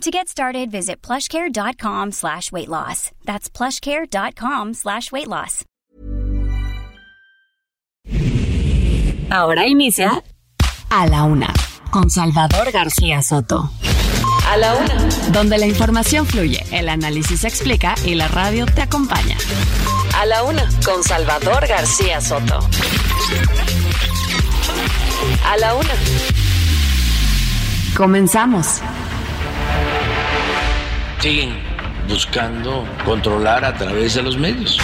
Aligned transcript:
To 0.00 0.10
get 0.10 0.28
started, 0.28 0.70
visit 0.70 1.00
plushcare.com 1.02 2.12
slash 2.12 2.52
weight 2.52 2.68
loss. 2.68 3.10
That's 3.24 3.48
plushcare.com 3.48 4.74
slash 4.74 5.10
weight 5.12 5.28
loss. 5.28 5.64
Ahora 9.30 9.66
inicia 9.66 10.22
A 10.90 11.06
la 11.06 11.24
Una 11.24 11.52
con 11.90 12.10
Salvador 12.10 12.70
García 12.72 13.22
Soto. 13.22 13.70
A 14.50 14.56
la 14.58 14.74
Una. 14.74 15.08
Donde 15.32 15.56
la 15.58 15.66
información 15.66 16.26
fluye, 16.26 16.62
el 16.70 16.88
análisis 16.88 17.40
se 17.40 17.48
explica 17.48 17.94
y 18.04 18.14
la 18.14 18.28
radio 18.28 18.66
te 18.66 18.82
acompaña. 18.82 19.36
A 20.18 20.26
la 20.26 20.42
Una 20.42 20.68
con 20.84 21.02
Salvador 21.02 21.66
García 21.66 22.20
Soto. 22.20 22.58
A 25.46 25.56
la 25.56 25.74
Una. 25.74 25.94
Comenzamos. 27.96 28.80
Siguen 31.24 31.54
buscando 32.06 32.86
controlar 33.02 33.64
a 33.64 33.72
través 33.72 34.12
de 34.12 34.22
los 34.22 34.36
medios. 34.36 34.76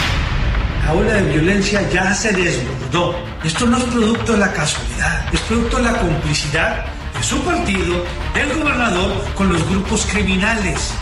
La 0.86 0.94
ola 0.94 1.12
de 1.12 1.32
violencia 1.32 1.86
ya 1.90 2.14
se 2.14 2.32
desbordó. 2.32 3.14
Esto 3.44 3.66
no 3.66 3.76
es 3.76 3.84
producto 3.84 4.32
de 4.32 4.38
la 4.38 4.50
casualidad, 4.50 5.34
es 5.34 5.40
producto 5.40 5.76
de 5.76 5.82
la 5.82 5.98
complicidad 5.98 6.86
de 7.14 7.22
su 7.22 7.38
partido, 7.42 8.06
del 8.32 8.54
gobernador, 8.54 9.22
con 9.34 9.52
los 9.52 9.68
grupos 9.68 10.06
criminales. 10.06 10.94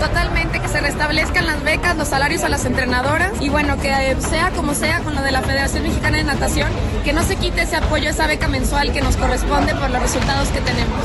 Totalmente, 0.00 0.60
que 0.60 0.68
se 0.68 0.80
restablezcan 0.80 1.46
las 1.46 1.62
becas, 1.62 1.94
los 1.94 2.08
salarios 2.08 2.42
a 2.42 2.48
las 2.48 2.64
entrenadoras 2.64 3.32
y 3.38 3.50
bueno, 3.50 3.76
que 3.76 3.90
eh, 3.90 4.16
sea 4.18 4.50
como 4.50 4.72
sea 4.72 5.00
con 5.00 5.14
lo 5.14 5.20
de 5.20 5.30
la 5.30 5.42
Federación 5.42 5.82
Mexicana 5.82 6.16
de 6.16 6.24
Natación, 6.24 6.70
que 7.04 7.12
no 7.12 7.22
se 7.22 7.36
quite 7.36 7.62
ese 7.62 7.76
apoyo, 7.76 8.08
esa 8.08 8.26
beca 8.26 8.48
mensual 8.48 8.92
que 8.92 9.02
nos 9.02 9.18
corresponde 9.18 9.74
por 9.74 9.90
los 9.90 10.00
resultados 10.00 10.48
que 10.48 10.60
tenemos. 10.62 11.04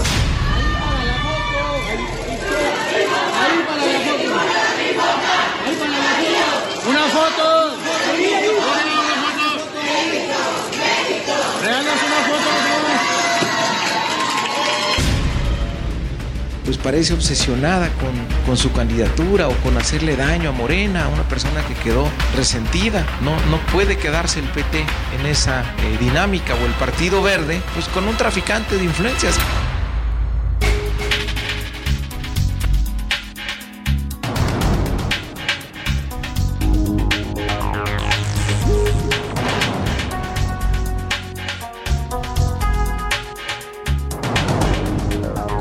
Una 6.88 7.02
foto. 7.08 7.76
Una 11.64 11.82
foto, 11.82 12.15
pues 16.66 16.78
parece 16.78 17.14
obsesionada 17.14 17.90
con, 17.90 18.12
con, 18.46 18.58
su 18.58 18.72
candidatura 18.74 19.48
o 19.48 19.54
con 19.58 19.78
hacerle 19.78 20.16
daño 20.16 20.50
a 20.50 20.52
Morena, 20.52 21.06
a 21.06 21.08
una 21.08 21.24
persona 21.24 21.64
que 21.68 21.76
quedó 21.76 22.10
resentida. 22.36 23.06
No, 23.22 23.32
no 23.52 23.60
puede 23.72 23.98
quedarse 23.98 24.40
el 24.40 24.48
PT 24.48 24.80
en 25.20 25.26
esa 25.28 25.62
eh, 25.62 25.98
dinámica 26.00 26.56
o 26.56 26.66
el 26.66 26.74
Partido 26.74 27.22
Verde, 27.22 27.62
pues 27.74 27.88
con 27.90 28.08
un 28.08 28.18
traficante 28.18 28.78
de 28.78 28.84
influencias. 28.84 29.36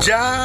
Ya 0.05 0.44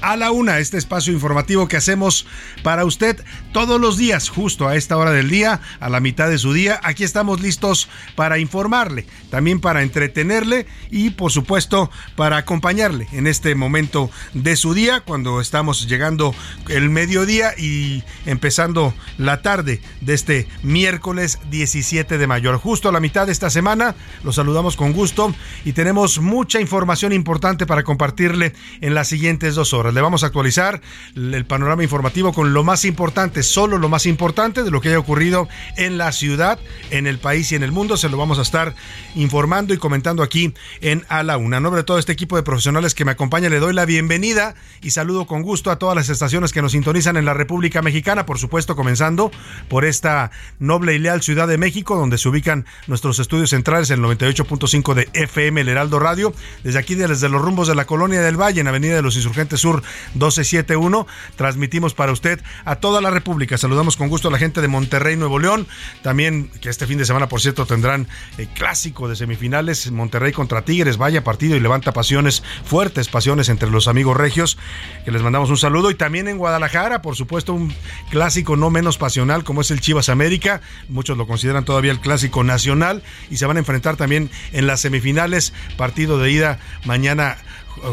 a 0.00 0.16
la 0.16 0.30
una, 0.30 0.58
este 0.58 0.78
espacio 0.78 1.12
informativo 1.12 1.68
que 1.68 1.76
hacemos 1.76 2.26
para 2.62 2.84
usted 2.84 3.22
todos 3.52 3.80
los 3.80 3.96
días, 3.96 4.28
justo 4.28 4.68
a 4.68 4.76
esta 4.76 4.96
hora 4.96 5.10
del 5.10 5.30
día, 5.30 5.60
a 5.80 5.88
la 5.88 6.00
mitad 6.00 6.28
de 6.28 6.38
su 6.38 6.52
día. 6.52 6.80
Aquí 6.82 7.04
estamos 7.04 7.40
listos 7.40 7.88
para 8.14 8.38
informarle, 8.38 9.06
también 9.30 9.60
para 9.60 9.82
entretenerle 9.82 10.66
y 10.90 11.10
por 11.10 11.32
supuesto 11.32 11.90
para 12.14 12.36
acompañarle 12.36 13.08
en 13.12 13.26
este 13.26 13.54
momento 13.54 14.10
de 14.34 14.56
su 14.56 14.74
día, 14.74 15.00
cuando 15.00 15.40
estamos 15.40 15.88
llegando 15.88 16.34
el 16.68 16.90
mediodía 16.90 17.52
y 17.56 18.02
empezando 18.26 18.94
la 19.18 19.42
tarde 19.42 19.80
de 20.00 20.14
este 20.14 20.48
miércoles 20.62 21.38
17 21.50 22.18
de 22.18 22.26
mayo. 22.26 22.56
Justo 22.58 22.88
a 22.88 22.92
la 22.92 23.00
mitad 23.00 23.26
de 23.26 23.32
esta 23.32 23.50
semana, 23.50 23.94
los 24.22 24.36
saludamos 24.36 24.76
con 24.76 24.92
gusto 24.92 25.34
y 25.64 25.72
tenemos 25.72 26.20
mucha 26.20 26.60
información 26.60 27.12
importante 27.12 27.66
para 27.66 27.82
compartirle 27.82 28.52
en 28.80 28.94
las 28.94 29.08
siguientes 29.08 29.54
dos 29.54 29.72
horas. 29.72 29.85
Le 29.92 30.00
vamos 30.00 30.22
a 30.22 30.26
actualizar 30.26 30.80
el 31.14 31.44
panorama 31.44 31.82
informativo 31.82 32.32
con 32.32 32.52
lo 32.52 32.64
más 32.64 32.84
importante, 32.84 33.42
solo 33.42 33.78
lo 33.78 33.88
más 33.88 34.06
importante 34.06 34.62
de 34.62 34.70
lo 34.70 34.80
que 34.80 34.88
haya 34.88 34.98
ocurrido 34.98 35.48
en 35.76 35.98
la 35.98 36.12
ciudad, 36.12 36.58
en 36.90 37.06
el 37.06 37.18
país 37.18 37.52
y 37.52 37.54
en 37.54 37.62
el 37.62 37.72
mundo. 37.72 37.96
Se 37.96 38.08
lo 38.08 38.16
vamos 38.16 38.38
a 38.38 38.42
estar 38.42 38.74
informando 39.14 39.74
y 39.74 39.78
comentando 39.78 40.22
aquí 40.22 40.54
en 40.80 41.04
A 41.08 41.22
la 41.22 41.36
Una. 41.36 41.58
A 41.58 41.60
nombre 41.60 41.80
de 41.80 41.84
todo 41.84 41.98
este 41.98 42.12
equipo 42.12 42.36
de 42.36 42.42
profesionales 42.42 42.94
que 42.94 43.04
me 43.04 43.12
acompaña, 43.12 43.48
le 43.48 43.58
doy 43.58 43.74
la 43.74 43.84
bienvenida 43.84 44.54
y 44.82 44.90
saludo 44.90 45.26
con 45.26 45.42
gusto 45.42 45.70
a 45.70 45.78
todas 45.78 45.96
las 45.96 46.08
estaciones 46.08 46.52
que 46.52 46.62
nos 46.62 46.72
sintonizan 46.72 47.16
en 47.16 47.24
la 47.24 47.34
República 47.34 47.82
Mexicana, 47.82 48.26
por 48.26 48.38
supuesto, 48.38 48.76
comenzando 48.76 49.30
por 49.68 49.84
esta 49.84 50.30
noble 50.58 50.94
y 50.94 50.98
leal 50.98 51.22
Ciudad 51.22 51.48
de 51.48 51.58
México, 51.58 51.96
donde 51.96 52.18
se 52.18 52.28
ubican 52.28 52.66
nuestros 52.86 53.18
estudios 53.18 53.50
centrales 53.50 53.90
en 53.90 54.04
el 54.04 54.10
98.5 54.10 54.94
de 54.94 55.08
FM, 55.12 55.60
el 55.60 55.68
Heraldo 55.68 55.98
Radio. 55.98 56.32
Desde 56.62 56.78
aquí, 56.78 56.94
desde 56.94 57.28
los 57.28 57.42
rumbos 57.42 57.68
de 57.68 57.74
la 57.74 57.86
Colonia 57.86 58.20
del 58.20 58.40
Valle, 58.40 58.60
en 58.60 58.68
Avenida 58.68 58.96
de 58.96 59.02
los 59.02 59.16
Insurgentes 59.16 59.60
Sur 59.60 59.75
1271. 60.14 61.06
Transmitimos 61.36 61.94
para 61.94 62.12
usted 62.12 62.40
a 62.64 62.76
toda 62.76 63.00
la 63.00 63.10
República. 63.10 63.58
Saludamos 63.58 63.96
con 63.96 64.08
gusto 64.08 64.28
a 64.28 64.30
la 64.30 64.38
gente 64.38 64.60
de 64.60 64.68
Monterrey, 64.68 65.16
Nuevo 65.16 65.38
León. 65.38 65.66
También 66.02 66.48
que 66.60 66.68
este 66.68 66.86
fin 66.86 66.98
de 66.98 67.04
semana, 67.04 67.28
por 67.28 67.40
cierto, 67.40 67.66
tendrán 67.66 68.08
el 68.38 68.48
clásico 68.48 69.08
de 69.08 69.16
semifinales. 69.16 69.90
Monterrey 69.90 70.32
contra 70.32 70.62
Tigres. 70.62 70.96
Vaya 70.96 71.24
partido 71.24 71.56
y 71.56 71.60
levanta 71.60 71.92
pasiones, 71.92 72.42
fuertes 72.64 73.08
pasiones 73.08 73.48
entre 73.48 73.70
los 73.70 73.88
amigos 73.88 74.16
regios. 74.16 74.58
Que 75.04 75.10
les 75.10 75.22
mandamos 75.22 75.50
un 75.50 75.56
saludo. 75.56 75.90
Y 75.90 75.94
también 75.94 76.28
en 76.28 76.38
Guadalajara, 76.38 77.02
por 77.02 77.16
supuesto, 77.16 77.54
un 77.54 77.74
clásico 78.10 78.56
no 78.56 78.70
menos 78.70 78.98
pasional 78.98 79.44
como 79.44 79.60
es 79.60 79.70
el 79.70 79.80
Chivas 79.80 80.08
América. 80.08 80.60
Muchos 80.88 81.16
lo 81.16 81.26
consideran 81.26 81.64
todavía 81.64 81.92
el 81.92 82.00
clásico 82.00 82.44
nacional. 82.44 83.02
Y 83.30 83.36
se 83.36 83.46
van 83.46 83.56
a 83.56 83.60
enfrentar 83.60 83.96
también 83.96 84.30
en 84.52 84.66
las 84.66 84.80
semifinales. 84.80 85.52
Partido 85.76 86.18
de 86.18 86.30
ida 86.30 86.58
mañana 86.84 87.36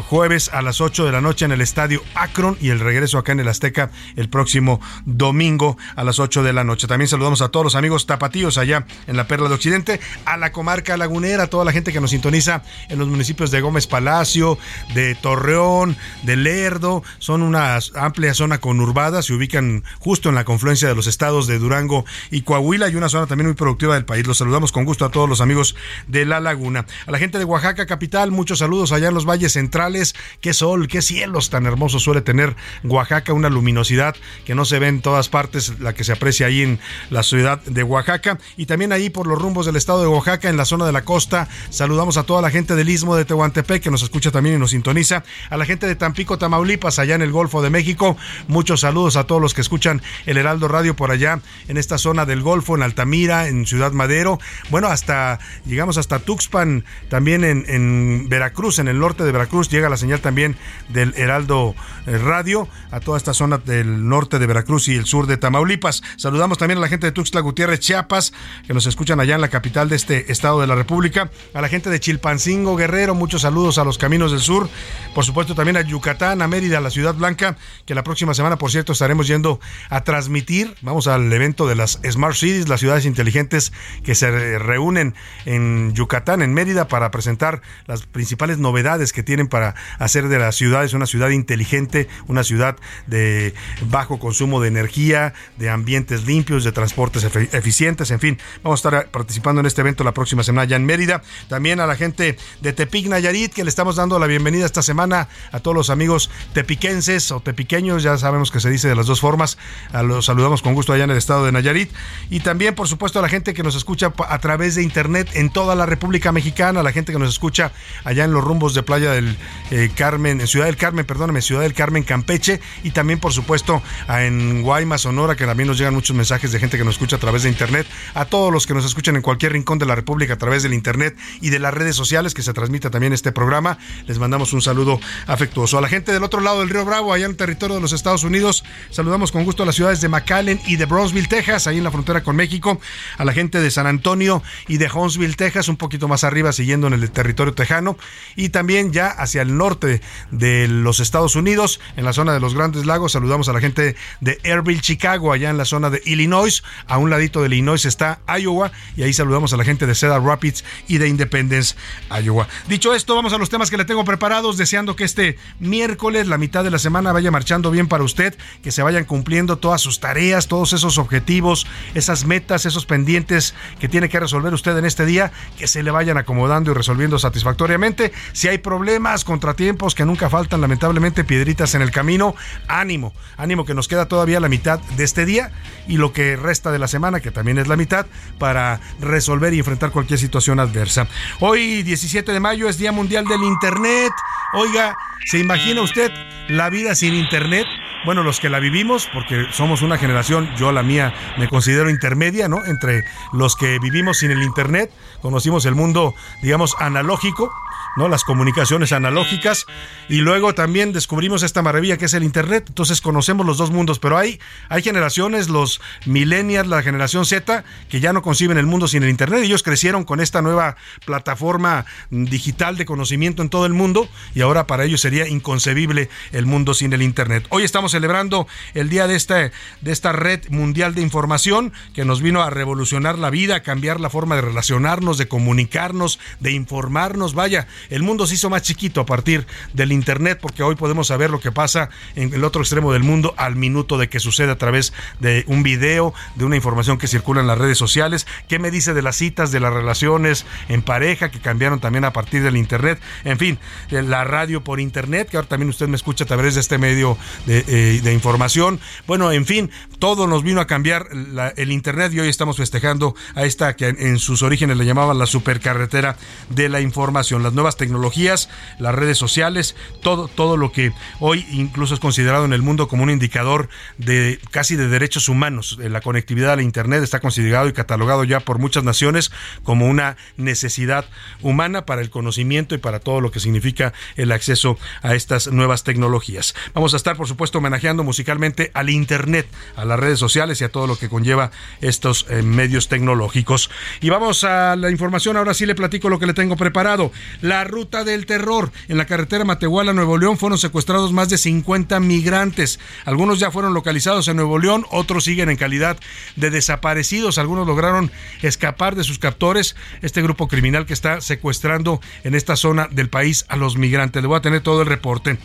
jueves 0.08 0.50
a 0.54 0.62
las 0.62 0.82
8 0.82 1.06
de 1.06 1.12
la 1.12 1.22
noche 1.22 1.46
en 1.46 1.52
el 1.52 1.62
estadio 1.62 2.02
Akron 2.16 2.58
y 2.62 2.70
el 2.70 2.80
regreso 2.80 3.18
acá 3.18 3.32
en 3.32 3.40
el 3.40 3.48
Azteca 3.48 3.92
el 4.16 4.30
próximo 4.30 4.80
domingo 5.06 5.78
a 5.96 6.04
las 6.04 6.20
8 6.20 6.44
de 6.44 6.54
la 6.54 6.64
noche. 6.64 6.88
También 6.88 7.08
saludamos 7.08 7.42
a 7.42 7.50
todos 7.50 7.64
los 7.64 7.76
amigos 7.76 8.06
tapatíos 8.06 8.58
allá 8.58 8.86
en 9.08 9.18
la 9.18 9.28
Perla 9.28 9.50
de 9.50 9.56
Occidente, 9.56 10.00
a 10.26 10.38
la 10.38 10.52
comarca 10.52 10.98
lagunera, 10.98 11.44
a 11.44 11.48
toda 11.48 11.66
la 11.66 11.72
gente 11.72 11.92
que 11.92 12.00
nos 12.00 12.12
sintoniza 12.12 12.64
en 12.90 13.00
los 13.00 13.08
municipios 13.08 13.52
de 13.52 13.62
Gómez 13.62 13.88
Palacio, 13.88 14.58
de 14.94 15.16
Torreón, 15.16 15.98
de 16.24 16.36
Lerdo. 16.36 17.04
Son 17.20 17.42
una 17.42 17.78
amplia 17.96 18.34
zona 18.34 18.60
conurbada, 18.60 19.22
se 19.22 19.34
ubican 19.34 19.84
justo 20.00 20.30
en 20.30 20.36
la 20.36 20.46
confluencia 20.46 20.88
de 20.88 20.96
los 20.96 21.08
estados 21.08 21.48
de 21.48 21.60
Durango 21.60 22.06
y 22.32 22.42
Coahuila 22.42 22.90
y 22.90 22.96
una 22.96 23.10
zona 23.10 23.28
también 23.28 23.48
muy 23.48 23.56
productiva 23.56 23.96
del 23.96 24.06
país. 24.06 24.26
Los 24.26 24.38
saludamos 24.38 24.72
con 24.72 24.86
gusto 24.86 25.06
a 25.06 25.12
todos 25.12 25.28
los 25.28 25.42
amigos 25.42 25.76
de 26.08 26.26
la 26.26 26.40
laguna. 26.40 26.86
A 27.06 27.12
la 27.12 27.20
gente 27.20 27.38
de 27.38 27.46
Oaxaca 27.46 27.86
capital, 27.86 28.32
muchos 28.32 28.60
saludos 28.60 28.92
allá 28.92 29.10
en 29.10 29.14
los 29.14 29.26
valles 29.26 29.54
centrales 29.54 29.73
centrales. 29.74 30.14
Qué 30.40 30.54
sol, 30.54 30.88
qué 30.88 31.02
cielos 31.02 31.50
tan 31.50 31.66
hermosos 31.66 32.04
suele 32.04 32.22
tener 32.22 32.56
Oaxaca, 32.84 33.34
una 33.34 33.50
luminosidad 33.50 34.16
que 34.46 34.54
no 34.54 34.66
se 34.66 34.78
ve 34.78 34.88
en 34.88 35.02
todas 35.02 35.30
partes, 35.30 35.80
la 35.80 35.94
que 35.94 36.04
se 36.04 36.12
aprecia 36.12 36.46
ahí 36.46 36.62
en 36.62 36.80
la 37.10 37.24
ciudad 37.24 37.60
de 37.64 37.82
Oaxaca. 37.82 38.38
Y 38.56 38.68
también 38.68 38.92
ahí 38.92 39.10
por 39.10 39.26
los 39.26 39.42
rumbos 39.42 39.66
del 39.66 39.76
estado 39.76 40.02
de 40.02 40.08
Oaxaca, 40.08 40.50
en 40.50 40.58
la 40.58 40.66
zona 40.66 40.86
de 40.86 40.92
la 40.92 41.04
costa, 41.04 41.48
saludamos 41.72 42.18
a 42.18 42.24
toda 42.24 42.44
la 42.44 42.52
gente 42.52 42.76
del 42.76 42.88
istmo 42.88 43.16
de 43.16 43.26
Tehuantepec 43.26 43.82
que 43.82 43.90
nos 43.90 44.04
escucha 44.04 44.30
también 44.30 44.56
y 44.56 44.60
nos 44.60 44.72
sintoniza. 44.72 45.24
A 45.50 45.58
la 45.58 45.66
gente 45.66 45.88
de 45.88 45.96
Tampico, 45.96 46.38
Tamaulipas, 46.38 47.00
allá 47.00 47.16
en 47.16 47.24
el 47.24 47.32
Golfo 47.32 47.64
de 47.64 47.72
México. 47.72 48.16
Muchos 48.48 48.82
saludos 48.82 49.16
a 49.16 49.24
todos 49.24 49.42
los 49.42 49.56
que 49.56 49.62
escuchan 49.62 50.04
el 50.28 50.38
Heraldo 50.38 50.68
Radio 50.68 50.96
por 50.96 51.10
allá, 51.10 51.42
en 51.68 51.78
esta 51.78 51.98
zona 51.98 52.26
del 52.26 52.44
Golfo, 52.44 52.76
en 52.76 52.84
Altamira, 52.84 53.48
en 53.48 53.66
Ciudad 53.66 53.92
Madero. 53.92 54.40
Bueno, 54.70 54.90
hasta, 54.90 55.40
llegamos 55.66 55.98
hasta 55.98 56.20
Tuxpan, 56.20 56.86
también 57.10 57.44
en, 57.44 57.66
en 57.68 58.30
Veracruz, 58.30 58.78
en 58.78 58.88
el 58.88 59.00
norte 59.00 59.24
de 59.24 59.32
Veracruz 59.32 59.63
Llega 59.70 59.90
la 59.90 59.98
señal 59.98 60.22
también 60.22 60.56
del 60.90 61.14
Heraldo 61.16 61.76
eh, 62.06 62.18
Radio 62.18 62.68
a 62.92 63.00
toda 63.00 63.18
esta 63.18 63.34
zona 63.34 63.58
del 63.58 64.08
norte 64.08 64.40
de 64.40 64.46
Veracruz 64.46 64.88
y 64.88 64.96
el 64.96 65.06
sur 65.06 65.28
de 65.28 65.38
Tamaulipas. 65.38 66.04
Saludamos 66.18 66.58
también 66.58 66.78
a 66.78 66.82
la 66.82 66.88
gente 66.88 67.08
de 67.08 67.12
Tuxtla 67.12 67.42
Gutiérrez, 67.42 67.80
Chiapas, 67.80 68.34
que 68.68 68.74
nos 68.74 68.86
escuchan 68.86 69.20
allá 69.20 69.36
en 69.36 69.42
la 69.42 69.50
capital 69.50 69.90
de 69.90 69.96
este 69.96 70.32
estado 70.32 70.62
de 70.62 70.68
la 70.68 70.76
República, 70.76 71.30
a 71.54 71.62
la 71.62 71.70
gente 71.70 71.90
de 71.90 72.00
Chilpancingo, 72.00 72.76
Guerrero, 72.76 73.16
muchos 73.16 73.42
saludos 73.42 73.78
a 73.78 73.84
los 73.84 73.98
caminos 73.98 74.32
del 74.32 74.42
sur, 74.42 74.70
por 75.14 75.26
supuesto 75.26 75.56
también 75.56 75.78
a 75.78 75.82
Yucatán, 75.82 76.42
a 76.42 76.48
Mérida, 76.48 76.78
a 76.78 76.82
la 76.82 76.90
Ciudad 76.90 77.16
Blanca, 77.16 77.58
que 77.86 77.96
la 77.96 78.04
próxima 78.04 78.34
semana, 78.34 78.58
por 78.58 78.72
cierto, 78.72 78.94
estaremos 78.94 79.28
yendo 79.28 79.60
a 79.90 80.04
transmitir, 80.04 80.76
vamos 80.82 81.08
al 81.08 81.32
evento 81.32 81.68
de 81.68 81.76
las 81.76 82.00
Smart 82.10 82.36
Cities, 82.36 82.70
las 82.70 82.80
ciudades 82.80 83.06
inteligentes 83.06 83.74
que 84.04 84.16
se 84.16 84.60
reúnen 84.60 85.16
en 85.46 85.94
Yucatán, 85.94 86.42
en 86.42 86.54
Mérida, 86.54 86.88
para 86.88 87.12
presentar 87.12 87.62
las 87.88 88.06
principales 88.06 88.58
novedades 88.58 89.14
que 89.14 89.24
tienen 89.24 89.48
para 89.54 89.76
hacer 90.00 90.30
de 90.30 90.40
las 90.40 90.56
ciudades 90.56 90.94
una 90.94 91.06
ciudad 91.06 91.30
inteligente, 91.30 92.08
una 92.26 92.44
ciudad 92.44 92.76
de 93.06 93.54
bajo 93.88 94.18
consumo 94.18 94.60
de 94.60 94.68
energía, 94.68 95.36
de 95.60 95.70
ambientes 95.70 96.26
limpios, 96.26 96.64
de 96.64 96.72
transportes 96.72 97.24
eficientes, 97.54 98.10
en 98.10 98.20
fin, 98.20 98.40
vamos 98.64 98.84
a 98.84 98.90
estar 98.90 99.12
participando 99.12 99.60
en 99.60 99.68
este 99.68 99.82
evento 99.82 100.04
la 100.04 100.12
próxima 100.12 100.42
semana 100.42 100.68
ya 100.68 100.76
en 100.76 100.88
Mérida. 100.88 101.22
También 101.50 101.80
a 101.80 101.86
la 101.86 101.96
gente 101.96 102.36
de 102.62 102.74
Tepic 102.74 103.06
Nayarit, 103.06 103.54
que 103.54 103.64
le 103.64 103.70
estamos 103.70 103.96
dando 103.96 104.18
la 104.18 104.26
bienvenida 104.26 104.66
esta 104.66 104.82
semana 104.82 105.28
a 105.52 105.60
todos 105.60 105.78
los 105.78 105.92
amigos 105.92 106.32
tepiquenses 106.54 107.32
o 107.32 107.40
tepiqueños, 107.40 108.02
ya 108.02 108.18
sabemos 108.18 108.50
que 108.50 108.60
se 108.60 108.72
dice 108.72 108.88
de 108.88 108.96
las 108.96 109.06
dos 109.06 109.20
formas. 109.20 109.60
Los 110.04 110.26
saludamos 110.26 110.64
con 110.64 110.74
gusto 110.74 110.94
allá 110.94 111.04
en 111.04 111.12
el 111.12 111.18
estado 111.18 111.46
de 111.46 111.52
Nayarit. 111.52 111.92
Y 112.32 112.40
también, 112.40 112.74
por 112.74 112.88
supuesto, 112.88 113.20
a 113.20 113.22
la 113.22 113.30
gente 113.30 113.54
que 113.54 113.62
nos 113.62 113.76
escucha 113.76 114.12
a 114.28 114.40
través 114.40 114.74
de 114.74 114.82
internet 114.82 115.30
en 115.36 115.52
toda 115.52 115.76
la 115.76 115.86
República 115.86 116.32
Mexicana, 116.32 116.80
a 116.80 116.84
la 116.84 116.92
gente 116.92 117.14
que 117.14 117.20
nos 117.20 117.30
escucha 117.30 117.72
allá 118.04 118.24
en 118.24 118.34
los 118.34 118.44
rumbos 118.44 118.74
de 118.74 118.82
Playa 118.82 119.12
del 119.12 119.33
eh, 119.72 119.90
Carmen, 119.96 120.42
en 120.42 120.48
Ciudad 120.48 120.66
del 120.66 120.78
Carmen, 120.78 121.06
perdóname, 121.06 121.42
Ciudad 121.42 121.62
del 121.62 121.74
Carmen, 121.74 122.04
Campeche. 122.04 122.60
Y 122.84 122.92
también, 122.92 123.20
por 123.20 123.34
supuesto, 123.34 123.82
en 124.10 124.62
Guaymas, 124.62 125.02
Sonora, 125.02 125.36
que 125.36 125.46
también 125.46 125.68
nos 125.68 125.78
llegan 125.78 125.94
muchos 125.94 126.16
mensajes 126.16 126.52
de 126.52 126.60
gente 126.60 126.78
que 126.78 126.84
nos 126.84 126.96
escucha 126.96 127.16
a 127.16 127.20
través 127.20 127.44
de 127.44 127.50
internet. 127.50 127.88
A 128.14 128.26
todos 128.26 128.52
los 128.52 128.68
que 128.68 128.74
nos 128.74 128.86
escuchan 128.86 129.16
en 129.16 129.22
cualquier 129.22 129.54
rincón 129.54 129.80
de 129.80 129.86
la 129.86 129.96
República 129.96 130.34
a 130.34 130.38
través 130.38 130.64
del 130.64 130.74
internet 130.74 131.18
y 131.42 131.50
de 131.50 131.60
las 131.60 131.74
redes 131.74 131.96
sociales 131.96 132.34
que 132.34 132.42
se 132.42 132.54
transmite 132.54 132.90
también 132.90 133.14
este 133.14 133.32
programa. 133.32 133.78
Les 134.08 134.20
mandamos 134.20 134.54
un 134.54 134.62
saludo 134.62 135.00
afectuoso. 135.28 135.78
A 135.78 135.82
la 135.82 135.88
gente 135.88 136.12
del 136.12 136.24
otro 136.24 136.42
lado 136.42 136.60
del 136.60 136.70
Río 136.70 136.86
Bravo, 136.86 137.14
allá 137.14 137.26
en 137.26 137.32
el 137.32 137.38
territorio 137.38 137.76
de 137.76 137.82
los 137.82 137.94
Estados 137.94 138.24
Unidos, 138.24 138.64
saludamos 138.90 139.32
con 139.32 139.44
gusto 139.44 139.64
a 139.64 139.66
las 139.66 139.76
ciudades 139.76 140.02
de 140.02 140.10
McAllen 140.10 140.60
y 140.66 140.76
de 140.76 140.86
Brownsville, 140.86 141.28
Texas, 141.28 141.68
ahí 141.68 141.78
en 141.78 141.84
la 141.84 141.92
frontera 141.92 142.24
con 142.24 142.36
México. 142.36 142.80
A 143.18 143.26
la 143.26 143.34
gente 143.34 143.60
de 143.60 143.72
San 143.72 143.88
Antonio 143.88 144.44
y 144.68 144.78
de 144.78 144.90
Huntsville, 144.92 145.36
Texas, 145.36 145.68
un 145.68 145.78
poquito 145.78 146.08
más 146.08 146.24
arriba, 146.24 146.52
siguiendo 146.52 146.88
en 146.88 146.94
el 146.94 147.12
territorio 147.12 147.54
tejano. 147.54 147.98
Y 148.36 148.50
también 148.50 148.92
ya 148.92 149.08
hacia 149.24 149.42
el 149.42 149.58
norte 149.58 150.02
de 150.32 150.68
los 150.68 151.00
Estados 151.00 151.36
Unidos, 151.36 151.80
en 151.98 152.06
la 152.06 152.14
zona 152.14 152.34
de 152.34 152.40
los 152.40 152.54
Grandes 152.54 152.86
Lagos, 152.86 153.14
saludamos 153.14 153.50
a 153.50 153.54
la 153.54 153.60
gente 153.60 153.96
de 154.22 154.40
Airville, 154.44 154.82
Chicago, 154.82 155.34
allá 155.34 155.50
en 155.50 155.58
la 155.58 155.66
zona 155.66 155.90
de 155.90 156.02
Illinois. 156.06 156.64
A 156.88 156.98
un 156.98 157.10
ladito 157.10 157.42
de 157.42 157.48
Illinois 157.48 157.86
está 157.86 158.20
Iowa 158.28 158.72
y 158.96 159.04
ahí 159.04 159.14
saludamos 159.14 159.54
a 159.54 159.58
la 159.58 159.64
gente 159.64 159.88
de 159.88 159.96
Cedar 159.96 160.22
Rapids 160.22 160.64
y 160.88 160.98
de 160.98 161.08
Independence, 161.08 161.76
Iowa. 162.24 162.48
Dicho 162.68 162.94
esto, 162.94 163.16
vamos 163.16 163.34
a 163.34 163.38
los 163.38 163.50
temas 163.50 163.70
que 163.70 163.78
le 163.78 163.86
tengo 163.86 164.04
preparados, 164.04 164.58
deseando 164.58 164.96
que 164.96 165.04
este 165.06 165.38
miércoles, 165.60 166.28
la 166.28 166.38
mitad 166.38 166.64
de 166.64 166.72
la 166.72 166.80
semana, 166.80 167.12
vaya 167.14 167.32
marchando 167.32 167.72
bien 167.72 167.88
para 167.88 168.04
usted, 168.04 168.36
que 168.62 168.72
se 168.72 168.84
vayan 168.84 169.06
cumpliendo 169.06 169.58
todas 169.58 169.82
sus 169.82 170.00
tareas, 170.00 170.48
todos 170.48 170.74
esos 170.74 170.98
objetivos, 170.98 171.66
esas 171.94 172.26
metas, 172.26 172.66
esos 172.66 172.86
pendientes 172.86 173.54
que 173.80 173.88
tiene 173.88 174.10
que 174.10 174.20
resolver 174.20 174.54
usted 174.54 174.78
en 174.78 174.86
este 174.86 175.06
día, 175.06 175.32
que 175.58 175.68
se 175.68 175.84
le 175.84 175.92
vayan 175.92 176.18
acomodando 176.18 176.72
y 176.72 176.74
resolviendo 176.74 177.20
satisfactoriamente. 177.20 178.12
Si 178.34 178.48
hay 178.48 178.58
problemas, 178.58 179.13
contratiempos 179.24 179.94
que 179.94 180.06
nunca 180.06 180.32
faltan, 180.32 180.62
lamentablemente, 180.62 181.24
piedritas 181.24 181.76
en 181.76 181.84
el 181.84 181.92
camino, 181.92 182.36
ánimo, 182.68 183.14
ánimo 183.38 183.64
que 183.66 183.76
nos 183.76 183.88
queda 183.88 184.08
todavía 184.08 184.40
la 184.40 184.50
mitad 184.50 184.80
de 184.98 185.04
este 185.04 185.26
día 185.26 185.52
y 185.88 185.98
lo 185.98 186.12
que 186.14 186.36
resta 186.36 186.72
de 186.72 186.80
la 186.80 186.88
semana, 186.88 187.20
que 187.20 187.30
también 187.30 187.60
es 187.60 187.68
la 187.68 187.78
mitad, 187.78 188.08
para 188.40 188.80
resolver 189.00 189.54
y 189.54 189.60
enfrentar 189.60 189.92
cualquier 189.92 190.18
situación 190.18 190.60
adversa. 190.60 191.08
Hoy, 191.40 191.84
17 191.84 192.32
de 192.32 192.40
mayo, 192.40 192.68
es 192.68 192.80
Día 192.80 192.92
Mundial 192.92 193.26
del 193.26 193.44
Internet. 193.44 194.14
Oiga, 194.54 194.98
¿se 195.26 195.38
imagina 195.38 195.82
usted 195.82 196.12
la 196.48 196.72
vida 196.72 196.96
sin 196.96 197.14
Internet? 197.14 197.68
bueno, 198.06 198.24
los 198.24 198.40
que 198.40 198.50
la 198.50 198.60
vivimos, 198.60 199.10
porque 199.14 199.48
somos 199.52 199.82
una 199.82 199.98
generación, 199.98 200.50
yo 200.58 200.72
la 200.72 200.84
mía 200.84 201.14
me 201.38 201.48
considero 201.48 201.90
intermedia, 201.90 202.48
¿no? 202.48 202.66
Entre 202.66 203.06
los 203.32 203.56
que 203.56 203.80
vivimos 203.80 204.18
sin 204.18 204.32
el 204.32 204.44
Internet, 204.44 204.92
conocimos 205.22 205.66
el 205.66 205.76
mundo, 205.76 206.14
digamos, 206.42 206.76
analógico, 206.80 207.54
¿no? 207.96 208.08
Las 208.08 208.24
comunicaciones 208.24 208.92
analógicas 208.92 209.66
y 210.10 210.18
luego 210.18 210.54
también 210.54 210.94
descubrimos 210.94 211.44
esta 211.44 211.62
maravilla 211.62 211.98
que 211.98 212.06
es 212.06 212.14
el 212.14 212.24
internet, 212.24 212.66
entonces 212.68 213.02
conocemos 213.02 213.46
los 213.46 213.58
dos 213.58 213.72
mundos, 213.72 214.00
pero 214.00 214.18
hay 214.18 214.40
hay 214.70 214.82
generaciones, 214.82 215.50
los 215.50 215.82
millennials, 216.06 216.68
la 216.68 216.82
generación 216.82 217.26
Z 217.26 217.64
que 217.90 218.00
ya 218.00 218.14
no 218.14 218.22
conciben 218.22 218.58
el 218.58 218.66
mundo 218.66 218.88
sin 218.88 219.04
el 219.04 219.10
internet, 219.10 219.42
ellos 219.44 219.64
crecieron 219.64 220.04
con 220.04 220.20
esta 220.20 220.42
nueva 220.42 220.76
plataforma 221.06 221.86
digital 222.10 222.78
de 222.78 222.86
conocimiento 222.86 223.42
en 223.42 223.50
todo 223.50 223.66
el 223.66 223.74
mundo 223.74 224.08
y 224.34 224.42
ahora 224.42 224.68
para 224.68 224.86
ellos 224.86 225.02
sería 225.02 225.28
inconcebible 225.28 226.10
el 226.32 226.46
mundo 226.46 226.74
sin 226.74 226.94
el 226.94 227.02
internet. 227.02 227.46
Hoy 227.50 227.64
estamos 227.64 227.92
celebrando 227.92 228.48
el 228.74 228.90
día 228.90 229.08
de 229.08 229.16
esta 229.16 229.52
de 229.82 229.92
esta 229.92 230.12
red 230.12 230.42
mundial 230.50 230.96
de 230.96 231.02
información 231.02 231.74
que 231.94 232.06
nos 232.06 232.22
vino 232.22 232.42
a 232.42 232.50
revolucionar 232.50 233.18
la 233.18 233.30
vida, 233.30 233.56
a 233.56 233.64
cambiar 233.64 234.00
la 234.00 234.10
forma 234.10 234.36
de 234.36 234.42
relacionarnos, 234.42 235.18
de 235.18 235.28
comunicarnos, 235.28 236.20
de 236.40 236.52
informarnos, 236.52 237.34
vaya, 237.34 237.68
el 237.90 238.04
mundo 238.04 238.28
se 238.28 238.36
hizo 238.36 238.50
más 238.50 238.62
chiquito 238.62 239.02
a 239.02 239.06
partir 239.06 239.46
del 239.74 239.92
Internet 239.92 240.40
porque 240.42 240.64
hoy 240.64 240.76
podemos 240.76 241.08
saber 241.08 241.30
lo 241.30 241.40
que 241.40 241.52
pasa 241.52 241.90
en 242.16 242.34
el 242.34 242.44
otro 242.44 242.62
extremo 242.62 242.94
del 242.94 243.04
mundo 243.04 243.34
al 243.38 243.56
minuto 243.56 243.98
de 243.98 244.10
que 244.10 244.20
sucede 244.20 244.52
a 244.52 244.58
través 244.58 244.94
de 245.20 245.44
un 245.48 245.64
video, 245.64 246.14
de 246.36 246.46
una 246.46 246.56
información 246.56 246.98
que 246.98 247.08
circula 247.08 247.42
en 247.42 247.48
las 247.48 247.58
redes 247.58 247.78
sociales. 247.78 248.28
¿Qué 248.48 248.60
me 248.60 248.72
dice 248.72 248.94
de 248.94 249.02
las 249.02 249.16
citas, 249.16 249.52
de 249.52 249.60
las 249.60 249.74
relaciones 249.74 250.46
en 250.70 250.82
pareja 250.82 251.32
que 251.32 251.40
cambiaron 251.40 251.80
también 251.80 252.06
a 252.06 252.14
partir 252.14 252.44
del 252.44 252.58
Internet? 252.58 253.00
En 253.24 253.38
fin, 253.38 253.60
la 253.90 254.24
radio 254.24 254.64
por 254.64 254.80
Internet, 254.80 255.30
que 255.30 255.38
ahora 255.38 255.50
también 255.50 255.70
usted 255.70 255.88
me 255.88 255.96
escucha 255.96 256.24
a 256.24 256.28
través 256.28 256.56
de 256.56 256.62
este 256.62 256.78
medio 256.78 257.18
de, 257.46 257.64
eh, 257.68 258.14
información. 258.14 258.80
Bueno, 259.08 259.32
en 259.32 259.46
fin, 259.46 259.72
todo 260.00 260.28
nos 260.28 260.44
vino 260.44 260.62
a 260.62 260.68
cambiar 260.68 261.08
el 261.56 261.72
Internet 261.72 262.14
y 262.14 262.20
hoy 262.20 262.30
estamos 262.30 262.58
festejando 262.58 263.16
a 263.36 263.46
esta 263.46 263.76
que 263.76 263.88
en 263.88 264.20
sus 264.20 264.44
orígenes 264.44 264.78
le 264.78 264.86
llamaban 264.86 265.18
la 265.18 265.26
supercarretera 265.26 266.18
de 266.50 266.70
la 266.70 266.82
información. 266.82 267.44
Las 267.44 267.54
nuevas 267.54 267.73
tecnologías, 267.78 268.50
las 268.80 268.96
redes 268.96 269.18
sociales, 269.18 269.76
todo, 270.02 270.28
todo 270.28 270.58
lo 270.58 270.72
que 270.72 270.92
hoy 271.20 271.46
incluso 271.52 271.94
es 271.94 272.00
considerado 272.00 272.46
en 272.46 272.54
el 272.54 272.62
mundo 272.62 272.88
como 272.88 273.04
un 273.04 273.10
indicador 273.10 273.70
de 273.98 274.40
casi 274.52 274.76
de 274.76 274.88
derechos 274.88 275.30
humanos. 275.30 275.78
La 275.80 276.02
conectividad 276.02 276.54
a 276.54 276.56
la 276.56 276.64
Internet 276.64 277.04
está 277.04 277.20
considerado 277.20 277.68
y 277.68 277.74
catalogado 277.74 278.24
ya 278.24 278.40
por 278.40 278.60
muchas 278.60 278.84
naciones 278.84 279.32
como 279.64 279.88
una 279.88 280.18
necesidad 280.38 281.06
humana 281.42 281.86
para 281.86 282.02
el 282.02 282.10
conocimiento 282.10 282.76
y 282.76 282.78
para 282.78 283.00
todo 283.00 283.22
lo 283.22 283.32
que 283.32 283.40
significa 283.40 283.94
el 284.16 284.32
acceso 284.32 284.78
a 285.02 285.16
estas 285.16 285.48
nuevas 285.48 285.84
tecnologías. 285.84 286.56
Vamos 286.74 286.94
a 286.94 286.98
estar, 286.98 287.16
por 287.16 287.28
supuesto, 287.28 287.58
homenajeando 287.58 288.04
musicalmente 288.04 288.72
al 288.74 288.90
Internet, 288.90 289.48
a 289.76 289.86
las 289.86 290.00
redes 290.00 290.20
sociales 290.20 290.62
y 290.62 290.64
a 290.64 290.70
todo 290.70 290.88
lo 290.88 290.98
que 290.98 291.10
conlleva 291.10 291.52
estos 291.82 292.26
eh, 292.30 292.42
medios 292.42 292.88
tecnológicos. 292.88 293.70
Y 294.02 294.10
vamos 294.10 294.44
a 294.44 294.76
la 294.76 294.90
información, 294.90 295.38
ahora 295.38 295.54
sí 295.54 295.66
le 295.66 295.76
platico 295.76 296.10
lo 296.10 296.20
que 296.20 296.26
le 296.26 296.34
tengo 296.34 296.56
preparado. 296.56 297.12
La 297.42 297.63
ruta 297.64 298.04
del 298.04 298.26
terror. 298.26 298.72
En 298.88 298.98
la 298.98 299.06
carretera 299.06 299.46
Matehuala, 299.46 299.94
Nuevo 299.94 300.18
León, 300.18 300.38
fueron 300.38 300.58
secuestrados 300.58 301.12
más 301.14 301.30
de 301.30 301.38
50 301.38 302.00
migrantes. 302.00 302.80
Algunos 303.06 303.40
ya 303.40 303.52
fueron 303.52 303.74
localizados 303.74 304.28
en 304.28 304.38
Nuevo 304.38 304.60
León, 304.60 304.86
otros 304.92 305.24
siguen 305.24 305.50
en 305.50 305.58
calidad 305.58 305.98
de 306.36 306.50
desaparecidos. 306.50 307.38
Algunos 307.38 307.68
lograron 307.68 308.12
escapar 308.42 308.96
de 308.96 309.04
sus 309.04 309.20
captores. 309.20 309.76
Este 310.02 310.22
grupo 310.22 310.48
criminal 310.48 310.86
que 310.86 310.94
está 310.94 311.22
secuestrando 311.22 312.02
en 312.24 312.36
esta 312.36 312.56
zona 312.56 312.88
del 312.92 313.10
país 313.10 313.46
a 313.50 313.56
los 313.56 313.78
migrantes. 313.78 314.22
Le 314.22 314.28
voy 314.28 314.38
a 314.38 314.42
tener 314.42 314.62
todo 314.62 314.82
el 314.82 314.88
reporte. 314.88 315.38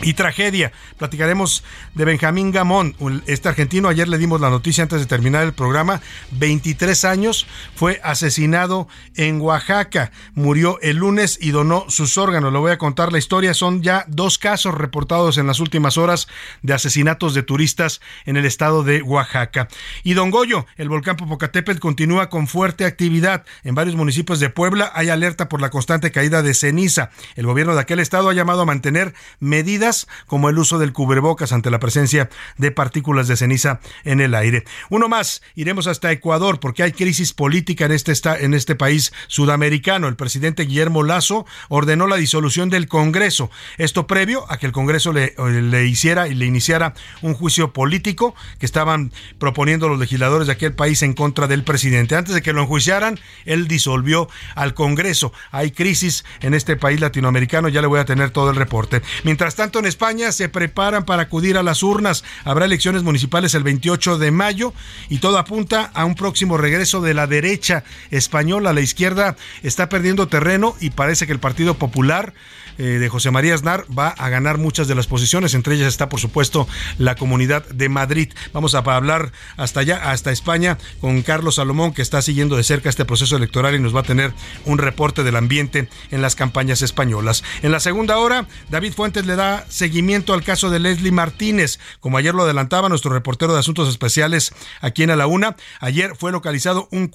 Y 0.00 0.14
tragedia. 0.14 0.72
Platicaremos 0.96 1.64
de 1.94 2.04
Benjamín 2.04 2.52
Gamón, 2.52 2.94
este 3.26 3.48
argentino. 3.48 3.88
Ayer 3.88 4.06
le 4.06 4.18
dimos 4.18 4.40
la 4.40 4.48
noticia 4.48 4.82
antes 4.82 5.00
de 5.00 5.06
terminar 5.06 5.42
el 5.42 5.52
programa. 5.52 6.00
23 6.32 7.04
años, 7.04 7.46
fue 7.74 8.00
asesinado 8.04 8.86
en 9.16 9.40
Oaxaca. 9.40 10.12
Murió 10.34 10.78
el 10.82 10.98
lunes 10.98 11.38
y 11.40 11.50
donó 11.50 11.86
sus 11.88 12.16
órganos. 12.16 12.52
Le 12.52 12.58
voy 12.60 12.70
a 12.70 12.78
contar 12.78 13.12
la 13.12 13.18
historia. 13.18 13.54
Son 13.54 13.82
ya 13.82 14.04
dos 14.06 14.38
casos 14.38 14.74
reportados 14.74 15.36
en 15.36 15.48
las 15.48 15.58
últimas 15.58 15.98
horas 15.98 16.28
de 16.62 16.74
asesinatos 16.74 17.34
de 17.34 17.42
turistas 17.42 18.00
en 18.24 18.36
el 18.36 18.44
estado 18.44 18.84
de 18.84 19.02
Oaxaca. 19.02 19.68
Y 20.04 20.14
Don 20.14 20.30
Goyo, 20.30 20.66
el 20.76 20.88
volcán 20.88 21.16
Popocatépetl 21.16 21.80
continúa 21.80 22.28
con 22.28 22.46
fuerte 22.46 22.84
actividad. 22.84 23.44
En 23.64 23.74
varios 23.74 23.96
municipios 23.96 24.38
de 24.38 24.50
Puebla 24.50 24.92
hay 24.94 25.08
alerta 25.08 25.48
por 25.48 25.60
la 25.60 25.70
constante 25.70 26.12
caída 26.12 26.42
de 26.42 26.54
ceniza. 26.54 27.10
El 27.34 27.46
gobierno 27.46 27.74
de 27.74 27.80
aquel 27.80 27.98
estado 27.98 28.28
ha 28.28 28.34
llamado 28.34 28.62
a 28.62 28.66
mantener 28.66 29.14
medidas 29.40 29.87
como 30.26 30.48
el 30.48 30.58
uso 30.58 30.78
del 30.78 30.92
cubrebocas 30.92 31.52
ante 31.52 31.70
la 31.70 31.78
presencia 31.78 32.28
de 32.56 32.70
partículas 32.70 33.28
de 33.28 33.36
ceniza 33.36 33.80
en 34.04 34.20
el 34.20 34.34
aire. 34.34 34.64
Uno 34.90 35.08
más, 35.08 35.42
iremos 35.54 35.86
hasta 35.86 36.12
Ecuador 36.12 36.60
porque 36.60 36.82
hay 36.82 36.92
crisis 36.92 37.32
política 37.32 37.86
en 37.86 37.92
este, 37.92 38.12
en 38.44 38.54
este 38.54 38.74
país 38.74 39.12
sudamericano. 39.26 40.08
El 40.08 40.16
presidente 40.16 40.64
Guillermo 40.64 41.02
Lazo 41.02 41.46
ordenó 41.68 42.06
la 42.06 42.16
disolución 42.16 42.70
del 42.70 42.88
Congreso. 42.88 43.50
Esto 43.78 44.06
previo 44.06 44.50
a 44.50 44.58
que 44.58 44.66
el 44.66 44.72
Congreso 44.72 45.12
le, 45.12 45.34
le 45.62 45.86
hiciera 45.86 46.28
y 46.28 46.34
le 46.34 46.46
iniciara 46.46 46.94
un 47.22 47.34
juicio 47.34 47.72
político 47.72 48.34
que 48.58 48.66
estaban 48.66 49.12
proponiendo 49.38 49.88
los 49.88 49.98
legisladores 49.98 50.46
de 50.46 50.52
aquel 50.52 50.74
país 50.74 51.02
en 51.02 51.14
contra 51.14 51.46
del 51.46 51.64
presidente. 51.64 52.16
Antes 52.16 52.34
de 52.34 52.42
que 52.42 52.52
lo 52.52 52.62
enjuiciaran, 52.62 53.18
él 53.44 53.68
disolvió 53.68 54.28
al 54.54 54.74
Congreso. 54.74 55.32
Hay 55.50 55.70
crisis 55.70 56.24
en 56.40 56.54
este 56.54 56.76
país 56.76 57.00
latinoamericano, 57.00 57.68
ya 57.68 57.80
le 57.80 57.86
voy 57.86 58.00
a 58.00 58.04
tener 58.04 58.30
todo 58.30 58.50
el 58.50 58.56
reporte. 58.56 59.02
Mientras 59.24 59.54
tanto, 59.54 59.77
en 59.78 59.86
España 59.86 60.32
se 60.32 60.48
preparan 60.48 61.04
para 61.04 61.22
acudir 61.22 61.56
a 61.56 61.62
las 61.62 61.82
urnas. 61.82 62.24
Habrá 62.44 62.64
elecciones 62.64 63.02
municipales 63.02 63.54
el 63.54 63.62
28 63.62 64.18
de 64.18 64.30
mayo 64.30 64.72
y 65.08 65.18
todo 65.18 65.38
apunta 65.38 65.90
a 65.94 66.04
un 66.04 66.14
próximo 66.14 66.56
regreso 66.56 67.00
de 67.00 67.14
la 67.14 67.26
derecha 67.26 67.84
española. 68.10 68.72
La 68.72 68.80
izquierda 68.80 69.36
está 69.62 69.88
perdiendo 69.88 70.28
terreno 70.28 70.76
y 70.80 70.90
parece 70.90 71.26
que 71.26 71.32
el 71.32 71.40
Partido 71.40 71.74
Popular 71.74 72.34
eh, 72.78 72.82
de 72.82 73.08
José 73.08 73.30
María 73.30 73.54
Aznar 73.54 73.84
va 73.96 74.08
a 74.08 74.28
ganar 74.28 74.58
muchas 74.58 74.88
de 74.88 74.94
las 74.94 75.06
posiciones, 75.06 75.54
entre 75.54 75.74
ellas 75.74 75.88
está 75.88 76.08
por 76.08 76.20
supuesto 76.20 76.66
la 76.98 77.14
Comunidad 77.14 77.66
de 77.68 77.88
Madrid. 77.88 78.32
Vamos 78.52 78.74
a 78.74 78.78
hablar 78.78 79.32
hasta 79.56 79.80
allá, 79.80 80.10
hasta 80.10 80.30
España, 80.30 80.78
con 81.00 81.22
Carlos 81.22 81.56
Salomón, 81.56 81.92
que 81.92 82.02
está 82.02 82.22
siguiendo 82.22 82.56
de 82.56 82.64
cerca 82.64 82.88
este 82.88 83.04
proceso 83.04 83.36
electoral 83.36 83.74
y 83.74 83.80
nos 83.80 83.94
va 83.94 84.00
a 84.00 84.04
tener 84.04 84.32
un 84.64 84.78
reporte 84.78 85.24
del 85.24 85.36
ambiente 85.36 85.88
en 86.10 86.22
las 86.22 86.34
campañas 86.34 86.82
españolas. 86.82 87.44
En 87.62 87.72
la 87.72 87.80
segunda 87.80 88.18
hora, 88.18 88.46
David 88.70 88.92
Fuentes 88.92 89.26
le 89.26 89.36
da 89.36 89.64
seguimiento 89.68 90.34
al 90.34 90.44
caso 90.44 90.70
de 90.70 90.78
Leslie 90.78 91.12
Martínez. 91.12 91.78
Como 92.00 92.18
ayer 92.18 92.34
lo 92.34 92.44
adelantaba 92.44 92.88
nuestro 92.88 93.12
reportero 93.12 93.52
de 93.52 93.60
Asuntos 93.60 93.88
Especiales 93.88 94.52
aquí 94.80 95.02
en 95.02 95.10
A 95.10 95.16
la 95.16 95.26
Una, 95.26 95.56
ayer 95.80 96.14
fue 96.16 96.32
localizado 96.32 96.88
un, 96.90 97.10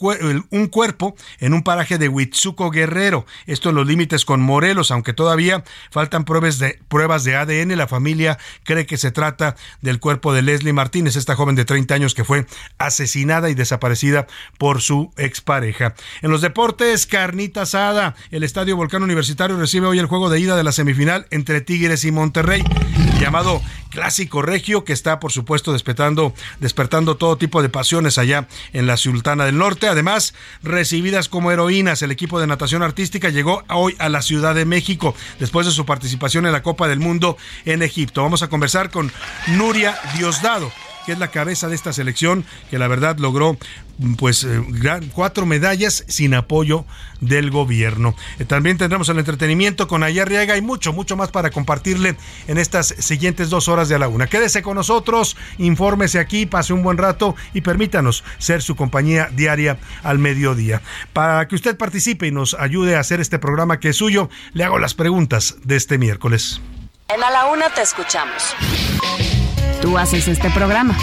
un 0.50 0.68
cuerpo 0.68 1.16
en 1.40 1.54
un 1.54 1.64
paraje 1.64 1.98
de 1.98 2.10
Huitzuco 2.10 2.70
Guerrero, 2.72 3.26
esto 3.46 3.70
en 3.70 3.76
los 3.76 3.88
límites 3.88 4.26
con 4.26 4.42
Morelos, 4.42 4.92
aunque 4.92 5.14
todavía 5.14 5.53
faltan 5.92 6.26
pruebas 6.26 6.60
de, 6.60 6.80
pruebas 6.88 7.24
de 7.24 7.36
ADN. 7.36 7.78
La 7.78 7.88
familia 7.88 8.38
cree 8.64 8.86
que 8.86 8.98
se 8.98 9.12
trata 9.12 9.56
del 9.82 10.00
cuerpo 10.00 10.34
de 10.34 10.42
Leslie 10.42 10.74
Martínez, 10.74 11.16
esta 11.16 11.36
joven 11.36 11.56
de 11.56 11.66
30 11.66 11.94
años 11.94 12.14
que 12.16 12.24
fue 12.24 12.46
asesinada 12.78 13.50
y 13.50 13.56
desaparecida 13.56 14.28
por 14.58 14.82
su 14.82 15.12
expareja. 15.18 15.94
En 16.22 16.32
los 16.32 16.42
deportes, 16.42 17.06
carnita 17.06 17.64
asada. 17.64 18.16
El 18.32 18.44
Estadio 18.44 18.76
Volcán 18.78 19.04
Universitario 19.04 19.58
recibe 19.58 19.88
hoy 19.88 20.00
el 20.00 20.06
juego 20.06 20.30
de 20.30 20.40
ida 20.40 20.56
de 20.56 20.64
la 20.64 20.72
semifinal 20.72 21.28
entre 21.32 21.62
Tigres 21.62 22.06
y 22.06 22.12
Monterrey, 22.12 22.64
llamado 23.20 23.62
Clásico 23.90 24.42
Regio, 24.42 24.84
que 24.84 24.94
está, 24.94 25.20
por 25.20 25.32
supuesto, 25.32 25.74
despertando, 25.74 26.34
despertando 26.60 27.16
todo 27.18 27.38
tipo 27.38 27.62
de 27.62 27.70
pasiones 27.70 28.18
allá 28.18 28.48
en 28.74 28.88
la 28.88 28.98
Sultana 28.98 29.46
del 29.46 29.58
Norte. 29.58 29.88
Además, 29.88 30.34
recibidas 30.62 31.30
como 31.30 31.52
heroínas, 31.52 32.02
el 32.02 32.12
equipo 32.12 32.40
de 32.40 32.48
natación 32.48 32.84
artística 32.84 33.30
llegó 33.30 33.64
hoy 33.70 33.96
a 34.00 34.10
la 34.10 34.22
Ciudad 34.22 34.56
de 34.56 34.66
México 34.66 35.16
después 35.44 35.66
de 35.66 35.74
su 35.74 35.86
participación 35.86 36.46
en 36.46 36.54
la 36.54 36.64
Copa 36.64 36.88
del 36.88 37.02
Mundo 37.02 37.36
en 37.66 37.82
Egipto. 37.84 38.24
Vamos 38.24 38.44
a 38.44 38.48
conversar 38.48 38.90
con 38.90 39.12
Nuria 39.48 39.94
Diosdado 40.16 40.72
que 41.06 41.14
es 41.14 41.20
la 41.20 41.30
cabeza 41.30 41.68
de 41.68 41.76
esta 41.76 41.94
selección, 41.94 42.46
que 42.70 42.80
la 42.80 42.88
verdad 42.88 43.18
logró 43.18 43.58
pues 44.18 44.44
eh, 44.44 44.62
cuatro 45.14 45.46
medallas 45.46 46.04
sin 46.08 46.34
apoyo 46.34 46.86
del 47.22 47.52
gobierno. 47.52 48.16
Eh, 48.40 48.46
también 48.46 48.78
tendremos 48.78 49.10
el 49.10 49.20
entretenimiento 49.20 49.88
con 49.88 50.02
Riega 50.04 50.58
y 50.58 50.62
mucho, 50.62 50.94
mucho 50.94 51.16
más 51.16 51.30
para 51.32 51.52
compartirle 51.52 52.16
en 52.48 52.58
estas 52.58 52.88
siguientes 52.88 53.50
dos 53.50 53.68
horas 53.68 53.90
de 53.90 53.96
a 53.96 54.00
la 54.00 54.08
una. 54.08 54.28
Quédese 54.28 54.62
con 54.62 54.76
nosotros, 54.76 55.38
infórmese 55.58 56.20
aquí, 56.20 56.46
pase 56.46 56.74
un 56.74 56.84
buen 56.84 56.98
rato 56.98 57.36
y 57.54 57.62
permítanos 57.62 58.24
ser 58.38 58.62
su 58.62 58.76
compañía 58.76 59.30
diaria 59.32 59.78
al 60.04 60.20
mediodía. 60.20 60.82
Para 61.14 61.48
que 61.48 61.56
usted 61.56 61.78
participe 61.78 62.28
y 62.28 62.32
nos 62.32 62.56
ayude 62.56 62.96
a 62.96 63.00
hacer 63.00 63.20
este 63.20 63.40
programa 63.40 63.80
que 63.80 63.90
es 63.90 63.98
suyo, 63.98 64.30
le 64.54 64.64
hago 64.64 64.80
las 64.80 64.94
preguntas 64.94 65.56
de 65.64 65.76
este 65.76 65.98
miércoles. 65.98 66.62
En 67.10 67.24
A 67.24 67.30
la 67.30 67.46
Una 67.46 67.70
te 67.70 67.82
escuchamos. 67.82 68.56
Haces 69.98 70.28
este 70.28 70.50
programa. 70.50 70.98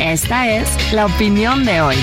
Esta 0.00 0.48
es 0.48 0.92
la 0.92 1.06
opinión 1.06 1.64
de 1.64 1.80
hoy. 1.80 1.96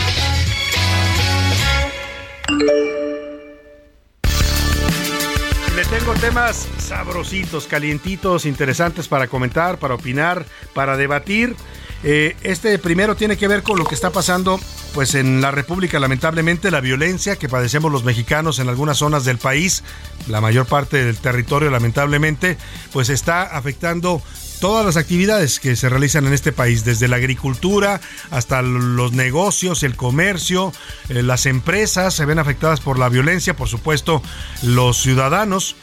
Le 5.76 5.86
tengo 5.86 6.14
temas 6.22 6.68
sabrositos, 6.78 7.66
calientitos, 7.68 8.46
interesantes 8.46 9.08
para 9.08 9.28
comentar, 9.28 9.80
para 9.80 9.96
opinar, 9.96 10.46
para 10.74 10.96
debatir. 10.96 11.56
Eh, 12.04 12.38
este 12.44 12.78
primero 12.80 13.16
tiene 13.16 13.36
que 13.36 13.48
ver 13.48 13.62
con 13.62 13.78
lo 13.78 13.84
que 13.84 13.96
está 13.96 14.12
pasando 14.12 14.60
pues 14.94 15.16
en 15.16 15.42
la 15.42 15.52
República, 15.52 16.00
lamentablemente, 16.00 16.72
la 16.72 16.82
violencia 16.82 17.36
que 17.36 17.50
padecemos 17.50 17.92
los 17.92 18.04
mexicanos 18.04 18.60
en 18.60 18.70
algunas 18.70 18.98
zonas 18.98 19.24
del 19.24 19.38
país, 19.38 19.84
la 20.28 20.42
mayor 20.42 20.66
parte 20.66 21.04
del 21.04 21.18
territorio, 21.18 21.70
lamentablemente, 21.70 22.58
pues 22.92 23.10
está 23.10 23.44
afectando 23.44 24.22
todas 24.60 24.86
las 24.86 24.98
actividades 24.98 25.60
que 25.60 25.75
se 25.75 25.89
realizan 25.89 26.28
en 26.28 26.34
este 26.34 26.51
país, 26.51 26.84
desde 26.84 27.08
la 27.08 27.16
agricultura 27.16 28.01
hasta 28.30 28.62
los 28.62 29.13
negocios, 29.13 29.84
el 29.84 29.96
comercio, 29.96 30.74
eh, 31.10 31.24
las 31.24 31.46
empresas 31.46 32.13
se 32.13 32.25
ven 32.25 32.39
afectadas 32.39 32.80
por 32.80 33.00
la 33.00 33.10
violencia, 33.10 33.56
por 33.56 33.70
supuesto 33.70 34.22
los 34.62 35.01
ciudadanos, 35.01 35.75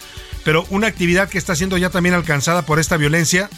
pero 0.44 0.64
una 0.70 0.86
actividad 0.86 1.28
que 1.28 1.38
está 1.38 1.56
siendo 1.56 1.76
ya 1.76 1.90
también 1.90 2.14
alcanzada 2.14 2.62
por 2.62 2.78
esta 2.78 2.96
violencia 2.96 3.48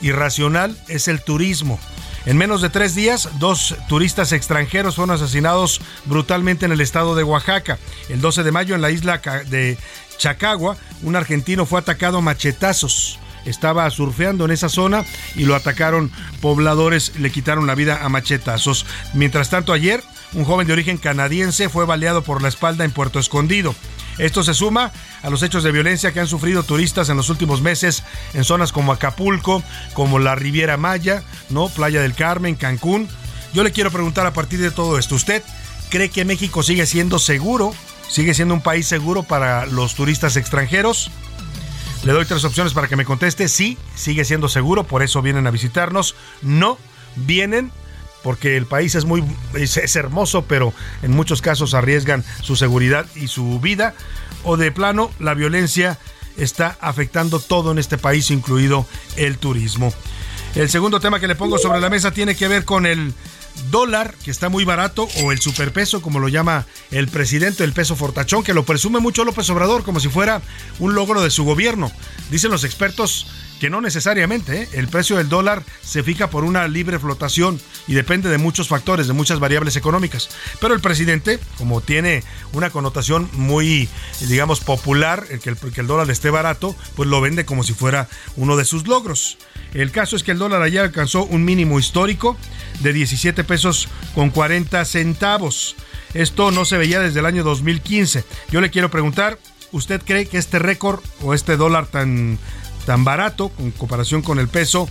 irracional 0.00 0.76
es 0.88 1.08
el 1.08 1.22
turismo. 1.22 1.80
En 2.26 2.36
menos 2.36 2.60
de 2.60 2.70
tres 2.70 2.96
días, 2.96 3.28
dos 3.38 3.76
turistas 3.88 4.32
extranjeros 4.32 4.96
fueron 4.96 5.14
asesinados 5.14 5.80
brutalmente 6.06 6.66
en 6.66 6.72
el 6.72 6.80
estado 6.80 7.14
de 7.14 7.22
Oaxaca. 7.22 7.78
El 8.08 8.20
12 8.20 8.42
de 8.42 8.50
mayo 8.50 8.74
en 8.74 8.82
la 8.82 8.90
isla 8.90 9.18
de 9.48 9.78
Chacagua, 10.18 10.76
un 11.02 11.14
argentino 11.14 11.66
fue 11.66 11.78
atacado 11.78 12.18
a 12.18 12.22
machetazos 12.22 13.20
estaba 13.46 13.88
surfeando 13.90 14.44
en 14.44 14.50
esa 14.50 14.68
zona 14.68 15.04
y 15.34 15.44
lo 15.44 15.54
atacaron 15.54 16.10
pobladores, 16.40 17.12
le 17.18 17.30
quitaron 17.30 17.66
la 17.66 17.74
vida 17.74 18.04
a 18.04 18.08
machetazos. 18.08 18.86
Mientras 19.14 19.50
tanto, 19.50 19.72
ayer 19.72 20.02
un 20.32 20.44
joven 20.44 20.66
de 20.66 20.72
origen 20.72 20.98
canadiense 20.98 21.68
fue 21.68 21.86
baleado 21.86 22.22
por 22.22 22.42
la 22.42 22.48
espalda 22.48 22.84
en 22.84 22.90
Puerto 22.90 23.18
Escondido. 23.18 23.74
Esto 24.18 24.42
se 24.42 24.54
suma 24.54 24.92
a 25.22 25.30
los 25.30 25.42
hechos 25.42 25.62
de 25.62 25.72
violencia 25.72 26.12
que 26.12 26.20
han 26.20 26.26
sufrido 26.26 26.62
turistas 26.62 27.08
en 27.08 27.16
los 27.16 27.28
últimos 27.28 27.60
meses 27.60 28.02
en 28.34 28.44
zonas 28.44 28.72
como 28.72 28.92
Acapulco, 28.92 29.62
como 29.92 30.18
la 30.18 30.34
Riviera 30.34 30.76
Maya, 30.76 31.22
¿no? 31.50 31.68
Playa 31.68 32.00
del 32.00 32.14
Carmen, 32.14 32.54
Cancún. 32.54 33.08
Yo 33.52 33.62
le 33.62 33.72
quiero 33.72 33.90
preguntar 33.90 34.26
a 34.26 34.32
partir 34.32 34.60
de 34.60 34.70
todo 34.70 34.98
esto, 34.98 35.14
¿usted 35.14 35.42
cree 35.90 36.08
que 36.08 36.24
México 36.24 36.62
sigue 36.62 36.86
siendo 36.86 37.18
seguro? 37.18 37.74
¿Sigue 38.08 38.34
siendo 38.34 38.54
un 38.54 38.62
país 38.62 38.86
seguro 38.86 39.22
para 39.22 39.66
los 39.66 39.94
turistas 39.94 40.36
extranjeros? 40.36 41.10
Le 42.06 42.12
doy 42.12 42.24
tres 42.24 42.44
opciones 42.44 42.72
para 42.72 42.86
que 42.86 42.94
me 42.94 43.04
conteste. 43.04 43.48
Sí, 43.48 43.76
sigue 43.96 44.24
siendo 44.24 44.48
seguro, 44.48 44.84
por 44.84 45.02
eso 45.02 45.22
vienen 45.22 45.48
a 45.48 45.50
visitarnos. 45.50 46.14
No, 46.40 46.78
vienen 47.16 47.72
porque 48.22 48.56
el 48.56 48.64
país 48.66 48.94
es 48.94 49.04
muy 49.04 49.24
es, 49.54 49.96
hermoso, 49.96 50.44
pero 50.44 50.72
en 51.02 51.10
muchos 51.10 51.42
casos 51.42 51.74
arriesgan 51.74 52.24
su 52.42 52.54
seguridad 52.54 53.06
y 53.16 53.26
su 53.26 53.58
vida. 53.58 53.92
O 54.44 54.56
de 54.56 54.70
plano, 54.70 55.10
la 55.18 55.34
violencia 55.34 55.98
está 56.36 56.78
afectando 56.80 57.40
todo 57.40 57.72
en 57.72 57.78
este 57.80 57.98
país, 57.98 58.30
incluido 58.30 58.86
el 59.16 59.38
turismo. 59.38 59.92
El 60.54 60.70
segundo 60.70 61.00
tema 61.00 61.18
que 61.18 61.26
le 61.26 61.34
pongo 61.34 61.58
sobre 61.58 61.80
la 61.80 61.90
mesa 61.90 62.12
tiene 62.12 62.36
que 62.36 62.46
ver 62.46 62.64
con 62.64 62.86
el 62.86 63.14
dólar, 63.70 64.14
que 64.24 64.30
está 64.30 64.48
muy 64.48 64.64
barato, 64.64 65.08
o 65.22 65.32
el 65.32 65.40
superpeso, 65.40 66.02
como 66.02 66.18
lo 66.18 66.28
llama 66.28 66.66
el 66.90 67.08
presidente, 67.08 67.64
el 67.64 67.72
peso 67.72 67.96
fortachón, 67.96 68.44
que 68.44 68.54
lo 68.54 68.64
presume 68.64 69.00
mucho 69.00 69.24
López 69.24 69.48
Obrador 69.50 69.84
como 69.84 70.00
si 70.00 70.08
fuera 70.08 70.42
un 70.78 70.94
logro 70.94 71.22
de 71.22 71.30
su 71.30 71.44
gobierno. 71.44 71.90
Dicen 72.30 72.50
los 72.50 72.64
expertos 72.64 73.26
que 73.60 73.70
no 73.70 73.80
necesariamente. 73.80 74.62
¿eh? 74.62 74.68
El 74.72 74.88
precio 74.88 75.16
del 75.16 75.28
dólar 75.28 75.64
se 75.82 76.02
fija 76.02 76.30
por 76.30 76.44
una 76.44 76.68
libre 76.68 76.98
flotación 76.98 77.60
y 77.86 77.94
depende 77.94 78.28
de 78.28 78.38
muchos 78.38 78.68
factores, 78.68 79.06
de 79.06 79.12
muchas 79.12 79.40
variables 79.40 79.76
económicas. 79.76 80.28
Pero 80.60 80.74
el 80.74 80.80
presidente, 80.80 81.38
como 81.58 81.80
tiene 81.80 82.22
una 82.52 82.70
connotación 82.70 83.28
muy, 83.32 83.88
digamos, 84.20 84.60
popular, 84.60 85.26
el 85.30 85.40
que 85.40 85.50
el, 85.50 85.56
que 85.56 85.80
el 85.80 85.86
dólar 85.86 86.10
esté 86.10 86.30
barato, 86.30 86.76
pues 86.94 87.08
lo 87.08 87.20
vende 87.20 87.44
como 87.44 87.62
si 87.62 87.72
fuera 87.72 88.08
uno 88.36 88.56
de 88.56 88.64
sus 88.64 88.86
logros. 88.86 89.38
El 89.74 89.90
caso 89.90 90.16
es 90.16 90.22
que 90.22 90.32
el 90.32 90.38
dólar 90.38 90.62
ayer 90.62 90.80
alcanzó 90.80 91.24
un 91.24 91.44
mínimo 91.44 91.78
histórico 91.78 92.36
de 92.80 92.92
17 92.92 93.44
pesos 93.44 93.88
con 94.14 94.30
40 94.30 94.84
centavos. 94.84 95.76
Esto 96.14 96.50
no 96.50 96.64
se 96.64 96.78
veía 96.78 97.00
desde 97.00 97.20
el 97.20 97.26
año 97.26 97.44
2015. 97.44 98.24
Yo 98.50 98.60
le 98.60 98.70
quiero 98.70 98.90
preguntar, 98.90 99.38
¿usted 99.72 100.00
cree 100.02 100.26
que 100.26 100.38
este 100.38 100.58
récord 100.58 101.00
o 101.22 101.34
este 101.34 101.56
dólar 101.56 101.86
tan, 101.86 102.38
tan 102.86 103.04
barato 103.04 103.52
en 103.58 103.70
comparación 103.70 104.22
con 104.22 104.38
el 104.38 104.48
peso 104.48 104.88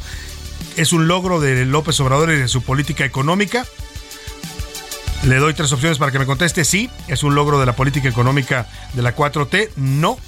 es 0.78 0.94
un 0.94 1.08
logro 1.08 1.40
de 1.40 1.66
López 1.66 2.00
Obrador 2.00 2.32
y 2.32 2.38
de 2.38 2.48
su 2.48 2.62
política 2.62 3.06
económica? 3.06 3.66
Le 5.24 5.38
doy 5.38 5.56
tres 5.56 5.72
opciones 5.72 5.98
para 5.98 6.12
que 6.12 6.20
me 6.20 6.28
conteste. 6.28 6.64
Sí, 6.64 6.90
es 7.08 7.24
un 7.24 7.34
logro 7.34 7.60
de 7.60 7.66
la 7.66 7.76
política 7.76 8.08
económica 8.08 8.68
de 8.94 9.02
la 9.02 9.16
4T. 9.16 9.72
No, 9.76 10.20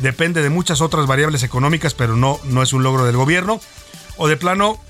depende 0.00 0.42
de 0.42 0.50
muchas 0.50 0.80
otras 0.80 1.06
variables 1.06 1.42
económicas, 1.42 1.94
pero 1.94 2.14
no, 2.14 2.38
no 2.44 2.62
es 2.62 2.72
un 2.72 2.84
logro 2.84 3.04
del 3.04 3.16
gobierno. 3.16 3.60
O 4.16 4.28
de 4.28 4.36
plano, 4.36 4.80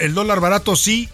el 0.00 0.14
dólar 0.14 0.40
barato 0.40 0.76
sí 0.76 1.08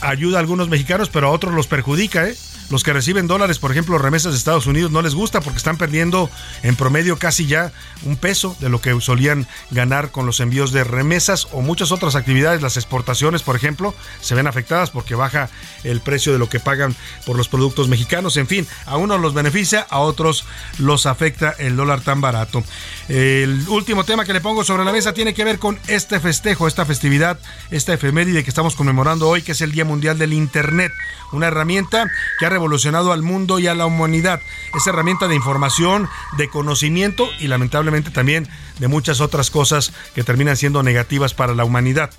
ayuda 0.00 0.38
a 0.38 0.40
algunos 0.40 0.68
mexicanos, 0.68 1.08
pero 1.08 1.28
a 1.28 1.30
otros 1.30 1.54
los 1.54 1.66
perjudica, 1.66 2.28
¿eh? 2.28 2.36
Los 2.70 2.82
que 2.84 2.92
reciben 2.92 3.26
dólares, 3.26 3.58
por 3.58 3.70
ejemplo, 3.70 3.96
remesas 3.96 4.32
de 4.32 4.38
Estados 4.38 4.66
Unidos, 4.66 4.90
no 4.90 5.00
les 5.00 5.14
gusta 5.14 5.40
porque 5.40 5.56
están 5.56 5.78
perdiendo 5.78 6.30
en 6.62 6.76
promedio 6.76 7.18
casi 7.18 7.46
ya 7.46 7.72
un 8.02 8.16
peso 8.16 8.56
de 8.60 8.68
lo 8.68 8.80
que 8.80 8.98
solían 9.00 9.46
ganar 9.70 10.10
con 10.10 10.26
los 10.26 10.40
envíos 10.40 10.72
de 10.72 10.84
remesas 10.84 11.48
o 11.52 11.62
muchas 11.62 11.92
otras 11.92 12.14
actividades. 12.14 12.60
Las 12.60 12.76
exportaciones, 12.76 13.42
por 13.42 13.56
ejemplo, 13.56 13.94
se 14.20 14.34
ven 14.34 14.46
afectadas 14.46 14.90
porque 14.90 15.14
baja 15.14 15.48
el 15.82 16.00
precio 16.00 16.32
de 16.32 16.38
lo 16.38 16.48
que 16.48 16.60
pagan 16.60 16.94
por 17.24 17.36
los 17.36 17.48
productos 17.48 17.88
mexicanos. 17.88 18.36
En 18.36 18.46
fin, 18.46 18.66
a 18.84 18.96
unos 18.96 19.20
los 19.20 19.32
beneficia, 19.32 19.86
a 19.88 20.00
otros 20.00 20.44
los 20.78 21.06
afecta 21.06 21.54
el 21.58 21.76
dólar 21.76 22.02
tan 22.02 22.20
barato. 22.20 22.62
El 23.08 23.66
último 23.68 24.04
tema 24.04 24.26
que 24.26 24.34
le 24.34 24.42
pongo 24.42 24.62
sobre 24.62 24.84
la 24.84 24.92
mesa 24.92 25.14
tiene 25.14 25.32
que 25.32 25.44
ver 25.44 25.58
con 25.58 25.78
este 25.86 26.20
festejo, 26.20 26.68
esta 26.68 26.84
festividad, 26.84 27.38
esta 27.70 27.94
efeméride 27.94 28.44
que 28.44 28.50
estamos 28.50 28.76
conmemorando 28.76 29.28
hoy, 29.28 29.42
que 29.42 29.52
es 29.52 29.60
el 29.62 29.72
Día 29.72 29.86
Mundial 29.86 30.18
del 30.18 30.34
Internet. 30.34 30.92
Una 31.32 31.48
herramienta 31.48 32.06
que 32.38 32.46
ha 32.46 32.50
revolucionado 32.58 33.12
al 33.12 33.22
mundo 33.22 33.60
y 33.60 33.68
a 33.68 33.74
la 33.76 33.86
humanidad. 33.86 34.40
Es 34.74 34.84
herramienta 34.88 35.28
de 35.28 35.36
información, 35.36 36.08
de 36.36 36.48
conocimiento 36.48 37.28
y 37.38 37.46
lamentablemente 37.46 38.10
también 38.10 38.48
de 38.80 38.88
muchas 38.88 39.20
otras 39.20 39.50
cosas 39.50 39.92
que 40.16 40.24
terminan 40.24 40.56
siendo 40.56 40.82
negativas 40.82 41.34
para 41.34 41.54
la 41.54 41.64
humanidad. 41.64 42.10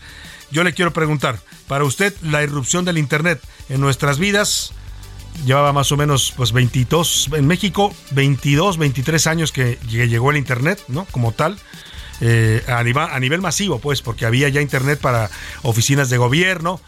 Yo 0.50 0.64
le 0.64 0.74
quiero 0.74 0.94
preguntar, 0.94 1.40
para 1.68 1.84
usted 1.84 2.16
la 2.22 2.42
irrupción 2.42 2.86
del 2.86 2.98
Internet 2.98 3.42
en 3.68 3.82
nuestras 3.82 4.18
vidas 4.18 4.72
llevaba 5.46 5.74
más 5.74 5.92
o 5.92 5.98
menos 5.98 6.34
pues 6.38 6.54
22 6.54 7.32
en 7.34 7.46
México 7.46 7.94
22 8.12 8.78
23 8.78 9.28
años 9.28 9.52
que 9.52 9.78
llegó 9.88 10.32
el 10.32 10.38
internet 10.38 10.84
no 10.88 11.06
como 11.12 11.32
tal 11.32 11.58
eh, 12.20 12.64
a, 12.68 12.84
nivel, 12.84 13.04
a 13.04 13.20
nivel 13.20 13.40
masivo 13.40 13.80
pues 13.80 14.02
porque 14.02 14.26
había 14.26 14.50
ya 14.50 14.60
internet 14.60 15.00
para 15.00 15.30
oficinas 15.62 16.10
de 16.10 16.18
gobierno 16.18 16.82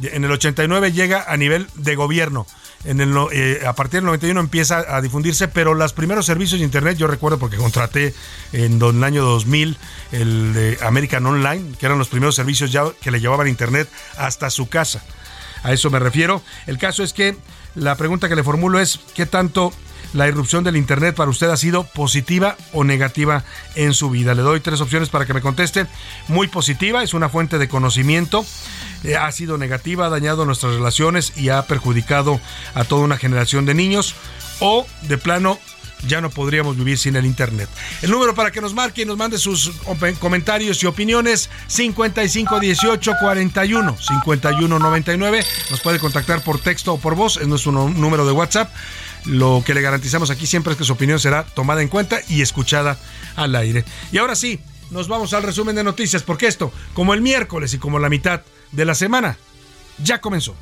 en 0.00 0.24
el 0.24 0.30
89 0.30 0.92
llega 0.92 1.24
a 1.28 1.36
nivel 1.36 1.66
de 1.74 1.96
gobierno 1.96 2.46
en 2.84 3.00
el, 3.00 3.14
eh, 3.32 3.62
a 3.66 3.72
partir 3.74 3.98
del 3.98 4.06
91 4.06 4.40
empieza 4.40 4.84
a 4.88 5.00
difundirse, 5.00 5.48
pero 5.48 5.74
los 5.74 5.92
primeros 5.92 6.26
servicios 6.26 6.60
de 6.60 6.64
Internet, 6.64 6.96
yo 6.96 7.06
recuerdo 7.06 7.38
porque 7.38 7.56
contraté 7.56 8.14
en 8.52 8.80
el 8.80 9.04
año 9.04 9.24
2000 9.24 9.76
el 10.12 10.54
de 10.54 10.78
American 10.82 11.26
Online, 11.26 11.74
que 11.78 11.86
eran 11.86 11.98
los 11.98 12.08
primeros 12.08 12.36
servicios 12.36 12.70
ya 12.70 12.84
que 13.00 13.10
le 13.10 13.20
llevaban 13.20 13.48
Internet 13.48 13.88
hasta 14.16 14.50
su 14.50 14.68
casa. 14.68 15.02
A 15.62 15.72
eso 15.72 15.90
me 15.90 15.98
refiero. 15.98 16.42
El 16.66 16.78
caso 16.78 17.02
es 17.02 17.12
que 17.12 17.36
la 17.74 17.96
pregunta 17.96 18.28
que 18.28 18.36
le 18.36 18.44
formulo 18.44 18.78
es, 18.78 19.00
¿qué 19.14 19.26
tanto 19.26 19.72
la 20.12 20.28
irrupción 20.28 20.64
del 20.64 20.76
Internet 20.76 21.14
para 21.14 21.30
usted 21.30 21.50
ha 21.50 21.56
sido 21.56 21.84
positiva 21.84 22.56
o 22.72 22.84
negativa 22.84 23.44
en 23.74 23.94
su 23.94 24.10
vida? 24.10 24.34
Le 24.34 24.42
doy 24.42 24.60
tres 24.60 24.80
opciones 24.80 25.08
para 25.08 25.26
que 25.26 25.34
me 25.34 25.40
conteste. 25.40 25.86
Muy 26.28 26.48
positiva, 26.48 27.02
es 27.02 27.14
una 27.14 27.28
fuente 27.28 27.58
de 27.58 27.68
conocimiento 27.68 28.44
eh, 29.04 29.16
ha 29.16 29.30
sido 29.32 29.58
negativa, 29.58 30.06
ha 30.06 30.10
dañado 30.10 30.44
nuestras 30.44 30.74
relaciones 30.74 31.32
y 31.36 31.50
ha 31.50 31.62
perjudicado 31.66 32.40
a 32.74 32.84
toda 32.84 33.02
una 33.02 33.16
generación 33.16 33.64
de 33.64 33.74
niños. 33.74 34.14
O 34.60 34.86
de 35.02 35.18
plano 35.18 35.58
ya 36.06 36.20
no 36.20 36.30
podríamos 36.30 36.76
vivir 36.76 36.98
sin 36.98 37.16
el 37.16 37.26
Internet. 37.26 37.68
El 38.02 38.10
número 38.10 38.34
para 38.34 38.50
que 38.50 38.60
nos 38.60 38.74
marque 38.74 39.02
y 39.02 39.04
nos 39.04 39.16
mande 39.16 39.38
sus 39.38 39.72
comentarios 40.18 40.82
y 40.82 40.86
opiniones, 40.86 41.48
5518 41.68 43.12
41 43.20 43.96
51 43.98 44.78
99. 44.78 45.44
Nos 45.70 45.80
puede 45.80 45.98
contactar 45.98 46.42
por 46.42 46.60
texto 46.60 46.94
o 46.94 46.98
por 46.98 47.14
voz, 47.14 47.36
es 47.36 47.46
nuestro 47.46 47.72
número 47.72 48.26
de 48.26 48.32
WhatsApp. 48.32 48.70
Lo 49.24 49.62
que 49.64 49.74
le 49.74 49.80
garantizamos 49.80 50.30
aquí 50.30 50.46
siempre 50.46 50.72
es 50.72 50.78
que 50.78 50.84
su 50.84 50.92
opinión 50.92 51.20
será 51.20 51.44
tomada 51.44 51.82
en 51.82 51.88
cuenta 51.88 52.20
y 52.28 52.42
escuchada 52.42 52.98
al 53.36 53.54
aire. 53.56 53.84
Y 54.12 54.18
ahora 54.18 54.34
sí, 54.34 54.60
nos 54.90 55.08
vamos 55.08 55.34
al 55.34 55.42
resumen 55.42 55.76
de 55.76 55.84
noticias, 55.84 56.22
porque 56.22 56.46
esto, 56.46 56.72
como 56.94 57.14
el 57.14 57.20
miércoles 57.20 57.74
y 57.74 57.78
como 57.78 57.98
la 57.98 58.08
mitad 58.08 58.42
de 58.72 58.84
la 58.84 58.94
semana. 58.94 59.36
Ya 60.02 60.20
comenzó. 60.20 60.54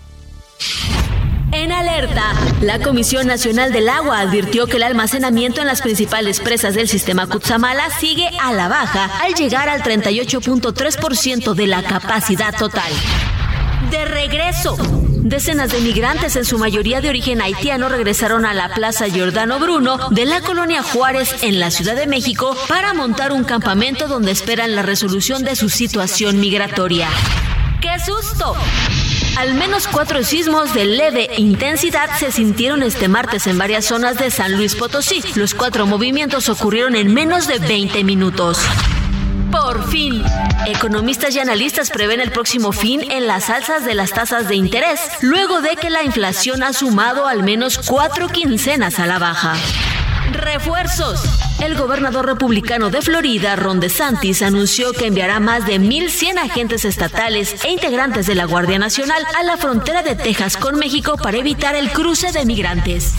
En 1.53 1.71
alerta, 1.71 2.35
la 2.61 2.81
Comisión 2.81 3.27
Nacional 3.27 3.73
del 3.73 3.89
Agua 3.89 4.21
advirtió 4.21 4.67
que 4.67 4.77
el 4.77 4.83
almacenamiento 4.83 5.61
en 5.61 5.67
las 5.67 5.81
principales 5.81 6.41
presas 6.41 6.75
del 6.75 6.89
sistema 6.89 7.29
Cutzamala 7.29 7.89
sigue 7.99 8.29
a 8.41 8.53
la 8.53 8.69
baja 8.69 9.07
al 9.23 9.35
llegar 9.35 9.69
al 9.69 9.83
38.3% 9.83 11.55
de 11.55 11.67
la 11.67 11.83
capacidad 11.83 12.55
total. 12.57 12.93
De 13.91 14.05
regreso, 14.05 14.77
decenas 15.29 15.73
de 15.73 15.81
migrantes, 15.81 16.37
en 16.37 16.45
su 16.45 16.59
mayoría 16.59 17.01
de 17.01 17.09
origen 17.09 17.41
haitiano, 17.41 17.89
regresaron 17.89 18.45
a 18.47 18.55
la 18.55 18.73
Plaza 18.75 19.07
Giordano 19.09 19.59
Bruno 19.59 19.99
de 20.11 20.25
la 20.25 20.41
colonia 20.41 20.83
Juárez 20.83 21.43
en 21.43 21.59
la 21.59 21.71
Ciudad 21.71 21.97
de 21.97 22.07
México 22.07 22.57
para 22.69 22.95
montar 22.95 23.33
un 23.33 23.45
campamento 23.45 24.09
donde 24.09 24.31
esperan 24.31 24.75
la 24.75 24.83
resolución 24.83 25.43
de 25.45 25.57
su 25.57 25.69
situación 25.69 26.39
migratoria. 26.41 27.09
¡Qué 27.81 27.91
susto! 28.05 28.55
Al 29.37 29.55
menos 29.55 29.87
cuatro 29.87 30.25
sismos 30.25 30.73
de 30.73 30.87
leve 30.87 31.29
intensidad 31.37 32.09
se 32.19 32.33
sintieron 32.33 32.83
este 32.83 33.09
martes 33.09 33.47
en 33.47 33.59
varias 33.59 33.85
zonas 33.85 34.17
de 34.17 34.31
San 34.31 34.57
Luis 34.57 34.75
Potosí. 34.75 35.23
Los 35.35 35.55
cuatro 35.55 35.87
movimientos 35.87 36.49
ocurrieron 36.49 36.97
en 36.97 37.13
menos 37.13 37.47
de 37.47 37.59
20 37.59 38.03
minutos. 38.03 38.59
Por 39.51 39.89
fin, 39.89 40.23
economistas 40.67 41.35
y 41.35 41.39
analistas 41.39 41.91
prevén 41.91 42.21
el 42.21 42.31
próximo 42.31 42.73
fin 42.73 43.11
en 43.11 43.27
las 43.27 43.51
alzas 43.51 43.85
de 43.85 43.95
las 43.95 44.13
tasas 44.13 44.49
de 44.49 44.57
interés, 44.57 45.01
luego 45.21 45.61
de 45.61 45.77
que 45.77 45.91
la 45.91 46.03
inflación 46.03 46.63
ha 46.63 46.73
sumado 46.73 47.27
al 47.27 47.43
menos 47.43 47.79
cuatro 47.87 48.29
quincenas 48.29 48.99
a 48.99 49.07
la 49.07 49.19
baja. 49.19 49.55
Refuerzos. 50.33 51.23
El 51.61 51.77
gobernador 51.77 52.27
republicano 52.27 52.91
de 52.91 53.01
Florida, 53.01 53.57
Ron 53.57 53.81
DeSantis, 53.81 54.43
anunció 54.43 54.93
que 54.93 55.07
enviará 55.07 55.41
más 55.41 55.65
de 55.67 55.81
1.100 55.81 56.39
agentes 56.39 56.85
estatales 56.85 57.65
e 57.65 57.71
integrantes 57.71 58.27
de 58.27 58.35
la 58.35 58.45
Guardia 58.45 58.79
Nacional 58.79 59.25
a 59.39 59.43
la 59.43 59.57
frontera 59.57 60.03
de 60.03 60.17
Texas 60.17 60.57
con 60.57 60.79
México 60.79 61.17
para 61.17 61.39
evitar 61.39 61.75
el 61.75 61.91
cruce 61.91 62.33
de 62.33 62.45
migrantes. 62.45 63.15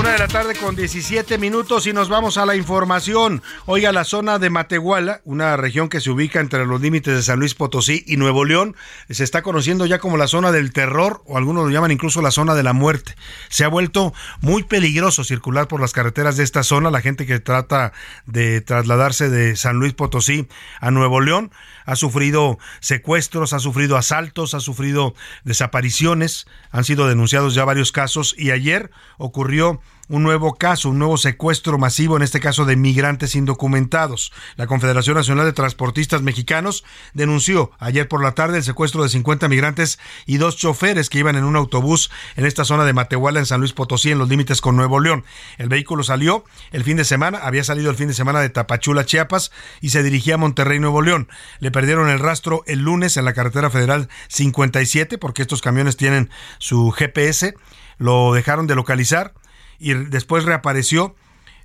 Una 0.00 0.12
de 0.12 0.18
la 0.18 0.28
tarde 0.28 0.54
con 0.54 0.76
17 0.76 1.36
minutos 1.36 1.86
y 1.86 1.92
nos 1.92 2.08
vamos 2.08 2.38
a 2.38 2.46
la 2.46 2.56
información. 2.56 3.42
Oiga, 3.66 3.92
la 3.92 4.04
zona 4.04 4.38
de 4.38 4.48
Matehuala, 4.48 5.20
una 5.24 5.58
región 5.58 5.90
que 5.90 6.00
se 6.00 6.08
ubica 6.08 6.40
entre 6.40 6.64
los 6.64 6.80
límites 6.80 7.14
de 7.14 7.22
San 7.22 7.38
Luis 7.38 7.54
Potosí 7.54 8.02
y 8.06 8.16
Nuevo 8.16 8.46
León, 8.46 8.76
se 9.10 9.22
está 9.22 9.42
conociendo 9.42 9.84
ya 9.84 9.98
como 9.98 10.16
la 10.16 10.26
zona 10.26 10.52
del 10.52 10.72
terror 10.72 11.22
o 11.26 11.36
algunos 11.36 11.64
lo 11.64 11.70
llaman 11.70 11.90
incluso 11.90 12.22
la 12.22 12.30
zona 12.30 12.54
de 12.54 12.62
la 12.62 12.72
muerte. 12.72 13.14
Se 13.50 13.62
ha 13.62 13.68
vuelto 13.68 14.14
muy 14.40 14.62
peligroso 14.62 15.22
circular 15.22 15.68
por 15.68 15.82
las 15.82 15.92
carreteras 15.92 16.38
de 16.38 16.44
esta 16.44 16.62
zona. 16.62 16.90
La 16.90 17.02
gente 17.02 17.26
que 17.26 17.38
trata 17.38 17.92
de 18.24 18.62
trasladarse 18.62 19.28
de 19.28 19.54
San 19.54 19.76
Luis 19.76 19.92
Potosí 19.92 20.48
a 20.80 20.90
Nuevo 20.90 21.20
León 21.20 21.52
ha 21.84 21.94
sufrido 21.94 22.58
secuestros, 22.80 23.52
ha 23.52 23.58
sufrido 23.58 23.98
asaltos, 23.98 24.54
ha 24.54 24.60
sufrido 24.60 25.14
desapariciones, 25.44 26.46
han 26.70 26.84
sido 26.84 27.06
denunciados 27.06 27.54
ya 27.54 27.66
varios 27.66 27.92
casos 27.92 28.34
y 28.38 28.50
ayer 28.50 28.90
ocurrió 29.18 29.82
un 30.10 30.24
nuevo 30.24 30.56
caso, 30.56 30.90
un 30.90 30.98
nuevo 30.98 31.16
secuestro 31.16 31.78
masivo, 31.78 32.16
en 32.16 32.22
este 32.22 32.40
caso 32.40 32.64
de 32.64 32.74
migrantes 32.74 33.36
indocumentados. 33.36 34.32
La 34.56 34.66
Confederación 34.66 35.14
Nacional 35.14 35.46
de 35.46 35.52
Transportistas 35.52 36.20
Mexicanos 36.20 36.84
denunció 37.14 37.70
ayer 37.78 38.08
por 38.08 38.20
la 38.20 38.32
tarde 38.32 38.58
el 38.58 38.64
secuestro 38.64 39.04
de 39.04 39.08
50 39.08 39.48
migrantes 39.48 40.00
y 40.26 40.38
dos 40.38 40.56
choferes 40.56 41.10
que 41.10 41.20
iban 41.20 41.36
en 41.36 41.44
un 41.44 41.54
autobús 41.54 42.10
en 42.34 42.44
esta 42.44 42.64
zona 42.64 42.84
de 42.84 42.92
Matehuala, 42.92 43.38
en 43.38 43.46
San 43.46 43.60
Luis 43.60 43.72
Potosí, 43.72 44.10
en 44.10 44.18
los 44.18 44.28
límites 44.28 44.60
con 44.60 44.74
Nuevo 44.74 44.98
León. 44.98 45.24
El 45.58 45.68
vehículo 45.68 46.02
salió 46.02 46.44
el 46.72 46.82
fin 46.82 46.96
de 46.96 47.04
semana, 47.04 47.38
había 47.38 47.62
salido 47.62 47.88
el 47.88 47.96
fin 47.96 48.08
de 48.08 48.14
semana 48.14 48.40
de 48.40 48.50
Tapachula, 48.50 49.06
Chiapas, 49.06 49.52
y 49.80 49.90
se 49.90 50.02
dirigía 50.02 50.34
a 50.34 50.38
Monterrey, 50.38 50.80
Nuevo 50.80 51.02
León. 51.02 51.28
Le 51.60 51.70
perdieron 51.70 52.08
el 52.08 52.18
rastro 52.18 52.64
el 52.66 52.80
lunes 52.80 53.16
en 53.16 53.24
la 53.24 53.32
carretera 53.32 53.70
federal 53.70 54.08
57, 54.26 55.18
porque 55.18 55.42
estos 55.42 55.62
camiones 55.62 55.96
tienen 55.96 56.30
su 56.58 56.90
GPS, 56.90 57.54
lo 57.98 58.34
dejaron 58.34 58.66
de 58.66 58.74
localizar 58.74 59.34
y 59.80 59.94
después 59.94 60.44
reapareció 60.44 61.16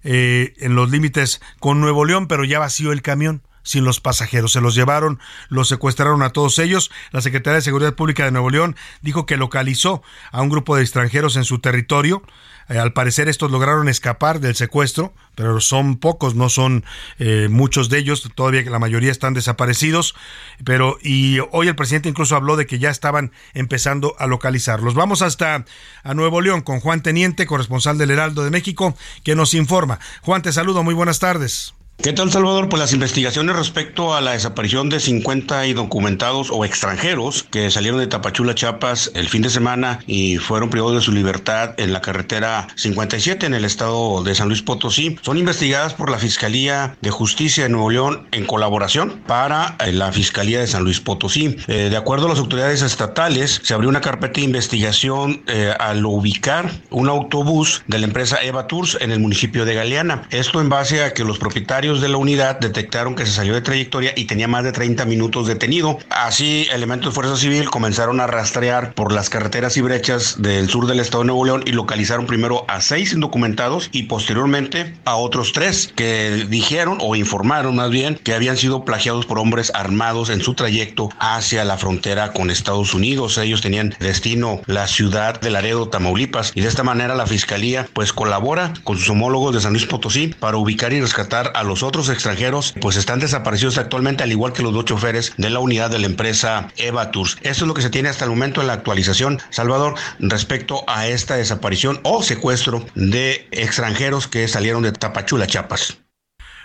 eh, 0.03 0.53
en 0.57 0.75
los 0.75 0.89
límites 0.89 1.41
con 1.59 1.81
Nuevo 1.81 2.05
León, 2.05 2.27
pero 2.27 2.45
ya 2.45 2.59
vació 2.59 2.91
el 2.91 3.01
camión 3.01 3.43
sin 3.63 3.83
los 3.83 3.99
pasajeros. 3.99 4.53
Se 4.53 4.61
los 4.61 4.75
llevaron, 4.75 5.19
los 5.49 5.67
secuestraron 5.67 6.21
a 6.21 6.29
todos 6.29 6.59
ellos. 6.59 6.91
La 7.11 7.21
Secretaría 7.21 7.55
de 7.55 7.61
Seguridad 7.61 7.95
Pública 7.95 8.23
de 8.23 8.31
Nuevo 8.31 8.49
León 8.49 8.77
dijo 9.01 9.25
que 9.25 9.35
localizó 9.35 10.01
a 10.31 10.41
un 10.41 10.49
grupo 10.49 10.75
de 10.75 10.83
extranjeros 10.83 11.35
en 11.35 11.43
su 11.43 11.59
territorio. 11.59 12.23
Eh, 12.67 12.79
al 12.79 12.93
parecer 12.93 13.29
estos 13.29 13.51
lograron 13.51 13.87
escapar 13.89 14.39
del 14.39 14.55
secuestro, 14.55 15.13
pero 15.35 15.61
son 15.61 15.97
pocos, 15.97 16.33
no 16.33 16.49
son 16.49 16.83
eh, 17.19 17.47
muchos 17.49 17.89
de 17.89 17.99
ellos, 17.99 18.27
todavía 18.33 18.63
la 18.63 18.79
mayoría 18.79 19.11
están 19.11 19.35
desaparecidos, 19.35 20.15
pero 20.63 20.97
y 21.01 21.39
hoy 21.51 21.67
el 21.67 21.75
presidente 21.75 22.09
incluso 22.09 22.35
habló 22.35 22.55
de 22.55 22.65
que 22.65 22.79
ya 22.79 22.89
estaban 22.89 23.31
empezando 23.53 24.15
a 24.17 24.25
localizarlos. 24.25 24.95
Vamos 24.95 25.21
hasta 25.21 25.65
a 26.03 26.13
Nuevo 26.15 26.41
León 26.41 26.61
con 26.61 26.79
Juan 26.79 27.03
Teniente, 27.03 27.45
corresponsal 27.45 27.97
del 27.99 28.11
Heraldo 28.11 28.43
de 28.43 28.51
México, 28.51 28.97
que 29.23 29.35
nos 29.35 29.53
informa. 29.53 29.99
Juan, 30.23 30.41
te 30.41 30.51
saludo, 30.51 30.83
muy 30.83 30.95
buenas 30.95 31.19
tardes. 31.19 31.74
¿Qué 31.97 32.13
tal, 32.13 32.31
Salvador? 32.31 32.69
Pues 32.69 32.79
las 32.79 32.93
investigaciones 32.93 33.55
respecto 33.55 34.13
a 34.13 34.21
la 34.21 34.33
desaparición 34.33 34.89
de 34.89 34.99
50 34.99 35.65
indocumentados 35.65 36.51
o 36.51 36.63
extranjeros 36.63 37.41
que 37.43 37.71
salieron 37.71 37.99
de 37.99 38.05
Tapachula, 38.05 38.53
Chiapas, 38.53 39.09
el 39.15 39.27
fin 39.27 39.41
de 39.41 39.49
semana 39.49 39.99
y 40.05 40.37
fueron 40.37 40.69
privados 40.69 40.93
de 40.93 41.01
su 41.01 41.11
libertad 41.11 41.73
en 41.77 41.93
la 41.93 42.01
carretera 42.01 42.67
57 42.75 43.47
en 43.47 43.55
el 43.55 43.65
estado 43.65 44.23
de 44.23 44.35
San 44.35 44.49
Luis 44.49 44.61
Potosí 44.61 45.17
son 45.23 45.37
investigadas 45.37 45.95
por 45.95 46.11
la 46.11 46.19
Fiscalía 46.19 46.95
de 47.01 47.09
Justicia 47.09 47.63
de 47.63 47.69
Nuevo 47.69 47.89
León 47.89 48.27
en 48.31 48.45
colaboración 48.45 49.23
para 49.25 49.75
eh, 49.79 49.91
la 49.91 50.11
Fiscalía 50.11 50.59
de 50.59 50.67
San 50.67 50.83
Luis 50.83 50.99
Potosí. 50.99 51.57
Eh, 51.67 51.89
de 51.89 51.97
acuerdo 51.97 52.27
a 52.27 52.29
las 52.29 52.39
autoridades 52.39 52.83
estatales, 52.83 53.61
se 53.63 53.73
abrió 53.73 53.89
una 53.89 54.01
carpeta 54.01 54.35
de 54.35 54.41
investigación 54.41 55.43
eh, 55.47 55.73
al 55.79 56.05
ubicar 56.05 56.69
un 56.91 57.09
autobús 57.09 57.83
de 57.87 57.97
la 57.97 58.05
empresa 58.05 58.37
Eva 58.43 58.67
Tours 58.67 58.97
en 59.01 59.11
el 59.11 59.19
municipio 59.19 59.65
de 59.65 59.73
Galeana. 59.73 60.27
Esto 60.29 60.61
en 60.61 60.69
base 60.69 61.03
a 61.03 61.13
que 61.13 61.23
los 61.23 61.39
propietarios 61.39 61.84
de 61.85 62.09
la 62.09 62.17
unidad 62.17 62.59
detectaron 62.59 63.15
que 63.15 63.27
se 63.27 63.31
salió 63.31 63.53
de 63.53 63.61
trayectoria 63.61 64.13
y 64.15 64.25
tenía 64.25 64.47
más 64.47 64.63
de 64.63 64.71
30 64.71 65.05
minutos 65.05 65.45
detenido. 65.45 65.99
Así, 66.09 66.67
elementos 66.73 67.11
de 67.11 67.15
Fuerza 67.15 67.37
Civil 67.37 67.69
comenzaron 67.69 68.19
a 68.19 68.27
rastrear 68.27 68.93
por 68.93 69.11
las 69.11 69.29
carreteras 69.29 69.77
y 69.77 69.81
brechas 69.81 70.41
del 70.41 70.67
sur 70.67 70.87
del 70.87 70.99
estado 70.99 71.23
de 71.23 71.27
Nuevo 71.27 71.45
León 71.45 71.63
y 71.65 71.73
localizaron 71.73 72.25
primero 72.25 72.65
a 72.67 72.81
seis 72.81 73.13
indocumentados 73.13 73.89
y 73.91 74.03
posteriormente 74.03 74.95
a 75.05 75.15
otros 75.15 75.51
tres 75.53 75.93
que 75.95 76.47
dijeron 76.49 76.97
o 77.01 77.15
informaron 77.15 77.75
más 77.75 77.91
bien 77.91 78.15
que 78.15 78.33
habían 78.33 78.57
sido 78.57 78.83
plagiados 78.83 79.27
por 79.27 79.37
hombres 79.37 79.71
armados 79.75 80.29
en 80.29 80.41
su 80.41 80.55
trayecto 80.55 81.09
hacia 81.19 81.63
la 81.65 81.77
frontera 81.77 82.33
con 82.33 82.49
Estados 82.49 82.95
Unidos. 82.95 83.37
Ellos 83.37 83.61
tenían 83.61 83.95
destino 83.99 84.61
la 84.65 84.87
ciudad 84.87 85.39
de 85.39 85.51
Laredo, 85.51 85.87
Tamaulipas 85.89 86.51
y 86.55 86.61
de 86.61 86.67
esta 86.67 86.83
manera 86.83 87.13
la 87.13 87.27
fiscalía 87.27 87.87
pues 87.93 88.11
colabora 88.11 88.73
con 88.83 88.97
sus 88.97 89.09
homólogos 89.09 89.53
de 89.53 89.61
San 89.61 89.73
Luis 89.73 89.85
Potosí 89.85 90.33
para 90.39 90.57
ubicar 90.57 90.93
y 90.93 91.01
rescatar 91.01 91.51
a 91.55 91.63
los 91.63 91.74
los 91.75 91.83
otros 91.83 92.07
extranjeros 92.07 92.73
pues 92.79 92.95
están 92.95 93.19
desaparecidos 93.19 93.77
actualmente, 93.77 94.23
al 94.23 94.31
igual 94.31 94.53
que 94.53 94.63
los 94.63 94.73
dos 94.73 94.85
choferes 94.85 95.33
de 95.35 95.49
la 95.49 95.59
unidad 95.59 95.89
de 95.89 95.99
la 95.99 96.05
empresa 96.05 96.69
Eva 96.77 97.11
Tours. 97.11 97.35
Esto 97.41 97.65
es 97.65 97.67
lo 97.67 97.73
que 97.73 97.81
se 97.81 97.89
tiene 97.89 98.07
hasta 98.07 98.23
el 98.23 98.29
momento 98.29 98.61
en 98.61 98.67
la 98.67 98.73
actualización, 98.73 99.41
Salvador, 99.49 99.95
respecto 100.19 100.85
a 100.87 101.07
esta 101.07 101.35
desaparición 101.35 101.99
o 102.03 102.23
secuestro 102.23 102.85
de 102.95 103.49
extranjeros 103.51 104.29
que 104.29 104.47
salieron 104.47 104.83
de 104.83 104.93
Tapachula, 104.93 105.47
Chiapas. 105.47 105.97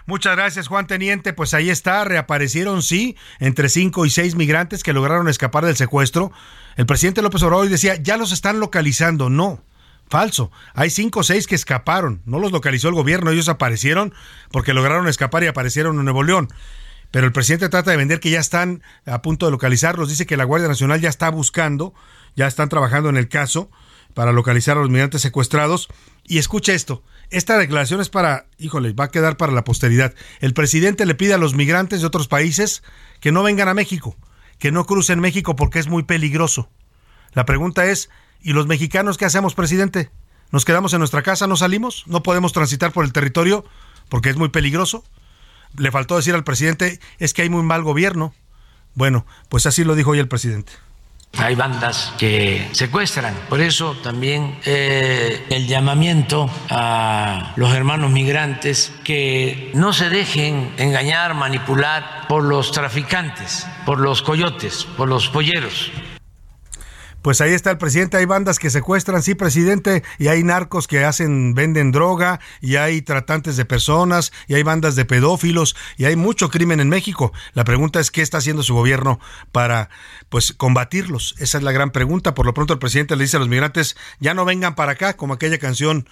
Muchas 0.07 0.37
gracias, 0.37 0.69
Juan 0.69 0.87
Teniente. 0.87 1.33
Pues 1.33 1.55
ahí 1.55 1.71
está, 1.71 2.05
reaparecieron, 2.05 2.81
sí, 2.81 3.17
entre 3.41 3.69
cinco 3.69 4.07
y 4.07 4.11
seis 4.11 4.37
migrantes 4.37 4.85
que 4.85 4.93
lograron 4.93 5.27
escapar 5.27 5.67
del 5.67 5.75
secuestro. 5.75 6.31
El 6.77 6.87
presidente 6.87 7.21
López 7.21 7.43
Obrador 7.43 7.69
decía, 7.69 7.97
ya 7.97 8.17
los 8.17 8.31
están 8.31 8.61
localizando. 8.61 9.29
No, 9.29 9.65
Falso. 10.11 10.51
Hay 10.75 10.91
cinco 10.91 11.21
o 11.21 11.23
seis 11.23 11.47
que 11.47 11.55
escaparon. 11.55 12.21
No 12.25 12.41
los 12.41 12.51
localizó 12.51 12.89
el 12.89 12.95
gobierno. 12.95 13.31
Ellos 13.31 13.49
aparecieron 13.49 14.13
porque 14.51 14.75
lograron 14.75 15.07
escapar 15.07 15.45
y 15.45 15.47
aparecieron 15.47 15.97
en 15.99 16.05
Nuevo 16.05 16.25
León. 16.25 16.49
Pero 17.13 17.27
el 17.27 17.33
presidente 17.33 17.69
trata 17.69 17.93
de 17.93 17.97
vender 17.97 18.19
que 18.19 18.31
ya 18.31 18.41
están 18.41 18.83
a 19.07 19.23
punto 19.23 19.47
de 19.47 19.53
localizarlos. 19.53 20.09
Dice 20.09 20.27
que 20.27 20.37
la 20.37 20.45
Guardia 20.45 20.69
Nacional 20.69 21.01
ya 21.01 21.09
está 21.09 21.31
buscando, 21.31 21.95
ya 22.35 22.49
están 22.49 22.69
trabajando 22.69 23.09
en 23.09 23.17
el 23.17 23.29
caso 23.29 23.71
para 24.13 24.33
localizar 24.33 24.77
a 24.77 24.81
los 24.81 24.91
migrantes 24.91 25.23
secuestrados. 25.23 25.89
Y 26.25 26.39
escucha 26.39 26.73
esto. 26.73 27.05
Esta 27.31 27.57
declaración 27.57 28.01
es 28.01 28.09
para, 28.09 28.47
híjole, 28.59 28.93
va 28.93 29.05
a 29.05 29.11
quedar 29.11 29.37
para 29.37 29.53
la 29.53 29.63
posteridad. 29.63 30.15
El 30.41 30.55
presidente 30.55 31.07
le 31.07 31.15
pide 31.15 31.35
a 31.35 31.39
los 31.39 31.55
migrantes 31.55 32.01
de 32.01 32.07
otros 32.09 32.27
países 32.27 32.83
que 33.21 33.31
no 33.31 33.45
vengan 33.45 33.69
a 33.69 33.75
México, 33.75 34.17
que 34.59 34.73
no 34.73 34.87
crucen 34.87 35.21
México 35.21 35.55
porque 35.55 35.79
es 35.79 35.87
muy 35.87 36.03
peligroso. 36.03 36.69
La 37.33 37.47
pregunta 37.47 37.87
es, 37.87 38.11
¿Y 38.43 38.53
los 38.53 38.67
mexicanos 38.67 39.19
qué 39.19 39.25
hacemos, 39.25 39.55
presidente? 39.55 40.11
¿Nos 40.51 40.65
quedamos 40.65 40.93
en 40.93 40.99
nuestra 40.99 41.23
casa, 41.23 41.47
no 41.47 41.57
salimos? 41.57 42.05
¿No 42.07 42.23
podemos 42.23 42.53
transitar 42.53 42.93
por 42.93 43.05
el 43.05 43.13
territorio 43.13 43.65
porque 44.09 44.31
es 44.31 44.37
muy 44.37 44.49
peligroso? 44.49 45.05
Le 45.77 45.91
faltó 45.93 46.17
decir 46.17 46.35
al 46.35 46.43
presidente, 46.43 47.01
es 47.19 47.35
que 47.35 47.43
hay 47.43 47.51
muy 47.51 47.63
mal 47.63 47.83
gobierno. 47.83 48.35
Bueno, 48.95 49.25
pues 49.49 49.67
así 49.67 49.85
lo 49.85 49.95
dijo 49.95 50.11
hoy 50.11 50.19
el 50.19 50.27
presidente. 50.27 50.73
Hay 51.39 51.55
bandas 51.55 52.13
que 52.19 52.69
secuestran. 52.73 53.35
Por 53.49 53.61
eso 53.61 53.95
también 54.03 54.59
eh, 54.65 55.47
el 55.51 55.69
llamamiento 55.69 56.51
a 56.71 57.53
los 57.55 57.73
hermanos 57.73 58.11
migrantes 58.11 58.93
que 59.05 59.71
no 59.75 59.93
se 59.93 60.11
dejen 60.11 60.75
engañar, 60.77 61.35
manipular 61.35 62.27
por 62.27 62.43
los 62.43 62.73
traficantes, 62.73 63.65
por 63.87 64.01
los 64.01 64.23
coyotes, 64.23 64.85
por 64.97 65.09
los 65.09 65.29
polleros 65.29 65.93
pues 67.23 67.41
ahí 67.41 67.53
está 67.53 67.71
el 67.71 67.79
presidente, 67.79 68.17
hay 68.17 68.25
bandas 68.25 68.59
que 68.59 68.71
secuestran, 68.71 69.23
sí, 69.23 69.35
presidente, 69.35 70.03
y 70.19 70.29
hay 70.29 70.43
narcos 70.43 70.87
que 70.87 71.05
hacen, 71.05 71.55
venden 71.55 71.93
droga, 71.93 72.41
y 72.61 72.77
hay 72.77 73.03
tratantes 73.03 73.57
de 73.57 73.65
personas, 73.65 74.33
y 74.49 74.55
hay 74.55 74.63
bandas 74.63 74.97
de 74.97 75.05
pedófilos, 75.05 75.77
y 75.97 76.07
hay 76.07 76.17
mucho 76.17 76.49
crimen 76.49 76.81
en 76.81 76.89
México. 76.89 77.33
La 77.53 77.65
pregunta 77.65 78.01
es 78.01 78.11
qué 78.11 78.23
está 78.23 78.39
haciendo 78.39 78.63
su 78.63 78.75
gobierno 78.75 79.21
para 79.53 79.91
pues 80.31 80.55
combatirlos. 80.57 81.35
Esa 81.39 81.59
es 81.59 81.65
la 81.65 81.73
gran 81.73 81.91
pregunta. 81.91 82.35
Por 82.35 82.47
lo 82.47 82.55
pronto 82.55 82.73
el 82.73 82.79
presidente 82.79 83.17
le 83.17 83.25
dice 83.25 83.37
a 83.37 83.41
los 83.41 83.49
migrantes, 83.49 83.97
ya 84.21 84.33
no 84.33 84.47
vengan 84.47 84.75
para 84.75 84.93
acá, 84.93 85.15
como 85.17 85.35
aquella 85.35 85.59
canción 85.59 86.09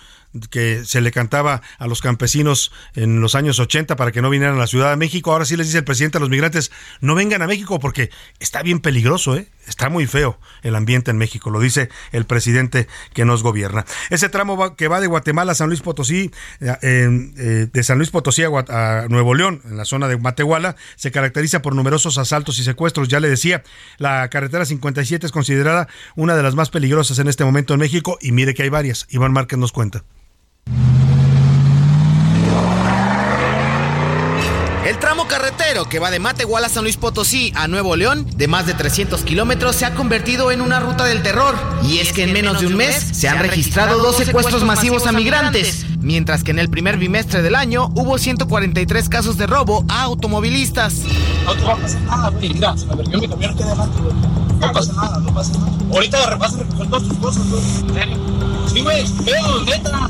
que 0.51 0.85
se 0.85 1.01
le 1.01 1.11
cantaba 1.11 1.63
a 1.79 1.87
los 1.87 2.03
campesinos 2.03 2.71
en 2.95 3.21
los 3.21 3.35
años 3.35 3.59
80 3.59 3.97
para 3.97 4.13
que 4.13 4.21
no 4.21 4.29
vinieran 4.29 4.57
a 4.57 4.59
la 4.59 4.67
Ciudad 4.67 4.91
de 4.91 4.97
México. 4.97 5.33
Ahora 5.33 5.45
sí 5.45 5.57
les 5.57 5.69
dice 5.69 5.79
el 5.79 5.85
presidente 5.85 6.19
a 6.19 6.21
los 6.21 6.31
migrantes, 6.31 6.71
no 7.01 7.15
vengan 7.15 7.43
a 7.43 7.47
México 7.47 7.79
porque 7.81 8.11
está 8.39 8.63
bien 8.63 8.81
peligroso, 8.81 9.37
¿eh? 9.37 9.49
está 9.67 9.89
muy 9.89 10.07
feo 10.07 10.39
el 10.63 10.75
ambiente 10.75 11.11
en 11.11 11.19
México, 11.19 11.51
lo 11.51 11.61
dice 11.61 11.89
el 12.13 12.25
presidente 12.25 12.89
que 13.13 13.25
nos 13.25 13.43
gobierna. 13.43 13.85
Ese 14.11 14.29
tramo 14.29 14.77
que 14.77 14.89
va 14.89 15.01
de 15.01 15.07
Guatemala 15.07 15.53
a 15.53 15.55
San 15.55 15.69
Luis 15.69 15.81
Potosí, 15.81 16.31
eh, 16.61 16.77
eh, 16.83 17.69
de 17.73 17.83
San 17.83 17.99
Luis 17.99 18.11
Potosí 18.11 18.43
a, 18.45 19.07
Nuevo 19.09 19.35
León, 19.35 19.63
en 19.65 19.77
la 19.77 19.85
zona 19.85 20.09
de 20.09 20.17
Matehuala, 20.17 20.77
se 20.97 21.11
caracteriza 21.11 21.63
por 21.63 21.75
numerosos 21.75 22.19
asaltos 22.19 22.59
y 22.59 22.65
secuestros. 22.65 23.09
Ya 23.09 23.21
le 23.21 23.29
decía, 23.29 23.63
la 23.99 24.08
carretera 24.31 24.65
57 24.65 25.27
es 25.27 25.33
considerada 25.33 25.89
una 26.17 26.37
de 26.37 26.43
las 26.43 26.55
más 26.55 26.71
peligrosas 26.71 27.19
en 27.19 27.29
este 27.29 27.45
momento 27.45 27.75
en 27.75 27.81
México 27.81 28.19
y 28.21 28.33
mire 28.33 28.55
que 28.55 28.63
hay 28.63 28.69
varias. 28.69 29.07
Iván 29.11 29.33
Márquez 29.33 29.59
nos 29.59 29.73
cuenta. 29.73 30.05
El 34.89 34.99
tramo 34.99 35.29
carretero 35.29 35.85
que 35.85 35.99
va 35.99 36.11
de 36.11 36.19
Matehuala 36.19 36.69
a 36.69 36.71
San 36.71 36.83
Luis 36.83 36.97
Potosí 36.97 37.53
a 37.55 37.69
Nuevo 37.69 37.95
León, 37.95 38.27
de 38.39 38.49
más 38.49 38.65
de 38.65 38.73
300 38.73 39.21
kilómetros, 39.21 39.77
se 39.77 39.85
ha 39.85 39.95
convertido 39.95 40.51
en 40.51 40.63
una 40.63 40.81
ruta 40.81 41.05
del 41.05 41.23
terror. 41.23 41.55
Y 41.83 41.99
es 41.99 42.11
que 42.15 42.23
en 42.25 42.33
menos 42.33 42.59
de 42.59 42.69
un 42.69 42.75
mes 42.75 42.95
se 43.13 43.29
han 43.29 43.39
registrado 43.39 43.99
dos 43.99 44.17
secuestros 44.17 44.65
masivos 44.65 45.07
a 45.07 45.13
migrantes, 45.13 45.85
mientras 46.01 46.43
que 46.43 46.53
en 46.53 46.59
el 46.59 46.71
primer 46.71 46.97
bimestre 46.97 47.43
del 47.43 47.55
año 47.55 47.91
hubo 47.97 48.17
143 48.17 49.11
casos 49.11 49.37
de 49.37 49.47
robo 49.47 49.85
a 49.91 50.05
automovilistas. 50.05 50.95
No 51.45 51.55
te 51.55 51.65
va 51.65 51.75
a 51.75 51.77
pasar 51.77 52.01
nada, 52.01 52.31
güey. 52.31 52.55
Mira, 52.55 52.75
se 52.75 52.87
me 52.87 52.97
perdió 52.97 53.19
mi 53.19 53.29
camión 53.29 53.51
aquí 53.53 53.63
adelante, 53.65 54.01
güey. 54.01 54.15
No 54.59 54.73
pasa 54.73 54.93
nada, 54.95 55.19
no 55.19 55.35
pasa 55.35 55.53
nada. 55.59 55.73
Ahorita 55.93 56.31
repasa 56.31 56.57
recoger 56.61 56.89
todas 56.89 57.09
tus 57.09 57.19
cosas, 57.19 57.47
güey. 57.51 57.63
¿En 57.63 57.95
serio? 57.95 58.17
Sí, 58.73 58.81
güey, 58.81 59.05
veo, 59.27 59.65
neta. 59.65 60.09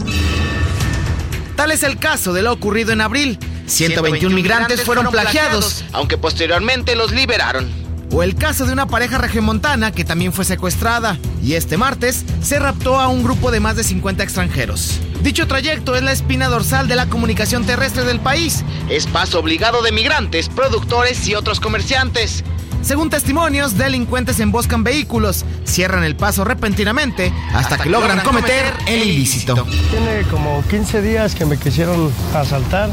Tal 1.56 1.72
es 1.72 1.82
el 1.82 1.98
caso 1.98 2.32
de 2.32 2.42
lo 2.42 2.52
ocurrido 2.52 2.92
en 2.92 3.00
abril. 3.00 3.40
121 3.68 4.34
migrantes 4.34 4.82
fueron 4.82 5.10
plagiados, 5.10 5.84
aunque 5.92 6.18
posteriormente 6.18 6.96
los 6.96 7.12
liberaron. 7.12 7.68
O 8.10 8.22
el 8.22 8.34
caso 8.34 8.64
de 8.64 8.72
una 8.72 8.86
pareja 8.86 9.18
regiomontana 9.18 9.92
que 9.92 10.04
también 10.04 10.32
fue 10.32 10.44
secuestrada 10.44 11.18
y 11.42 11.54
este 11.54 11.76
martes 11.76 12.24
se 12.42 12.58
raptó 12.58 12.98
a 12.98 13.08
un 13.08 13.22
grupo 13.22 13.50
de 13.50 13.60
más 13.60 13.76
de 13.76 13.84
50 13.84 14.22
extranjeros. 14.22 14.98
Dicho 15.22 15.46
trayecto 15.46 15.94
es 15.94 16.02
la 16.02 16.12
espina 16.12 16.48
dorsal 16.48 16.88
de 16.88 16.96
la 16.96 17.06
comunicación 17.06 17.66
terrestre 17.66 18.04
del 18.04 18.20
país. 18.20 18.64
Es 18.88 19.06
paso 19.06 19.40
obligado 19.40 19.82
de 19.82 19.92
migrantes, 19.92 20.48
productores 20.48 21.26
y 21.28 21.34
otros 21.34 21.60
comerciantes. 21.60 22.44
Según 22.80 23.10
testimonios, 23.10 23.76
delincuentes 23.76 24.40
emboscan 24.40 24.84
vehículos, 24.84 25.44
cierran 25.64 26.04
el 26.04 26.16
paso 26.16 26.44
repentinamente 26.44 27.32
hasta, 27.52 27.76
que, 27.76 27.90
logran 27.90 28.20
cometer 28.20 28.72
el 28.86 29.02
ilícito. 29.02 29.66
Tiene 29.90 30.22
como 30.30 30.64
15 30.70 31.02
días 31.02 31.34
que 31.34 31.44
me 31.44 31.58
quisieron 31.58 32.10
asaltar. 32.34 32.90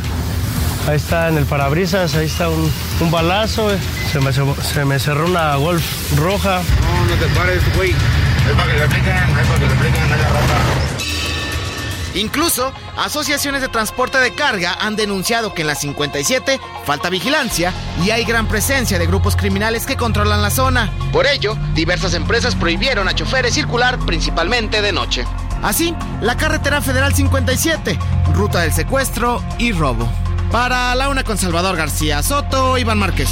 Ahí 0.87 0.97
está 0.97 1.29
en 1.29 1.37
el 1.37 1.45
parabrisas, 1.45 2.13
ahí 2.15 2.27
está 2.27 2.47
un, 2.47 2.71
balazo, 3.09 3.69
se 4.11 4.19
me, 4.19 4.31
se 4.31 4.85
me, 4.85 4.99
cerró 4.99 5.25
una 5.25 5.55
Golf 5.55 5.83
roja. 6.15 6.61
No, 6.81 7.05
no 7.05 7.15
te 7.15 7.25
pares, 7.33 7.75
güey. 7.75 7.89
Es 7.89 8.55
para 8.55 8.71
que 8.71 8.77
le 8.77 8.83
apliquen, 8.83 9.13
es 9.15 9.47
para 9.47 9.59
que 9.59 9.65
le 9.65 9.73
apliquen 9.73 10.09
la 10.09 10.17
rata. 10.17 10.85
Incluso, 12.13 12.71
asociaciones 12.97 13.61
de 13.61 13.67
transporte 13.67 14.19
de 14.19 14.33
carga 14.33 14.77
han 14.79 14.95
denunciado 14.95 15.53
que 15.53 15.61
en 15.61 15.67
la 15.67 15.75
57 15.75 16.61
falta 16.85 17.09
vigilancia 17.09 17.73
y 18.05 18.11
hay 18.11 18.23
gran 18.23 18.47
presencia 18.47 18.97
de 18.97 19.07
grupos 19.07 19.35
criminales 19.35 19.85
que 19.85 19.97
controlan 19.97 20.41
la 20.41 20.49
zona. 20.49 20.91
Por 21.11 21.25
ello, 21.27 21.57
diversas 21.73 22.13
empresas 22.13 22.55
prohibieron 22.55 23.09
a 23.09 23.15
choferes 23.15 23.55
circular 23.55 23.99
principalmente 23.99 24.81
de 24.81 24.93
noche. 24.93 25.25
Así, 25.61 25.93
la 26.21 26.37
carretera 26.37 26.79
federal 26.79 27.13
57, 27.13 27.99
ruta 28.33 28.61
del 28.61 28.71
secuestro 28.71 29.43
y 29.57 29.73
robo. 29.73 30.07
Para 30.51 30.95
la 30.95 31.09
una 31.09 31.23
con 31.23 31.37
Salvador 31.37 31.75
García 31.75 32.23
Soto, 32.23 32.77
Iván 32.77 32.97
Márquez. 32.97 33.29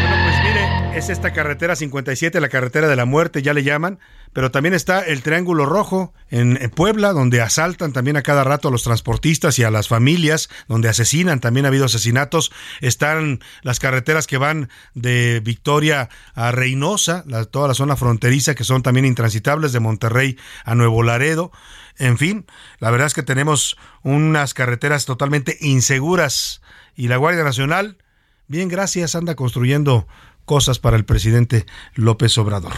Bueno, 0.00 0.16
pues 0.24 0.36
mire, 0.44 0.98
Es 0.98 1.08
esta 1.08 1.32
carretera 1.32 1.76
57, 1.76 2.40
la 2.40 2.48
carretera 2.48 2.88
de 2.88 2.96
la 2.96 3.04
muerte, 3.04 3.42
ya 3.42 3.54
le 3.54 3.62
llaman, 3.62 3.98
pero 4.32 4.50
también 4.50 4.74
está 4.74 5.00
el 5.00 5.22
Triángulo 5.22 5.66
Rojo 5.66 6.12
en, 6.30 6.56
Puebla, 6.70 7.12
donde 7.12 7.40
asaltan 7.40 7.92
también 7.92 8.16
a 8.16 8.22
cada 8.22 8.44
rato 8.44 8.68
a 8.68 8.70
los 8.70 8.82
transportistas 8.82 9.58
y 9.58 9.64
a 9.64 9.70
las 9.70 9.88
familias, 9.88 10.48
donde 10.68 10.88
asesinan, 10.88 11.40
también 11.40 11.66
ha 11.66 11.68
habido 11.68 11.84
asesinatos. 11.84 12.52
Están 12.80 13.40
las 13.62 13.78
carreteras 13.78 14.26
que 14.26 14.38
van 14.38 14.68
de 14.94 15.40
Victoria 15.40 16.08
a 16.34 16.52
Reynosa, 16.52 17.24
toda 17.50 17.68
la 17.68 17.74
zona 17.74 17.96
fronteriza, 17.96 18.54
que 18.54 18.64
son 18.64 18.82
también 18.82 19.04
intransitables, 19.06 19.72
de 19.72 19.80
Monterrey 19.80 20.38
a 20.64 20.74
Nuevo 20.74 21.02
Laredo. 21.02 21.52
En 21.98 22.18
fin, 22.18 22.46
la 22.78 22.90
verdad 22.90 23.06
es 23.06 23.14
que 23.14 23.22
tenemos 23.22 23.76
unas 24.02 24.54
carreteras 24.54 25.04
totalmente 25.04 25.56
inseguras 25.60 26.62
y 26.96 27.08
la 27.08 27.16
Guardia 27.16 27.44
Nacional, 27.44 27.98
bien, 28.48 28.68
gracias, 28.68 29.14
anda 29.14 29.34
construyendo 29.34 30.06
cosas 30.50 30.80
para 30.80 30.96
el 30.96 31.04
presidente 31.04 31.64
López 31.94 32.36
Obrador. 32.36 32.72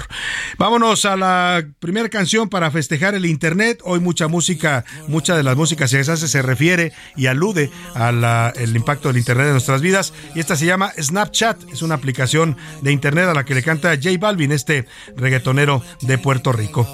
Vámonos 0.58 1.06
a 1.06 1.16
la 1.16 1.64
primera 1.78 2.10
canción 2.10 2.50
para 2.50 2.70
festejar 2.70 3.14
el 3.14 3.24
Internet. 3.24 3.80
Hoy 3.82 3.98
mucha 3.98 4.28
música, 4.28 4.84
mucha 5.08 5.34
de 5.34 5.42
las 5.42 5.56
músicas 5.56 5.90
que 5.90 6.04
se 6.04 6.12
hace 6.12 6.28
se 6.28 6.42
refiere 6.42 6.92
y 7.16 7.28
alude 7.28 7.70
al 7.94 8.76
impacto 8.76 9.08
del 9.08 9.16
Internet 9.16 9.46
en 9.46 9.52
nuestras 9.52 9.80
vidas. 9.80 10.12
Y 10.34 10.40
esta 10.40 10.54
se 10.54 10.66
llama 10.66 10.92
Snapchat. 11.00 11.62
Es 11.72 11.80
una 11.80 11.94
aplicación 11.94 12.58
de 12.82 12.92
Internet 12.92 13.28
a 13.28 13.32
la 13.32 13.46
que 13.46 13.54
le 13.54 13.62
canta 13.62 13.94
J 13.96 14.10
Balvin, 14.20 14.52
este 14.52 14.86
reggaetonero 15.16 15.82
de 16.02 16.18
Puerto 16.18 16.52
Rico. 16.52 16.86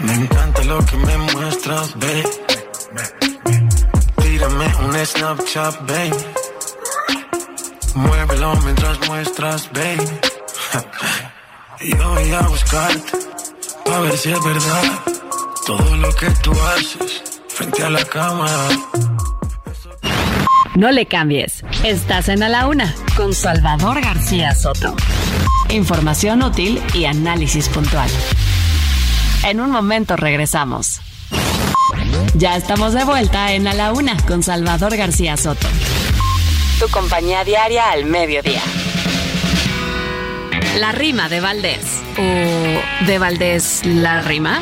Me 0.00 0.14
encanta 0.14 0.64
lo 0.64 0.78
que 0.86 0.96
me 0.96 1.18
muestras, 1.18 1.94
Tírame 2.00 2.47
Snapchat, 5.04 5.86
baby. 5.86 6.16
Muévelo 7.94 8.54
mientras 8.64 8.98
muestras, 9.06 9.70
baby. 9.72 10.04
Yo 11.98 12.08
voy 12.14 12.32
a 12.32 12.40
buscarte, 12.42 13.18
a 13.92 13.98
ver 14.00 14.16
si 14.16 14.32
es 14.32 14.44
verdad. 14.44 14.82
Todo 15.66 15.96
lo 15.96 16.12
que 16.14 16.30
tú 16.42 16.52
haces 16.52 17.22
frente 17.48 17.82
a 17.84 17.90
la 17.90 18.04
cámara. 18.04 18.68
No 20.74 20.90
le 20.90 21.06
cambies. 21.06 21.64
Estás 21.84 22.28
en 22.28 22.42
A 22.42 22.48
la 22.48 22.66
Una 22.66 22.94
con 23.16 23.34
Salvador 23.34 24.00
García 24.00 24.54
Soto. 24.54 24.94
Información 25.70 26.42
útil 26.42 26.82
y 26.94 27.04
análisis 27.04 27.68
puntual. 27.68 28.10
En 29.44 29.60
un 29.60 29.70
momento 29.70 30.16
regresamos. 30.16 31.00
Ya 32.34 32.56
estamos 32.56 32.92
de 32.92 33.04
vuelta 33.04 33.52
en 33.52 33.66
A 33.66 33.74
la 33.74 33.92
Una 33.92 34.16
con 34.26 34.42
Salvador 34.42 34.96
García 34.96 35.36
Soto. 35.36 35.66
Tu 36.78 36.88
compañía 36.88 37.42
diaria 37.44 37.90
al 37.90 38.04
mediodía. 38.04 38.62
La 40.78 40.92
rima 40.92 41.28
de 41.28 41.40
Valdés. 41.40 41.84
¿O 42.18 43.06
de 43.06 43.18
Valdés 43.18 43.82
la 43.84 44.20
rima? 44.20 44.60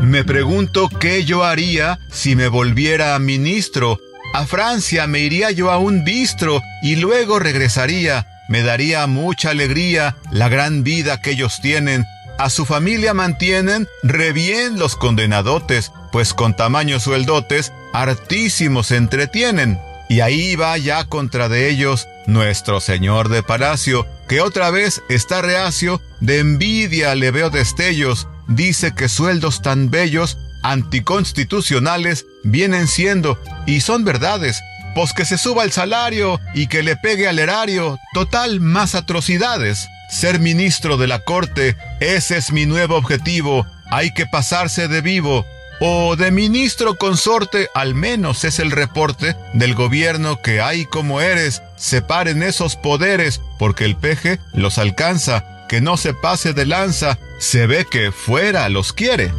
Me 0.00 0.24
pregunto 0.24 0.88
qué 0.88 1.24
yo 1.24 1.44
haría 1.44 1.98
si 2.10 2.36
me 2.36 2.48
volviera 2.48 3.18
ministro. 3.18 3.98
A 4.32 4.46
Francia 4.46 5.06
me 5.06 5.20
iría 5.20 5.50
yo 5.50 5.70
a 5.70 5.78
un 5.78 6.04
bistro 6.04 6.62
y 6.82 6.96
luego 6.96 7.38
regresaría. 7.38 8.26
Me 8.48 8.62
daría 8.62 9.06
mucha 9.06 9.50
alegría 9.50 10.16
la 10.30 10.48
gran 10.48 10.84
vida 10.84 11.20
que 11.20 11.32
ellos 11.32 11.60
tienen 11.60 12.06
a 12.38 12.50
su 12.50 12.66
familia 12.66 13.14
mantienen 13.14 13.88
re 14.02 14.32
bien 14.32 14.78
los 14.78 14.94
condenadotes, 14.94 15.92
pues 16.16 16.32
con 16.32 16.56
tamaños 16.56 17.02
sueldotes 17.02 17.74
hartísimos 17.92 18.86
se 18.86 18.96
entretienen. 18.96 19.78
Y 20.08 20.20
ahí 20.20 20.56
va 20.56 20.78
ya 20.78 21.04
contra 21.04 21.50
de 21.50 21.68
ellos 21.68 22.08
nuestro 22.26 22.80
señor 22.80 23.28
de 23.28 23.42
palacio, 23.42 24.06
que 24.26 24.40
otra 24.40 24.70
vez 24.70 25.02
está 25.10 25.42
reacio, 25.42 26.00
de 26.20 26.38
envidia 26.38 27.14
le 27.16 27.30
veo 27.32 27.50
destellos, 27.50 28.28
dice 28.48 28.94
que 28.94 29.10
sueldos 29.10 29.60
tan 29.60 29.90
bellos, 29.90 30.38
anticonstitucionales, 30.62 32.24
vienen 32.44 32.88
siendo, 32.88 33.38
y 33.66 33.82
son 33.82 34.02
verdades, 34.02 34.62
pues 34.94 35.12
que 35.12 35.26
se 35.26 35.36
suba 35.36 35.64
el 35.64 35.72
salario 35.72 36.40
y 36.54 36.66
que 36.68 36.82
le 36.82 36.96
pegue 36.96 37.28
al 37.28 37.38
erario, 37.38 37.98
total 38.14 38.60
más 38.60 38.94
atrocidades. 38.94 39.86
Ser 40.08 40.40
ministro 40.40 40.96
de 40.96 41.08
la 41.08 41.18
corte, 41.18 41.76
ese 42.00 42.38
es 42.38 42.52
mi 42.52 42.64
nuevo 42.64 42.96
objetivo. 42.96 43.66
Hay 43.90 44.14
que 44.14 44.24
pasarse 44.24 44.88
de 44.88 45.02
vivo. 45.02 45.44
O 45.80 46.16
de 46.16 46.30
ministro 46.30 46.96
consorte, 46.96 47.68
al 47.74 47.94
menos 47.94 48.44
es 48.44 48.58
el 48.58 48.70
reporte 48.70 49.36
del 49.52 49.74
gobierno 49.74 50.40
que 50.40 50.60
hay 50.60 50.86
como 50.86 51.20
eres. 51.20 51.62
Separen 51.76 52.42
esos 52.42 52.76
poderes, 52.76 53.42
porque 53.58 53.84
el 53.84 53.96
peje 53.96 54.40
los 54.54 54.78
alcanza. 54.78 55.66
Que 55.68 55.80
no 55.80 55.96
se 55.96 56.14
pase 56.14 56.52
de 56.52 56.64
lanza, 56.64 57.18
se 57.38 57.66
ve 57.66 57.86
que 57.90 58.12
fuera 58.12 58.68
los 58.68 58.92
quiere. 58.92 59.32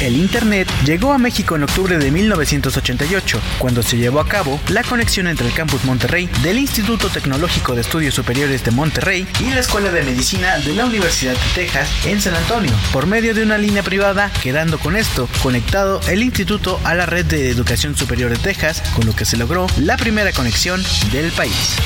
El 0.00 0.16
Internet 0.16 0.68
llegó 0.84 1.12
a 1.12 1.18
México 1.18 1.56
en 1.56 1.64
octubre 1.64 1.98
de 1.98 2.12
1988, 2.12 3.40
cuando 3.58 3.82
se 3.82 3.96
llevó 3.96 4.20
a 4.20 4.28
cabo 4.28 4.60
la 4.68 4.84
conexión 4.84 5.26
entre 5.26 5.48
el 5.48 5.54
campus 5.54 5.84
Monterrey 5.84 6.30
del 6.42 6.58
Instituto 6.58 7.08
Tecnológico 7.08 7.74
de 7.74 7.80
Estudios 7.80 8.14
Superiores 8.14 8.62
de 8.62 8.70
Monterrey 8.70 9.26
y 9.40 9.50
la 9.50 9.58
Escuela 9.58 9.90
de 9.90 10.04
Medicina 10.04 10.58
de 10.58 10.74
la 10.74 10.86
Universidad 10.86 11.32
de 11.32 11.62
Texas 11.62 11.88
en 12.06 12.20
San 12.20 12.36
Antonio, 12.36 12.70
por 12.92 13.06
medio 13.06 13.34
de 13.34 13.42
una 13.42 13.58
línea 13.58 13.82
privada, 13.82 14.30
quedando 14.40 14.78
con 14.78 14.94
esto 14.94 15.28
conectado 15.42 16.00
el 16.08 16.22
instituto 16.22 16.80
a 16.84 16.94
la 16.94 17.06
red 17.06 17.26
de 17.26 17.50
educación 17.50 17.96
superior 17.96 18.30
de 18.30 18.38
Texas, 18.38 18.82
con 18.94 19.04
lo 19.04 19.16
que 19.16 19.24
se 19.24 19.36
logró 19.36 19.66
la 19.78 19.96
primera 19.96 20.32
conexión 20.32 20.80
del 21.10 21.32
país. 21.32 21.76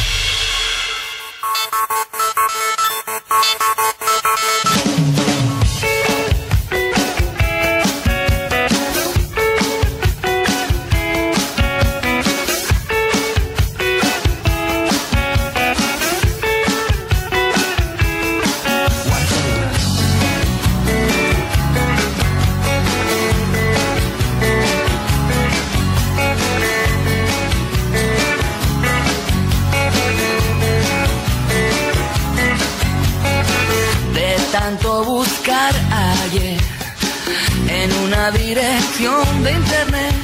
Dirección 38.30 39.42
de 39.42 39.52
internet, 39.52 40.14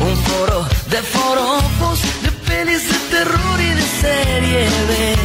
un 0.00 0.16
foro 0.16 0.66
de 0.88 1.02
forofos, 1.02 2.00
de 2.22 2.30
pelis 2.46 2.88
de 2.88 2.98
terror 3.16 3.60
y 3.60 3.70
de 3.80 3.82
serie 4.00 4.68
B. 4.88 5.16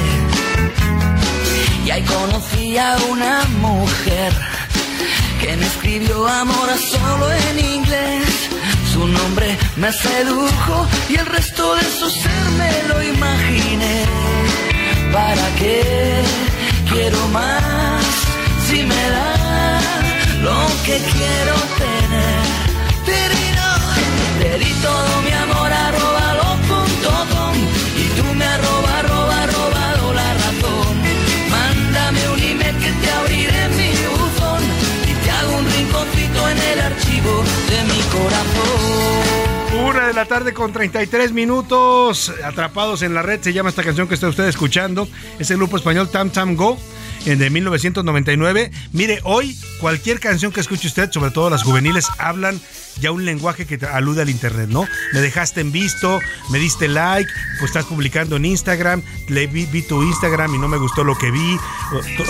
Y 1.85 1.91
ahí 1.91 2.03
conocí 2.03 2.77
a 2.77 2.97
una 3.09 3.45
mujer 3.61 4.33
que 5.39 5.55
me 5.55 5.65
escribió 5.65 6.27
amor 6.27 6.69
solo 6.77 7.31
en 7.31 7.59
inglés. 7.59 8.49
Su 8.91 9.07
nombre 9.07 9.57
me 9.77 9.93
sedujo 9.93 10.87
y 11.09 11.15
el 11.15 11.25
resto 11.25 11.75
de 11.75 11.83
su 11.83 12.09
ser 12.09 12.45
me 12.57 12.73
lo 12.89 13.01
imaginé. 13.03 14.05
¿Para 15.13 15.47
qué 15.55 16.23
quiero 16.91 17.27
más 17.29 18.03
si 18.67 18.83
me 18.83 19.09
da 19.09 19.48
lo 20.43 20.67
que 20.85 20.97
quiero 20.97 21.55
tener. 21.77 22.59
Te 24.39 24.57
di 24.57 24.71
todo 24.81 25.21
mi 25.23 25.31
amor 25.31 25.71
arroba 25.71 26.33
los 26.35 26.59
y 27.97 28.07
tú 28.15 28.33
me 28.35 28.45
arroba, 28.45 29.01
robado 29.01 30.13
la 30.13 30.33
razón. 30.33 30.95
Mándame 31.51 32.29
un 32.29 32.39
email 32.39 32.75
que 32.77 32.91
te 32.91 33.11
abriré 33.11 33.67
mi 33.69 33.91
buzón 34.07 34.63
y 35.03 35.13
te 35.23 35.31
hago 35.31 35.57
un 35.57 35.65
rinconcito 35.65 36.49
en 36.49 36.57
el 36.57 36.79
archivo 36.79 37.43
de 37.69 37.83
mi 37.83 38.01
corazón. 38.13 39.89
Una 39.89 40.07
de 40.07 40.13
la 40.13 40.25
tarde 40.25 40.53
con 40.53 40.71
33 40.71 41.33
minutos, 41.33 42.31
atrapados 42.45 43.01
en 43.01 43.13
la 43.13 43.21
red, 43.21 43.41
se 43.41 43.51
llama 43.51 43.69
esta 43.69 43.83
canción 43.83 44.07
que 44.07 44.13
está 44.13 44.29
usted 44.29 44.47
escuchando. 44.47 45.07
Es 45.37 45.51
el 45.51 45.57
grupo 45.57 45.75
español 45.75 46.09
Tam 46.09 46.29
Tam 46.29 46.55
Go 46.55 46.77
de 47.25 47.49
1999. 47.49 48.71
Mire, 48.93 49.19
hoy 49.23 49.57
cualquier 49.79 50.19
canción 50.19 50.51
que 50.51 50.61
escuche 50.61 50.87
usted, 50.87 51.11
sobre 51.11 51.31
todo 51.31 51.49
las 51.49 51.63
juveniles, 51.63 52.07
hablan 52.17 52.59
ya 52.99 53.11
un 53.11 53.25
lenguaje 53.25 53.65
que 53.65 53.83
alude 53.85 54.21
al 54.21 54.29
Internet, 54.29 54.69
¿no? 54.69 54.87
Me 55.13 55.21
dejaste 55.21 55.61
en 55.61 55.71
visto, 55.71 56.19
me 56.49 56.59
diste 56.59 56.87
like, 56.87 57.31
pues 57.59 57.69
estás 57.69 57.85
publicando 57.85 58.35
en 58.35 58.45
Instagram, 58.45 59.01
le 59.27 59.47
vi, 59.47 59.67
tu 59.81 60.03
Instagram 60.03 60.55
y 60.55 60.57
no 60.57 60.67
me 60.67 60.77
gustó 60.77 61.03
lo 61.03 61.17
que 61.17 61.31
vi. 61.31 61.57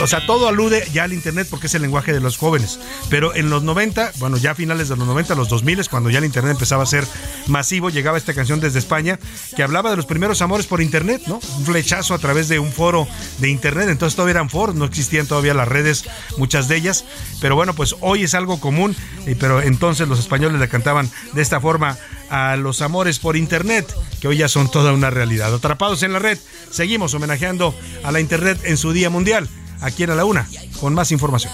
O, 0.01 0.07
sea, 0.07 0.25
todo 0.25 0.47
alude 0.47 0.87
ya 0.93 1.03
al 1.03 1.13
Internet 1.13 1.47
porque 1.49 1.67
es 1.67 1.75
el 1.75 1.81
lenguaje 1.81 2.13
de 2.13 2.19
los 2.19 2.37
jóvenes. 2.37 2.79
Pero 3.09 3.35
en 3.35 3.49
los 3.49 3.63
90, 3.63 4.13
bueno, 4.17 4.37
ya 4.37 4.51
a 4.51 4.55
finales 4.55 4.89
de 4.89 4.95
los 4.95 5.07
90, 5.07 5.35
los 5.35 5.49
2000, 5.49 5.89
cuando 5.89 6.09
ya 6.09 6.19
el 6.19 6.25
Internet 6.25 6.53
empezaba 6.53 6.83
a 6.83 6.85
ser 6.87 7.05
masivo, 7.47 7.89
llegaba 7.89 8.17
esta 8.17 8.33
canción 8.33 8.59
desde 8.59 8.79
España 8.79 9.19
que 9.55 9.63
hablaba 9.63 9.89
de 9.89 9.95
los 9.95 10.05
primeros 10.05 10.41
amores 10.41 10.67
por 10.67 10.81
Internet, 10.81 11.23
¿no? 11.27 11.39
Un 11.57 11.65
flechazo 11.65 12.13
a 12.13 12.19
través 12.19 12.47
de 12.47 12.59
un 12.59 12.71
foro 12.71 13.07
de 13.39 13.49
Internet. 13.49 13.89
Entonces 13.89 14.15
todavía 14.15 14.31
eran 14.31 14.49
foros, 14.49 14.75
no 14.75 14.85
existían 14.85 15.27
todavía 15.27 15.53
las 15.53 15.67
redes, 15.67 16.05
muchas 16.37 16.67
de 16.67 16.75
ellas. 16.75 17.05
Pero 17.41 17.55
bueno, 17.55 17.73
pues 17.73 17.95
hoy 18.01 18.23
es 18.23 18.33
algo 18.33 18.59
común, 18.59 18.95
pero 19.39 19.61
entonces 19.61 20.07
los 20.07 20.19
españoles 20.19 20.48
le 20.57 20.69
cantaban 20.69 21.09
de 21.33 21.41
esta 21.41 21.59
forma 21.59 21.97
a 22.29 22.55
los 22.55 22.81
amores 22.81 23.19
por 23.19 23.35
Internet, 23.35 23.93
que 24.19 24.27
hoy 24.27 24.37
ya 24.37 24.47
son 24.47 24.69
toda 24.69 24.93
una 24.93 25.09
realidad. 25.09 25.53
Atrapados 25.53 26.03
en 26.03 26.13
la 26.13 26.19
red, 26.19 26.37
seguimos 26.71 27.13
homenajeando 27.13 27.75
a 28.03 28.11
la 28.11 28.19
Internet 28.19 28.59
en 28.63 28.77
su 28.77 28.93
Día 28.93 29.09
Mundial, 29.09 29.47
aquí 29.81 30.03
en 30.03 30.11
A 30.11 30.15
la 30.15 30.25
Una, 30.25 30.47
con 30.79 30.93
más 30.93 31.11
información. 31.11 31.53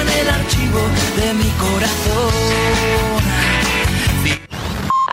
en 0.00 0.08
el 0.08 0.28
archivo 0.28 0.93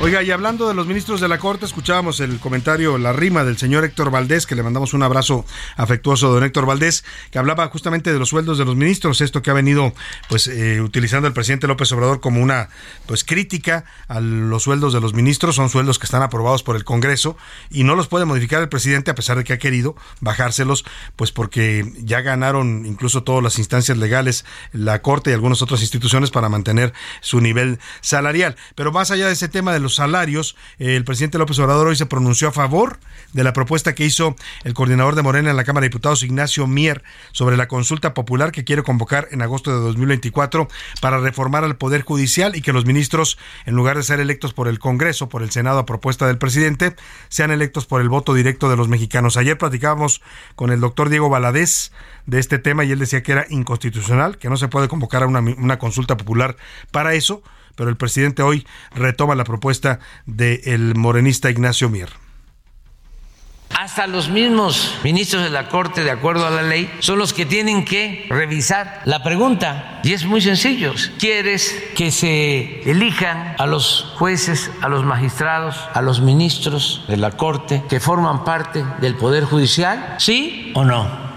Oiga, 0.00 0.22
y 0.22 0.30
hablando 0.30 0.68
de 0.68 0.74
los 0.74 0.86
ministros 0.86 1.20
de 1.20 1.26
la 1.26 1.38
Corte, 1.38 1.64
escuchábamos 1.64 2.20
el 2.20 2.38
comentario, 2.38 2.98
la 2.98 3.12
rima 3.12 3.42
del 3.42 3.58
señor 3.58 3.84
Héctor 3.84 4.12
Valdés, 4.12 4.46
que 4.46 4.54
le 4.54 4.62
mandamos 4.62 4.94
un 4.94 5.02
abrazo 5.02 5.44
afectuoso 5.76 6.28
a 6.28 6.30
don 6.30 6.44
Héctor 6.44 6.66
Valdés, 6.66 7.04
que 7.32 7.38
hablaba 7.40 7.66
justamente 7.66 8.12
de 8.12 8.18
los 8.20 8.28
sueldos 8.28 8.58
de 8.58 8.64
los 8.64 8.76
ministros, 8.76 9.20
esto 9.20 9.42
que 9.42 9.50
ha 9.50 9.54
venido 9.54 9.92
pues 10.28 10.46
eh, 10.46 10.80
utilizando 10.80 11.26
el 11.26 11.34
presidente 11.34 11.66
López 11.66 11.90
Obrador 11.90 12.20
como 12.20 12.40
una 12.40 12.68
pues 13.06 13.24
crítica 13.24 13.86
a 14.06 14.20
los 14.20 14.62
sueldos 14.62 14.92
de 14.92 15.00
los 15.00 15.14
ministros, 15.14 15.56
son 15.56 15.68
sueldos 15.68 15.98
que 15.98 16.06
están 16.06 16.22
aprobados 16.22 16.62
por 16.62 16.76
el 16.76 16.84
Congreso 16.84 17.36
y 17.68 17.82
no 17.82 17.96
los 17.96 18.06
puede 18.06 18.24
modificar 18.24 18.62
el 18.62 18.68
presidente 18.68 19.10
a 19.10 19.16
pesar 19.16 19.36
de 19.36 19.42
que 19.42 19.54
ha 19.54 19.58
querido 19.58 19.96
bajárselos, 20.20 20.84
pues 21.16 21.32
porque 21.32 21.92
ya 21.98 22.20
ganaron 22.20 22.86
incluso 22.86 23.24
todas 23.24 23.42
las 23.42 23.58
instancias 23.58 23.98
legales, 23.98 24.44
la 24.72 25.02
Corte 25.02 25.30
y 25.30 25.32
algunas 25.32 25.60
otras 25.60 25.80
instituciones 25.80 26.30
para 26.30 26.48
mantener 26.48 26.92
su 27.20 27.40
nivel 27.40 27.80
salarial. 28.00 28.54
Pero 28.76 28.92
más 28.92 29.10
allá 29.10 29.26
de 29.26 29.32
ese 29.32 29.48
tema 29.48 29.72
de 29.72 29.80
los 29.80 29.87
salarios, 29.94 30.56
el 30.78 31.04
presidente 31.04 31.38
López 31.38 31.58
Obrador 31.58 31.88
hoy 31.88 31.96
se 31.96 32.06
pronunció 32.06 32.48
a 32.48 32.52
favor 32.52 32.98
de 33.32 33.44
la 33.44 33.52
propuesta 33.52 33.94
que 33.94 34.04
hizo 34.04 34.36
el 34.64 34.74
coordinador 34.74 35.14
de 35.14 35.22
Morena 35.22 35.50
en 35.50 35.56
la 35.56 35.64
Cámara 35.64 35.82
de 35.82 35.88
Diputados, 35.88 36.22
Ignacio 36.22 36.66
Mier, 36.66 37.02
sobre 37.32 37.56
la 37.56 37.68
consulta 37.68 38.14
popular 38.14 38.52
que 38.52 38.64
quiere 38.64 38.82
convocar 38.82 39.28
en 39.30 39.42
agosto 39.42 39.70
de 39.70 39.80
2024 39.80 40.68
para 41.00 41.18
reformar 41.18 41.64
al 41.64 41.76
Poder 41.76 42.02
Judicial 42.02 42.56
y 42.56 42.62
que 42.62 42.72
los 42.72 42.86
ministros, 42.86 43.38
en 43.66 43.74
lugar 43.74 43.96
de 43.96 44.02
ser 44.02 44.20
electos 44.20 44.54
por 44.54 44.68
el 44.68 44.78
Congreso, 44.78 45.28
por 45.28 45.42
el 45.42 45.50
Senado 45.50 45.78
a 45.78 45.86
propuesta 45.86 46.26
del 46.26 46.38
presidente, 46.38 46.94
sean 47.28 47.50
electos 47.50 47.86
por 47.86 48.00
el 48.00 48.08
voto 48.08 48.34
directo 48.34 48.70
de 48.70 48.76
los 48.76 48.88
mexicanos. 48.88 49.36
Ayer 49.36 49.58
platicábamos 49.58 50.22
con 50.54 50.70
el 50.70 50.80
doctor 50.80 51.08
Diego 51.08 51.28
Valadez 51.28 51.92
de 52.26 52.38
este 52.38 52.58
tema 52.58 52.84
y 52.84 52.92
él 52.92 52.98
decía 52.98 53.22
que 53.22 53.32
era 53.32 53.46
inconstitucional, 53.48 54.38
que 54.38 54.48
no 54.48 54.56
se 54.56 54.68
puede 54.68 54.88
convocar 54.88 55.22
a 55.22 55.26
una 55.26 55.78
consulta 55.78 56.16
popular 56.16 56.56
para 56.90 57.14
eso 57.14 57.42
pero 57.78 57.90
el 57.90 57.96
presidente 57.96 58.42
hoy 58.42 58.66
retoma 58.92 59.36
la 59.36 59.44
propuesta 59.44 60.00
del 60.26 60.96
morenista 60.96 61.48
Ignacio 61.48 61.88
Mier. 61.88 62.10
Hasta 63.78 64.08
los 64.08 64.28
mismos 64.28 64.96
ministros 65.04 65.44
de 65.44 65.50
la 65.50 65.68
Corte, 65.68 66.02
de 66.02 66.10
acuerdo 66.10 66.44
a 66.44 66.50
la 66.50 66.62
ley, 66.62 66.90
son 66.98 67.20
los 67.20 67.32
que 67.32 67.46
tienen 67.46 67.84
que 67.84 68.26
revisar 68.30 69.02
la 69.04 69.22
pregunta. 69.22 70.00
Y 70.02 70.12
es 70.12 70.24
muy 70.24 70.40
sencillo. 70.40 70.92
¿Quieres 71.20 71.72
que 71.94 72.10
se 72.10 72.90
elijan 72.90 73.54
a 73.58 73.66
los 73.66 74.12
jueces, 74.16 74.72
a 74.82 74.88
los 74.88 75.04
magistrados, 75.04 75.76
a 75.94 76.02
los 76.02 76.20
ministros 76.20 77.04
de 77.06 77.18
la 77.18 77.30
Corte 77.30 77.84
que 77.88 78.00
forman 78.00 78.42
parte 78.42 78.84
del 79.00 79.14
Poder 79.14 79.44
Judicial? 79.44 80.16
¿Sí 80.18 80.72
o 80.74 80.84
no? 80.84 81.27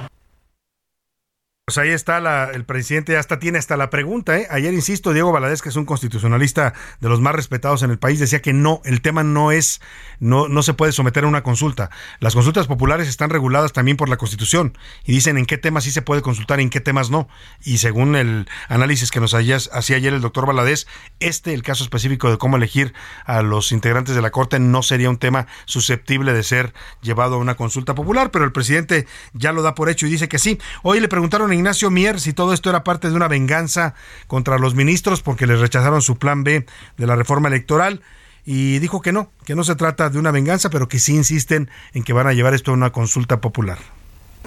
Pues 1.72 1.78
ahí 1.78 1.92
está 1.92 2.50
el 2.54 2.66
presidente, 2.66 3.16
hasta 3.16 3.40
tiene 3.40 3.58
hasta 3.58 3.78
la 3.78 3.90
pregunta. 3.90 4.38
¿eh? 4.38 4.46
Ayer, 4.50 4.74
insisto, 4.74 5.14
Diego 5.14 5.32
Valadez, 5.32 5.62
que 5.62 5.70
es 5.70 5.78
un 5.78 5.86
constitucionalista 5.86 6.74
de 7.00 7.08
los 7.08 7.22
más 7.22 7.34
respetados 7.34 7.82
en 7.82 7.92
el 7.92 7.98
país, 7.98 8.20
decía 8.20 8.42
que 8.42 8.52
no, 8.52 8.82
el 8.84 9.00
tema 9.00 9.24
no 9.24 9.54
es, 9.54 9.80
no, 10.20 10.50
no 10.50 10.64
se 10.64 10.74
puede 10.74 10.92
someter 10.92 11.24
a 11.24 11.28
una 11.28 11.44
consulta. 11.44 11.90
Las 12.20 12.34
consultas 12.34 12.68
populares 12.68 13.08
están 13.08 13.30
reguladas 13.30 13.72
también 13.72 13.96
por 13.96 14.10
la 14.10 14.18
Constitución 14.18 14.78
y 15.06 15.14
dicen 15.14 15.38
en 15.38 15.46
qué 15.46 15.58
temas 15.58 15.86
sí 15.86 15.92
se 15.92 16.02
puede 16.02 16.22
consultar 16.22 16.60
y 16.60 16.64
en 16.64 16.70
qué 16.70 16.82
temas 16.82 17.10
no. 17.10 17.30
Y 17.64 17.78
según 17.78 18.18
el 18.18 18.50
análisis 18.68 19.10
que 19.10 19.22
nos 19.22 19.34
hacía 19.34 19.96
ayer 19.96 20.14
el 20.14 20.20
doctor 20.20 20.46
Valadez, 20.46 20.88
este, 21.22 21.54
el 21.54 21.64
caso 21.64 21.86
específico 21.86 22.30
de 22.30 22.38
cómo 22.38 22.58
elegir 22.58 22.94
a 23.26 23.44
los 23.44 23.72
integrantes 23.72 24.14
de 24.14 24.22
la 24.22 24.32
Corte, 24.32 24.60
no 24.60 24.84
sería 24.84 25.10
un 25.10 25.20
tema 25.20 25.48
susceptible 25.64 26.34
de 26.34 26.44
ser 26.44 26.74
llevado 27.02 27.36
a 27.36 27.38
una 27.38 27.56
consulta 27.56 27.96
popular, 27.96 28.30
pero 28.30 28.44
el 28.44 28.52
presidente 28.52 29.08
ya 29.32 29.54
lo 29.54 29.62
da 29.62 29.74
por 29.74 29.88
hecho 29.88 30.06
y 30.06 30.10
dice 30.10 30.28
que 30.28 30.38
sí. 30.38 30.60
Hoy 30.84 31.00
le 31.00 31.08
preguntaron 31.08 31.54
en 31.54 31.61
Ignacio 31.62 31.92
Mier 31.92 32.20
si 32.20 32.34
todo 32.34 32.54
esto 32.54 32.72
era 32.72 32.84
parte 32.84 33.08
de 33.08 33.16
una 33.16 33.28
venganza 33.28 33.94
contra 34.26 34.58
los 34.58 34.74
ministros 34.74 35.22
porque 35.22 35.46
les 35.46 35.60
rechazaron 35.60 36.02
su 36.02 36.18
plan 36.18 36.44
B 36.44 36.66
de 36.98 37.08
la 37.08 37.16
reforma 37.16 37.50
electoral 37.50 38.02
y 38.44 38.80
dijo 38.80 39.02
que 39.02 39.12
no, 39.12 39.30
que 39.46 39.54
no 39.54 39.64
se 39.64 39.76
trata 39.76 40.10
de 40.10 40.18
una 40.18 40.32
venganza, 40.32 40.72
pero 40.72 40.88
que 40.88 40.98
sí 40.98 41.16
insisten 41.16 41.70
en 41.94 42.04
que 42.04 42.14
van 42.14 42.26
a 42.26 42.34
llevar 42.34 42.56
esto 42.56 42.72
a 42.72 42.74
una 42.74 42.92
consulta 42.92 43.42
popular. 43.42 43.78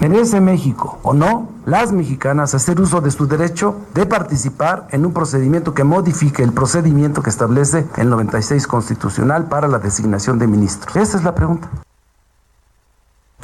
¿Merece 0.01 0.41
México 0.41 0.99
o 1.05 1.15
no 1.15 1.53
las 1.67 1.93
mexicanas 1.93 2.53
hacer 2.57 2.81
uso 2.81 3.01
de 3.01 3.13
su 3.13 3.29
derecho 3.29 3.87
de 3.95 4.07
participar 4.07 4.89
en 4.91 5.07
un 5.07 5.13
procedimiento 5.13 5.73
que 5.73 5.85
modifique 5.85 6.43
el 6.43 6.53
procedimiento 6.53 7.23
que 7.23 7.31
establece 7.31 7.87
el 7.97 8.11
96 8.11 8.67
constitucional 8.67 9.47
para 9.47 9.69
la 9.69 9.79
designación 9.79 10.41
de 10.41 10.49
ministros? 10.49 10.97
Esa 10.97 11.19
es 11.19 11.23
la 11.23 11.37
pregunta 11.37 11.71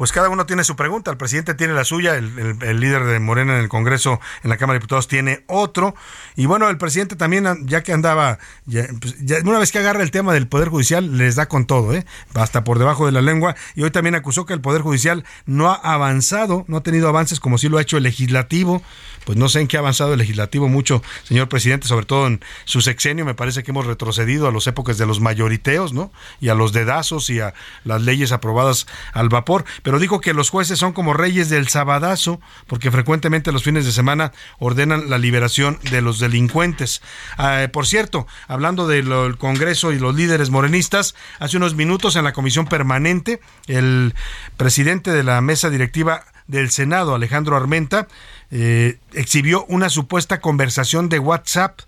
pues 0.00 0.12
cada 0.12 0.30
uno 0.30 0.46
tiene 0.46 0.64
su 0.64 0.76
pregunta. 0.76 1.10
El 1.10 1.18
presidente 1.18 1.52
tiene 1.52 1.74
la 1.74 1.84
suya, 1.84 2.14
el, 2.14 2.80
líder 2.80 3.04
de 3.04 3.20
Morena 3.20 3.56
en 3.56 3.60
el 3.60 3.68
Congreso, 3.68 4.18
en 4.42 4.48
la 4.48 4.56
Cámara 4.56 4.76
de 4.76 4.78
Diputados, 4.78 5.08
tiene 5.08 5.44
otro. 5.46 5.94
Y 6.36 6.46
bueno, 6.46 6.70
el 6.70 6.78
presidente 6.78 7.16
también, 7.16 7.44
ya 7.66 7.82
que 7.82 7.92
andaba, 7.92 8.38
pues, 8.64 9.16
una 9.44 9.58
vez 9.58 9.70
que 9.70 9.78
agarra 9.78 10.02
el 10.02 10.10
tema 10.10 10.32
del 10.32 10.48
Poder 10.48 10.70
Judicial, 10.70 11.18
les 11.18 11.34
da 11.34 11.48
con 11.48 11.66
todo, 11.66 11.92
¿eh? 11.92 12.06
hasta 12.32 12.64
por 12.64 12.78
debajo 12.78 13.04
de 13.04 13.12
la 13.12 13.20
lengua. 13.20 13.56
Y 13.74 13.82
hoy 13.82 13.90
también 13.90 14.14
acusó 14.14 14.46
que 14.46 14.54
el 14.54 14.62
Poder 14.62 14.80
Judicial 14.80 15.26
no 15.44 15.70
ha 15.70 15.74
avanzado, 15.74 16.64
no 16.66 16.78
ha 16.78 16.82
tenido 16.82 17.06
avances 17.06 17.38
como 17.38 17.58
sí 17.58 17.68
lo 17.68 17.76
ha 17.76 17.82
hecho 17.82 17.98
el 17.98 18.04
legislativo. 18.04 18.82
Pues 19.26 19.36
no 19.36 19.50
sé 19.50 19.60
en 19.60 19.68
qué 19.68 19.76
ha 19.76 19.80
avanzado 19.80 20.14
el 20.14 20.18
legislativo 20.18 20.66
mucho, 20.66 21.02
señor 21.24 21.50
presidente, 21.50 21.86
sobre 21.86 22.06
todo 22.06 22.26
en 22.26 22.40
su 22.64 22.80
sexenio. 22.80 23.26
Me 23.26 23.34
parece 23.34 23.62
que 23.62 23.70
hemos 23.70 23.84
retrocedido 23.84 24.48
a 24.48 24.50
las 24.50 24.66
épocas 24.66 24.96
de 24.96 25.04
los 25.04 25.20
mayoriteos, 25.20 25.92
¿no? 25.92 26.10
Y 26.40 26.48
a 26.48 26.54
los 26.54 26.72
dedazos 26.72 27.28
y 27.28 27.38
a 27.38 27.52
las 27.84 28.00
leyes 28.00 28.32
aprobadas 28.32 28.86
al 29.12 29.28
vapor 29.28 29.66
dijo 29.98 30.20
que 30.20 30.34
los 30.34 30.50
jueces 30.50 30.78
son 30.78 30.92
como 30.92 31.14
reyes 31.14 31.48
del 31.48 31.68
sabadazo, 31.68 32.40
porque 32.66 32.90
frecuentemente 32.90 33.52
los 33.52 33.64
fines 33.64 33.84
de 33.84 33.92
semana 33.92 34.32
ordenan 34.58 35.10
la 35.10 35.18
liberación 35.18 35.78
de 35.90 36.02
los 36.02 36.18
delincuentes. 36.18 37.02
Ah, 37.38 37.66
por 37.72 37.86
cierto, 37.86 38.26
hablando 38.46 38.86
del 38.86 39.36
Congreso 39.38 39.92
y 39.92 39.98
los 39.98 40.14
líderes 40.14 40.50
morenistas, 40.50 41.14
hace 41.38 41.56
unos 41.56 41.74
minutos 41.74 42.16
en 42.16 42.24
la 42.24 42.32
comisión 42.32 42.66
permanente, 42.66 43.40
el 43.66 44.14
presidente 44.56 45.12
de 45.12 45.24
la 45.24 45.40
mesa 45.40 45.70
directiva 45.70 46.24
del 46.46 46.70
Senado, 46.70 47.14
Alejandro 47.14 47.56
Armenta, 47.56 48.08
eh, 48.50 48.98
exhibió 49.12 49.64
una 49.66 49.88
supuesta 49.88 50.40
conversación 50.40 51.08
de 51.08 51.18
WhatsApp. 51.18 51.80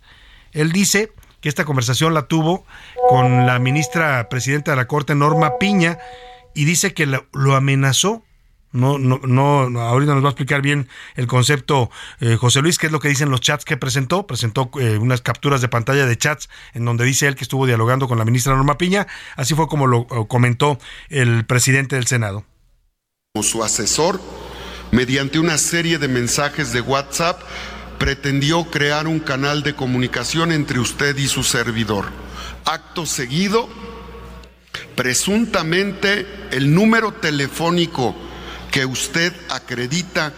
Él 0.52 0.72
dice 0.72 1.12
que 1.40 1.48
esta 1.48 1.64
conversación 1.64 2.14
la 2.14 2.22
tuvo 2.22 2.64
con 3.08 3.46
la 3.46 3.58
ministra 3.58 4.28
presidenta 4.28 4.70
de 4.70 4.76
la 4.76 4.86
Corte, 4.86 5.14
Norma 5.14 5.58
Piña, 5.58 5.98
y 6.54 6.64
dice 6.64 6.94
que 6.94 7.06
lo, 7.06 7.54
amenazó. 7.54 8.24
No, 8.72 8.98
no, 8.98 9.18
no, 9.18 9.80
ahorita 9.80 10.14
nos 10.14 10.24
va 10.24 10.28
a 10.28 10.30
explicar 10.30 10.62
bien 10.62 10.88
el 11.14 11.26
concepto 11.26 11.90
eh, 12.20 12.36
José 12.36 12.62
Luis, 12.62 12.78
qué 12.78 12.86
es 12.86 12.92
lo 12.92 13.00
que 13.00 13.08
dicen 13.08 13.30
los 13.30 13.42
chats 13.42 13.66
que 13.66 13.76
presentó. 13.76 14.26
Presentó 14.26 14.70
eh, 14.80 14.96
unas 14.96 15.20
capturas 15.20 15.60
de 15.60 15.68
pantalla 15.68 16.06
de 16.06 16.16
chats 16.16 16.48
en 16.72 16.86
donde 16.86 17.04
dice 17.04 17.26
él 17.26 17.36
que 17.36 17.44
estuvo 17.44 17.66
dialogando 17.66 18.08
con 18.08 18.16
la 18.16 18.24
ministra 18.24 18.54
Norma 18.54 18.78
Piña. 18.78 19.06
Así 19.36 19.54
fue 19.54 19.66
como 19.66 19.86
lo 19.86 20.06
comentó 20.26 20.78
el 21.10 21.44
presidente 21.44 21.96
del 21.96 22.06
Senado. 22.06 22.46
Como 23.34 23.42
su 23.42 23.62
asesor, 23.62 24.20
mediante 24.90 25.38
una 25.38 25.58
serie 25.58 25.98
de 25.98 26.08
mensajes 26.08 26.72
de 26.72 26.80
WhatsApp, 26.80 27.42
pretendió 28.02 28.64
crear 28.64 29.06
un 29.06 29.20
canal 29.20 29.62
de 29.62 29.76
comunicación 29.76 30.50
entre 30.50 30.80
usted 30.80 31.16
y 31.18 31.28
su 31.28 31.44
servidor. 31.44 32.06
Acto 32.64 33.06
seguido, 33.06 33.68
Presuntamente 34.94 36.26
el 36.50 36.74
número 36.74 37.12
telefónico 37.12 38.14
que 38.70 38.86
usted 38.86 39.32
acredita 39.50 40.32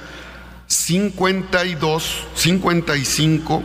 52 0.66 2.26
55 2.34 3.62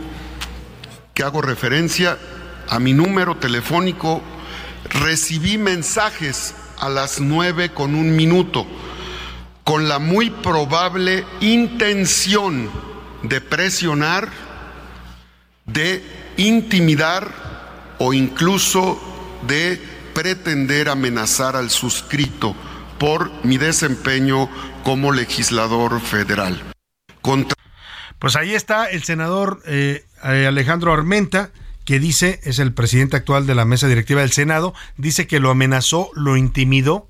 que 1.14 1.22
hago 1.22 1.42
referencia 1.42 2.18
a 2.68 2.78
mi 2.78 2.92
número 2.92 3.36
telefónico, 3.36 4.22
recibí 4.84 5.58
mensajes 5.58 6.54
a 6.78 6.88
las 6.88 7.20
9 7.20 7.70
con 7.70 7.94
un 7.94 8.14
minuto 8.14 8.66
con 9.64 9.88
la 9.88 9.98
muy 9.98 10.30
probable 10.30 11.24
intención 11.40 12.70
de 13.22 13.40
presionar, 13.40 14.28
de 15.66 16.02
intimidar 16.38 17.30
o 17.98 18.12
incluso 18.12 19.00
de 19.46 19.80
pretender 20.20 20.90
amenazar 20.90 21.56
al 21.56 21.70
suscrito 21.70 22.54
por 22.98 23.30
mi 23.42 23.56
desempeño 23.56 24.50
como 24.84 25.12
legislador 25.12 25.98
federal. 25.98 26.62
Pues 28.18 28.36
ahí 28.36 28.54
está 28.54 28.84
el 28.90 29.02
senador 29.02 29.62
eh, 29.64 30.04
Alejandro 30.20 30.92
Armenta 30.92 31.52
que 31.86 31.98
dice, 31.98 32.38
es 32.44 32.58
el 32.58 32.74
presidente 32.74 33.16
actual 33.16 33.46
de 33.46 33.54
la 33.54 33.64
mesa 33.64 33.88
directiva 33.88 34.20
del 34.20 34.30
Senado, 34.30 34.74
dice 34.98 35.26
que 35.26 35.40
lo 35.40 35.50
amenazó, 35.50 36.10
lo 36.14 36.36
intimidó 36.36 37.08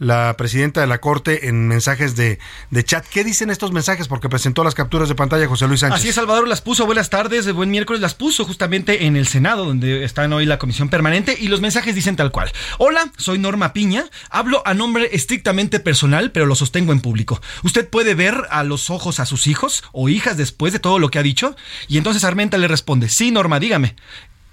la 0.00 0.34
presidenta 0.38 0.80
de 0.80 0.86
la 0.86 0.98
Corte 0.98 1.48
en 1.48 1.68
mensajes 1.68 2.16
de, 2.16 2.38
de, 2.70 2.84
chat. 2.84 3.06
¿Qué 3.06 3.22
dicen 3.22 3.50
estos 3.50 3.70
mensajes? 3.70 4.08
Porque 4.08 4.30
presentó 4.30 4.64
las 4.64 4.74
capturas 4.74 5.10
de 5.10 5.14
pantalla 5.14 5.46
José 5.46 5.68
Luis 5.68 5.80
Sánchez. 5.80 6.00
Así 6.00 6.08
es, 6.08 6.14
Salvador 6.14 6.48
las 6.48 6.62
puso. 6.62 6.86
Buenas 6.86 7.10
tardes, 7.10 7.44
de 7.44 7.52
buen 7.52 7.70
miércoles. 7.70 8.00
Las 8.00 8.14
puso 8.14 8.46
justamente 8.46 9.04
en 9.04 9.16
el 9.16 9.28
Senado, 9.28 9.66
donde 9.66 10.02
están 10.02 10.32
hoy 10.32 10.46
la 10.46 10.58
comisión 10.58 10.88
permanente. 10.88 11.36
Y 11.38 11.48
los 11.48 11.60
mensajes 11.60 11.94
dicen 11.94 12.16
tal 12.16 12.32
cual. 12.32 12.50
Hola, 12.78 13.12
soy 13.18 13.38
Norma 13.38 13.74
Piña. 13.74 14.06
Hablo 14.30 14.62
a 14.64 14.72
nombre 14.72 15.10
estrictamente 15.12 15.80
personal, 15.80 16.32
pero 16.32 16.46
lo 16.46 16.54
sostengo 16.54 16.92
en 16.92 17.00
público. 17.00 17.42
Usted 17.62 17.86
puede 17.86 18.14
ver 18.14 18.46
a 18.50 18.64
los 18.64 18.88
ojos 18.88 19.20
a 19.20 19.26
sus 19.26 19.46
hijos 19.46 19.84
o 19.92 20.08
hijas 20.08 20.38
después 20.38 20.72
de 20.72 20.78
todo 20.78 20.98
lo 20.98 21.10
que 21.10 21.18
ha 21.18 21.22
dicho. 21.22 21.54
Y 21.88 21.98
entonces 21.98 22.24
Armenta 22.24 22.56
le 22.56 22.68
responde, 22.68 23.10
sí, 23.10 23.30
Norma, 23.30 23.60
dígame 23.60 23.96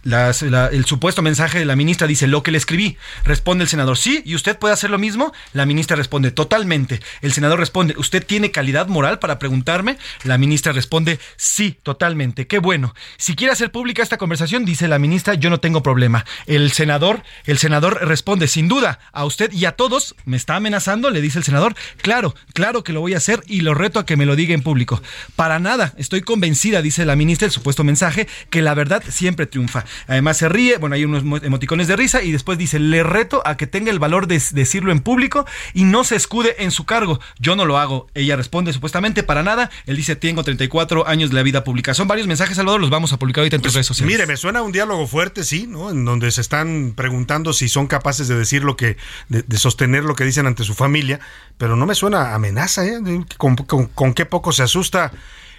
el 0.08 0.86
supuesto 0.86 1.22
mensaje 1.22 1.60
de 1.60 1.66
la 1.66 1.76
ministra 1.76 2.08
dice 2.08 2.28
lo 2.28 2.44
que 2.44 2.52
le 2.52 2.58
escribí. 2.58 2.98
Responde 3.24 3.64
el 3.64 3.70
senador, 3.70 3.98
sí, 3.98 4.22
y 4.26 4.36
usted 4.36 4.58
puede 4.58 4.74
hacer 4.74 4.90
lo 4.90 4.98
mismo. 4.98 5.34
La 5.54 5.66
ministra 5.66 5.98
responde, 5.98 6.32
totalmente. 6.32 7.02
El 7.22 7.34
senador 7.34 7.60
responde, 7.60 7.94
¿usted 7.98 8.26
tiene 8.26 8.52
calidad 8.52 8.88
moral 8.88 9.20
para 9.20 9.38
preguntarme? 9.38 9.98
La 10.24 10.38
ministra 10.38 10.72
responde, 10.72 11.20
sí, 11.36 11.78
totalmente. 11.84 12.48
Qué 12.48 12.60
bueno. 12.60 12.96
Si 13.18 13.36
quiere 13.36 13.52
hacer 13.52 13.72
pública 13.72 14.02
esta 14.02 14.18
conversación, 14.18 14.66
dice 14.66 14.88
la 14.88 15.00
ministra, 15.00 15.34
yo 15.34 15.50
no 15.50 15.60
tengo 15.60 15.84
problema. 15.84 16.26
El 16.46 16.72
senador, 16.72 17.24
el 17.46 17.58
senador 17.58 18.00
responde, 18.08 18.48
sin 18.48 18.68
duda, 18.68 19.00
a 19.12 19.26
usted 19.26 19.52
y 19.52 19.66
a 19.66 19.74
todos, 19.74 20.16
¿me 20.26 20.38
está 20.38 20.56
amenazando? 20.56 21.10
Le 21.10 21.22
dice 21.22 21.40
el 21.40 21.44
senador, 21.44 21.76
claro, 22.02 22.34
claro 22.54 22.84
que 22.84 22.94
lo 22.94 23.02
voy 23.02 23.14
a 23.14 23.18
hacer 23.18 23.44
y 23.48 23.62
lo 23.62 23.74
reto 23.74 24.00
a 24.00 24.06
que 24.06 24.16
me 24.16 24.26
lo 24.26 24.36
diga 24.36 24.54
en 24.54 24.64
público. 24.64 25.02
Para 25.36 25.60
nada, 25.60 25.94
estoy 25.98 26.22
convencida, 26.22 26.82
dice 26.82 27.06
la 27.06 27.16
ministra, 27.16 27.46
el 27.46 27.52
supuesto 27.52 27.84
mensaje, 27.84 28.28
que 28.50 28.62
la 28.62 28.74
verdad 28.74 29.04
siempre 29.10 29.48
triunfa. 29.48 29.86
Además 30.08 30.38
se 30.38 30.50
ríe, 30.50 30.78
bueno, 30.78 30.96
hay 30.96 31.06
unos 31.06 31.24
emoticones 31.44 31.88
de 31.88 31.96
risa 31.96 32.22
y 32.22 32.32
después 32.32 32.58
dice, 32.58 32.80
le 32.80 33.04
reto 33.04 33.42
a 33.46 33.58
que 33.58 33.68
tenga 33.68 33.92
el 33.92 34.00
valor 34.00 34.28
de 34.28 34.42
decirlo 34.52 34.92
en 34.92 35.00
público 35.00 35.46
y 35.74 35.84
no 35.84 36.04
se 36.04 36.16
escude 36.16 36.56
en 36.60 36.72
su 36.72 36.86
cargo. 36.86 37.20
Yo 37.40 37.56
no 37.56 37.66
lo 37.66 37.78
hago. 37.78 38.08
Ella 38.14 38.36
responde 38.36 38.74
supuestamente 38.74 39.24
para 39.24 39.44
nada. 39.44 39.70
Él 39.86 39.98
dice, 39.98 40.16
tengo 40.16 40.44
34 40.44 41.08
años 41.08 41.30
de 41.30 41.36
la 41.36 41.44
vida 41.44 41.64
pública. 41.64 41.94
Son 41.94 42.08
varios 42.08 42.28
mensajes, 42.28 42.56
Salvador, 42.56 42.82
los 42.82 42.90
vamos 42.90 43.14
a 43.14 43.20
publicar 43.20 43.42
ahorita 43.42 43.56
en 43.58 43.62
tus 43.62 43.70
pues, 43.70 43.76
redes 43.76 43.88
sociales. 43.88 44.14
Mire, 44.14 44.28
me 44.28 44.38
suena 44.38 44.62
un 44.62 44.72
diálogo 44.72 45.08
fuerte, 45.08 45.44
sí, 45.44 45.68
¿no? 45.68 45.90
En 45.90 46.06
donde 46.06 46.32
se 46.32 46.42
están 46.42 46.94
preguntando 46.96 47.54
si 47.54 47.70
son 47.70 47.88
capaces 47.88 48.28
de 48.28 48.38
decir 48.38 48.64
lo 48.64 48.78
que, 48.78 48.98
de, 49.30 49.58
sostener 49.58 50.04
lo 50.04 50.16
que 50.16 50.24
dicen 50.24 50.46
ante 50.48 50.64
su 50.64 50.74
familia, 50.74 51.20
pero 51.58 51.76
no 51.76 51.86
me 51.86 51.96
suena 51.96 52.34
amenaza, 52.34 52.86
¿eh? 52.86 53.00
con 53.38 54.14
qué 54.14 54.26
poco 54.26 54.52
se 54.52 54.64
asusta 54.64 55.12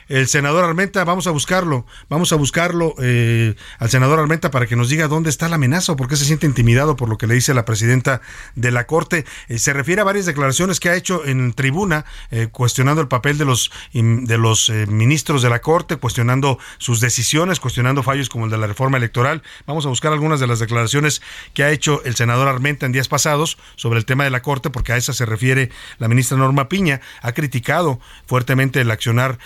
el 0.09 0.27
senador 0.27 0.65
Armenta, 0.65 1.05
vamos 1.05 1.27
a 1.27 1.31
buscarlo, 1.31 1.87
vamos 2.09 2.33
a 2.33 2.37
buscarlo 2.37 2.95
eh, 3.01 3.55
al 3.79 3.91
senador 3.91 4.19
Armenta 4.19 4.51
para 4.51 4.67
que 4.67 4.77
nos 4.77 4.89
diga 4.89 5.07
dónde 5.07 5.31
está 5.31 5.49
la 5.49 5.57
amenaza 5.57 5.93
o 5.93 5.97
por 5.97 6.09
qué 6.09 6.17
se 6.17 6.25
siente 6.25 6.47
intimidado 6.47 6.97
por 6.97 7.09
lo 7.09 7.19
que 7.19 7.27
le 7.27 7.35
dice 7.35 7.53
la 7.53 7.65
presidenta 7.65 8.21
de 8.55 8.71
la 8.71 8.87
Corte. 8.87 9.27
Eh, 9.49 9.59
se 9.59 9.73
refiere 9.73 10.01
a 10.01 10.05
varias 10.05 10.27
declaraciones 10.27 10.81
que 10.81 10.89
ha 10.89 10.95
hecho 10.95 11.27
en 11.27 11.53
tribuna 11.53 12.07
eh, 12.31 12.49
cuestionando 12.51 13.03
el 13.03 13.09
papel 13.09 13.37
de 13.37 13.45
los, 13.45 13.71
de 13.93 14.39
los 14.39 14.71
ministros 14.89 15.43
de 15.43 15.51
la 15.51 15.61
Corte, 15.61 15.97
cuestionando 15.97 16.59
sus 16.79 17.01
decisiones, 17.01 17.61
cuestionando 17.61 18.03
fallos 18.03 18.29
como 18.29 18.47
el 18.47 18.51
de 18.51 18.59
la 18.59 18.67
reforma 18.67 18.97
electoral. 18.97 19.43
Vamos 19.67 19.85
a 19.85 19.91
buscar 19.91 20.13
algunas 20.13 20.41
de 20.41 20.47
las 20.47 20.59
declaraciones 20.59 21.21
que 21.53 21.65
ha 21.65 21.71
hecho 21.71 22.03
el 22.05 22.17
senador 22.17 22.49
Armenta 22.49 22.87
en 22.87 22.93
días 22.93 23.09
pasados 23.09 23.59
sobre 23.77 23.99
el 23.99 24.07
tema 24.07 24.25
de 24.25 24.31
la 24.31 24.41
Corte, 24.41 24.71
porque 24.71 24.93
a 24.93 24.97
esa 24.97 25.13
se 25.13 25.27
refiere 25.27 25.71
la 25.99 26.09
ministra 26.09 26.39
Norma 26.39 26.69
Piña. 26.69 27.01
Ha 27.21 27.33
criticado 27.33 28.01
fuertemente 28.27 28.81
el 28.81 28.91
accionar 28.91 29.39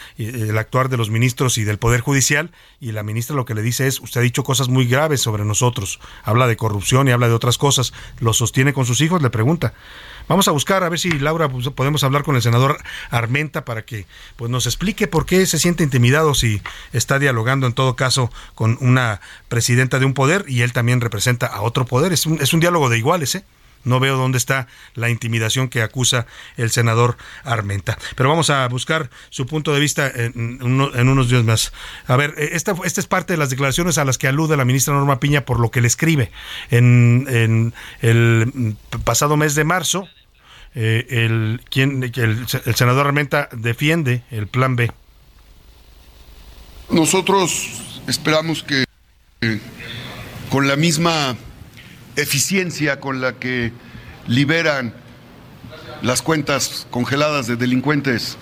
el 0.53 0.59
actuar 0.59 0.89
de 0.89 0.97
los 0.97 1.11
ministros 1.11 1.59
y 1.59 1.65
del 1.65 1.79
Poder 1.79 2.01
Judicial, 2.01 2.53
y 2.81 2.93
la 2.93 3.03
ministra 3.03 3.35
lo 3.35 3.45
que 3.45 3.55
le 3.55 3.63
dice 3.63 3.87
es, 3.87 4.01
usted 4.01 4.21
ha 4.21 4.25
dicho 4.25 4.45
cosas 4.45 4.69
muy 4.69 4.87
graves 4.87 5.21
sobre 5.21 5.45
nosotros, 5.45 5.99
habla 6.23 6.47
de 6.47 6.57
corrupción 6.57 7.09
y 7.09 7.11
habla 7.11 7.29
de 7.29 7.35
otras 7.35 7.59
cosas, 7.59 7.93
¿lo 8.21 8.33
sostiene 8.33 8.73
con 8.73 8.87
sus 8.87 9.01
hijos? 9.01 9.23
Le 9.23 9.31
pregunta. 9.31 9.75
Vamos 10.29 10.47
a 10.49 10.53
buscar 10.53 10.85
a 10.85 10.89
ver 10.89 10.99
si 10.99 11.11
Laura 11.19 11.49
pues, 11.49 11.69
podemos 11.71 12.05
hablar 12.05 12.23
con 12.23 12.37
el 12.37 12.43
senador 12.43 12.79
Armenta 13.11 13.65
para 13.65 13.83
que 13.83 14.07
pues 14.37 14.51
nos 14.51 14.67
explique 14.67 15.09
por 15.09 15.27
qué 15.27 15.45
se 15.47 15.59
siente 15.59 15.83
intimidado 15.83 16.35
si 16.35 16.63
está 16.93 17.19
dialogando 17.19 17.67
en 17.67 17.73
todo 17.73 17.97
caso 17.97 18.31
con 18.55 18.79
una 18.81 19.21
presidenta 19.49 19.99
de 19.99 20.07
un 20.07 20.15
poder 20.15 20.45
y 20.47 20.63
él 20.63 20.73
también 20.73 21.01
representa 21.01 21.47
a 21.47 21.63
otro 21.63 21.87
poder. 21.87 22.13
Es 22.13 22.27
un, 22.27 22.41
es 22.41 22.53
un 22.53 22.61
diálogo 22.61 22.89
de 22.89 22.99
iguales, 22.99 23.35
¿eh? 23.35 23.45
No 23.85 24.01
veo 24.01 24.17
dónde 24.17 24.39
está 24.39 24.69
la 24.95 25.11
intimidación 25.11 25.69
que 25.69 25.83
acusa 25.83 26.27
el 26.57 26.71
senador 26.71 27.17
Armenta. 27.45 27.99
Pero 28.17 28.29
vamos 28.29 28.51
a 28.51 28.67
buscar 28.69 29.11
su 29.31 29.47
punto 29.47 29.73
de 29.73 29.81
vista 29.81 30.11
en, 30.15 30.63
unos 30.63 31.29
días 31.29 31.45
más. 31.45 31.73
A 32.07 32.17
ver, 32.17 32.35
eh, 32.37 32.51
esta, 32.53 32.75
es 32.85 33.07
parte 33.07 33.35
de 33.35 33.39
las 33.39 33.51
declaraciones 33.51 33.99
a 33.99 34.05
las 34.05 34.19
que 34.19 34.29
alude 34.29 34.57
la 34.57 34.65
ministra 34.65 34.95
Norma 34.95 35.21
Piña 35.21 35.45
por 35.45 35.61
lo 35.61 35.71
que 35.71 35.81
le 35.81 35.89
escribe. 35.89 36.31
En, 36.71 37.73
el 38.01 38.77
pasado 39.05 39.37
mes 39.37 39.55
de 39.55 39.65
marzo, 39.65 40.09
eh, 40.75 41.07
el 41.11 41.61
senador 42.75 43.07
Armenta 43.07 43.49
defiende 43.53 44.23
el 44.31 44.47
plan 44.47 44.77
B. 44.77 44.91
Nosotros 46.93 48.03
esperamos 48.07 48.63
que 48.63 48.85
eh, 49.41 49.61
con 50.51 50.69
la 50.69 50.77
misma 50.77 51.37
eficiencia 52.17 53.01
con 53.01 53.21
la 53.21 53.35
que 53.35 53.73
liberan 54.27 54.95
las 56.03 56.23
cuentas 56.23 56.87
congeladas 56.91 57.47
de 57.47 57.57
delincuentes 57.57 58.37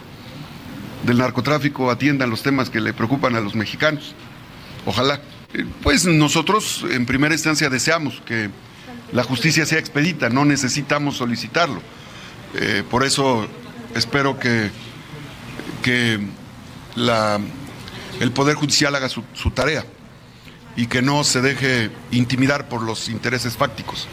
del 1.05 1.19
narcotráfico 1.19 1.91
atiendan 1.91 2.31
los 2.31 2.43
temas 2.43 2.71
que 2.71 2.81
le 2.81 2.93
preocupan 2.93 3.35
a 3.37 3.41
los 3.41 3.55
mexicanos. 3.55 4.15
Ojalá. 4.87 5.21
Eh, 5.53 5.65
pues 5.83 6.07
nosotros 6.07 6.85
en 6.91 7.07
primera 7.07 7.35
instancia 7.35 7.69
deseamos 7.69 8.23
que 8.25 8.51
la 9.13 9.25
justicia 9.25 9.67
sea 9.67 9.79
expedita, 9.79 10.29
no 10.29 10.45
necesitamos 10.45 11.17
solicitarlo. 11.17 11.83
Eh, 12.55 12.83
por 12.89 13.05
eso 13.05 13.49
espero 13.95 14.39
que, 14.39 14.71
que 15.83 16.21
la, 16.97 17.41
el 18.21 18.33
Poder 18.33 18.55
Judicial 18.57 18.95
haga 18.95 19.09
su 19.09 19.51
tarea 19.55 19.85
y 20.77 20.87
que 20.87 21.03
no 21.03 21.25
se 21.25 21.41
deje 21.41 21.91
intimidar 22.11 22.69
por 22.69 22.83
los 22.83 23.09
intereses 23.09 23.57
fácticos 23.57 24.09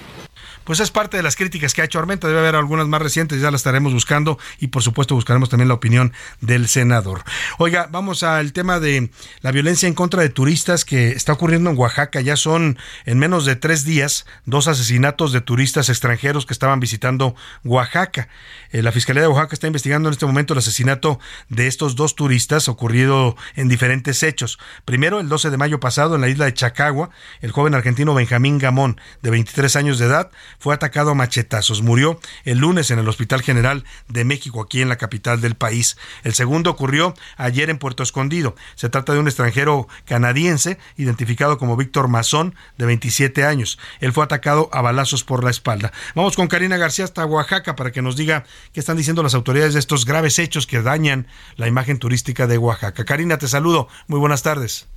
pues 0.67 0.81
es 0.81 0.91
parte 0.91 1.15
de 1.15 1.23
las 1.23 1.37
críticas 1.37 1.73
que 1.73 1.81
ha 1.81 1.85
hecho 1.85 1.97
Armenta. 1.97 2.27
Debe 2.27 2.41
haber 2.41 2.57
algunas 2.57 2.89
más 2.89 3.01
recientes, 3.01 3.39
ya 3.39 3.51
las 3.51 3.59
estaremos 3.59 3.93
buscando 3.93 4.37
y 4.59 4.67
por 4.67 4.83
supuesto 4.83 5.15
buscaremos 5.15 5.47
también 5.47 5.69
la 5.69 5.75
opinión 5.75 6.11
del 6.41 6.67
senador. 6.67 7.23
Oiga, 7.57 7.87
vamos 7.89 8.21
al 8.21 8.51
tema 8.51 8.81
de 8.81 9.09
la 9.39 9.53
violencia 9.53 9.87
en 9.87 9.93
contra 9.93 10.21
de 10.21 10.27
turistas 10.27 10.83
que 10.83 11.11
está 11.11 11.31
ocurriendo 11.31 11.69
en 11.69 11.77
Oaxaca. 11.77 12.19
Ya 12.19 12.35
son 12.35 12.77
en 13.05 13.17
menos 13.17 13.45
de 13.45 13.55
tres 13.55 13.85
días 13.85 14.25
dos 14.43 14.67
asesinatos 14.67 15.31
de 15.31 15.39
turistas 15.39 15.87
extranjeros 15.87 16.45
que 16.45 16.51
estaban 16.51 16.81
visitando 16.81 17.33
Oaxaca. 17.63 18.27
Eh, 18.73 18.83
la 18.83 18.91
Fiscalía 18.91 19.21
de 19.21 19.29
Oaxaca 19.29 19.53
está 19.53 19.67
investigando 19.67 20.09
en 20.09 20.13
este 20.13 20.25
momento 20.25 20.51
el 20.51 20.59
asesinato 20.59 21.17
de 21.47 21.67
estos 21.67 21.95
dos 21.95 22.15
turistas 22.15 22.67
ocurrido 22.67 23.37
en 23.55 23.69
diferentes 23.69 24.21
hechos. 24.21 24.59
Primero, 24.83 25.21
el 25.21 25.29
12 25.29 25.49
de 25.49 25.55
mayo 25.55 25.79
pasado 25.79 26.15
en 26.15 26.21
la 26.21 26.27
isla 26.27 26.43
de 26.43 26.53
Chacagua, 26.53 27.09
el 27.39 27.51
joven 27.51 27.73
argentino 27.73 28.13
Benjamín 28.13 28.57
Gamón, 28.57 28.99
de 29.21 29.29
23 29.29 29.73
años 29.77 29.97
de 29.97 30.07
edad, 30.07 30.29
fue 30.59 30.73
atacado 30.73 31.11
a 31.11 31.15
machetazos. 31.15 31.81
Murió 31.81 32.19
el 32.45 32.59
lunes 32.59 32.91
en 32.91 32.99
el 32.99 33.07
Hospital 33.07 33.41
General 33.41 33.83
de 34.07 34.25
México, 34.25 34.61
aquí 34.61 34.81
en 34.81 34.89
la 34.89 34.97
capital 34.97 35.41
del 35.41 35.55
país. 35.55 35.97
El 36.23 36.33
segundo 36.33 36.71
ocurrió 36.71 37.13
ayer 37.37 37.69
en 37.69 37.77
Puerto 37.77 38.03
Escondido. 38.03 38.55
Se 38.75 38.89
trata 38.89 39.13
de 39.13 39.19
un 39.19 39.27
extranjero 39.27 39.87
canadiense, 40.05 40.77
identificado 40.97 41.57
como 41.57 41.77
Víctor 41.77 42.07
Mazón, 42.07 42.55
de 42.77 42.85
27 42.85 43.43
años. 43.43 43.79
Él 43.99 44.13
fue 44.13 44.23
atacado 44.23 44.69
a 44.71 44.81
balazos 44.81 45.23
por 45.23 45.43
la 45.43 45.49
espalda. 45.49 45.91
Vamos 46.15 46.35
con 46.35 46.47
Karina 46.47 46.77
García 46.77 47.05
hasta 47.05 47.25
Oaxaca 47.25 47.75
para 47.75 47.91
que 47.91 48.01
nos 48.01 48.15
diga 48.15 48.45
qué 48.73 48.79
están 48.79 48.97
diciendo 48.97 49.23
las 49.23 49.35
autoridades 49.35 49.73
de 49.73 49.79
estos 49.79 50.05
graves 50.05 50.39
hechos 50.39 50.67
que 50.67 50.81
dañan 50.81 51.27
la 51.55 51.67
imagen 51.67 51.99
turística 51.99 52.47
de 52.47 52.57
Oaxaca. 52.57 53.05
Karina, 53.05 53.37
te 53.37 53.47
saludo. 53.47 53.87
Muy 54.07 54.19
buenas 54.19 54.43
tardes. 54.43 54.87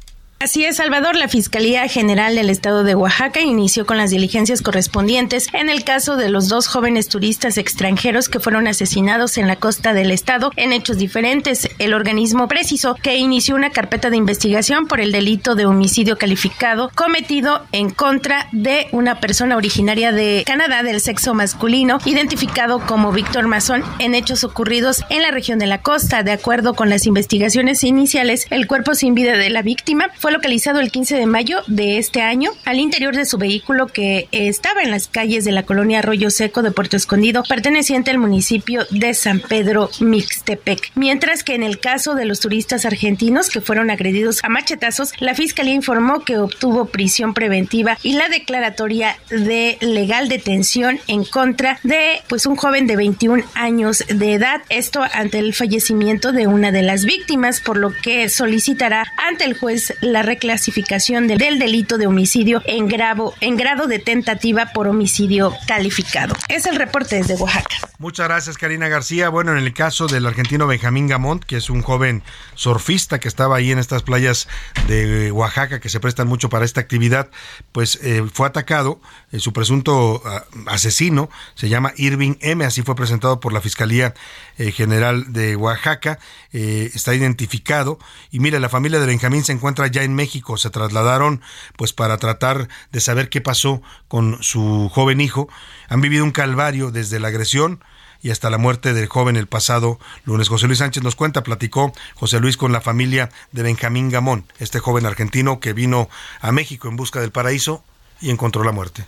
Así 0.42 0.64
es, 0.64 0.76
Salvador. 0.76 1.16
La 1.16 1.28
Fiscalía 1.28 1.86
General 1.86 2.34
del 2.34 2.48
Estado 2.48 2.82
de 2.82 2.94
Oaxaca 2.94 3.42
inició 3.42 3.84
con 3.84 3.98
las 3.98 4.08
diligencias 4.08 4.62
correspondientes 4.62 5.48
en 5.52 5.68
el 5.68 5.84
caso 5.84 6.16
de 6.16 6.30
los 6.30 6.48
dos 6.48 6.66
jóvenes 6.66 7.08
turistas 7.08 7.58
extranjeros 7.58 8.30
que 8.30 8.40
fueron 8.40 8.66
asesinados 8.66 9.36
en 9.36 9.46
la 9.46 9.56
costa 9.56 9.92
del 9.92 10.10
estado 10.10 10.50
en 10.56 10.72
hechos 10.72 10.96
diferentes. 10.96 11.68
El 11.78 11.92
organismo 11.92 12.48
precisó 12.48 12.94
que 12.94 13.18
inició 13.18 13.54
una 13.54 13.68
carpeta 13.68 14.08
de 14.08 14.16
investigación 14.16 14.86
por 14.86 15.02
el 15.02 15.12
delito 15.12 15.56
de 15.56 15.66
homicidio 15.66 16.16
calificado 16.16 16.90
cometido 16.94 17.66
en 17.72 17.90
contra 17.90 18.48
de 18.50 18.88
una 18.92 19.20
persona 19.20 19.58
originaria 19.58 20.10
de 20.10 20.44
Canadá 20.46 20.82
del 20.82 21.02
sexo 21.02 21.34
masculino, 21.34 21.98
identificado 22.06 22.80
como 22.86 23.12
Víctor 23.12 23.46
Mazón 23.46 23.84
en 23.98 24.14
hechos 24.14 24.42
ocurridos 24.42 25.04
en 25.10 25.20
la 25.20 25.32
región 25.32 25.58
de 25.58 25.66
la 25.66 25.82
costa. 25.82 26.22
De 26.22 26.32
acuerdo 26.32 26.72
con 26.72 26.88
las 26.88 27.04
investigaciones 27.04 27.84
iniciales, 27.84 28.46
el 28.48 28.66
cuerpo 28.66 28.94
sin 28.94 29.14
vida 29.14 29.36
de 29.36 29.50
la 29.50 29.60
víctima 29.60 30.08
fue 30.16 30.29
localizado 30.30 30.80
el 30.80 30.90
15 30.90 31.16
de 31.16 31.26
mayo 31.26 31.62
de 31.66 31.98
este 31.98 32.22
año 32.22 32.50
al 32.64 32.78
interior 32.78 33.16
de 33.16 33.26
su 33.26 33.38
vehículo 33.38 33.86
que 33.86 34.28
estaba 34.32 34.82
en 34.82 34.90
las 34.90 35.08
calles 35.08 35.44
de 35.44 35.52
la 35.52 35.64
colonia 35.64 36.00
Arroyo 36.00 36.30
Seco 36.30 36.62
de 36.62 36.70
Puerto 36.70 36.96
Escondido, 36.96 37.42
perteneciente 37.48 38.10
al 38.10 38.18
municipio 38.18 38.84
de 38.90 39.14
San 39.14 39.40
Pedro 39.40 39.90
Mixtepec. 40.00 40.92
Mientras 40.94 41.44
que 41.44 41.54
en 41.54 41.62
el 41.62 41.80
caso 41.80 42.14
de 42.14 42.24
los 42.24 42.40
turistas 42.40 42.84
argentinos 42.84 43.50
que 43.50 43.60
fueron 43.60 43.90
agredidos 43.90 44.40
a 44.42 44.48
machetazos, 44.48 45.12
la 45.20 45.34
fiscalía 45.34 45.74
informó 45.74 46.20
que 46.24 46.38
obtuvo 46.38 46.86
prisión 46.86 47.34
preventiva 47.34 47.98
y 48.02 48.14
la 48.14 48.28
declaratoria 48.28 49.16
de 49.30 49.78
legal 49.80 50.28
detención 50.28 51.00
en 51.06 51.24
contra 51.24 51.78
de 51.82 52.20
pues 52.28 52.46
un 52.46 52.56
joven 52.56 52.86
de 52.86 52.96
21 52.96 53.44
años 53.54 54.04
de 54.08 54.34
edad, 54.34 54.62
esto 54.68 55.02
ante 55.12 55.38
el 55.38 55.54
fallecimiento 55.54 56.32
de 56.32 56.46
una 56.46 56.72
de 56.72 56.82
las 56.82 57.04
víctimas, 57.04 57.60
por 57.60 57.76
lo 57.76 57.92
que 57.92 58.28
solicitará 58.28 59.12
ante 59.16 59.44
el 59.44 59.58
juez 59.58 59.94
la 60.00 60.19
reclasificación 60.22 61.26
del, 61.26 61.38
del 61.38 61.58
delito 61.58 61.98
de 61.98 62.06
homicidio 62.06 62.62
en 62.66 62.88
grado, 62.88 63.34
en 63.40 63.56
grado 63.56 63.86
de 63.86 63.98
tentativa 63.98 64.66
por 64.72 64.88
homicidio 64.88 65.54
calificado. 65.66 66.34
Es 66.48 66.66
el 66.66 66.76
reporte 66.76 67.16
desde 67.16 67.34
Oaxaca. 67.34 67.76
Muchas 67.98 68.28
gracias, 68.28 68.56
Karina 68.56 68.88
García. 68.88 69.28
Bueno, 69.28 69.52
en 69.52 69.58
el 69.58 69.74
caso 69.74 70.06
del 70.06 70.24
argentino 70.24 70.66
Benjamín 70.66 71.06
Gamont, 71.06 71.44
que 71.44 71.58
es 71.58 71.68
un 71.68 71.82
joven 71.82 72.22
surfista 72.54 73.20
que 73.20 73.28
estaba 73.28 73.56
ahí 73.56 73.72
en 73.72 73.78
estas 73.78 74.02
playas 74.02 74.48
de 74.88 75.30
Oaxaca 75.32 75.80
que 75.80 75.90
se 75.90 76.00
prestan 76.00 76.26
mucho 76.26 76.48
para 76.48 76.64
esta 76.64 76.80
actividad, 76.80 77.28
pues 77.72 77.98
eh, 78.02 78.24
fue 78.32 78.46
atacado. 78.46 79.02
Eh, 79.32 79.38
su 79.38 79.52
presunto 79.52 80.22
ah, 80.24 80.44
asesino 80.66 81.28
se 81.54 81.68
llama 81.68 81.92
Irving 81.96 82.36
M. 82.40 82.64
Así 82.64 82.80
fue 82.80 82.94
presentado 82.94 83.38
por 83.38 83.52
la 83.52 83.60
Fiscalía 83.60 84.14
eh, 84.60 84.72
General 84.72 85.32
de 85.32 85.56
Oaxaca. 85.56 86.18
está 86.52 87.14
identificado. 87.14 87.98
Y 88.30 88.40
mire, 88.40 88.60
la 88.60 88.68
familia 88.68 89.00
de 89.00 89.06
Benjamín 89.06 89.44
se 89.44 89.52
encuentra 89.52 89.86
ya 89.86 90.02
en 90.02 90.14
México. 90.14 90.56
Se 90.56 90.70
trasladaron 90.70 91.40
pues 91.76 91.92
para 91.92 92.18
tratar 92.18 92.68
de 92.92 93.00
saber 93.00 93.28
qué 93.28 93.40
pasó 93.40 93.82
con 94.08 94.42
su 94.42 94.90
joven 94.92 95.20
hijo. 95.20 95.48
Han 95.88 96.00
vivido 96.00 96.24
un 96.24 96.32
calvario 96.32 96.90
desde 96.90 97.20
la 97.20 97.28
agresión 97.28 97.80
y 98.22 98.30
hasta 98.30 98.50
la 98.50 98.58
muerte 98.58 98.92
del 98.92 99.08
joven 99.08 99.36
el 99.36 99.46
pasado 99.46 99.98
lunes. 100.24 100.48
José 100.48 100.66
Luis 100.66 100.78
Sánchez 100.78 101.02
nos 101.02 101.16
cuenta, 101.16 101.42
platicó 101.42 101.92
José 102.14 102.40
Luis 102.40 102.56
con 102.56 102.72
la 102.72 102.80
familia 102.80 103.30
de 103.52 103.62
Benjamín 103.62 104.10
Gamón, 104.10 104.44
este 104.58 104.78
joven 104.78 105.06
argentino 105.06 105.60
que 105.60 105.72
vino 105.72 106.08
a 106.40 106.52
México 106.52 106.88
en 106.88 106.96
busca 106.96 107.20
del 107.20 107.32
paraíso 107.32 107.82
y 108.20 108.30
encontró 108.30 108.64
la 108.64 108.72
muerte. 108.72 109.04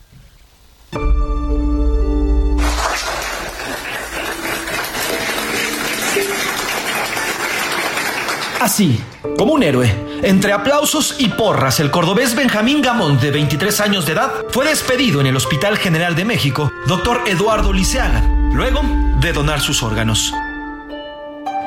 Así, 8.63 8.97
como 9.37 9.55
un 9.55 9.65
héroe, 9.65 9.93
entre 10.23 10.53
aplausos 10.53 11.17
y 11.19 11.31
porras, 11.31 11.81
el 11.81 11.91
cordobés 11.91 12.37
Benjamín 12.37 12.81
Gamón, 12.81 13.19
de 13.19 13.33
23 13.33 13.81
años 13.81 14.07
de 14.07 14.13
edad, 14.13 14.31
fue 14.51 14.65
despedido 14.65 15.21
en 15.21 15.27
el 15.27 15.35
Hospital 15.35 15.79
General 15.79 16.15
de 16.15 16.25
México, 16.25 16.71
doctor 16.87 17.23
Eduardo 17.27 17.73
Liceaga, 17.73 18.23
luego 18.53 18.83
de 19.19 19.33
donar 19.33 19.61
sus 19.61 19.83
órganos. 19.83 20.33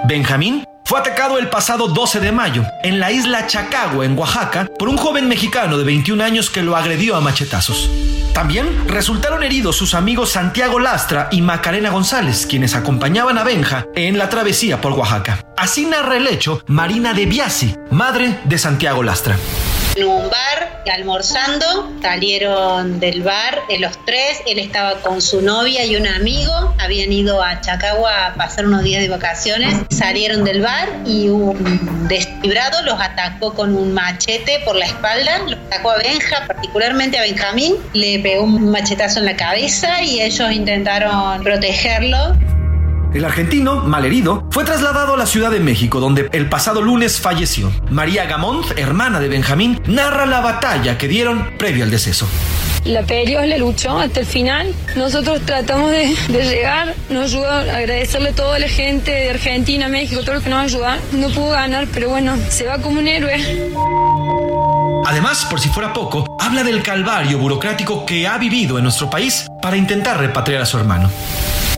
Benjamín 0.07 0.63
fue 0.85 0.97
atacado 0.97 1.37
el 1.37 1.49
pasado 1.49 1.89
12 1.89 2.21
de 2.21 2.31
mayo 2.31 2.63
en 2.81 3.01
la 3.01 3.11
isla 3.11 3.45
Chacagua, 3.45 4.05
en 4.05 4.17
Oaxaca, 4.17 4.69
por 4.79 4.87
un 4.87 4.95
joven 4.95 5.27
mexicano 5.27 5.77
de 5.77 5.83
21 5.83 6.23
años 6.23 6.49
que 6.49 6.63
lo 6.63 6.77
agredió 6.77 7.17
a 7.17 7.19
machetazos. 7.19 7.89
También 8.35 8.89
resultaron 8.89 9.43
heridos 9.43 9.77
sus 9.77 9.93
amigos 9.93 10.31
Santiago 10.31 10.77
Lastra 10.77 11.29
y 11.31 11.41
Macarena 11.41 11.89
González, 11.89 12.45
quienes 12.45 12.75
acompañaban 12.75 13.37
a 13.37 13.45
Benja 13.45 13.85
en 13.95 14.17
la 14.17 14.27
travesía 14.27 14.81
por 14.81 14.91
Oaxaca. 14.91 15.45
Así 15.55 15.85
narra 15.85 16.17
el 16.17 16.27
hecho 16.27 16.61
Marina 16.67 17.13
de 17.13 17.27
Biasi, 17.27 17.73
madre 17.91 18.41
de 18.43 18.57
Santiago 18.57 19.03
Lastra 19.03 19.37
en 19.95 20.05
un 20.05 20.29
bar 20.29 20.83
almorzando, 20.91 21.91
salieron 22.01 22.99
del 22.99 23.23
bar 23.23 23.61
eh, 23.69 23.79
los 23.79 23.97
tres, 24.05 24.41
él 24.45 24.59
estaba 24.59 24.95
con 25.01 25.21
su 25.21 25.41
novia 25.41 25.85
y 25.85 25.95
un 25.95 26.07
amigo, 26.07 26.75
habían 26.79 27.11
ido 27.11 27.41
a 27.41 27.59
Chacagua 27.61 28.27
a 28.27 28.33
pasar 28.35 28.65
unos 28.65 28.83
días 28.83 29.01
de 29.01 29.09
vacaciones, 29.09 29.75
salieron 29.89 30.43
del 30.43 30.61
bar 30.61 30.89
y 31.05 31.29
un 31.29 32.07
desfibrado 32.07 32.81
los 32.83 32.99
atacó 32.99 33.53
con 33.53 33.75
un 33.75 33.93
machete 33.93 34.59
por 34.65 34.75
la 34.75 34.85
espalda, 34.85 35.39
los 35.39 35.59
atacó 35.67 35.91
a 35.91 35.97
Benja, 35.97 36.45
particularmente 36.47 37.17
a 37.17 37.21
Benjamín, 37.21 37.75
le 37.93 38.19
pegó 38.19 38.43
un 38.43 38.71
machetazo 38.71 39.19
en 39.19 39.25
la 39.25 39.35
cabeza 39.35 40.01
y 40.01 40.21
ellos 40.21 40.51
intentaron 40.51 41.43
protegerlo. 41.43 42.35
El 43.15 43.23
argentino, 43.23 43.77
malherido, 43.77 44.45
fue 44.51 44.65
trasladado 44.65 45.13
a 45.13 45.17
la 45.17 45.25
Ciudad 45.25 45.49
de 45.49 45.61
México, 45.61 46.01
donde 46.01 46.27
el 46.33 46.49
pasado 46.49 46.81
lunes 46.81 47.21
falleció. 47.21 47.71
María 47.89 48.25
Gamont, 48.25 48.77
hermana 48.77 49.21
de 49.21 49.29
Benjamín, 49.29 49.81
narra 49.85 50.25
la 50.25 50.41
batalla 50.41 50.97
que 50.97 51.07
dieron 51.07 51.51
previo 51.57 51.85
al 51.85 51.91
deceso. 51.91 52.27
La 52.83 53.03
peleó, 53.03 53.41
le 53.43 53.57
luchó 53.57 53.97
hasta 53.97 54.19
el 54.19 54.25
final. 54.25 54.73
Nosotros 54.97 55.39
tratamos 55.45 55.91
de, 55.91 56.13
llegar, 56.27 56.93
nos 57.09 57.31
ayudó, 57.31 57.49
agradecerle 57.49 58.31
a 58.31 58.33
toda 58.33 58.59
la 58.59 58.67
gente 58.67 59.11
de 59.11 59.29
Argentina, 59.29 59.87
México, 59.87 60.19
todo 60.21 60.35
lo 60.35 60.41
que 60.41 60.49
nos 60.49 60.65
ayuda. 60.65 60.97
No 61.13 61.29
pudo 61.29 61.51
ganar, 61.51 61.87
pero 61.93 62.09
bueno, 62.09 62.35
se 62.49 62.65
va 62.65 62.79
como 62.79 62.99
un 62.99 63.07
héroe. 63.07 63.41
Además, 65.05 65.45
por 65.49 65.61
si 65.61 65.69
fuera 65.69 65.93
poco, 65.93 66.35
habla 66.37 66.65
del 66.65 66.83
calvario 66.83 67.37
burocrático 67.37 68.05
que 68.05 68.27
ha 68.27 68.37
vivido 68.37 68.77
en 68.77 68.83
nuestro 68.83 69.09
país 69.09 69.47
para 69.61 69.77
intentar 69.77 70.19
repatriar 70.19 70.61
a 70.61 70.65
su 70.65 70.77
hermano. 70.77 71.09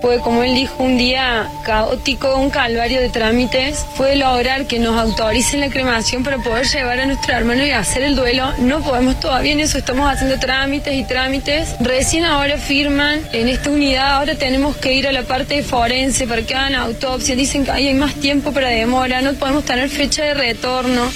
Fue, 0.02 0.20
como 0.20 0.44
él 0.44 0.56
dijo, 0.56 0.84
un 0.84 0.98
día 0.98 1.50
caótico, 1.64 2.38
un 2.38 2.50
calvario 2.50 3.02
de 3.02 3.10
trámites. 3.10 3.86
Fue 3.96 4.16
lograr 4.16 4.66
que 4.68 4.80
nos 4.80 4.98
autoricen 4.98 5.60
la 5.60 5.70
cremación 5.70 6.24
para 6.24 6.38
poder 6.38 6.66
llevar 6.68 7.00
a 7.00 7.06
nuestro 7.06 7.36
hermano 7.36 7.66
y 7.66 7.72
hacer 7.72 8.04
el 8.04 8.16
duelo. 8.16 8.54
No 8.60 8.82
podemos 8.82 9.20
todavía 9.20 9.54
en 9.54 9.60
eso, 9.60 9.78
estamos 9.78 10.10
haciendo 10.12 10.40
trámites 10.40 10.94
y 10.94 11.04
trámites. 11.04 11.76
Recién 11.80 12.26
ahora 12.26 12.58
firman 12.58 13.22
en 13.34 13.48
esta 13.48 13.70
unidad, 13.70 14.16
ahora 14.18 14.36
tenemos 14.36 14.78
que 14.78 14.94
ir 14.94 15.08
a 15.08 15.12
la 15.12 15.24
parte 15.24 15.64
forense 15.64 16.28
para 16.28 16.42
que 16.42 16.56
hagan 16.56 16.76
autopsia. 16.76 17.36
Dicen 17.36 17.66
que 17.66 17.72
hay 17.72 17.94
más 17.94 18.14
tiempo 18.16 18.52
para 18.52 18.68
demora, 18.70 19.22
no 19.22 19.34
podemos 19.34 19.66
tener 19.66 19.90
fecha 19.90 20.24
de 20.24 20.34
retorno. 20.34 21.12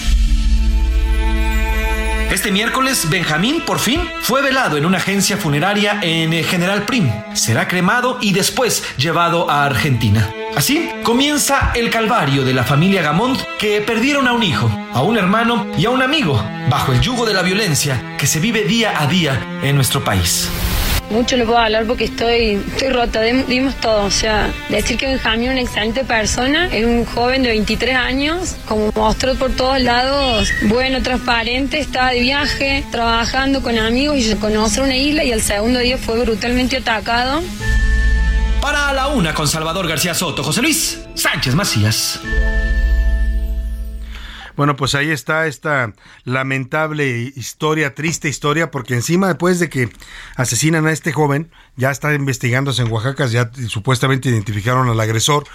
Este 2.31 2.49
miércoles, 2.49 3.09
Benjamín 3.09 3.61
por 3.65 3.77
fin 3.77 3.99
fue 4.21 4.41
velado 4.41 4.77
en 4.77 4.85
una 4.85 4.99
agencia 4.99 5.35
funeraria 5.35 5.99
en 6.01 6.31
eh, 6.31 6.43
General 6.43 6.83
Prim. 6.83 7.11
Será 7.33 7.67
cremado 7.67 8.19
y 8.21 8.31
después 8.31 8.83
llevado 8.95 9.49
a 9.51 9.65
Argentina. 9.65 10.33
Así 10.55 10.89
comienza 11.03 11.73
el 11.75 11.89
calvario 11.89 12.45
de 12.45 12.53
la 12.53 12.63
familia 12.63 13.01
Gamont 13.01 13.37
que 13.59 13.81
perdieron 13.81 14.29
a 14.29 14.31
un 14.31 14.43
hijo, 14.43 14.71
a 14.93 15.01
un 15.01 15.17
hermano 15.17 15.67
y 15.77 15.85
a 15.85 15.89
un 15.89 16.01
amigo 16.01 16.41
bajo 16.69 16.93
el 16.93 17.01
yugo 17.01 17.25
de 17.25 17.33
la 17.33 17.41
violencia 17.41 18.15
que 18.17 18.27
se 18.27 18.39
vive 18.39 18.63
día 18.63 19.01
a 19.01 19.07
día 19.07 19.37
en 19.61 19.75
nuestro 19.75 20.01
país. 20.01 20.49
Mucho 21.11 21.35
le 21.35 21.45
puedo 21.45 21.57
hablar 21.57 21.85
porque 21.85 22.05
estoy, 22.05 22.61
estoy 22.67 22.89
rota, 22.89 23.21
dimos 23.21 23.75
todo. 23.75 24.05
O 24.05 24.11
sea, 24.11 24.49
decir 24.69 24.97
que 24.97 25.07
Benjamín 25.07 25.47
es 25.47 25.51
una 25.51 25.61
excelente 25.61 26.03
persona, 26.05 26.67
es 26.67 26.85
un 26.85 27.05
joven 27.05 27.43
de 27.43 27.49
23 27.49 27.95
años, 27.95 28.55
como 28.65 28.91
mostró 28.95 29.35
por 29.35 29.51
todos 29.51 29.81
lados, 29.81 30.49
bueno, 30.63 31.03
transparente, 31.03 31.79
estaba 31.79 32.11
de 32.11 32.21
viaje, 32.21 32.85
trabajando 32.91 33.61
con 33.61 33.77
amigos 33.77 34.19
y 34.19 34.35
conocer 34.35 34.83
una 34.83 34.95
isla 34.95 35.23
y 35.23 35.31
el 35.31 35.41
segundo 35.41 35.79
día 35.79 35.97
fue 35.97 36.19
brutalmente 36.19 36.77
atacado. 36.77 37.41
Para 38.61 38.93
la 38.93 39.07
una 39.07 39.33
con 39.33 39.47
Salvador 39.47 39.87
García 39.87 40.13
Soto, 40.13 40.43
José 40.43 40.61
Luis 40.61 40.99
Sánchez 41.15 41.55
Macías. 41.55 42.21
Bueno, 44.61 44.75
pues 44.75 44.93
ahí 44.93 45.09
está 45.09 45.47
esta 45.47 45.91
lamentable 46.23 47.31
historia, 47.35 47.95
triste 47.95 48.29
historia, 48.29 48.69
porque 48.69 48.93
encima 48.93 49.27
después 49.27 49.57
de 49.57 49.69
que 49.69 49.89
asesinan 50.35 50.85
a 50.85 50.91
este 50.91 51.11
joven, 51.11 51.49
ya 51.77 51.89
está 51.89 52.13
investigándose 52.13 52.83
en 52.83 52.91
Oaxaca, 52.91 53.25
ya 53.25 53.49
supuestamente 53.67 54.29
identificaron 54.29 54.87
al 54.87 54.99
agresor, 54.99 55.45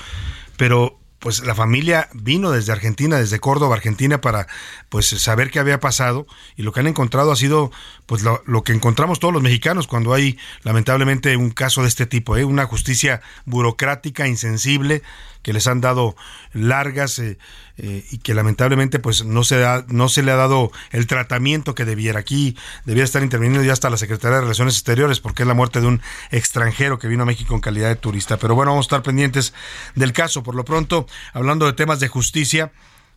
pero 0.56 0.98
pues 1.20 1.44
la 1.46 1.54
familia 1.54 2.08
vino 2.14 2.50
desde 2.50 2.72
Argentina, 2.72 3.16
desde 3.16 3.38
Córdoba, 3.38 3.76
Argentina, 3.76 4.20
para 4.20 4.48
pues 4.88 5.06
saber 5.06 5.50
qué 5.50 5.58
había 5.58 5.80
pasado 5.80 6.26
y 6.56 6.62
lo 6.62 6.72
que 6.72 6.80
han 6.80 6.86
encontrado 6.86 7.32
ha 7.32 7.36
sido 7.36 7.70
pues 8.06 8.22
lo, 8.22 8.62
que 8.64 8.72
encontramos 8.72 9.20
todos 9.20 9.32
los 9.32 9.42
mexicanos 9.42 9.86
cuando 9.86 10.14
hay 10.14 10.38
lamentablemente 10.62 11.36
un 11.36 11.50
caso 11.50 11.82
de 11.82 11.88
este 11.88 12.06
tipo, 12.06 12.36
¿eh? 12.36 12.44
una 12.44 12.66
justicia 12.66 13.22
burocrática, 13.44 14.26
insensible, 14.26 15.02
que 15.46 15.52
les 15.52 15.68
han 15.68 15.80
dado 15.80 16.16
largas 16.52 17.20
eh, 17.20 17.38
eh, 17.76 18.04
y 18.10 18.18
que 18.18 18.34
lamentablemente 18.34 18.98
pues 18.98 19.24
no 19.24 19.44
se, 19.44 19.56
da, 19.56 19.84
no 19.86 20.08
se 20.08 20.24
le 20.24 20.32
ha 20.32 20.34
dado 20.34 20.72
el 20.90 21.06
tratamiento 21.06 21.76
que 21.76 21.84
debiera. 21.84 22.18
Aquí 22.18 22.56
debiera 22.84 23.04
estar 23.04 23.22
interviniendo 23.22 23.64
ya 23.64 23.72
hasta 23.72 23.88
la 23.88 23.96
Secretaría 23.96 24.38
de 24.38 24.40
Relaciones 24.40 24.74
Exteriores 24.74 25.20
porque 25.20 25.44
es 25.44 25.46
la 25.46 25.54
muerte 25.54 25.80
de 25.80 25.86
un 25.86 26.02
extranjero 26.32 26.98
que 26.98 27.06
vino 27.06 27.22
a 27.22 27.26
México 27.26 27.54
en 27.54 27.60
calidad 27.60 27.86
de 27.86 27.94
turista. 27.94 28.38
Pero 28.38 28.56
bueno, 28.56 28.72
vamos 28.72 28.86
a 28.86 28.88
estar 28.88 29.02
pendientes 29.04 29.54
del 29.94 30.12
caso. 30.12 30.42
Por 30.42 30.56
lo 30.56 30.64
pronto, 30.64 31.06
hablando 31.32 31.66
de 31.66 31.74
temas 31.74 32.00
de 32.00 32.08
justicia, 32.08 32.72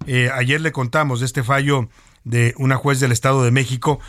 eh, 0.05 0.29
ayer 0.31 0.61
le 0.61 0.71
contamos 0.71 1.21
de 1.21 1.25
este 1.25 1.41
fallo 1.41 1.89
de 2.25 2.53
una 2.57 2.75
juez 2.75 2.99
del 2.99 3.11
Estado 3.11 3.43
de 3.43 3.49
México, 3.49 3.99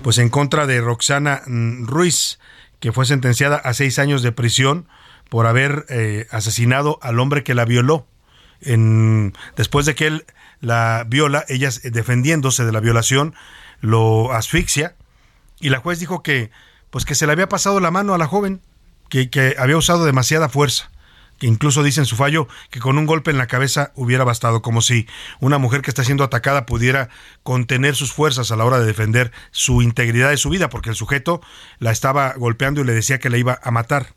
pues 0.00 0.18
en 0.18 0.28
contra 0.28 0.68
de 0.68 0.80
Roxana 0.80 1.42
mm, 1.44 1.86
Ruiz, 1.86 2.38
que 2.78 2.92
fue 2.92 3.04
sentenciada 3.04 3.56
a 3.56 3.74
seis 3.74 3.98
años 3.98 4.22
de 4.22 4.30
prisión 4.30 4.86
por 5.34 5.48
haber 5.48 5.84
eh, 5.88 6.28
asesinado 6.30 7.00
al 7.02 7.18
hombre 7.18 7.42
que 7.42 7.56
la 7.56 7.64
violó. 7.64 8.06
En, 8.60 9.32
después 9.56 9.84
de 9.84 9.96
que 9.96 10.06
él 10.06 10.26
la 10.60 11.04
viola, 11.08 11.44
ella 11.48 11.70
defendiéndose 11.82 12.64
de 12.64 12.70
la 12.70 12.78
violación, 12.78 13.34
lo 13.80 14.32
asfixia 14.32 14.94
y 15.58 15.70
la 15.70 15.80
juez 15.80 15.98
dijo 15.98 16.22
que 16.22 16.52
pues 16.90 17.04
que 17.04 17.16
se 17.16 17.26
le 17.26 17.32
había 17.32 17.48
pasado 17.48 17.80
la 17.80 17.90
mano 17.90 18.14
a 18.14 18.18
la 18.18 18.28
joven, 18.28 18.60
que, 19.08 19.28
que 19.28 19.56
había 19.58 19.76
usado 19.76 20.04
demasiada 20.04 20.48
fuerza 20.48 20.92
que 21.40 21.48
incluso 21.48 21.82
dice 21.82 21.98
en 21.98 22.06
su 22.06 22.14
fallo 22.14 22.46
que 22.70 22.78
con 22.78 22.96
un 22.96 23.04
golpe 23.04 23.32
en 23.32 23.38
la 23.38 23.48
cabeza 23.48 23.90
hubiera 23.96 24.22
bastado, 24.22 24.62
como 24.62 24.82
si 24.82 25.08
una 25.40 25.58
mujer 25.58 25.82
que 25.82 25.90
está 25.90 26.04
siendo 26.04 26.22
atacada 26.22 26.64
pudiera 26.64 27.08
contener 27.42 27.96
sus 27.96 28.12
fuerzas 28.12 28.52
a 28.52 28.56
la 28.56 28.64
hora 28.64 28.78
de 28.78 28.86
defender 28.86 29.32
su 29.50 29.82
integridad 29.82 30.30
de 30.30 30.36
su 30.36 30.48
vida, 30.48 30.68
porque 30.68 30.90
el 30.90 30.94
sujeto 30.94 31.40
la 31.80 31.90
estaba 31.90 32.34
golpeando 32.34 32.82
y 32.82 32.84
le 32.84 32.94
decía 32.94 33.18
que 33.18 33.30
la 33.30 33.36
iba 33.36 33.58
a 33.64 33.72
matar. 33.72 34.14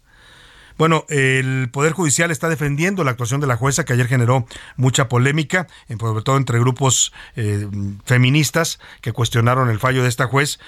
Bueno, 0.77 1.05
el 1.09 1.69
Poder 1.71 1.93
Judicial 1.93 2.29
está 2.29 2.49
defendiendo 2.49 3.03
la 3.03 3.11
actuación 3.11 3.41
de 3.41 3.47
la 3.47 3.57
jueza 3.57 3.83
que 3.83 3.93
ayer 3.93 4.07
generó 4.07 4.45
mucha 4.75 5.09
polémica, 5.09 5.67
sobre 5.99 6.21
todo 6.23 6.37
entre 6.37 6.59
grupos 6.59 7.13
eh, 7.35 7.67
feministas 8.05 8.79
que 9.01 9.11
cuestionaron 9.11 9.69
el 9.69 9.79
fallo 9.79 10.03
de 10.03 10.09
esta 10.09 10.27
juez, 10.27 10.59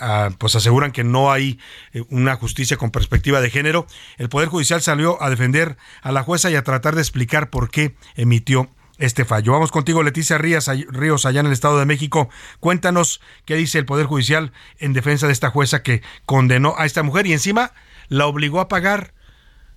ah, 0.00 0.30
pues 0.38 0.54
aseguran 0.54 0.92
que 0.92 1.02
no 1.02 1.32
hay 1.32 1.58
eh, 1.92 2.04
una 2.10 2.36
justicia 2.36 2.76
con 2.76 2.90
perspectiva 2.90 3.40
de 3.40 3.50
género. 3.50 3.86
El 4.18 4.28
Poder 4.28 4.48
Judicial 4.48 4.82
salió 4.82 5.20
a 5.20 5.30
defender 5.30 5.76
a 6.00 6.12
la 6.12 6.22
jueza 6.22 6.48
y 6.50 6.54
a 6.54 6.62
tratar 6.62 6.94
de 6.94 7.02
explicar 7.02 7.50
por 7.50 7.68
qué 7.70 7.96
emitió 8.14 8.70
este 8.98 9.24
fallo. 9.24 9.52
Vamos 9.52 9.72
contigo, 9.72 10.02
Leticia 10.02 10.38
Ríos, 10.38 10.70
Ríos, 10.90 11.26
allá 11.26 11.40
en 11.40 11.46
el 11.46 11.52
Estado 11.52 11.78
de 11.78 11.86
México. 11.86 12.30
Cuéntanos 12.60 13.20
qué 13.44 13.56
dice 13.56 13.78
el 13.78 13.84
Poder 13.84 14.06
Judicial 14.06 14.52
en 14.78 14.92
defensa 14.92 15.26
de 15.26 15.32
esta 15.32 15.50
jueza 15.50 15.82
que 15.82 16.02
condenó 16.24 16.74
a 16.78 16.86
esta 16.86 17.02
mujer 17.02 17.26
y 17.26 17.32
encima 17.32 17.72
la 18.08 18.26
obligó 18.26 18.60
a 18.60 18.68
pagar 18.68 19.12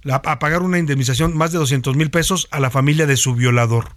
a 0.05 0.39
pagar 0.39 0.61
una 0.61 0.79
indemnización 0.79 1.35
más 1.35 1.51
de 1.51 1.59
200 1.59 1.95
mil 1.95 2.09
pesos 2.09 2.47
a 2.51 2.59
la 2.59 2.69
familia 2.69 3.05
de 3.05 3.17
su 3.17 3.35
violador. 3.35 3.89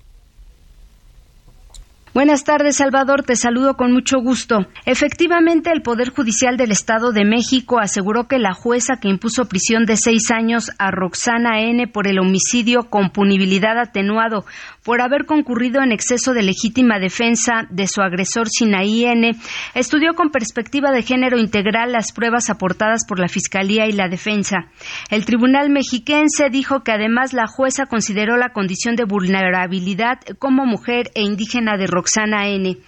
Buenas 2.14 2.44
tardes, 2.44 2.76
Salvador. 2.76 3.22
Te 3.22 3.36
saludo 3.36 3.78
con 3.78 3.90
mucho 3.90 4.18
gusto. 4.18 4.66
Efectivamente, 4.84 5.70
el 5.72 5.80
Poder 5.80 6.10
Judicial 6.10 6.58
del 6.58 6.70
Estado 6.70 7.10
de 7.10 7.24
México 7.24 7.78
aseguró 7.78 8.28
que 8.28 8.38
la 8.38 8.52
jueza 8.52 8.96
que 9.00 9.08
impuso 9.08 9.46
prisión 9.46 9.86
de 9.86 9.96
seis 9.96 10.30
años 10.30 10.70
a 10.78 10.90
Roxana 10.90 11.62
N. 11.62 11.86
por 11.86 12.06
el 12.06 12.18
homicidio 12.18 12.90
con 12.90 13.08
punibilidad 13.08 13.78
atenuado 13.78 14.44
por 14.84 15.00
haber 15.00 15.26
concurrido 15.26 15.82
en 15.82 15.92
exceso 15.92 16.32
de 16.32 16.42
legítima 16.42 16.98
defensa 16.98 17.66
de 17.70 17.86
su 17.86 18.00
agresor 18.02 18.48
Sinaí 18.48 19.04
N., 19.04 19.36
estudió 19.74 20.14
con 20.14 20.30
perspectiva 20.30 20.90
de 20.90 21.02
género 21.02 21.38
integral 21.38 21.92
las 21.92 22.12
pruebas 22.12 22.50
aportadas 22.50 23.04
por 23.06 23.18
la 23.18 23.28
Fiscalía 23.28 23.86
y 23.86 23.92
la 23.92 24.08
defensa. 24.08 24.66
El 25.10 25.24
Tribunal 25.24 25.70
mexiquense 25.70 26.50
dijo 26.50 26.82
que 26.82 26.92
además 26.92 27.32
la 27.32 27.46
jueza 27.46 27.86
consideró 27.86 28.36
la 28.36 28.52
condición 28.52 28.96
de 28.96 29.04
vulnerabilidad 29.04 30.18
como 30.38 30.66
mujer 30.66 31.10
e 31.14 31.22
indígena 31.22 31.76
de 31.76 31.86
Roxana 31.86 32.48
N. 32.48 32.78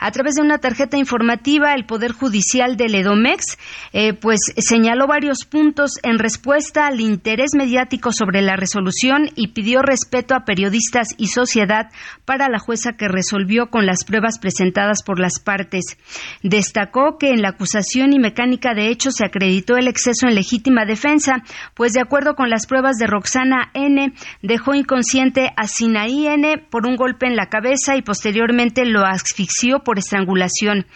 A 0.00 0.10
través 0.10 0.34
de 0.34 0.42
una 0.42 0.58
tarjeta 0.58 0.98
informativa, 0.98 1.74
el 1.74 1.86
Poder 1.86 2.12
Judicial 2.12 2.76
del 2.76 2.94
Edomex 2.94 3.56
eh, 3.92 4.12
pues 4.12 4.40
señaló 4.56 5.06
varios 5.06 5.44
puntos 5.44 5.92
en 6.02 6.18
respuesta 6.18 6.86
al 6.86 7.00
interés 7.00 7.50
mediático 7.56 8.12
sobre 8.12 8.42
la 8.42 8.56
resolución 8.56 9.30
y 9.34 9.48
pidió 9.48 9.82
respeto 9.82 10.34
a 10.34 10.44
periodistas 10.44 11.08
y 11.16 11.28
sociedad 11.38 11.90
para 12.24 12.48
la 12.48 12.58
jueza 12.58 12.94
que 12.98 13.06
resolvió 13.06 13.70
con 13.70 13.86
las 13.86 14.04
pruebas 14.04 14.38
presentadas 14.38 15.02
por 15.04 15.20
las 15.20 15.38
partes. 15.38 15.96
Destacó 16.42 17.16
que 17.18 17.30
en 17.30 17.42
la 17.42 17.50
acusación 17.50 18.12
y 18.12 18.18
mecánica 18.18 18.74
de 18.74 18.88
hecho 18.88 19.10
se 19.12 19.24
acreditó 19.24 19.76
el 19.76 19.86
exceso 19.86 20.26
en 20.26 20.34
legítima 20.34 20.84
defensa, 20.84 21.44
pues 21.74 21.92
de 21.92 22.00
acuerdo 22.00 22.34
con 22.34 22.50
las 22.50 22.66
pruebas 22.66 22.96
de 22.96 23.06
Roxana 23.06 23.70
N, 23.74 24.12
dejó 24.42 24.74
inconsciente 24.74 25.50
a 25.56 25.68
Sinaí 25.68 26.26
N 26.26 26.58
por 26.70 26.86
un 26.86 26.96
golpe 26.96 27.26
en 27.26 27.36
la 27.36 27.46
cabeza 27.46 27.96
y 27.96 28.02
posteriormente 28.02 28.84
lo 28.84 29.04
asfixió 29.04 29.80
por 29.84 29.98
estrangulación. 29.98 30.86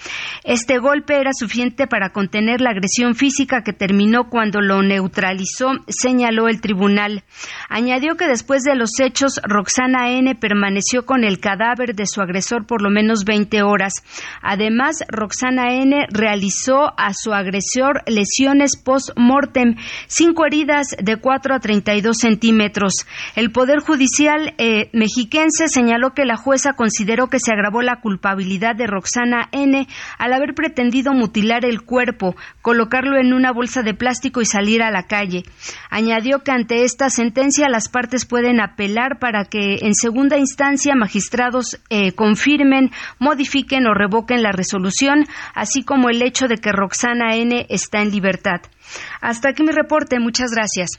Este 0.45 0.79
golpe 0.79 1.21
era 1.21 1.31
suficiente 1.33 1.87
para 1.87 2.11
contener 2.11 2.61
la 2.61 2.71
agresión 2.71 3.15
física 3.15 3.63
que 3.63 3.73
terminó 3.73 4.29
cuando 4.29 4.61
lo 4.61 4.83
neutralizó, 4.83 5.71
señaló 5.89 6.49
el 6.49 6.61
tribunal. 6.61 7.23
Añadió 7.69 8.17
que 8.17 8.27
después 8.27 8.63
de 8.63 8.75
los 8.75 8.99
hechos, 9.01 9.41
Roxana 9.45 10.11
N. 10.11 10.32
permaneció 10.35 11.05
con 11.05 11.25
el 11.25 11.41
cadáver 11.41 11.95
de 11.95 12.07
su 12.07 12.21
agresor 12.21 12.67
por 12.67 12.83
lo 12.83 12.91
menos 12.91 13.25
20 13.25 13.63
horas. 13.63 13.95
Además, 14.43 15.05
Roxana 15.09 15.75
N. 15.75 16.07
realizó 16.11 16.93
a 16.99 17.13
su 17.15 17.33
agresor 17.33 18.03
lesiones 18.07 18.77
post-mortem, 18.77 19.77
cinco 20.07 20.47
heridas 20.47 20.89
de 21.03 21.17
4 21.17 21.55
a 21.55 21.61
32 21.61 22.17
centímetros. 22.17 23.07
El 23.37 23.53
Poder 23.53 23.81
Judicial 23.81 24.55
eh, 24.59 24.91
mexiquense 24.93 25.69
señaló 25.69 26.15
que 26.15 26.25
la 26.25 26.37
jueza 26.37 26.75
consideró 26.75 27.29
que 27.29 27.39
se 27.39 27.53
agravó 27.53 27.83
la 27.83 28.01
culpabilidad 28.01 28.75
de 28.77 28.87
Roxana 28.87 29.49
N. 29.53 29.87
al 30.19 30.33
haber 30.33 30.55
pretendido 30.55 31.13
mutilar 31.13 31.65
el 31.65 31.83
cuerpo, 31.83 32.37
colocarlo 32.61 33.19
en 33.19 33.33
una 33.33 33.53
bolsa 33.53 33.83
de 33.83 33.95
plástico 33.95 34.41
y 34.41 34.47
salir 34.47 34.83
a 34.83 34.91
la 34.91 35.05
calle. 35.05 35.45
Añadió 35.91 36.41
que 36.41 36.53
ante 36.53 36.85
esta 36.85 37.11
sentencia 37.11 37.69
las 37.69 37.89
partes 37.89 38.27
pueden 38.27 38.61
apelar 38.61 39.19
para 39.19 39.45
que 39.45 39.79
en 39.83 39.95
segunda 40.23 40.39
instancia 40.39 40.95
magistrados 40.95 41.81
eh, 41.91 42.13
confirmen, 42.13 42.93
modifiquen 43.19 43.89
o 43.89 43.93
revoquen 43.93 44.41
la 44.41 44.53
resolución, 44.53 45.27
así 45.53 45.83
como 45.83 46.11
el 46.11 46.23
hecho 46.23 46.47
de 46.47 46.59
que 46.59 46.71
Roxana 46.71 47.35
N. 47.35 47.67
está 47.69 48.03
en 48.03 48.13
libertad. 48.13 48.61
Hasta 49.21 49.49
aquí 49.49 49.65
mi 49.65 49.73
reporte. 49.73 50.21
Muchas 50.21 50.53
gracias. 50.53 50.91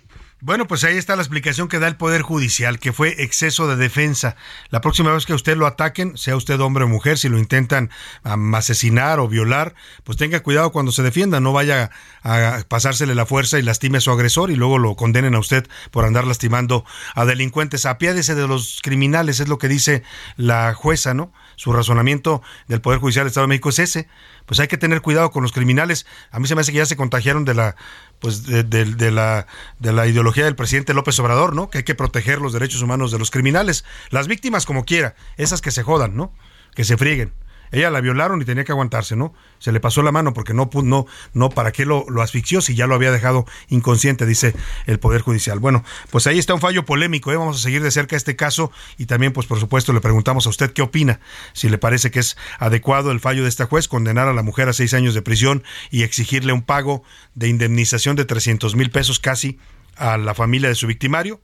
Bueno, 0.46 0.68
pues 0.68 0.84
ahí 0.84 0.98
está 0.98 1.16
la 1.16 1.22
explicación 1.22 1.70
que 1.70 1.80
da 1.80 1.88
el 1.88 1.96
Poder 1.96 2.22
Judicial, 2.22 2.78
que 2.78 2.92
fue 2.92 3.24
exceso 3.24 3.66
de 3.66 3.78
defensa. 3.78 4.36
La 4.72 4.82
próxima 4.82 5.14
vez 5.14 5.26
que 5.26 5.34
usted 5.34 5.56
lo 5.56 5.66
ataquen, 5.66 6.18
sea 6.18 6.36
usted 6.36 6.60
hombre 6.60 6.84
o 6.84 6.90
mujer, 6.90 7.18
si 7.18 7.30
lo 7.30 7.40
intentan 7.40 7.92
asesinar 8.26 9.22
o 9.22 9.30
violar, 9.30 9.74
pues 10.04 10.18
tenga 10.18 10.44
cuidado 10.44 10.74
cuando 10.74 10.92
se 10.92 11.02
defienda, 11.02 11.40
no 11.40 11.54
vaya 11.54 11.92
a 12.24 12.62
pasársele 12.68 13.16
la 13.16 13.26
fuerza 13.26 13.58
y 13.58 13.62
lastime 13.62 14.00
a 14.00 14.02
su 14.02 14.12
agresor 14.12 14.52
y 14.52 14.58
luego 14.58 14.80
lo 14.80 14.98
condenen 14.98 15.34
a 15.34 15.40
usted 15.40 15.66
por 15.92 16.04
andar 16.04 16.28
lastimando 16.28 16.84
a 17.16 17.24
delincuentes. 17.24 17.86
Apiádese 17.86 18.36
de 18.36 18.46
los 18.46 18.82
criminales, 18.84 19.40
es 19.40 19.48
lo 19.48 19.58
que 19.58 19.70
dice 19.70 20.04
la 20.36 20.74
jueza, 20.74 21.14
¿no? 21.14 21.32
Su 21.56 21.72
razonamiento 21.72 22.42
del 22.68 22.82
Poder 22.82 23.00
Judicial 23.00 23.24
del 23.24 23.30
Estado 23.30 23.46
de 23.46 23.50
México 23.50 23.70
es 23.70 23.80
ese. 23.80 24.10
Pues 24.46 24.60
hay 24.60 24.68
que 24.68 24.78
tener 24.78 25.02
cuidado 25.02 25.32
con 25.32 25.42
los 25.42 25.54
criminales. 25.54 26.06
A 26.30 26.40
mí 26.40 26.50
se 26.50 26.56
me 26.56 26.60
hace 26.60 26.74
que 26.74 26.80
ya 26.80 26.86
se 26.86 26.98
contagiaron 26.98 27.46
de 27.46 27.54
la 27.54 27.78
pues 28.24 28.46
de, 28.46 29.12
la, 29.12 29.48
de 29.80 29.92
la 29.92 30.08
ideología 30.08 30.46
del 30.46 30.56
presidente 30.56 30.94
López 30.94 31.20
Obrador, 31.20 31.54
¿no? 31.54 31.70
Que 31.70 31.80
hay 31.80 31.84
que 31.84 31.94
proteger 31.94 32.40
los 32.40 32.54
derechos 32.54 32.82
humanos 32.82 33.12
de 33.12 33.20
los 33.20 33.32
criminales. 33.32 33.84
Las 34.12 34.30
víctimas 34.30 34.66
como 34.66 34.86
quiera, 34.86 35.14
esas 35.36 35.60
que 35.60 35.72
se 35.72 35.84
jodan, 35.84 36.16
¿no? 36.16 36.34
Que 36.74 36.86
se 36.86 36.96
frieguen. 36.96 37.34
Ella 37.74 37.90
la 37.90 38.02
violaron 38.02 38.42
y 38.42 38.46
tenía 38.46 38.64
que 38.64 38.72
aguantarse, 38.72 39.16
¿no? 39.16 39.34
Se 39.58 39.72
le 39.72 39.80
pasó 39.80 40.04
la 40.04 40.12
mano 40.12 40.34
porque 40.34 40.54
no, 40.54 40.70
no, 40.84 41.08
no, 41.34 41.50
¿para 41.50 41.72
qué 41.72 41.86
lo, 41.86 42.06
lo 42.08 42.22
asfixió 42.22 42.62
si 42.62 42.76
ya 42.76 42.86
lo 42.86 42.94
había 42.94 43.12
dejado 43.12 43.46
inconsciente, 43.68 44.28
dice 44.28 44.54
el 44.86 45.00
Poder 45.00 45.22
Judicial? 45.22 45.60
Bueno, 45.60 45.84
pues 46.12 46.28
ahí 46.28 46.38
está 46.38 46.54
un 46.54 46.62
fallo 46.62 46.86
polémico, 46.86 47.32
¿eh? 47.32 47.36
Vamos 47.36 47.58
a 47.58 47.62
seguir 47.62 47.82
de 47.82 47.90
cerca 47.90 48.16
este 48.16 48.36
caso 48.36 48.72
y 48.98 49.08
también, 49.08 49.34
pues 49.34 49.48
por 49.48 49.60
supuesto, 49.60 49.92
le 49.92 50.02
preguntamos 50.02 50.46
a 50.46 50.50
usted 50.50 50.72
qué 50.72 50.84
opina, 50.84 51.20
si 51.54 51.68
le 51.68 51.80
parece 51.80 52.12
que 52.12 52.20
es 52.20 52.38
adecuado 52.60 53.12
el 53.12 53.20
fallo 53.20 53.42
de 53.44 53.50
esta 53.50 53.66
juez, 53.66 53.88
condenar 53.88 54.28
a 54.28 54.34
la 54.34 54.44
mujer 54.44 54.70
a 54.70 54.74
seis 54.74 54.94
años 54.94 55.16
de 55.16 55.24
prisión 55.24 55.64
y 55.90 56.04
exigirle 56.04 56.54
un 56.54 56.62
pago 56.62 57.04
de 57.34 57.48
indemnización 57.48 58.16
de 58.16 58.26
300 58.26 58.76
mil 58.76 58.92
pesos 58.92 59.20
casi 59.20 59.58
a 59.96 60.18
la 60.18 60.36
familia 60.36 60.70
de 60.70 60.76
su 60.76 60.86
victimario 60.86 61.42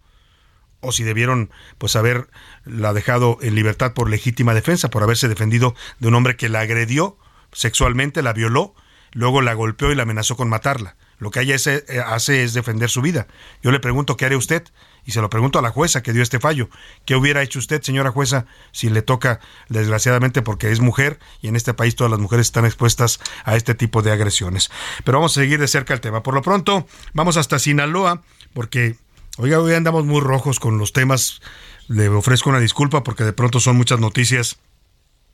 o 0.82 0.91
si 0.91 1.03
debieron 1.03 1.51
pues 1.77 1.95
haberla 1.95 2.93
dejado 2.93 3.38
en 3.41 3.55
libertad 3.55 3.93
por 3.93 4.09
legítima 4.09 4.53
defensa, 4.53 4.89
por 4.89 5.03
haberse 5.03 5.27
defendido 5.27 5.75
de 5.99 6.07
un 6.07 6.15
hombre 6.15 6.36
que 6.36 6.49
la 6.49 6.61
agredió 6.61 7.17
sexualmente, 7.51 8.21
la 8.21 8.34
violó, 8.34 8.75
luego 9.11 9.41
la 9.41 9.53
golpeó 9.53 9.91
y 9.91 9.95
la 9.95 10.03
amenazó 10.03 10.36
con 10.36 10.49
matarla. 10.49 10.95
lo 11.17 11.32
que 11.32 11.41
ella 11.41 11.55
hace, 11.55 11.84
eh, 11.89 11.99
hace 11.99 12.43
es 12.43 12.53
defender 12.53 12.89
su 12.89 13.01
vida. 13.01 13.27
Yo 13.61 13.71
le 13.71 13.82
pregunto, 13.82 14.15
¿qué 14.15 14.25
haré 14.25 14.38
usted? 14.38 14.63
Y 15.05 15.11
se 15.11 15.19
lo 15.19 15.30
pregunto 15.30 15.59
a 15.59 15.61
la 15.61 15.69
jueza 15.69 16.01
que 16.01 16.13
dio 16.13 16.23
este 16.23 16.39
fallo. 16.39 16.69
¿Qué 17.03 17.15
hubiera 17.15 17.41
hecho 17.41 17.59
usted, 17.59 17.82
señora 17.82 18.11
jueza, 18.11 18.45
si 18.71 18.89
le 18.89 19.01
toca, 19.01 19.41
desgraciadamente, 19.67 20.41
porque 20.41 20.71
es 20.71 20.80
mujer 20.80 21.19
y 21.41 21.49
en 21.49 21.57
este 21.57 21.73
país 21.73 21.95
todas 21.95 22.11
las 22.11 22.19
mujeres 22.21 22.47
están 22.47 22.65
expuestas 22.65 23.19
a 23.43 23.57
este 23.57 23.75
tipo 23.75 24.01
de 24.01 24.11
agresiones? 24.11 24.69
Pero 25.03 25.17
vamos 25.17 25.36
a 25.36 25.41
seguir 25.41 25.59
de 25.59 25.67
cerca 25.67 25.93
el 25.93 25.99
tema. 25.99 26.23
Por 26.23 26.36
lo 26.36 26.41
pronto, 26.41 26.88
vamos 27.13 27.36
hasta 27.36 27.59
Sinaloa, 27.59 28.21
porque, 28.53 28.95
oiga, 29.39 29.59
hoy 29.59 29.73
andamos 29.73 30.05
muy 30.05 30.19
rojos 30.19 30.59
con 30.59 30.77
los 30.77 30.91
temas. 30.91 31.41
Le 31.87 32.09
ofrezco 32.09 32.49
una 32.49 32.59
disculpa 32.59 33.03
porque 33.03 33.23
de 33.23 33.33
pronto 33.33 33.59
son 33.59 33.77
muchas 33.77 33.99
noticias 33.99 34.59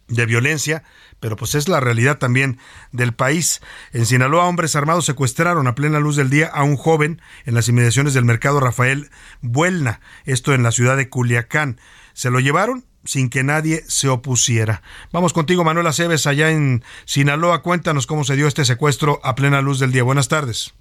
de 0.07 0.27
violencia, 0.27 0.83
pero 1.19 1.35
pues 1.35 1.55
es 1.55 1.67
la 1.67 1.79
realidad 1.79 2.19
también 2.19 2.59
del 2.91 3.13
país. 3.15 3.61
En 3.91 4.05
Sinaloa, 4.05 4.45
hombres 4.45 4.75
armados 4.75 5.05
secuestraron 5.05 5.65
a 5.65 5.73
plena 5.73 5.99
luz 5.99 6.15
del 6.15 6.29
día 6.29 6.47
a 6.47 6.63
un 6.63 6.77
joven 6.77 7.19
en 7.45 7.55
las 7.55 7.67
inmediaciones 7.67 8.13
del 8.13 8.25
mercado 8.25 8.59
Rafael 8.59 9.09
Buelna, 9.41 10.01
esto 10.25 10.53
en 10.53 10.61
la 10.61 10.71
ciudad 10.71 10.97
de 10.97 11.09
Culiacán. 11.09 11.79
Se 12.13 12.29
lo 12.29 12.39
llevaron 12.39 12.85
sin 13.03 13.29
que 13.29 13.43
nadie 13.43 13.83
se 13.87 14.07
opusiera. 14.07 14.83
Vamos 15.11 15.33
contigo, 15.33 15.63
Manuela 15.63 15.89
Aceves, 15.89 16.27
allá 16.27 16.51
en 16.51 16.83
Sinaloa. 17.05 17.63
Cuéntanos 17.63 18.05
cómo 18.05 18.23
se 18.23 18.35
dio 18.35 18.47
este 18.47 18.65
secuestro 18.65 19.19
a 19.23 19.33
plena 19.33 19.61
luz 19.61 19.79
del 19.79 19.91
día. 19.91 20.03
Buenas 20.03 20.27
tardes. 20.27 20.75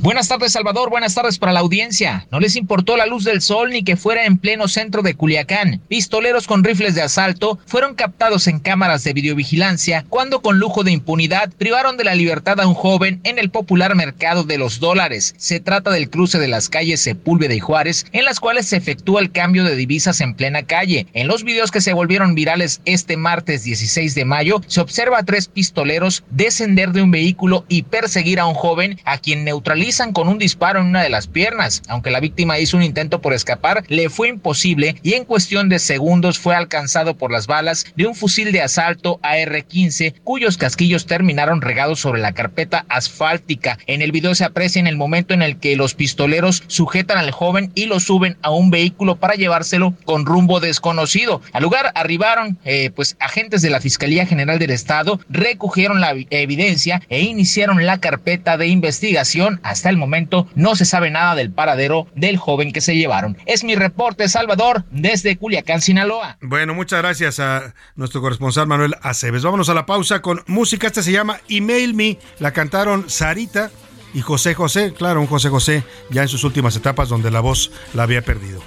Buenas 0.00 0.28
tardes, 0.28 0.52
Salvador. 0.52 0.90
Buenas 0.90 1.16
tardes 1.16 1.40
para 1.40 1.52
la 1.52 1.58
audiencia. 1.58 2.28
No 2.30 2.38
les 2.38 2.54
importó 2.54 2.96
la 2.96 3.06
luz 3.06 3.24
del 3.24 3.42
sol 3.42 3.70
ni 3.70 3.82
que 3.82 3.96
fuera 3.96 4.26
en 4.26 4.38
pleno 4.38 4.68
centro 4.68 5.02
de 5.02 5.14
Culiacán. 5.14 5.80
Pistoleros 5.88 6.46
con 6.46 6.62
rifles 6.62 6.94
de 6.94 7.02
asalto 7.02 7.58
fueron 7.66 7.96
captados 7.96 8.46
en 8.46 8.60
cámaras 8.60 9.02
de 9.02 9.12
videovigilancia 9.12 10.06
cuando 10.08 10.40
con 10.40 10.60
lujo 10.60 10.84
de 10.84 10.92
impunidad 10.92 11.52
privaron 11.58 11.96
de 11.96 12.04
la 12.04 12.14
libertad 12.14 12.60
a 12.60 12.68
un 12.68 12.74
joven 12.74 13.18
en 13.24 13.40
el 13.40 13.50
popular 13.50 13.96
mercado 13.96 14.44
de 14.44 14.56
los 14.56 14.78
dólares. 14.78 15.34
Se 15.36 15.58
trata 15.58 15.90
del 15.90 16.10
cruce 16.10 16.38
de 16.38 16.46
las 16.46 16.68
calles 16.68 17.00
Sepúlveda 17.00 17.54
y 17.54 17.58
Juárez, 17.58 18.06
en 18.12 18.24
las 18.24 18.38
cuales 18.38 18.66
se 18.66 18.76
efectúa 18.76 19.20
el 19.20 19.32
cambio 19.32 19.64
de 19.64 19.74
divisas 19.74 20.20
en 20.20 20.34
plena 20.34 20.62
calle. 20.62 21.08
En 21.12 21.26
los 21.26 21.42
videos 21.42 21.72
que 21.72 21.80
se 21.80 21.92
volvieron 21.92 22.36
virales 22.36 22.82
este 22.84 23.16
martes 23.16 23.64
16 23.64 24.14
de 24.14 24.24
mayo, 24.24 24.60
se 24.68 24.80
observa 24.80 25.18
a 25.18 25.24
tres 25.24 25.48
pistoleros 25.48 26.22
descender 26.30 26.92
de 26.92 27.02
un 27.02 27.10
vehículo 27.10 27.64
y 27.68 27.82
perseguir 27.82 28.38
a 28.38 28.46
un 28.46 28.54
joven 28.54 29.00
a 29.04 29.18
quien 29.18 29.42
neutraliza 29.42 29.87
con 30.12 30.28
un 30.28 30.36
disparo 30.36 30.80
en 30.80 30.86
una 30.86 31.02
de 31.02 31.08
las 31.08 31.28
piernas. 31.28 31.82
Aunque 31.88 32.10
la 32.10 32.20
víctima 32.20 32.58
hizo 32.58 32.76
un 32.76 32.82
intento 32.82 33.22
por 33.22 33.32
escapar, 33.32 33.84
le 33.88 34.10
fue 34.10 34.28
imposible 34.28 34.96
y 35.02 35.14
en 35.14 35.24
cuestión 35.24 35.70
de 35.70 35.78
segundos 35.78 36.38
fue 36.38 36.54
alcanzado 36.54 37.16
por 37.16 37.32
las 37.32 37.46
balas 37.46 37.86
de 37.96 38.06
un 38.06 38.14
fusil 38.14 38.52
de 38.52 38.60
asalto 38.60 39.18
AR-15, 39.22 40.14
cuyos 40.24 40.58
casquillos 40.58 41.06
terminaron 41.06 41.62
regados 41.62 42.00
sobre 42.00 42.20
la 42.20 42.32
carpeta 42.32 42.84
asfáltica. 42.90 43.78
En 43.86 44.02
el 44.02 44.12
video 44.12 44.34
se 44.34 44.44
aprecia 44.44 44.78
en 44.78 44.88
el 44.88 44.98
momento 44.98 45.32
en 45.32 45.40
el 45.40 45.58
que 45.58 45.74
los 45.74 45.94
pistoleros 45.94 46.64
sujetan 46.66 47.16
al 47.16 47.30
joven 47.30 47.72
y 47.74 47.86
lo 47.86 47.98
suben 47.98 48.36
a 48.42 48.50
un 48.50 48.70
vehículo 48.70 49.16
para 49.16 49.36
llevárselo 49.36 49.94
con 50.04 50.26
rumbo 50.26 50.60
desconocido. 50.60 51.40
Al 51.52 51.62
lugar 51.62 51.92
arribaron 51.94 52.58
eh, 52.66 52.90
pues 52.94 53.16
agentes 53.20 53.62
de 53.62 53.70
la 53.70 53.80
Fiscalía 53.80 54.26
General 54.26 54.58
del 54.58 54.70
Estado, 54.70 55.18
recogieron 55.30 56.02
la 56.02 56.14
evidencia 56.28 57.00
e 57.08 57.22
iniciaron 57.22 57.86
la 57.86 58.00
carpeta 58.00 58.58
de 58.58 58.66
investigación 58.66 59.60
hasta 59.78 59.90
el 59.90 59.96
momento 59.96 60.48
no 60.56 60.74
se 60.74 60.84
sabe 60.84 61.10
nada 61.10 61.36
del 61.36 61.52
paradero 61.52 62.08
del 62.16 62.36
joven 62.36 62.72
que 62.72 62.80
se 62.80 62.96
llevaron. 62.96 63.38
Es 63.46 63.62
mi 63.62 63.76
reporte, 63.76 64.28
Salvador, 64.28 64.84
desde 64.90 65.36
Culiacán, 65.36 65.80
Sinaloa. 65.80 66.36
Bueno, 66.40 66.74
muchas 66.74 67.00
gracias 67.00 67.38
a 67.38 67.74
nuestro 67.94 68.20
corresponsal 68.20 68.66
Manuel 68.66 68.96
Aceves. 69.02 69.44
Vámonos 69.44 69.68
a 69.68 69.74
la 69.74 69.86
pausa 69.86 70.20
con 70.20 70.42
música. 70.46 70.88
Esta 70.88 71.02
se 71.02 71.12
llama 71.12 71.40
Email 71.48 71.94
Me. 71.94 72.18
La 72.40 72.50
cantaron 72.52 73.08
Sarita 73.08 73.70
y 74.12 74.20
José 74.20 74.54
José. 74.54 74.92
Claro, 74.92 75.20
un 75.20 75.28
José 75.28 75.48
José 75.48 75.84
ya 76.10 76.22
en 76.22 76.28
sus 76.28 76.42
últimas 76.42 76.74
etapas 76.74 77.08
donde 77.08 77.30
la 77.30 77.40
voz 77.40 77.70
la 77.94 78.02
había 78.02 78.22
perdido. 78.22 78.60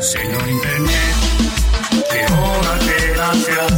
Señor 0.00 0.48
Internet, 0.48 1.18
las 3.16 3.46
gracias. 3.46 3.77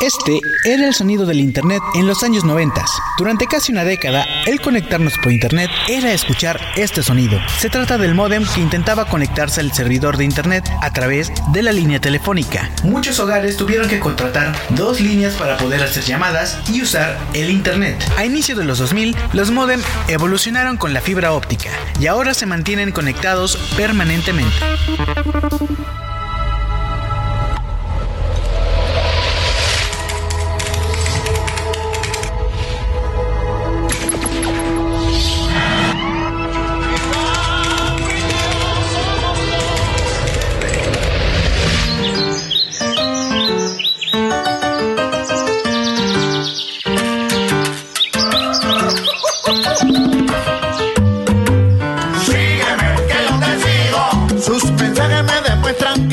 Este 0.00 0.40
era 0.64 0.86
el 0.86 0.94
sonido 0.94 1.26
del 1.26 1.40
Internet 1.40 1.82
en 1.94 2.06
los 2.06 2.22
años 2.22 2.42
90. 2.42 2.82
Durante 3.18 3.46
casi 3.46 3.70
una 3.70 3.84
década, 3.84 4.24
el 4.46 4.58
conectarnos 4.58 5.18
por 5.18 5.30
Internet 5.30 5.70
era 5.90 6.10
escuchar 6.14 6.58
este 6.74 7.02
sonido. 7.02 7.38
Se 7.58 7.68
trata 7.68 7.98
del 7.98 8.14
módem 8.14 8.46
que 8.46 8.62
intentaba 8.62 9.04
conectarse 9.04 9.60
al 9.60 9.72
servidor 9.72 10.16
de 10.16 10.24
Internet 10.24 10.70
a 10.80 10.90
través 10.90 11.30
de 11.52 11.62
la 11.62 11.72
línea 11.72 12.00
telefónica. 12.00 12.70
Muchos 12.82 13.20
hogares 13.20 13.58
tuvieron 13.58 13.90
que 13.90 14.00
contratar 14.00 14.56
dos 14.70 15.02
líneas 15.02 15.34
para 15.34 15.58
poder 15.58 15.82
hacer 15.82 16.02
llamadas 16.02 16.58
y 16.72 16.80
usar 16.80 17.18
el 17.34 17.50
Internet. 17.50 18.02
A 18.16 18.24
inicio 18.24 18.56
de 18.56 18.64
los 18.64 18.78
2000, 18.78 19.14
los 19.34 19.50
módem 19.50 19.82
evolucionaron 20.08 20.78
con 20.78 20.94
la 20.94 21.02
fibra 21.02 21.34
óptica 21.34 21.68
y 22.00 22.06
ahora 22.06 22.32
se 22.32 22.46
mantienen 22.46 22.90
conectados 22.90 23.58
permanentemente. 23.76 24.56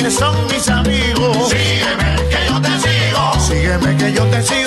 Que 0.07 0.11
son 0.13 0.47
mis 0.47 0.69
amigos. 0.69 1.49
Sígueme, 1.49 2.15
que 2.29 2.47
yo 2.47 2.61
te 2.61 2.69
sigo. 2.79 3.39
Sígueme, 3.39 3.97
que 3.97 4.13
yo 4.13 4.23
te 4.27 4.41
sigo. 4.41 4.66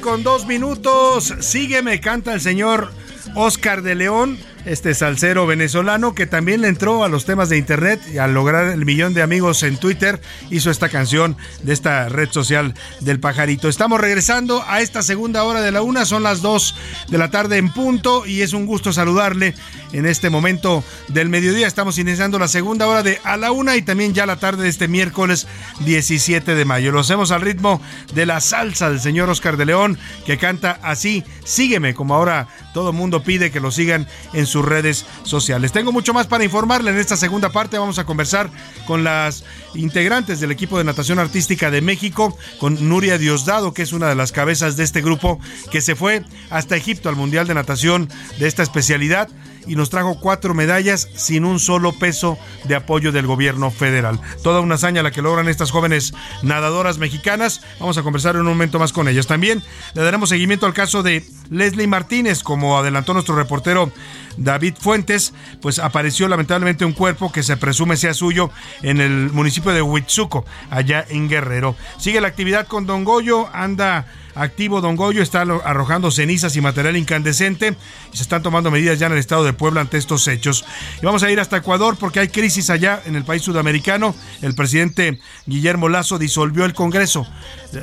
Con 0.00 0.22
dos 0.22 0.46
minutos. 0.46 1.34
Sígueme, 1.40 2.00
canta 2.00 2.34
el 2.34 2.40
señor 2.40 2.90
Oscar 3.36 3.82
de 3.82 3.94
León. 3.94 4.38
este 4.66 4.94
salsero 4.94 5.46
venezolano 5.46 6.12
que 6.12 6.26
también 6.26 6.60
le 6.60 6.68
entró 6.68 7.04
a 7.04 7.08
los 7.08 7.24
temas 7.24 7.48
de 7.48 7.56
internet 7.56 8.00
y 8.12 8.18
al 8.18 8.34
lograr 8.34 8.66
el 8.66 8.84
millón 8.84 9.14
de 9.14 9.22
amigos 9.22 9.62
en 9.62 9.76
Twitter 9.76 10.20
hizo 10.50 10.72
esta 10.72 10.88
canción 10.88 11.36
de 11.62 11.72
esta 11.72 12.08
red 12.08 12.30
social 12.32 12.74
del 13.00 13.20
pajarito. 13.20 13.68
Estamos 13.68 14.00
regresando 14.00 14.64
a 14.66 14.80
esta 14.80 15.02
segunda 15.02 15.44
hora 15.44 15.60
de 15.60 15.70
la 15.70 15.82
una, 15.82 16.04
son 16.04 16.24
las 16.24 16.42
dos 16.42 16.74
de 17.08 17.16
la 17.16 17.30
tarde 17.30 17.58
en 17.58 17.72
punto 17.72 18.26
y 18.26 18.42
es 18.42 18.54
un 18.54 18.66
gusto 18.66 18.92
saludarle 18.92 19.54
en 19.92 20.04
este 20.04 20.30
momento 20.30 20.82
del 21.08 21.28
mediodía. 21.28 21.68
Estamos 21.68 21.98
iniciando 21.98 22.38
la 22.40 22.48
segunda 22.48 22.88
hora 22.88 23.04
de 23.04 23.20
a 23.22 23.36
la 23.36 23.52
una 23.52 23.76
y 23.76 23.82
también 23.82 24.14
ya 24.14 24.26
la 24.26 24.40
tarde 24.40 24.64
de 24.64 24.68
este 24.68 24.88
miércoles 24.88 25.46
17 25.84 26.56
de 26.56 26.64
mayo. 26.64 26.90
Lo 26.90 27.00
hacemos 27.00 27.30
al 27.30 27.42
ritmo 27.42 27.80
de 28.14 28.26
la 28.26 28.40
salsa 28.40 28.90
del 28.90 29.00
señor 29.00 29.30
Oscar 29.30 29.56
de 29.56 29.66
León 29.66 29.96
que 30.24 30.38
canta 30.38 30.80
así, 30.82 31.22
sígueme, 31.44 31.94
como 31.94 32.16
ahora 32.16 32.48
todo 32.74 32.92
mundo 32.92 33.22
pide 33.26 33.50
que 33.50 33.60
lo 33.60 33.70
sigan 33.70 34.06
en 34.32 34.46
sus 34.46 34.64
redes 34.64 35.04
sociales. 35.24 35.72
Tengo 35.72 35.92
mucho 35.92 36.14
más 36.14 36.26
para 36.26 36.44
informarle 36.44 36.90
en 36.92 36.98
esta 36.98 37.16
segunda 37.16 37.50
parte. 37.50 37.76
Vamos 37.76 37.98
a 37.98 38.06
conversar 38.06 38.48
con 38.86 39.04
las 39.04 39.44
integrantes 39.74 40.40
del 40.40 40.52
equipo 40.52 40.78
de 40.78 40.84
natación 40.84 41.18
artística 41.18 41.70
de 41.70 41.82
México, 41.82 42.38
con 42.58 42.88
Nuria 42.88 43.18
Diosdado, 43.18 43.74
que 43.74 43.82
es 43.82 43.92
una 43.92 44.08
de 44.08 44.14
las 44.14 44.32
cabezas 44.32 44.76
de 44.76 44.84
este 44.84 45.02
grupo 45.02 45.38
que 45.70 45.82
se 45.82 45.96
fue 45.96 46.24
hasta 46.48 46.76
Egipto 46.76 47.08
al 47.10 47.16
Mundial 47.16 47.46
de 47.46 47.54
Natación 47.54 48.08
de 48.38 48.46
esta 48.46 48.62
especialidad 48.62 49.28
y 49.66 49.76
nos 49.76 49.90
trajo 49.90 50.18
cuatro 50.20 50.54
medallas 50.54 51.08
sin 51.14 51.44
un 51.44 51.60
solo 51.60 51.92
peso 51.92 52.38
de 52.64 52.74
apoyo 52.74 53.12
del 53.12 53.26
gobierno 53.26 53.70
federal. 53.70 54.20
Toda 54.42 54.60
una 54.60 54.76
hazaña 54.76 55.02
la 55.02 55.10
que 55.10 55.22
logran 55.22 55.48
estas 55.48 55.70
jóvenes 55.70 56.14
nadadoras 56.42 56.98
mexicanas. 56.98 57.62
Vamos 57.80 57.98
a 57.98 58.02
conversar 58.02 58.34
en 58.36 58.42
un 58.42 58.48
momento 58.48 58.78
más 58.78 58.92
con 58.92 59.08
ellas. 59.08 59.26
También 59.26 59.62
le 59.94 60.02
daremos 60.02 60.28
seguimiento 60.28 60.66
al 60.66 60.74
caso 60.74 61.02
de 61.02 61.24
Leslie 61.50 61.86
Martínez, 61.86 62.42
como 62.42 62.78
adelantó 62.78 63.12
nuestro 63.12 63.36
reportero 63.36 63.92
David 64.36 64.74
Fuentes, 64.78 65.32
pues 65.60 65.78
apareció 65.78 66.28
lamentablemente 66.28 66.84
un 66.84 66.92
cuerpo 66.92 67.32
que 67.32 67.42
se 67.42 67.56
presume 67.56 67.96
sea 67.96 68.14
suyo 68.14 68.50
en 68.82 69.00
el 69.00 69.30
municipio 69.32 69.72
de 69.72 69.82
Huitzuco, 69.82 70.44
allá 70.70 71.04
en 71.08 71.28
Guerrero. 71.28 71.76
Sigue 71.98 72.20
la 72.20 72.28
actividad 72.28 72.66
con 72.66 72.86
Don 72.86 73.04
Goyo, 73.04 73.48
anda 73.52 74.06
activo 74.36 74.80
Don 74.80 74.96
Goyo, 74.96 75.22
está 75.22 75.42
arrojando 75.42 76.10
cenizas 76.10 76.54
y 76.56 76.60
material 76.60 76.96
incandescente 76.96 77.76
y 78.12 78.16
se 78.16 78.22
están 78.22 78.42
tomando 78.42 78.70
medidas 78.70 78.98
ya 78.98 79.06
en 79.06 79.12
el 79.12 79.18
estado 79.18 79.44
de 79.44 79.52
Puebla 79.52 79.80
ante 79.80 79.98
estos 79.98 80.28
hechos. 80.28 80.64
Y 81.02 81.04
vamos 81.06 81.22
a 81.22 81.30
ir 81.30 81.40
hasta 81.40 81.56
Ecuador 81.56 81.96
porque 81.98 82.20
hay 82.20 82.28
crisis 82.28 82.70
allá 82.70 83.02
en 83.06 83.16
el 83.16 83.24
país 83.24 83.42
sudamericano. 83.42 84.14
El 84.42 84.54
presidente 84.54 85.20
Guillermo 85.46 85.88
Lazo 85.88 86.18
disolvió 86.18 86.64
el 86.64 86.74
Congreso, 86.74 87.26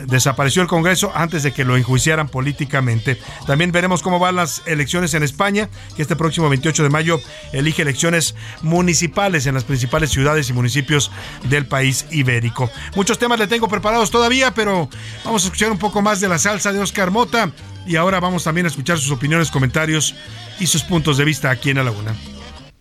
desapareció 0.07 0.61
el 0.61 0.67
Congreso 0.67 1.11
antes 1.13 1.43
de 1.43 1.51
que 1.51 1.65
lo 1.65 1.75
enjuiciaran 1.75 2.29
políticamente. 2.29 3.19
También 3.47 3.71
veremos 3.71 4.01
cómo 4.01 4.19
van 4.19 4.35
las 4.35 4.61
elecciones 4.65 5.13
en 5.13 5.23
España, 5.23 5.69
que 5.95 6.01
este 6.01 6.15
próximo 6.15 6.49
28 6.49 6.83
de 6.83 6.89
mayo 6.89 7.19
elige 7.51 7.81
elecciones 7.81 8.35
municipales 8.61 9.45
en 9.45 9.55
las 9.55 9.63
principales 9.63 10.11
ciudades 10.11 10.49
y 10.49 10.53
municipios 10.53 11.11
del 11.49 11.65
país 11.65 12.05
ibérico. 12.11 12.69
Muchos 12.95 13.17
temas 13.17 13.39
le 13.39 13.47
tengo 13.47 13.67
preparados 13.67 14.11
todavía, 14.11 14.53
pero 14.53 14.89
vamos 15.23 15.43
a 15.43 15.45
escuchar 15.47 15.71
un 15.71 15.79
poco 15.79 16.01
más 16.01 16.21
de 16.21 16.29
la 16.29 16.39
salsa 16.43 16.73
de 16.73 16.79
Oscar 16.79 17.09
Mota 17.09 17.51
y 17.87 17.95
ahora 17.95 18.19
vamos 18.19 18.43
también 18.43 18.65
a 18.65 18.69
escuchar 18.69 18.99
sus 18.99 19.11
opiniones, 19.11 19.49
comentarios 19.49 20.13
y 20.59 20.67
sus 20.67 20.83
puntos 20.83 21.17
de 21.17 21.23
vista 21.23 21.49
aquí 21.49 21.69
en 21.69 21.77
La 21.77 21.85
Laguna. 21.85 22.13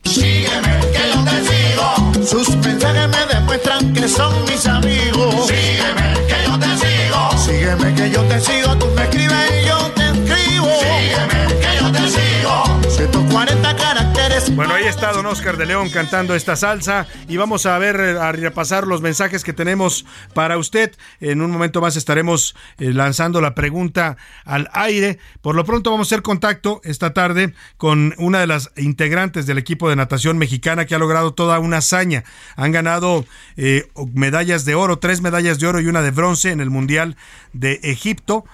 Sígueme 0.03 0.81
que 0.93 1.13
yo 1.15 1.25
te 1.25 1.39
sigo. 1.47 2.27
Sus 2.27 2.57
mensajes 2.57 3.09
me 3.09 3.35
demuestran 3.35 3.93
que 3.93 4.09
son 4.09 4.45
mis 4.47 4.67
amigos. 4.67 5.47
Sígueme 5.47 6.15
que 6.27 6.45
yo 6.45 6.59
te 6.59 6.77
sigo. 6.77 7.39
Sígueme 7.39 7.95
que 7.95 8.11
yo 8.11 8.23
te 8.23 8.41
sigo. 8.41 8.79
Tú 8.79 8.87
me 8.97 9.05
escribes 9.05 9.51
y 9.63 9.69
yo 9.69 9.79
te 9.93 10.07
escribo. 10.07 10.69
Sígueme 10.81 11.47
que 11.61 11.79
yo 11.81 11.93
te 11.93 12.11
sigo. 12.11 12.81
140 12.91 13.63
caracteres. 13.63 13.82
Bueno, 14.51 14.75
ahí 14.75 14.85
está 14.85 15.13
don 15.13 15.25
Oscar 15.25 15.57
de 15.57 15.65
León 15.65 15.89
cantando 15.89 16.35
esta 16.35 16.57
salsa 16.57 17.07
y 17.27 17.39
vamos 17.39 17.65
a 17.65 17.79
ver, 17.79 17.97
eh, 17.97 18.19
a 18.19 18.33
repasar 18.33 18.87
los 18.87 19.01
mensajes 19.01 19.45
que 19.45 19.55
tenemos 19.55 20.05
para 20.35 20.59
usted. 20.59 20.93
En 21.21 21.41
un 21.41 21.51
momento 21.51 21.81
más 21.81 21.97
estaremos 21.97 22.55
eh, 22.79 22.93
lanzando 22.93 23.41
la 23.41 23.55
pregunta 23.55 24.19
al 24.45 24.69
aire. 24.73 25.19
Por 25.41 25.55
lo 25.55 25.65
pronto 25.65 25.91
vamos 25.91 26.09
a 26.09 26.09
hacer 26.09 26.23
contacto 26.23 26.83
esta 26.85 27.15
tarde 27.15 27.55
con 27.79 28.15
una 28.19 28.41
de 28.41 28.47
las 28.47 28.71
integrantes 28.77 29.47
del 29.47 29.57
equipo 29.59 29.89
de 29.89 29.97
natación 29.97 30.37
mexicana 30.37 30.85
que 30.85 30.95
ha 30.95 30.99
logrado 30.99 31.33
toda 31.33 31.59
una 31.59 31.79
hazaña. 31.79 32.25
Han 32.57 32.73
ganado 32.73 33.25
eh, 33.57 33.89
medallas 34.13 34.67
de 34.67 34.75
oro, 34.75 34.99
tres 34.99 35.23
medallas 35.23 35.61
de 35.61 35.67
oro 35.67 35.81
y 35.81 35.87
una 35.87 36.03
de 36.03 36.11
bronce 36.11 36.51
en 36.51 36.61
el 36.61 36.69
Mundial 36.69 37.17
de 37.55 37.81
Egipto. 37.85 38.45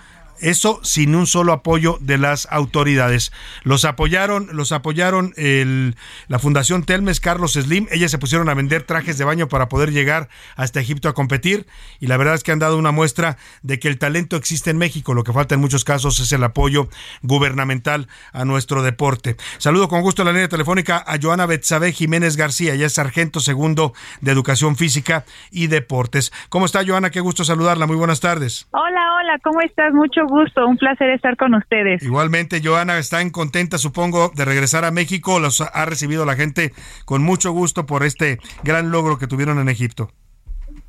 Eso 0.41 0.81
sin 0.83 1.15
un 1.15 1.27
solo 1.27 1.53
apoyo 1.53 1.99
de 2.01 2.19
las 2.19 2.47
autoridades. 2.51 3.33
Los 3.63 3.85
apoyaron, 3.85 4.49
los 4.53 4.73
apoyaron 4.73 5.35
el, 5.37 5.97
la 6.29 6.39
Fundación 6.39 6.85
Telmes, 6.85 7.21
Carlos 7.21 7.55
Slim. 7.55 7.87
Ellas 7.91 8.11
se 8.11 8.19
pusieron 8.19 8.49
a 8.49 8.55
vender 8.55 8.83
trajes 8.83 9.19
de 9.19 9.25
baño 9.25 9.49
para 9.49 9.69
poder 9.69 9.93
llegar 9.93 10.29
hasta 10.57 10.81
Egipto 10.81 11.09
a 11.09 11.15
competir. 11.15 11.67
Y 12.01 12.07
la 12.07 12.17
verdad 12.17 12.35
es 12.35 12.43
que 12.43 12.53
han 12.53 12.59
dado 12.59 12.79
una 12.79 12.93
muestra 12.93 13.37
de 13.63 13.79
que 13.79 13.89
el 13.89 13.99
talento 13.99 14.37
existe 14.37 14.71
en 14.71 14.79
México. 14.79 15.15
Lo 15.15 15.25
que 15.25 15.33
falta 15.33 15.55
en 15.55 15.61
muchos 15.61 15.85
casos 15.85 16.21
es 16.21 16.33
el 16.33 16.45
apoyo 16.45 16.89
gubernamental 17.23 18.09
a 18.33 18.45
nuestro 18.45 18.83
deporte. 18.83 19.37
Saludo 19.59 19.89
con 19.89 20.03
gusto 20.03 20.23
en 20.23 20.27
la 20.27 20.33
línea 20.33 20.49
telefónica 20.49 21.03
a 21.07 21.19
Joana 21.21 21.47
Betsabe 21.47 21.93
Jiménez 21.93 22.37
García. 22.37 22.75
Ella 22.75 22.87
es 22.87 22.95
sargento 22.95 23.41
segundo 23.41 23.93
de 24.21 24.33
Educación 24.33 24.77
Física 24.77 25.25
y 25.51 25.67
Deportes. 25.67 26.33
¿Cómo 26.49 26.67
está, 26.67 26.85
Joana? 26.87 27.11
Qué 27.11 27.21
gusto 27.21 27.45
saludarla. 27.45 27.87
Muy 27.87 27.97
buenas 27.97 28.21
tardes. 28.21 28.69
Hola, 28.71 29.15
hola, 29.17 29.39
¿cómo 29.43 29.61
estás? 29.61 29.93
Mucho 29.93 30.27
gusto, 30.29 30.67
un 30.67 30.77
placer 30.77 31.11
estar 31.11 31.37
con 31.37 31.55
ustedes. 31.55 32.03
Igualmente, 32.03 32.61
Joana, 32.63 32.99
están 32.99 33.31
contenta, 33.31 33.79
supongo, 33.79 34.31
de 34.35 34.45
regresar 34.45 34.85
a 34.85 34.91
México. 34.91 35.41
Los 35.41 35.61
ha 35.61 35.85
recibido 35.85 36.25
la 36.25 36.37
gente 36.37 36.73
con 37.05 37.23
mucho 37.23 37.53
gusto 37.53 37.87
por 37.87 38.05
este 38.05 38.39
gran 38.63 38.91
logro 38.91 39.19
que 39.19 39.27
tuvieron 39.27 39.59
en 39.59 39.69
Egipto. 39.69 40.09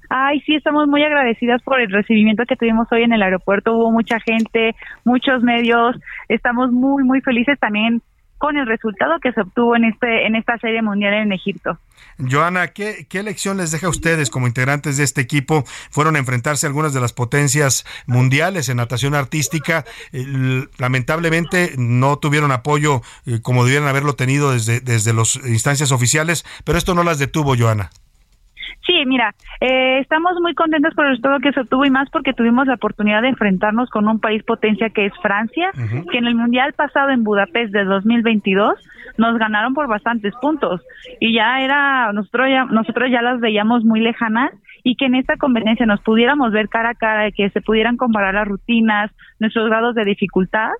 Ay, 0.09 0.41
sí, 0.41 0.55
estamos 0.55 0.87
muy 0.87 1.03
agradecidas 1.03 1.61
por 1.61 1.79
el 1.79 1.91
recibimiento 1.91 2.43
que 2.47 2.55
tuvimos 2.55 2.87
hoy 2.91 3.03
en 3.03 3.13
el 3.13 3.21
aeropuerto. 3.21 3.73
Hubo 3.73 3.91
mucha 3.91 4.19
gente, 4.19 4.75
muchos 5.05 5.43
medios. 5.43 5.95
Estamos 6.27 6.71
muy, 6.71 7.03
muy 7.03 7.21
felices 7.21 7.59
también 7.59 8.01
con 8.39 8.57
el 8.57 8.65
resultado 8.65 9.19
que 9.19 9.31
se 9.33 9.41
obtuvo 9.41 9.75
en 9.75 9.85
este 9.85 10.25
en 10.25 10.35
esta 10.35 10.57
serie 10.57 10.81
mundial 10.81 11.13
en 11.13 11.31
Egipto. 11.31 11.77
Joana, 12.17 12.69
¿qué, 12.69 13.05
¿qué 13.07 13.21
lección 13.21 13.57
les 13.57 13.71
deja 13.71 13.87
a 13.87 13.89
ustedes 13.89 14.29
como 14.29 14.47
integrantes 14.47 14.97
de 14.97 15.03
este 15.03 15.21
equipo? 15.21 15.63
Fueron 15.91 16.15
a 16.15 16.19
enfrentarse 16.19 16.65
a 16.65 16.69
algunas 16.69 16.93
de 16.93 17.01
las 17.01 17.13
potencias 17.13 17.85
mundiales 18.07 18.67
en 18.69 18.77
natación 18.77 19.13
artística. 19.13 19.85
Eh, 20.11 20.65
lamentablemente 20.77 21.73
no 21.77 22.17
tuvieron 22.17 22.51
apoyo 22.51 23.01
eh, 23.25 23.39
como 23.41 23.63
debieran 23.63 23.87
haberlo 23.87 24.15
tenido 24.15 24.51
desde, 24.51 24.79
desde 24.79 25.13
las 25.13 25.35
instancias 25.45 25.91
oficiales, 25.91 26.45
pero 26.63 26.77
esto 26.77 26.95
no 26.95 27.03
las 27.03 27.19
detuvo, 27.19 27.55
Joana. 27.57 27.89
Sí, 28.85 29.05
mira, 29.05 29.35
eh, 29.61 29.99
estamos 29.99 30.33
muy 30.41 30.53
contentos 30.55 30.93
por 30.95 31.05
el 31.05 31.11
resultado 31.11 31.39
que 31.39 31.51
se 31.51 31.61
obtuvo 31.61 31.85
y 31.85 31.89
más 31.89 32.09
porque 32.09 32.33
tuvimos 32.33 32.67
la 32.67 32.75
oportunidad 32.75 33.21
de 33.21 33.29
enfrentarnos 33.29 33.89
con 33.89 34.07
un 34.07 34.19
país 34.19 34.43
potencia 34.43 34.89
que 34.89 35.05
es 35.05 35.13
Francia, 35.21 35.71
que 36.11 36.17
en 36.17 36.25
el 36.25 36.35
Mundial 36.35 36.73
pasado 36.73 37.09
en 37.09 37.23
Budapest 37.23 37.71
de 37.71 37.83
2022 37.83 38.75
nos 39.17 39.37
ganaron 39.37 39.73
por 39.73 39.87
bastantes 39.87 40.33
puntos. 40.41 40.81
Y 41.19 41.33
ya 41.33 41.61
era, 41.61 42.11
nosotros 42.13 42.47
ya, 42.49 42.65
nosotros 42.65 43.09
ya 43.11 43.21
las 43.21 43.39
veíamos 43.39 43.83
muy 43.83 43.99
lejanas 43.99 44.51
y 44.83 44.95
que 44.95 45.05
en 45.05 45.15
esta 45.15 45.37
competencia 45.37 45.85
nos 45.85 46.01
pudiéramos 46.01 46.51
ver 46.51 46.69
cara 46.69 46.91
a 46.91 46.95
cara, 46.95 47.31
que 47.31 47.49
se 47.49 47.61
pudieran 47.61 47.97
comparar 47.97 48.33
las 48.33 48.47
rutinas, 48.47 49.11
nuestros 49.39 49.67
grados 49.67 49.95
de 49.95 50.05
dificultad 50.05 50.71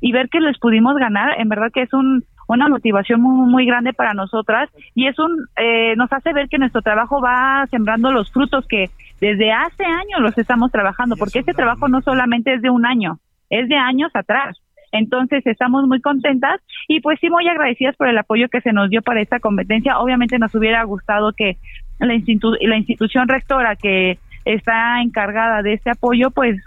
y 0.00 0.12
ver 0.12 0.28
que 0.28 0.40
les 0.40 0.58
pudimos 0.58 0.96
ganar, 0.96 1.40
en 1.40 1.48
verdad 1.48 1.70
que 1.72 1.82
es 1.82 1.92
un 1.92 2.24
una 2.48 2.68
motivación 2.68 3.20
muy, 3.20 3.50
muy 3.50 3.66
grande 3.66 3.92
para 3.92 4.14
nosotras 4.14 4.70
y 4.94 5.06
es 5.06 5.18
un 5.18 5.46
eh, 5.56 5.94
nos 5.96 6.12
hace 6.12 6.32
ver 6.32 6.48
que 6.48 6.58
nuestro 6.58 6.82
trabajo 6.82 7.20
va 7.20 7.66
sembrando 7.70 8.12
los 8.12 8.30
frutos 8.32 8.66
que 8.68 8.90
desde 9.20 9.52
hace 9.52 9.84
años 9.84 10.20
los 10.20 10.36
estamos 10.36 10.70
trabajando 10.70 11.16
porque 11.16 11.38
este 11.40 11.54
trabajo 11.54 11.88
no 11.88 12.00
solamente 12.02 12.54
es 12.54 12.62
de 12.62 12.70
un 12.70 12.84
año 12.86 13.18
es 13.50 13.68
de 13.68 13.76
años 13.76 14.10
atrás. 14.14 14.58
Entonces 14.90 15.44
estamos 15.46 15.88
muy 15.88 16.00
contentas 16.00 16.60
y 16.86 17.00
pues 17.00 17.18
sí 17.20 17.28
muy 17.28 17.48
agradecidas 17.48 17.96
por 17.96 18.08
el 18.08 18.16
apoyo 18.16 18.48
que 18.48 18.60
se 18.60 18.72
nos 18.72 18.90
dio 18.90 19.02
para 19.02 19.20
esta 19.20 19.40
competencia. 19.40 19.98
Obviamente 19.98 20.38
nos 20.38 20.54
hubiera 20.54 20.84
gustado 20.84 21.32
que 21.32 21.56
la, 21.98 22.14
institu- 22.14 22.56
la 22.60 22.76
institución 22.76 23.26
rectora 23.26 23.74
que 23.74 24.18
está 24.44 25.02
encargada 25.02 25.62
de 25.62 25.72
este 25.72 25.90
apoyo 25.90 26.30
pues 26.30 26.60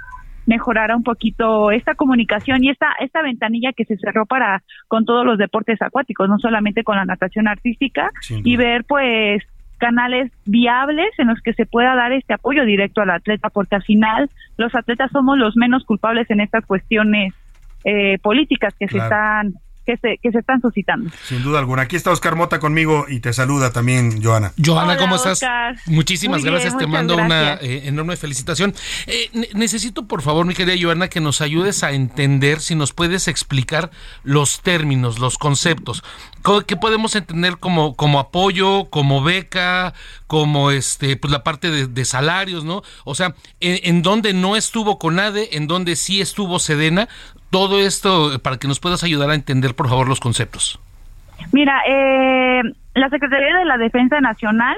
mejorara 0.47 0.95
un 0.95 1.03
poquito 1.03 1.69
esta 1.71 1.93
comunicación 1.93 2.63
y 2.63 2.69
esta 2.69 2.87
esta 2.99 3.21
ventanilla 3.21 3.73
que 3.73 3.85
se 3.85 3.97
cerró 3.97 4.25
para 4.25 4.63
con 4.87 5.05
todos 5.05 5.25
los 5.25 5.37
deportes 5.37 5.79
acuáticos, 5.81 6.27
no 6.27 6.39
solamente 6.39 6.83
con 6.83 6.95
la 6.95 7.05
natación 7.05 7.47
artística 7.47 8.09
y 8.29 8.55
ver 8.55 8.83
pues 8.85 9.43
canales 9.77 10.31
viables 10.45 11.09
en 11.19 11.27
los 11.27 11.39
que 11.41 11.53
se 11.53 11.67
pueda 11.67 11.93
dar 11.95 12.11
este 12.11 12.33
apoyo 12.33 12.65
directo 12.65 13.01
al 13.01 13.11
atleta, 13.11 13.49
porque 13.49 13.75
al 13.75 13.83
final 13.83 14.29
los 14.57 14.73
atletas 14.73 15.11
somos 15.11 15.37
los 15.37 15.55
menos 15.55 15.83
culpables 15.83 16.29
en 16.31 16.41
estas 16.41 16.65
cuestiones 16.65 17.33
eh, 17.83 18.17
políticas 18.19 18.73
que 18.79 18.87
se 18.87 18.97
están 18.97 19.53
que 19.87 19.95
se, 19.97 20.17
que 20.21 20.31
se 20.31 20.39
están 20.39 20.61
suscitando. 20.61 21.09
Sin 21.27 21.41
duda 21.41 21.59
alguna. 21.59 21.83
Aquí 21.83 21.95
está 21.95 22.11
Oscar 22.11 22.35
Mota 22.35 22.59
conmigo 22.59 23.05
y 23.07 23.21
te 23.21 23.31
saluda 23.31 23.71
también, 23.71 24.21
Joana. 24.21 24.51
Joana, 24.63 24.83
Hola, 24.93 24.97
¿cómo 24.97 25.15
estás? 25.15 25.33
Oscar. 25.41 25.77
Muchísimas 25.85 26.41
Muy 26.41 26.49
bien, 26.49 26.53
gracias. 26.61 26.77
Te 26.77 26.85
mando 26.87 27.15
una 27.15 27.53
eh, 27.55 27.83
enorme 27.85 28.17
felicitación. 28.17 28.75
Eh, 29.07 29.29
ne- 29.33 29.47
necesito, 29.53 30.05
por 30.05 30.21
favor, 30.21 30.45
mi 30.45 30.53
querida 30.53 30.75
Joana, 30.79 31.07
que 31.07 31.21
nos 31.21 31.39
ayudes 31.39 31.83
a 31.83 31.93
entender, 31.93 32.59
si 32.59 32.75
nos 32.75 32.91
puedes 32.91 33.29
explicar 33.29 33.89
los 34.23 34.61
términos, 34.61 35.19
los 35.19 35.37
conceptos. 35.37 36.03
Co- 36.41 36.61
¿Qué 36.65 36.75
podemos 36.75 37.15
entender 37.15 37.57
como, 37.57 37.95
como 37.95 38.19
apoyo, 38.19 38.89
como 38.89 39.23
beca, 39.23 39.93
como 40.27 40.71
este, 40.71 41.15
pues 41.15 41.31
la 41.31 41.43
parte 41.43 41.71
de, 41.71 41.87
de 41.87 42.03
salarios, 42.05 42.65
¿no? 42.65 42.83
O 43.05 43.15
sea, 43.15 43.35
en, 43.61 43.79
en 43.83 44.01
donde 44.01 44.33
no 44.33 44.57
estuvo 44.57 44.99
CONADE, 44.99 45.55
en 45.55 45.67
donde 45.67 45.95
sí 45.95 46.19
estuvo 46.19 46.59
Sedena, 46.59 47.07
todo 47.49 47.79
esto 47.79 48.33
eh, 48.33 48.39
para 48.39 48.57
que 48.57 48.67
nos 48.67 48.79
puedas 48.79 49.03
ayudar 49.03 49.29
a 49.29 49.35
entender, 49.35 49.75
por 49.75 49.89
favor, 49.89 50.07
los 50.07 50.19
conceptos. 50.19 50.79
Mira, 51.51 51.81
eh, 51.87 52.61
la 52.95 53.09
Secretaría 53.09 53.55
de 53.57 53.65
la 53.65 53.77
Defensa 53.77 54.19
Nacional, 54.21 54.75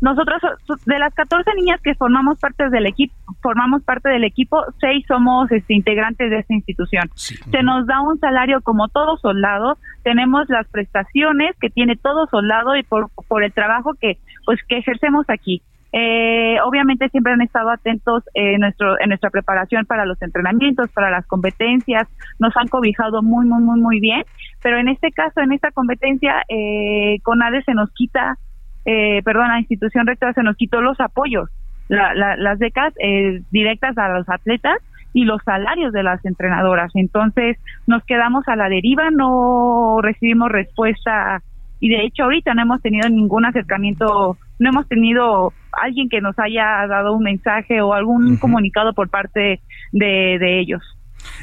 nosotros 0.00 0.40
so- 0.66 0.74
de 0.84 0.98
las 0.98 1.14
14 1.14 1.48
niñas 1.54 1.80
que 1.80 1.94
formamos 1.94 2.38
parte 2.40 2.68
del 2.70 2.86
equipo, 2.86 3.14
formamos 3.40 3.82
parte 3.84 4.08
del 4.08 4.24
equipo, 4.24 4.64
seis 4.80 5.04
somos 5.06 5.50
este, 5.52 5.74
integrantes 5.74 6.28
de 6.28 6.40
esta 6.40 6.54
institución. 6.54 7.08
Se 7.14 7.62
nos 7.62 7.86
da 7.86 8.00
un 8.00 8.18
salario 8.18 8.60
como 8.62 8.88
todo 8.88 9.16
soldado, 9.18 9.78
tenemos 10.02 10.48
las 10.48 10.66
prestaciones 10.68 11.54
que 11.60 11.70
tiene 11.70 11.94
todo 11.96 12.26
soldado 12.26 12.76
y 12.76 12.82
por, 12.82 13.10
por 13.28 13.44
el 13.44 13.52
trabajo 13.52 13.94
que 14.00 14.18
pues 14.44 14.58
que 14.68 14.78
ejercemos 14.78 15.24
aquí. 15.28 15.62
Eh, 15.94 16.56
obviamente 16.64 17.08
siempre 17.10 17.34
han 17.34 17.42
estado 17.42 17.68
atentos 17.70 18.24
en 18.32 18.60
nuestro 18.60 18.98
en 19.00 19.10
nuestra 19.10 19.28
preparación 19.30 19.84
para 19.84 20.06
los 20.06 20.20
entrenamientos, 20.22 20.90
para 20.92 21.10
las 21.10 21.26
competencias, 21.26 22.08
nos 22.38 22.56
han 22.56 22.68
cobijado 22.68 23.22
muy 23.22 23.46
muy 23.46 23.62
muy 23.62 23.78
muy 23.80 24.00
bien, 24.00 24.24
pero 24.62 24.78
en 24.78 24.88
este 24.88 25.12
caso 25.12 25.40
en 25.40 25.52
esta 25.52 25.70
competencia 25.70 26.44
eh, 26.48 27.18
CONADE 27.22 27.62
se 27.64 27.74
nos 27.74 27.90
quita, 27.92 28.38
eh, 28.86 29.22
perdón, 29.22 29.48
la 29.48 29.58
institución 29.60 30.06
rectora 30.06 30.32
se 30.32 30.42
nos 30.42 30.56
quitó 30.56 30.80
los 30.80 30.98
apoyos, 30.98 31.50
la- 31.88 32.14
la- 32.14 32.36
las 32.36 32.58
becas 32.58 32.94
eh, 32.98 33.42
directas 33.50 33.98
a 33.98 34.08
los 34.08 34.26
atletas 34.30 34.78
y 35.12 35.24
los 35.26 35.42
salarios 35.44 35.92
de 35.92 36.02
las 36.04 36.24
entrenadoras. 36.24 36.90
Entonces 36.94 37.58
nos 37.86 38.02
quedamos 38.04 38.48
a 38.48 38.56
la 38.56 38.70
deriva, 38.70 39.10
no 39.10 39.98
recibimos 40.00 40.50
respuesta. 40.50 41.42
Y 41.80 41.90
de 41.90 42.04
hecho 42.04 42.22
ahorita 42.22 42.54
no 42.54 42.62
hemos 42.62 42.80
tenido 42.80 43.08
ningún 43.10 43.44
acercamiento, 43.44 44.38
no 44.58 44.68
hemos 44.70 44.88
tenido 44.88 45.52
alguien 45.72 46.08
que 46.08 46.20
nos 46.20 46.38
haya 46.38 46.86
dado 46.86 47.14
un 47.14 47.22
mensaje 47.22 47.80
o 47.80 47.94
algún 47.94 48.36
comunicado 48.36 48.92
por 48.94 49.08
parte 49.08 49.60
de, 49.92 50.38
de 50.38 50.60
ellos. 50.60 50.82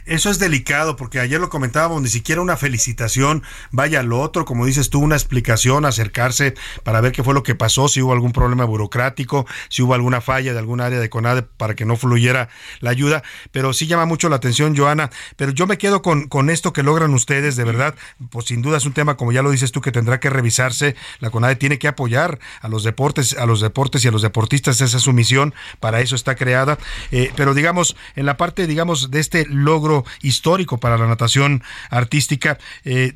Eso 0.06 0.30
es 0.30 0.40
delicado 0.40 0.96
porque 0.96 1.20
ayer 1.20 1.40
lo 1.40 1.50
comentábamos, 1.50 2.02
ni 2.02 2.10
siquiera 2.10 2.42
una 2.42 2.58
felicitación, 2.58 3.44
vaya 3.72 4.00
al 4.00 4.14
otro, 4.14 4.46
como 4.46 4.66
dices 4.66 4.90
tú, 4.90 5.00
una 5.00 5.16
explicación, 5.16 5.86
acercarse 5.86 6.56
para 6.84 7.02
ver 7.02 7.12
qué 7.12 7.24
fue 7.24 7.34
lo 7.34 7.44
que 7.44 7.56
pasó, 7.56 7.88
si 7.88 8.02
hubo 8.02 8.14
algún 8.14 8.32
problema 8.32 8.66
burocrático, 8.66 9.46
si 9.70 9.82
hubo 9.82 9.94
alguna 9.94 10.22
falla 10.22 10.54
de 10.54 10.60
algún 10.60 10.82
área 10.82 11.00
de 11.00 11.10
CONADE 11.10 11.44
para 11.44 11.76
que 11.76 11.86
no 11.86 11.96
fluyera 11.96 12.50
la 12.80 12.90
ayuda, 12.90 13.24
pero 13.52 13.74
sí 13.74 13.88
llama 13.88 14.06
mucho 14.06 14.30
la 14.30 14.38
atención, 14.38 14.76
Joana, 14.76 15.10
pero 15.36 15.52
yo 15.52 15.68
me 15.68 15.78
quedo 15.78 16.02
con, 16.02 16.28
con 16.28 16.50
esto 16.50 16.74
que 16.74 16.84
logran 16.84 17.14
ustedes, 17.14 17.56
de 17.56 17.64
verdad, 17.64 17.96
pues 18.30 18.46
sin 18.46 18.62
duda 18.62 18.78
es 18.78 18.86
un 18.86 18.94
tema, 18.94 19.18
como 19.18 19.32
ya 19.32 19.42
lo 19.42 19.52
dices 19.52 19.72
tú, 19.72 19.82
que 19.82 19.92
tendrá 19.92 20.20
que 20.20 20.30
revisarse, 20.30 20.96
la 21.20 21.30
CONADE 21.30 21.56
tiene 21.56 21.80
que 21.80 21.88
apoyar 21.88 22.40
a 22.62 22.68
los 22.68 22.84
deportes, 22.84 23.36
a 23.38 23.46
los 23.46 23.62
deportes 23.62 24.04
y 24.06 24.08
a 24.08 24.12
los 24.12 24.22
deportistas, 24.22 24.82
esa 24.82 24.98
es 24.98 25.04
su 25.04 25.14
misión, 25.14 25.54
para 25.80 26.02
eso 26.02 26.16
está 26.16 26.36
creada, 26.36 26.78
Eh, 27.12 27.32
pero 27.36 27.54
digamos, 27.54 27.96
en 28.16 28.26
la 28.26 28.38
parte, 28.38 28.68
digamos, 28.68 29.10
de 29.10 29.20
este 29.20 29.46
logro 29.48 29.79
histórico 30.22 30.78
para 30.78 30.98
la 30.98 31.08
natación 31.08 31.62
artística, 31.90 32.58
eh, 32.86 33.14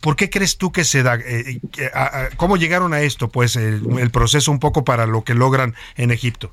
¿Por 0.00 0.16
qué 0.16 0.28
crees 0.28 0.58
tú 0.58 0.70
que 0.70 0.84
se 0.84 1.02
da? 1.02 1.14
eh, 1.14 1.60
a- 1.94 2.04
a- 2.24 2.28
¿Cómo 2.36 2.58
llegaron 2.58 2.92
a 2.92 3.00
esto? 3.00 3.28
Pues 3.28 3.56
el, 3.56 3.80
el 3.98 4.10
proceso 4.10 4.52
un 4.52 4.60
poco 4.60 4.84
para 4.84 5.06
lo 5.06 5.24
que 5.24 5.32
logran 5.32 5.72
en 5.96 6.10
Egipto. 6.10 6.50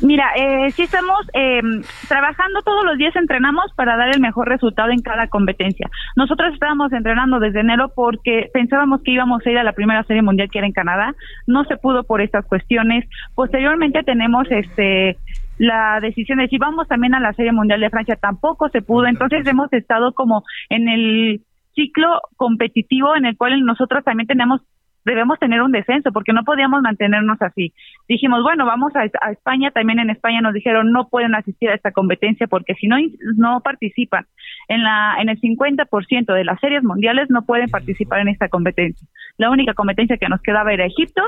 Mira, 0.00 0.24
eh, 0.34 0.70
sí 0.70 0.84
estamos 0.84 1.18
eh, 1.34 1.60
trabajando 2.08 2.62
todos 2.62 2.86
los 2.86 2.96
días, 2.96 3.14
entrenamos 3.16 3.70
para 3.76 3.98
dar 3.98 4.08
el 4.14 4.20
mejor 4.20 4.48
resultado 4.48 4.90
en 4.92 5.02
cada 5.02 5.26
competencia. 5.26 5.90
Nosotros 6.16 6.54
estábamos 6.54 6.90
entrenando 6.94 7.38
desde 7.38 7.60
enero 7.60 7.92
porque 7.94 8.48
pensábamos 8.54 9.02
que 9.02 9.10
íbamos 9.10 9.44
a 9.44 9.50
ir 9.50 9.58
a 9.58 9.62
la 9.62 9.72
primera 9.74 10.02
serie 10.04 10.22
mundial 10.22 10.48
que 10.50 10.56
era 10.56 10.66
en 10.66 10.72
Canadá. 10.72 11.14
No 11.46 11.64
se 11.64 11.76
pudo 11.76 12.04
por 12.04 12.22
estas 12.22 12.46
cuestiones. 12.46 13.04
Posteriormente 13.34 14.02
tenemos 14.04 14.46
este 14.50 15.18
la 15.58 15.98
decisión 16.00 16.38
de 16.38 16.48
si 16.48 16.58
vamos 16.58 16.88
también 16.88 17.14
a 17.14 17.20
la 17.20 17.32
serie 17.32 17.52
mundial 17.52 17.80
de 17.80 17.90
Francia 17.90 18.16
tampoco 18.16 18.68
se 18.68 18.82
pudo. 18.82 19.06
Entonces 19.06 19.46
hemos 19.46 19.72
estado 19.72 20.12
como 20.12 20.44
en 20.70 20.88
el 20.88 21.40
ciclo 21.74 22.20
competitivo 22.36 23.14
en 23.16 23.26
el 23.26 23.36
cual 23.36 23.64
nosotros 23.64 24.04
también 24.04 24.26
tenemos 24.26 24.62
debemos 25.04 25.38
tener 25.38 25.62
un 25.62 25.72
descenso 25.72 26.12
porque 26.12 26.32
no 26.32 26.44
podíamos 26.44 26.82
mantenernos 26.82 27.40
así. 27.40 27.72
Dijimos, 28.08 28.42
bueno, 28.42 28.66
vamos 28.66 28.92
a, 28.94 29.00
a 29.00 29.32
España, 29.32 29.70
también 29.70 29.98
en 30.00 30.10
España 30.10 30.40
nos 30.42 30.52
dijeron 30.52 30.92
no 30.92 31.08
pueden 31.08 31.34
asistir 31.34 31.70
a 31.70 31.74
esta 31.74 31.92
competencia 31.92 32.46
porque 32.46 32.74
si 32.74 32.88
no 32.88 32.96
no 33.36 33.60
participan 33.60 34.26
en 34.68 34.82
la 34.82 35.16
en 35.18 35.30
el 35.30 35.40
50% 35.40 36.34
de 36.34 36.44
las 36.44 36.60
series 36.60 36.84
mundiales 36.84 37.30
no 37.30 37.42
pueden 37.46 37.70
participar 37.70 38.20
en 38.20 38.28
esta 38.28 38.48
competencia. 38.48 39.08
La 39.38 39.50
única 39.50 39.72
competencia 39.72 40.18
que 40.18 40.28
nos 40.28 40.42
quedaba 40.42 40.72
era 40.72 40.84
Egipto, 40.84 41.22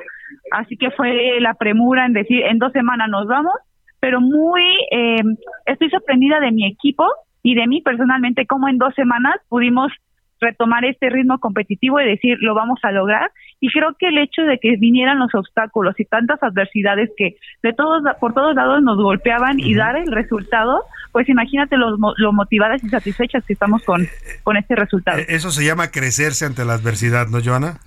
así 0.52 0.76
que 0.76 0.90
fue 0.90 1.40
la 1.40 1.54
premura 1.54 2.04
en 2.04 2.12
decir 2.12 2.42
en 2.44 2.58
dos 2.58 2.72
semanas 2.72 3.08
nos 3.08 3.26
vamos, 3.26 3.54
pero 4.00 4.20
muy 4.20 4.62
eh, 4.90 5.22
estoy 5.66 5.90
sorprendida 5.90 6.40
de 6.40 6.52
mi 6.52 6.66
equipo 6.66 7.06
y 7.42 7.54
de 7.54 7.66
mí 7.66 7.80
personalmente 7.82 8.46
cómo 8.46 8.68
en 8.68 8.78
dos 8.78 8.94
semanas 8.94 9.36
pudimos 9.48 9.92
retomar 10.40 10.84
este 10.86 11.10
ritmo 11.10 11.38
competitivo 11.38 12.00
y 12.00 12.06
decir 12.06 12.38
lo 12.40 12.54
vamos 12.54 12.80
a 12.82 12.90
lograr 12.92 13.30
y 13.60 13.70
creo 13.70 13.94
que 13.98 14.08
el 14.08 14.16
hecho 14.16 14.42
de 14.42 14.58
que 14.58 14.76
vinieran 14.76 15.18
los 15.18 15.34
obstáculos 15.34 15.94
y 15.98 16.06
tantas 16.06 16.42
adversidades 16.42 17.10
que 17.16 17.36
de 17.62 17.72
todos 17.74 18.02
por 18.18 18.32
todos 18.32 18.54
lados 18.54 18.82
nos 18.82 18.96
golpeaban 18.96 19.60
y 19.60 19.74
dar 19.74 19.96
el 19.96 20.10
resultado 20.10 20.82
pues 21.12 21.28
imagínate 21.28 21.76
lo, 21.76 21.96
lo 22.16 22.32
motivadas 22.32 22.82
y 22.82 22.88
satisfechas 22.88 23.44
que 23.44 23.52
estamos 23.52 23.84
con 23.84 24.06
con 24.42 24.56
este 24.56 24.76
resultado. 24.76 25.18
Eh, 25.18 25.26
Eso 25.28 25.50
se 25.50 25.64
llama 25.64 25.90
crecerse 25.90 26.46
ante 26.46 26.64
la 26.64 26.74
adversidad, 26.74 27.26
¿no, 27.28 27.40
Joana? 27.44 27.78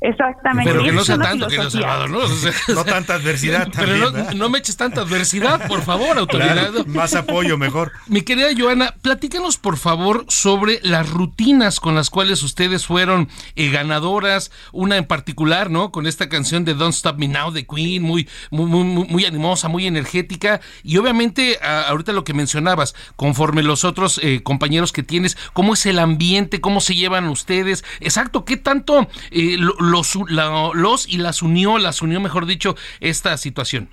Exactamente 0.00 0.70
Pero 0.70 0.84
que 0.84 0.92
no 0.92 1.04
sea 1.04 1.18
tanto, 1.18 1.46
querido 1.46 1.70
filosofía. 1.70 1.80
Salvador, 1.88 2.10
¿no? 2.10 2.18
O 2.18 2.28
sea, 2.28 2.52
No 2.74 2.84
tanta 2.84 3.14
adversidad 3.14 3.68
Pero 3.74 4.12
también, 4.12 4.26
no, 4.38 4.44
no 4.44 4.48
me 4.50 4.58
eches 4.58 4.76
tanta 4.76 5.00
adversidad, 5.00 5.66
por 5.68 5.82
favor, 5.82 6.18
autoridad. 6.18 6.70
Claro, 6.72 6.84
más 6.88 7.14
apoyo, 7.14 7.56
mejor. 7.56 7.92
Mi 8.06 8.22
querida 8.22 8.48
Joana, 8.56 8.94
platícanos 9.02 9.56
por 9.56 9.76
favor 9.78 10.24
sobre 10.28 10.80
las 10.82 11.08
rutinas 11.10 11.80
con 11.80 11.94
las 11.94 12.10
cuales 12.10 12.42
ustedes 12.42 12.86
fueron 12.86 13.28
eh, 13.54 13.70
ganadoras, 13.70 14.50
una 14.72 14.96
en 14.96 15.04
particular, 15.06 15.70
¿no? 15.70 15.90
Con 15.92 16.06
esta 16.06 16.28
canción 16.28 16.64
de 16.64 16.74
Don't 16.74 16.94
Stop 16.94 17.18
Me 17.18 17.28
Now 17.28 17.50
de 17.50 17.66
Queen, 17.66 18.02
muy, 18.02 18.28
muy, 18.50 18.66
muy, 18.66 18.84
muy- 18.84 19.06
muy 19.08 19.24
animosa, 19.24 19.68
muy 19.68 19.86
energética. 19.86 20.60
Y 20.82 20.98
obviamente, 20.98 21.58
a- 21.62 21.88
ahorita 21.88 22.12
lo 22.12 22.24
que 22.24 22.34
mencionabas, 22.34 22.94
conforme 23.16 23.62
los 23.62 23.84
otros 23.84 24.20
eh, 24.22 24.42
compañeros 24.42 24.92
que 24.92 25.02
tienes, 25.02 25.36
¿cómo 25.54 25.74
es 25.74 25.86
el 25.86 25.98
ambiente? 25.98 26.60
¿Cómo 26.60 26.80
se 26.80 26.94
llevan 26.94 27.28
ustedes? 27.28 27.82
Exacto, 28.00 28.44
¿qué 28.44 28.56
tanto 28.56 29.08
eh, 29.30 29.56
lo- 29.58 29.74
los, 29.96 30.30
la- 30.30 30.70
los 30.74 31.08
y 31.08 31.18
las 31.18 31.42
unió, 31.42 31.78
las 31.78 32.02
unió, 32.02 32.20
mejor 32.20 32.46
dicho, 32.46 32.74
esta 33.00 33.36
situación? 33.36 33.88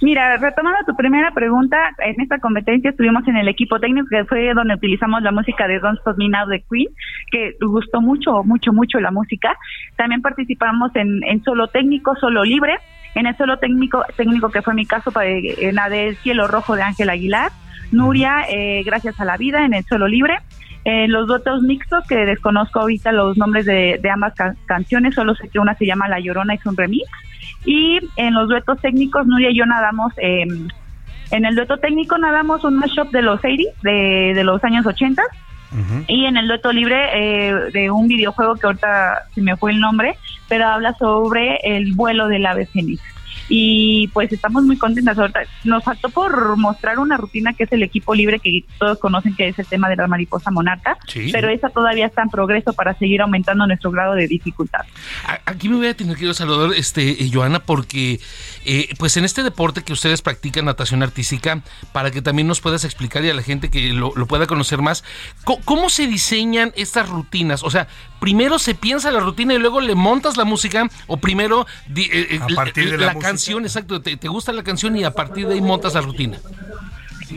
Mira, 0.00 0.36
retomando 0.36 0.80
tu 0.84 0.96
primera 0.96 1.30
pregunta, 1.32 1.76
en 1.98 2.20
esta 2.20 2.38
competencia 2.40 2.90
estuvimos 2.90 3.22
en 3.28 3.36
el 3.36 3.46
equipo 3.46 3.78
técnico, 3.78 4.08
que 4.10 4.24
fue 4.24 4.52
donde 4.52 4.74
utilizamos 4.74 5.22
la 5.22 5.30
música 5.30 5.68
de 5.68 5.78
Don't 5.78 5.98
Stop 6.00 6.16
Me 6.18 6.28
Now 6.28 6.48
de 6.48 6.64
Queen, 6.68 6.88
que 7.30 7.52
gustó 7.60 8.00
mucho, 8.00 8.42
mucho, 8.42 8.72
mucho 8.72 8.98
la 8.98 9.12
música. 9.12 9.56
También 9.96 10.20
participamos 10.20 10.90
en, 10.96 11.22
en 11.22 11.44
solo 11.44 11.68
técnico, 11.68 12.16
solo 12.16 12.42
libre. 12.42 12.78
En 13.14 13.26
el 13.26 13.36
solo 13.36 13.58
técnico, 13.58 14.02
técnico 14.16 14.48
que 14.50 14.62
fue 14.62 14.74
mi 14.74 14.86
caso, 14.86 15.12
para 15.12 15.28
eh, 15.28 15.70
nadé 15.72 16.08
el 16.08 16.16
cielo 16.16 16.48
rojo 16.48 16.74
de 16.74 16.82
Ángel 16.82 17.08
Aguilar. 17.10 17.52
Nuria, 17.92 18.46
eh, 18.48 18.82
gracias 18.84 19.20
a 19.20 19.24
la 19.24 19.36
vida, 19.36 19.64
en 19.64 19.74
el 19.74 19.84
solo 19.84 20.08
libre. 20.08 20.38
Eh, 20.84 21.06
los 21.08 21.26
duetos 21.28 21.62
mixtos, 21.62 22.04
que 22.08 22.16
desconozco 22.26 22.80
ahorita 22.80 23.12
los 23.12 23.36
nombres 23.38 23.66
de, 23.66 23.98
de 24.02 24.10
ambas 24.10 24.34
ca- 24.34 24.54
canciones, 24.66 25.14
solo 25.14 25.34
sé 25.36 25.48
que 25.48 25.58
una 25.60 25.76
se 25.76 25.86
llama 25.86 26.08
La 26.08 26.18
Llorona 26.18 26.54
y 26.54 26.58
es 26.58 26.66
un 26.66 26.76
remix. 26.76 27.08
Y 27.64 28.00
en 28.16 28.34
los 28.34 28.48
duetos 28.48 28.80
técnicos, 28.80 29.26
Nuria 29.26 29.50
y 29.50 29.56
yo 29.56 29.64
nadamos, 29.66 30.12
eh, 30.18 30.44
en 31.30 31.44
el 31.44 31.54
dueto 31.54 31.76
técnico 31.78 32.18
nadamos 32.18 32.64
un 32.64 32.76
mashup 32.76 33.10
de 33.12 33.22
los 33.22 33.38
80 33.38 33.62
de, 33.82 34.32
de 34.34 34.44
los 34.44 34.62
años 34.64 34.84
80 34.86 35.22
y 36.06 36.26
en 36.26 36.36
el 36.36 36.48
dueto 36.48 36.70
libre 36.70 36.98
eh, 37.14 37.54
de 37.72 37.90
un 37.90 38.06
videojuego 38.06 38.56
que 38.56 38.66
ahorita 38.66 39.22
se 39.34 39.40
me 39.40 39.56
fue 39.56 39.70
el 39.72 39.80
nombre, 39.80 40.16
pero 40.46 40.66
habla 40.66 40.92
sobre 40.98 41.56
el 41.62 41.94
vuelo 41.94 42.28
del 42.28 42.44
ave 42.44 42.66
fénix. 42.66 43.00
Y 43.54 44.08
pues 44.14 44.32
estamos 44.32 44.62
muy 44.64 44.78
contentas. 44.78 45.18
Ahorita 45.18 45.40
nos 45.64 45.84
faltó 45.84 46.08
por 46.08 46.56
mostrar 46.56 46.98
una 46.98 47.18
rutina 47.18 47.52
que 47.52 47.64
es 47.64 47.72
el 47.72 47.82
equipo 47.82 48.14
libre 48.14 48.38
que 48.38 48.64
todos 48.78 48.98
conocen 48.98 49.36
que 49.36 49.48
es 49.48 49.58
el 49.58 49.66
tema 49.66 49.90
de 49.90 49.96
la 49.96 50.06
mariposa 50.06 50.50
monarca, 50.50 50.96
Sí. 51.06 51.28
pero 51.32 51.50
esa 51.50 51.68
todavía 51.68 52.06
está 52.06 52.22
en 52.22 52.30
progreso 52.30 52.72
para 52.72 52.94
seguir 52.98 53.20
aumentando 53.20 53.66
nuestro 53.66 53.90
grado 53.90 54.14
de 54.14 54.26
dificultad. 54.26 54.80
Aquí 55.44 55.68
me 55.68 55.76
voy 55.76 55.88
a 55.88 55.94
tener 55.94 56.16
que 56.16 56.24
ir 56.24 56.30
a 56.30 56.34
Salvador, 56.34 56.72
este, 56.74 57.22
eh, 57.22 57.30
Joana, 57.30 57.58
porque 57.60 58.20
eh, 58.64 58.88
pues 58.98 59.18
en 59.18 59.26
este 59.26 59.42
deporte 59.42 59.82
que 59.82 59.92
ustedes 59.92 60.22
practican, 60.22 60.64
natación 60.64 61.02
artística, 61.02 61.60
para 61.92 62.10
que 62.10 62.22
también 62.22 62.48
nos 62.48 62.62
puedas 62.62 62.84
explicar 62.86 63.22
y 63.22 63.28
a 63.28 63.34
la 63.34 63.42
gente 63.42 63.68
que 63.70 63.92
lo, 63.92 64.12
lo 64.16 64.26
pueda 64.26 64.46
conocer 64.46 64.80
más, 64.80 65.04
co- 65.44 65.60
¿cómo 65.66 65.90
se 65.90 66.06
diseñan 66.06 66.72
estas 66.74 67.10
rutinas? 67.10 67.62
O 67.64 67.70
sea, 67.70 67.86
primero 68.22 68.60
se 68.60 68.76
piensa 68.76 69.10
la 69.10 69.18
rutina 69.18 69.52
y 69.52 69.58
luego 69.58 69.80
le 69.80 69.96
montas 69.96 70.36
la 70.36 70.44
música, 70.44 70.88
o 71.08 71.16
primero 71.16 71.66
di- 71.88 72.04
eh, 72.04 72.28
eh, 72.30 72.40
A 72.40 72.46
partir 72.54 72.88
de 72.88 72.96
la 72.96 73.14
música. 73.14 73.28
canción, 73.28 73.64
exacto, 73.64 74.00
te, 74.00 74.16
te 74.16 74.28
gusta 74.28 74.52
la 74.52 74.62
canción 74.62 74.96
y 74.96 75.02
a 75.02 75.10
partir 75.10 75.48
de 75.48 75.54
ahí 75.54 75.60
montas 75.60 75.94
la 75.94 76.02
rutina. 76.02 76.38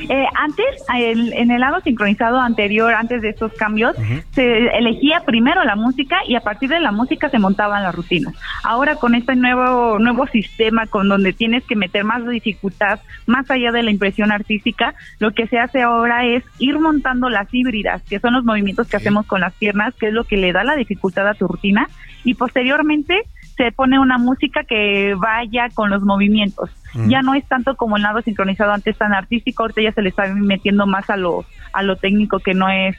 Eh, 0.09 0.25
antes, 0.35 0.65
el- 0.95 1.33
en 1.33 1.51
el 1.51 1.61
lado 1.61 1.79
sincronizado 1.81 2.39
anterior, 2.39 2.93
antes 2.93 3.21
de 3.21 3.29
estos 3.29 3.53
cambios, 3.53 3.95
se 4.31 4.67
elegía 4.77 5.21
primero 5.25 5.63
la 5.63 5.75
música 5.75 6.17
y 6.27 6.35
a 6.35 6.41
partir 6.41 6.69
de 6.69 6.79
la 6.79 6.91
música 6.91 7.29
se 7.29 7.39
montaban 7.39 7.83
las 7.83 7.95
rutinas. 7.95 8.33
Ahora 8.63 8.95
con 8.95 9.15
este 9.15 9.35
nuevo 9.35 9.97
nuevo 9.99 10.27
sistema 10.27 10.85
con 10.87 11.07
donde 11.09 11.33
tienes 11.33 11.63
que 11.65 11.75
meter 11.75 12.03
más 12.03 12.27
dificultad 12.27 12.99
más 13.25 13.49
allá 13.49 13.71
de 13.71 13.83
la 13.83 13.91
impresión 13.91 14.31
artística, 14.31 14.93
lo 15.19 15.31
que 15.31 15.47
se 15.47 15.57
hace 15.59 15.81
ahora 15.81 16.25
es 16.25 16.43
ir 16.59 16.79
montando 16.79 17.29
las 17.29 17.47
híbridas, 17.53 18.01
que 18.03 18.19
son 18.19 18.33
los 18.33 18.43
movimientos 18.43 18.87
que 18.87 18.97
hacemos 18.97 19.25
con 19.25 19.41
las 19.41 19.53
piernas, 19.53 19.93
que 19.95 20.07
es 20.07 20.13
lo 20.13 20.23
que 20.25 20.37
le 20.37 20.51
da 20.51 20.63
la 20.63 20.75
dificultad 20.75 21.27
a 21.27 21.33
tu 21.33 21.47
rutina 21.47 21.87
y 22.23 22.33
posteriormente 22.33 23.21
se 23.55 23.71
pone 23.71 23.99
una 23.99 24.17
música 24.17 24.63
que 24.63 25.15
vaya 25.15 25.69
con 25.73 25.89
los 25.89 26.03
movimientos. 26.03 26.69
Mm. 26.93 27.09
Ya 27.09 27.21
no 27.21 27.33
es 27.33 27.45
tanto 27.45 27.75
como 27.75 27.97
el 27.97 28.03
lado 28.03 28.21
sincronizado 28.21 28.71
antes 28.71 28.97
tan 28.97 29.13
artístico, 29.13 29.63
ahorita 29.63 29.81
ya 29.81 29.91
se 29.91 30.01
le 30.01 30.09
está 30.09 30.27
metiendo 30.27 30.85
más 30.85 31.09
a 31.09 31.17
lo 31.17 31.45
a 31.73 31.83
lo 31.83 31.97
técnico 31.97 32.39
que 32.39 32.53
no 32.53 32.69
es 32.69 32.95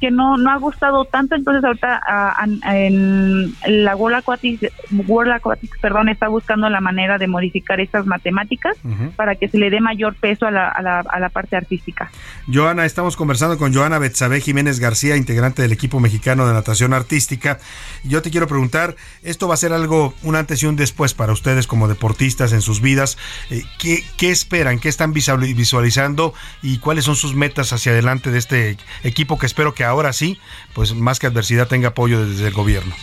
que 0.00 0.10
no 0.10 0.36
no 0.36 0.50
ha 0.50 0.56
gustado 0.56 1.04
tanto, 1.04 1.34
entonces 1.34 1.64
ahorita 1.64 2.00
ah, 2.06 2.46
en 2.74 3.54
la 3.66 3.96
World 3.96 4.18
Aquatics, 4.18 4.66
World 5.06 5.32
Aquatics, 5.32 5.78
perdón, 5.80 6.08
está 6.08 6.28
buscando 6.28 6.68
la 6.68 6.80
manera 6.80 7.18
de 7.18 7.26
modificar 7.26 7.80
estas 7.80 8.06
matemáticas 8.06 8.76
para 9.16 9.34
que 9.34 9.48
se 9.48 9.58
le 9.58 9.70
dé 9.70 9.80
mayor 9.80 10.14
peso 10.14 10.46
a 10.46 10.50
la, 10.50 10.68
a 10.68 10.82
la, 10.82 11.00
a 11.00 11.20
la 11.20 11.28
parte 11.28 11.56
artística. 11.56 12.10
Joana, 12.52 12.84
estamos 12.84 13.16
conversando 13.16 13.58
con 13.58 13.74
Joana 13.74 13.98
Betsabe 13.98 14.40
Jiménez 14.40 14.80
García, 14.80 15.16
integrante 15.16 15.62
del 15.62 15.72
equipo 15.72 16.00
mexicano 16.00 16.46
de 16.46 16.52
natación 16.54 16.92
artística. 16.92 17.58
Yo 18.04 18.22
te 18.22 18.30
quiero 18.30 18.46
preguntar, 18.46 18.94
esto 19.22 19.48
va 19.48 19.54
a 19.54 19.58
ser 19.58 19.72
algo, 19.72 20.14
un 20.22 20.36
antes 20.36 20.62
y 20.62 20.66
un 20.66 20.76
después 20.76 21.14
para 21.14 21.32
ustedes 21.32 21.66
como 21.66 21.88
deportistas 21.88 22.52
en 22.52 22.62
sus 22.62 22.80
vidas. 22.80 23.18
Eh, 23.50 23.62
¿qué, 23.78 24.04
qué 24.16 24.30
esperan? 24.30 24.78
¿Qué 24.78 24.88
están 24.88 25.12
visual- 25.12 25.40
visualizando? 25.54 26.34
¿Y 26.62 26.78
cuáles 26.78 27.04
son 27.04 27.16
sus 27.16 27.34
metas 27.34 27.72
hacia 27.72 27.92
adelante 27.92 28.30
de 28.30 28.38
este 28.38 28.76
equipo 29.02 29.38
que 29.38 29.46
espero 29.46 29.74
que 29.74 29.84
ahora 29.88 30.12
sí, 30.12 30.38
pues 30.74 30.94
más 30.94 31.18
que 31.18 31.26
adversidad 31.26 31.68
tenga 31.68 31.88
apoyo 31.88 32.24
desde 32.24 32.48
el 32.48 32.54
gobierno? 32.54 32.94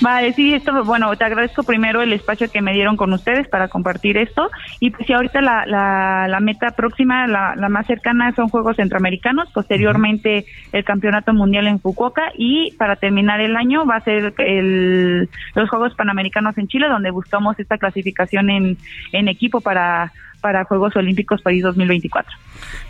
Vale, 0.00 0.32
sí, 0.34 0.52
esto, 0.52 0.84
bueno, 0.84 1.14
te 1.16 1.24
agradezco 1.24 1.62
primero 1.62 2.02
el 2.02 2.12
espacio 2.12 2.50
que 2.50 2.60
me 2.60 2.74
dieron 2.74 2.96
con 2.96 3.12
ustedes 3.12 3.48
para 3.48 3.68
compartir 3.68 4.18
esto. 4.18 4.50
Y 4.78 4.90
pues 4.90 5.06
sí, 5.06 5.12
ahorita 5.12 5.40
la, 5.40 5.64
la, 5.64 6.26
la 6.28 6.40
meta 6.40 6.72
próxima, 6.72 7.26
la, 7.26 7.56
la 7.56 7.68
más 7.68 7.86
cercana 7.86 8.34
son 8.34 8.48
Juegos 8.48 8.76
Centroamericanos, 8.76 9.50
posteriormente 9.52 10.44
el 10.72 10.84
Campeonato 10.84 11.32
Mundial 11.32 11.66
en 11.66 11.80
Fukuoka 11.80 12.30
y 12.36 12.72
para 12.72 12.96
terminar 12.96 13.40
el 13.40 13.56
año 13.56 13.86
va 13.86 13.96
a 13.96 14.04
ser 14.04 14.34
el, 14.38 15.30
los 15.54 15.70
Juegos 15.70 15.94
Panamericanos 15.94 16.58
en 16.58 16.68
Chile, 16.68 16.88
donde 16.88 17.10
buscamos 17.10 17.58
esta 17.58 17.78
clasificación 17.78 18.50
en, 18.50 18.76
en 19.12 19.28
equipo 19.28 19.62
para, 19.62 20.12
para 20.40 20.64
Juegos 20.64 20.94
Olímpicos 20.96 21.42
París 21.42 21.62
2024. 21.62 22.32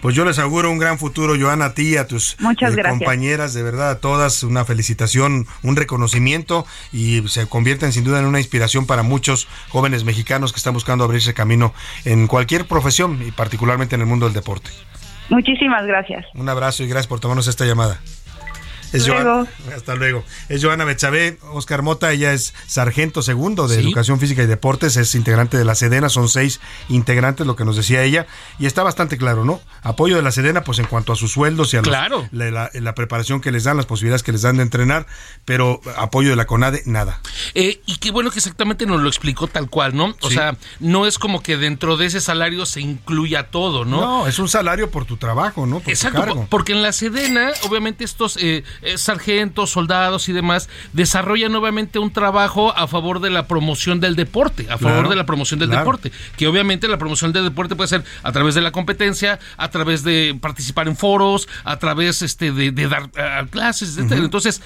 Pues 0.00 0.14
yo 0.14 0.24
les 0.24 0.38
auguro 0.38 0.70
un 0.70 0.78
gran 0.78 0.98
futuro, 0.98 1.34
Joana, 1.38 1.66
a 1.66 1.74
ti 1.74 1.94
y 1.94 1.96
a 1.96 2.06
tus 2.06 2.36
Muchas 2.40 2.76
eh, 2.76 2.82
compañeras, 2.88 3.54
de 3.54 3.62
verdad, 3.62 3.90
a 3.90 4.00
todas, 4.00 4.42
una 4.42 4.64
felicitación, 4.64 5.46
un 5.62 5.76
reconocimiento 5.76 6.66
y 6.92 7.26
se 7.28 7.46
convierten 7.48 7.92
sin 7.92 8.04
duda 8.04 8.20
en 8.20 8.26
una 8.26 8.38
inspiración 8.38 8.86
para 8.86 9.02
muchos 9.02 9.48
jóvenes 9.68 10.04
mexicanos 10.04 10.52
que 10.52 10.58
están 10.58 10.74
buscando 10.74 11.04
abrirse 11.04 11.34
camino 11.34 11.72
en 12.04 12.26
cualquier 12.26 12.66
profesión 12.66 13.20
y 13.26 13.30
particularmente 13.30 13.94
en 13.94 14.02
el 14.02 14.06
mundo 14.06 14.26
del 14.26 14.34
deporte. 14.34 14.70
Muchísimas 15.28 15.86
gracias. 15.86 16.24
Un 16.34 16.48
abrazo 16.48 16.84
y 16.84 16.88
gracias 16.88 17.08
por 17.08 17.20
tomarnos 17.20 17.48
esta 17.48 17.64
llamada. 17.64 17.98
Es 18.96 19.06
luego. 19.08 19.46
hasta 19.74 19.94
luego. 19.94 20.24
Es 20.48 20.62
Joana 20.64 20.84
Betsabe, 20.84 21.38
Oscar 21.52 21.82
Mota, 21.82 22.12
ella 22.12 22.32
es 22.32 22.54
sargento 22.66 23.22
segundo 23.22 23.68
de 23.68 23.76
Sí. 23.76 23.82
Educación 23.82 24.18
Física 24.20 24.42
y 24.42 24.46
Deportes, 24.46 24.96
es 24.96 25.14
integrante 25.14 25.56
de 25.58 25.64
la 25.64 25.74
Sedena, 25.74 26.08
son 26.08 26.28
seis 26.28 26.60
integrantes, 26.88 27.46
lo 27.46 27.56
que 27.56 27.64
nos 27.64 27.76
decía 27.76 28.02
ella, 28.02 28.26
y 28.58 28.66
está 28.66 28.82
bastante 28.82 29.18
claro, 29.18 29.44
¿no? 29.44 29.60
Apoyo 29.82 30.16
de 30.16 30.22
la 30.22 30.32
Sedena, 30.32 30.64
pues 30.64 30.78
en 30.78 30.86
cuanto 30.86 31.12
a 31.12 31.16
sus 31.16 31.32
sueldos 31.32 31.72
y 31.74 31.76
a 31.76 31.80
los- 31.80 31.88
Claro. 31.88 32.28
la, 32.32 32.50
la- 32.50 32.70
la 32.72 32.94
preparación 32.94 33.40
que 33.40 33.50
les 33.52 33.64
dan, 33.64 33.76
las 33.76 33.86
posibilidades 33.86 34.22
que 34.22 34.32
les 34.32 34.42
dan 34.42 34.56
de 34.56 34.62
entrenar, 34.62 35.06
pero 35.44 35.80
apoyo 35.96 36.30
de 36.30 36.36
la 36.36 36.46
CONADE, 36.46 36.82
nada. 36.86 37.20
Eh, 37.54 37.80
y 37.86 37.96
qué 37.96 38.10
bueno 38.10 38.30
que 38.30 38.38
exactamente 38.38 38.86
nos 38.86 39.00
lo 39.00 39.08
explicó 39.08 39.46
tal 39.48 39.68
cual, 39.70 39.94
¿no? 39.96 40.14
O 40.20 40.28
Sí. 40.28 40.34
sea, 40.34 40.56
no 40.80 41.06
es 41.06 41.18
como 41.18 41.42
que 41.42 41.56
dentro 41.56 41.96
de 41.96 42.06
ese 42.06 42.20
salario 42.20 42.66
se 42.66 42.80
incluya 42.80 43.44
todo, 43.50 43.84
¿no? 43.84 44.00
No, 44.00 44.26
es 44.26 44.38
un 44.38 44.48
salario 44.48 44.90
por 44.90 45.04
tu 45.04 45.16
trabajo, 45.16 45.66
¿no? 45.66 45.80
Por 45.80 45.90
Exacto, 45.92 46.18
tu 46.20 46.24
cargo. 46.24 46.40
po- 46.42 46.46
porque 46.50 46.72
en 46.72 46.82
la 46.82 46.92
Sedena, 46.92 47.50
obviamente 47.62 48.04
estos 48.04 48.36
eh, 48.40 48.64
eh, 48.86 48.98
sargentos, 48.98 49.70
soldados 49.70 50.28
y 50.28 50.32
demás 50.32 50.68
desarrollan 50.92 51.54
obviamente 51.54 51.98
un 51.98 52.10
trabajo 52.12 52.72
a 52.76 52.86
favor 52.86 53.20
de 53.20 53.30
la 53.30 53.46
promoción 53.46 54.00
del 54.00 54.16
deporte, 54.16 54.66
a 54.70 54.78
favor 54.78 54.96
Claro, 54.96 55.08
de 55.10 55.16
la 55.16 55.26
promoción 55.26 55.60
del 55.60 55.68
claro. 55.68 55.82
deporte, 55.84 56.12
que 56.36 56.46
obviamente 56.46 56.88
la 56.88 56.98
promoción 56.98 57.32
del 57.32 57.44
deporte 57.44 57.76
puede 57.76 57.88
ser 57.88 58.04
a 58.22 58.32
través 58.32 58.54
de 58.54 58.60
la 58.62 58.72
competencia, 58.72 59.38
a 59.56 59.70
través 59.70 60.02
de 60.04 60.36
participar 60.40 60.88
en 60.88 60.96
foros, 60.96 61.48
a 61.64 61.78
través 61.78 62.22
este 62.22 62.52
de, 62.52 62.70
de 62.70 62.88
dar 62.88 63.10
clases. 63.50 63.96
Ujú. 63.98 64.14
Entonces, 64.14 64.62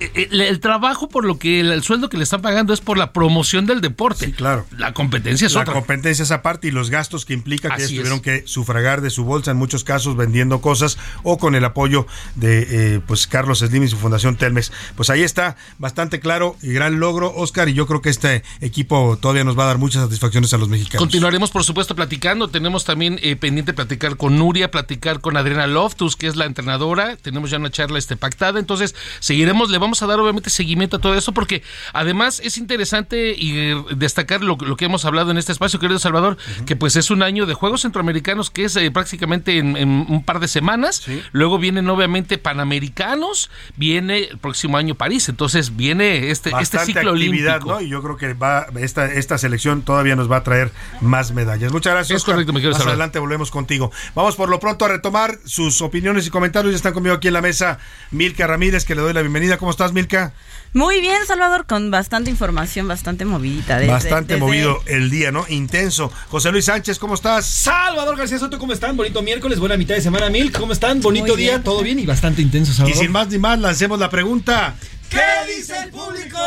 el, 0.00 0.40
el 0.40 0.60
trabajo 0.60 1.08
por 1.08 1.24
lo 1.24 1.38
que 1.38 1.60
el, 1.60 1.72
el 1.72 1.82
sueldo 1.82 2.08
que 2.08 2.16
le 2.16 2.24
están 2.24 2.42
pagando 2.42 2.72
es 2.72 2.80
por 2.80 2.98
la 2.98 3.12
promoción 3.12 3.66
del 3.66 3.80
deporte. 3.80 4.26
Sí, 4.26 4.32
claro. 4.32 4.66
La 4.76 4.92
competencia 4.92 5.46
es 5.46 5.54
la 5.54 5.60
otra. 5.60 5.74
competencia 5.74 6.22
es 6.22 6.30
aparte 6.30 6.68
y 6.68 6.70
los 6.70 6.90
gastos 6.90 7.24
que 7.24 7.34
implica 7.34 7.68
que 7.74 7.82
ellos 7.82 7.90
tuvieron 7.90 8.18
es. 8.18 8.22
que 8.22 8.42
sufragar 8.46 9.00
de 9.00 9.10
su 9.10 9.24
bolsa 9.24 9.50
en 9.50 9.56
muchos 9.56 9.84
casos 9.84 10.16
vendiendo 10.16 10.60
cosas 10.60 10.98
o 11.22 11.38
con 11.38 11.54
el 11.54 11.64
apoyo 11.64 12.06
de 12.34 12.94
eh, 12.96 13.00
pues 13.06 13.26
Carlos 13.26 13.60
Slim 13.60 13.82
y 13.84 13.88
su 13.88 13.96
fundación 13.96 14.36
Telmex. 14.36 14.72
Pues 14.96 15.10
ahí 15.10 15.22
está, 15.22 15.56
bastante 15.78 16.20
claro 16.20 16.56
y 16.62 16.72
gran 16.72 17.00
logro, 17.00 17.32
Oscar, 17.34 17.68
y 17.68 17.74
yo 17.74 17.86
creo 17.86 18.00
que 18.02 18.10
este 18.10 18.42
equipo 18.60 19.18
todavía 19.20 19.44
nos 19.44 19.58
va 19.58 19.64
a 19.64 19.66
dar 19.66 19.78
muchas 19.78 20.02
satisfacciones 20.02 20.52
a 20.54 20.58
los 20.58 20.68
mexicanos. 20.68 21.00
Continuaremos, 21.00 21.50
por 21.50 21.64
supuesto, 21.64 21.94
platicando. 21.94 22.48
Tenemos 22.48 22.84
también 22.84 23.18
eh, 23.22 23.36
pendiente 23.36 23.72
platicar 23.72 24.16
con 24.16 24.38
Nuria, 24.38 24.70
platicar 24.70 25.20
con 25.20 25.36
Adriana 25.36 25.66
Loftus, 25.66 26.16
que 26.16 26.26
es 26.26 26.36
la 26.36 26.46
entrenadora. 26.46 27.16
Tenemos 27.16 27.50
ya 27.50 27.58
una 27.58 27.70
charla 27.70 27.98
este, 27.98 28.16
pactada. 28.16 28.58
Entonces, 28.60 28.94
seguiremos, 29.20 29.70
le 29.70 29.78
vamos 29.78 29.89
a 30.02 30.06
dar 30.06 30.18
obviamente 30.20 30.50
seguimiento 30.50 30.96
a 30.96 31.00
todo 31.00 31.14
eso, 31.14 31.32
porque 31.32 31.62
además 31.92 32.40
es 32.44 32.58
interesante 32.58 33.34
y 33.36 33.58
eh, 33.58 33.84
destacar 33.96 34.42
lo, 34.42 34.56
lo 34.56 34.76
que 34.76 34.84
hemos 34.84 35.04
hablado 35.04 35.30
en 35.30 35.38
este 35.38 35.52
espacio, 35.52 35.78
querido 35.78 35.98
Salvador, 35.98 36.36
que 36.66 36.76
pues 36.76 36.96
es 36.96 37.10
un 37.10 37.22
año 37.22 37.46
de 37.46 37.54
Juegos 37.54 37.82
Centroamericanos 37.82 38.50
que 38.50 38.64
es 38.64 38.76
eh, 38.76 38.90
prácticamente 38.90 39.58
en, 39.58 39.76
en 39.76 40.06
un 40.08 40.22
par 40.24 40.40
de 40.40 40.48
semanas. 40.48 41.06
Luego 41.32 41.58
vienen 41.58 41.88
obviamente 41.88 42.38
Panamericanos, 42.38 43.50
viene 43.76 44.28
el 44.30 44.38
próximo 44.38 44.76
año 44.76 44.94
París. 44.94 45.28
Entonces, 45.28 45.76
viene 45.76 46.30
este, 46.30 46.52
este 46.60 46.78
ciclo 46.80 47.12
olímpico. 47.12 47.66
¿no? 47.66 47.80
Y 47.80 47.88
yo 47.88 48.02
creo 48.02 48.16
que 48.16 48.34
va 48.34 48.66
esta, 48.76 49.06
esta 49.06 49.38
selección 49.38 49.82
todavía 49.82 50.16
nos 50.16 50.30
va 50.30 50.36
a 50.36 50.42
traer 50.42 50.70
más 51.00 51.32
medallas. 51.32 51.72
Muchas 51.72 51.92
gracias. 51.94 52.16
Es 52.16 52.22
Oscar. 52.22 52.34
correcto, 52.34 52.52
mi 52.52 52.60
querido 52.60 52.78
Más 52.78 52.86
adelante 52.86 53.18
volvemos 53.18 53.50
contigo. 53.50 53.90
Vamos 54.14 54.36
por 54.36 54.48
lo 54.48 54.60
pronto 54.60 54.84
a 54.84 54.88
retomar 54.88 55.38
sus 55.44 55.82
opiniones 55.82 56.26
y 56.26 56.30
comentarios. 56.30 56.72
Ya 56.72 56.76
están 56.76 56.92
conmigo 56.92 57.14
aquí 57.14 57.28
en 57.28 57.34
la 57.34 57.42
mesa 57.42 57.78
Milka 58.10 58.46
Ramírez, 58.46 58.84
que 58.84 58.94
le 58.94 59.02
doy 59.02 59.12
la 59.12 59.22
bienvenida. 59.22 59.58
¿Cómo 59.58 59.70
estás, 59.70 59.79
Milka? 59.92 60.32
Muy 60.72 61.00
bien, 61.00 61.16
Salvador, 61.26 61.66
con 61.66 61.90
bastante 61.90 62.30
información, 62.30 62.86
bastante 62.86 63.24
movidita. 63.24 63.78
desde- 63.78 63.90
Bastante 63.92 64.34
desde- 64.34 64.46
movido 64.46 64.80
el 64.86 65.10
día, 65.10 65.32
¿no? 65.32 65.44
Intenso. 65.48 66.12
José 66.28 66.52
Luis 66.52 66.66
Sánchez, 66.66 66.98
¿cómo 67.00 67.14
estás? 67.14 67.44
Salvador 67.46 68.16
García 68.16 68.38
Soto, 68.38 68.58
¿cómo 68.58 68.72
están? 68.72 68.96
Bonito 68.96 69.20
miércoles, 69.22 69.58
buena 69.58 69.76
mitad 69.76 69.96
de 69.96 70.00
semana, 70.00 70.30
Milk, 70.30 70.56
¿cómo 70.56 70.72
están? 70.72 71.00
Bonito 71.00 71.32
Muy 71.34 71.36
día, 71.42 71.50
bien. 71.52 71.62
todo 71.64 71.82
bien 71.82 71.98
y 71.98 72.06
bastante 72.06 72.40
intenso, 72.42 72.70
Y 72.70 72.74
Salvador. 72.76 72.98
sin 73.02 73.10
más 73.10 73.28
ni 73.28 73.38
más, 73.38 73.58
lancemos 73.58 73.98
la 73.98 74.10
pregunta. 74.10 74.76
¿Qué 75.10 75.56
dice 75.56 75.74
el 75.84 75.90
público? 75.90 76.38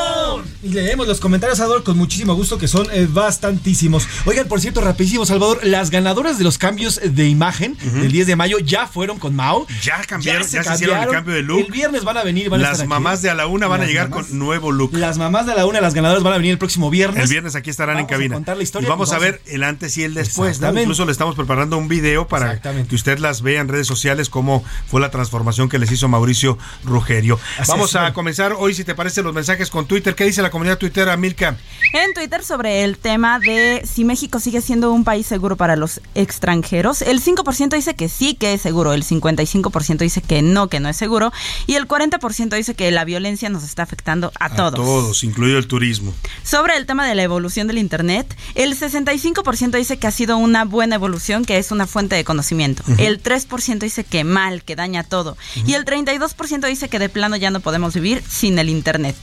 Y 0.64 0.70
leemos 0.70 1.06
los 1.08 1.20
comentarios, 1.20 1.58
Salvador, 1.58 1.84
con 1.84 1.98
muchísimo 1.98 2.34
gusto, 2.34 2.58
que 2.58 2.68
son 2.70 2.88
eh, 2.94 3.08
bastantísimos. 3.10 4.08
Oigan, 4.26 4.48
por 4.48 4.62
cierto, 4.62 4.80
rapidísimo, 4.80 5.26
Salvador, 5.26 5.60
las 5.64 5.90
ganadoras 5.90 6.38
de 6.38 6.46
los 6.46 6.58
cambios 6.58 7.02
de 7.04 7.28
imagen 7.28 7.78
del 7.78 8.12
10 8.12 8.28
de 8.28 8.36
mayo 8.38 8.60
ya 8.60 8.88
fueron 8.88 9.20
con 9.20 9.36
Mao. 9.36 9.68
Ya 9.82 10.02
cambiaron, 10.06 10.48
se 10.48 10.58
ya, 10.58 10.64
se 10.64 10.74
hicieron 10.76 11.02
el 11.04 11.10
cambio 11.10 11.34
de 11.36 11.42
look. 11.44 11.60
El 11.66 11.72
viernes 11.72 12.06
van 12.06 12.18
a 12.18 12.24
venir, 12.24 12.50
van 12.50 12.62
a 12.62 12.64
Las 12.64 12.72
estar 12.74 12.86
aquí. 12.86 12.90
mamás 12.90 13.22
de 13.22 13.30
a 13.30 13.34
la 13.36 13.48
una 13.48 13.68
van 13.68 13.82
a 13.82 13.86
llegar 13.86 14.10
mamás. 14.10 14.28
con 14.28 14.40
nuevo 14.40 14.72
look. 14.72 14.94
Las 14.94 15.18
mamás 15.18 15.46
de 15.46 15.56
la 15.56 15.66
una, 15.66 15.82
las 15.82 15.94
ganadoras 15.94 16.24
van 16.24 16.34
a 16.34 16.38
venir 16.38 16.52
el 16.54 16.58
próximo 16.58 16.90
viernes. 16.90 17.24
El 17.26 17.30
viernes 17.30 17.56
aquí 17.56 17.70
estarán 17.70 17.96
Vamos 17.96 18.10
en 18.10 18.16
cabina. 18.16 18.36
a 18.36 18.38
contar 18.38 18.56
la 18.58 18.64
historia 18.64 18.88
y 18.88 18.90
vamos 18.90 19.12
y 19.12 19.16
a 19.16 19.20
ver 19.20 19.42
el 19.48 19.64
antes 19.64 19.98
y 19.98 20.04
el 20.04 20.14
después. 20.14 20.62
¿no? 20.62 20.80
Incluso 20.80 21.06
le 21.06 21.12
estamos 21.12 21.36
preparando 21.36 21.78
un 21.78 21.90
video 21.90 22.28
para 22.30 22.62
que 22.62 22.96
usted 22.96 23.20
las 23.20 23.42
vea 23.42 23.60
en 23.60 23.68
redes 23.68 23.88
sociales 23.88 24.30
cómo 24.30 24.64
fue 24.90 25.02
la 25.02 25.12
transformación 25.12 25.68
que 25.68 25.80
les 25.80 25.92
hizo 25.92 26.08
Mauricio 26.08 26.58
Rugerio. 26.86 27.38
Así 27.60 27.70
vamos 27.70 27.90
es, 27.90 27.96
a 27.98 28.14
comenzar 28.14 28.53
hoy, 28.58 28.74
si 28.74 28.84
te 28.84 28.96
parece, 28.96 29.22
los 29.24 29.34
mensajes 29.34 29.70
con 29.70 29.86
Twitter. 29.88 30.16
¿Qué 30.16 30.24
dice 30.26 30.42
la 30.42 30.52
comunidad 30.52 30.78
tuitera, 30.78 31.16
Milka? 31.18 31.58
En 31.94 32.14
Twitter 32.14 32.44
sobre 32.44 32.84
el 32.84 32.98
tema 32.98 33.40
de 33.40 33.84
si 33.86 34.04
México 34.04 34.40
sigue 34.40 34.62
siendo 34.62 34.92
un 34.92 35.04
país 35.04 35.28
seguro 35.28 35.56
para 35.58 35.76
los 35.76 36.02
extranjeros, 36.16 37.02
el 37.02 37.22
5% 37.22 37.76
dice 37.76 37.96
que 37.96 38.10
sí 38.10 38.36
que 38.36 38.54
es 38.54 38.62
seguro, 38.62 38.94
el 38.94 39.04
55% 39.04 39.98
dice 39.98 40.22
que 40.22 40.42
no, 40.42 40.68
que 40.70 40.80
no 40.80 40.90
es 40.90 40.98
seguro, 40.98 41.32
y 41.68 41.76
el 41.76 41.88
40% 41.88 42.56
dice 42.56 42.74
que 42.76 42.90
la 42.92 43.06
violencia 43.06 43.50
nos 43.50 43.64
está 43.64 43.84
afectando 43.84 44.32
a, 44.40 44.46
A 44.46 44.56
todos. 44.56 44.74
todos, 44.76 45.24
incluido 45.24 45.58
el 45.58 45.68
turismo. 45.68 46.14
Sobre 46.44 46.78
el 46.78 46.86
tema 46.86 47.08
de 47.08 47.16
la 47.16 47.24
evolución 47.24 47.68
del 47.68 47.78
Internet, 47.78 48.36
el 48.56 48.78
65% 48.78 49.72
dice 49.78 49.98
que 49.98 50.08
ha 50.08 50.12
sido 50.12 50.38
una 50.38 50.66
buena 50.66 50.96
evolución, 50.96 51.46
que 51.46 51.58
es 51.58 51.72
una 51.72 51.88
fuente 51.88 52.16
de 52.16 52.24
conocimiento. 52.24 52.84
Ujú. 52.88 53.02
El 53.02 53.22
3% 53.22 53.80
dice 53.80 54.04
que 54.04 54.24
mal, 54.24 54.64
que 54.64 54.76
daña 54.76 55.04
todo. 55.04 55.38
Y 55.66 55.74
el 55.74 55.86
32% 55.86 56.68
dice 56.68 56.90
que 56.90 57.00
de 57.00 57.10
plano 57.10 57.36
ya 57.36 57.52
no 57.52 57.60
podemos 57.60 57.94
vivir 57.94 58.24
sin 58.44 58.60
el 58.60 58.68
Internet. 58.68 59.16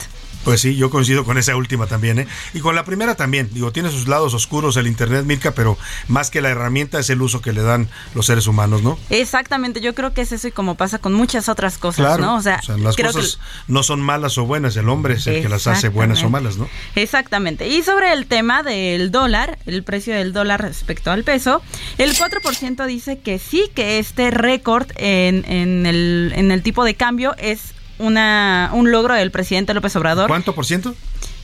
Pues 0.43 0.61
sí, 0.61 0.75
yo 0.75 0.89
coincido 0.89 1.23
con 1.23 1.37
esa 1.37 1.55
última 1.55 1.85
también, 1.85 2.17
¿eh? 2.17 2.27
Y 2.55 2.61
con 2.61 2.73
la 2.73 2.83
primera 2.83 3.13
también. 3.13 3.47
Digo, 3.53 3.71
tiene 3.71 3.91
sus 3.91 4.07
lados 4.07 4.33
oscuros 4.33 4.75
el 4.77 4.87
Internet, 4.87 5.25
Milka, 5.25 5.51
pero 5.51 5.77
más 6.07 6.31
que 6.31 6.41
la 6.41 6.49
herramienta 6.49 6.97
es 6.97 7.11
el 7.11 7.21
uso 7.21 7.39
que 7.43 7.53
le 7.53 7.61
dan 7.61 7.87
los 8.15 8.25
seres 8.25 8.47
humanos, 8.47 8.81
¿no? 8.81 8.97
Exactamente, 9.11 9.79
yo 9.79 9.93
creo 9.93 10.15
que 10.15 10.21
es 10.21 10.31
eso 10.31 10.47
y 10.47 10.51
como 10.51 10.73
pasa 10.73 10.97
con 10.97 11.13
muchas 11.13 11.47
otras 11.49 11.77
cosas, 11.77 12.07
Claro. 12.07 12.23
¿no? 12.25 12.35
O 12.37 12.41
sea, 12.41 12.59
las 12.79 12.95
creo 12.95 13.11
cosas 13.13 13.37
no 13.67 13.83
son 13.83 14.01
malas 14.01 14.39
o 14.39 14.45
buenas, 14.47 14.75
el 14.77 14.89
hombre 14.89 15.13
es 15.13 15.27
el 15.27 15.43
que 15.43 15.49
las 15.49 15.67
hace 15.67 15.89
buenas 15.89 16.23
o 16.23 16.31
malas, 16.31 16.57
¿no? 16.57 16.67
que 16.95 17.03
exactamente. 17.03 17.67
Y 17.67 17.83
sobre 17.83 18.11
el 18.11 18.25
tema 18.25 18.63
del 18.63 19.11
dólar, 19.11 19.59
el 19.67 19.83
precio 19.83 20.15
del 20.15 20.33
dólar 20.33 20.63
respecto 20.63 21.11
al 21.11 21.23
peso, 21.23 21.61
el 21.99 22.15
4% 22.15 22.87
dice 22.87 23.19
que 23.19 23.37
sí, 23.37 23.69
que 23.75 23.99
este 23.99 24.31
récord 24.31 24.87
en, 24.95 25.45
en 25.45 25.85
el, 25.85 26.33
en 26.35 26.49
el 26.49 26.63
tipo 26.63 26.83
de 26.83 26.95
cambio 26.95 27.35
es 27.37 27.75
una, 28.01 28.69
un 28.73 28.91
logro 28.91 29.13
del 29.13 29.31
presidente 29.31 29.73
López 29.73 29.95
Obrador. 29.95 30.27
¿Cuánto 30.27 30.53
por 30.53 30.65
ciento? 30.65 30.95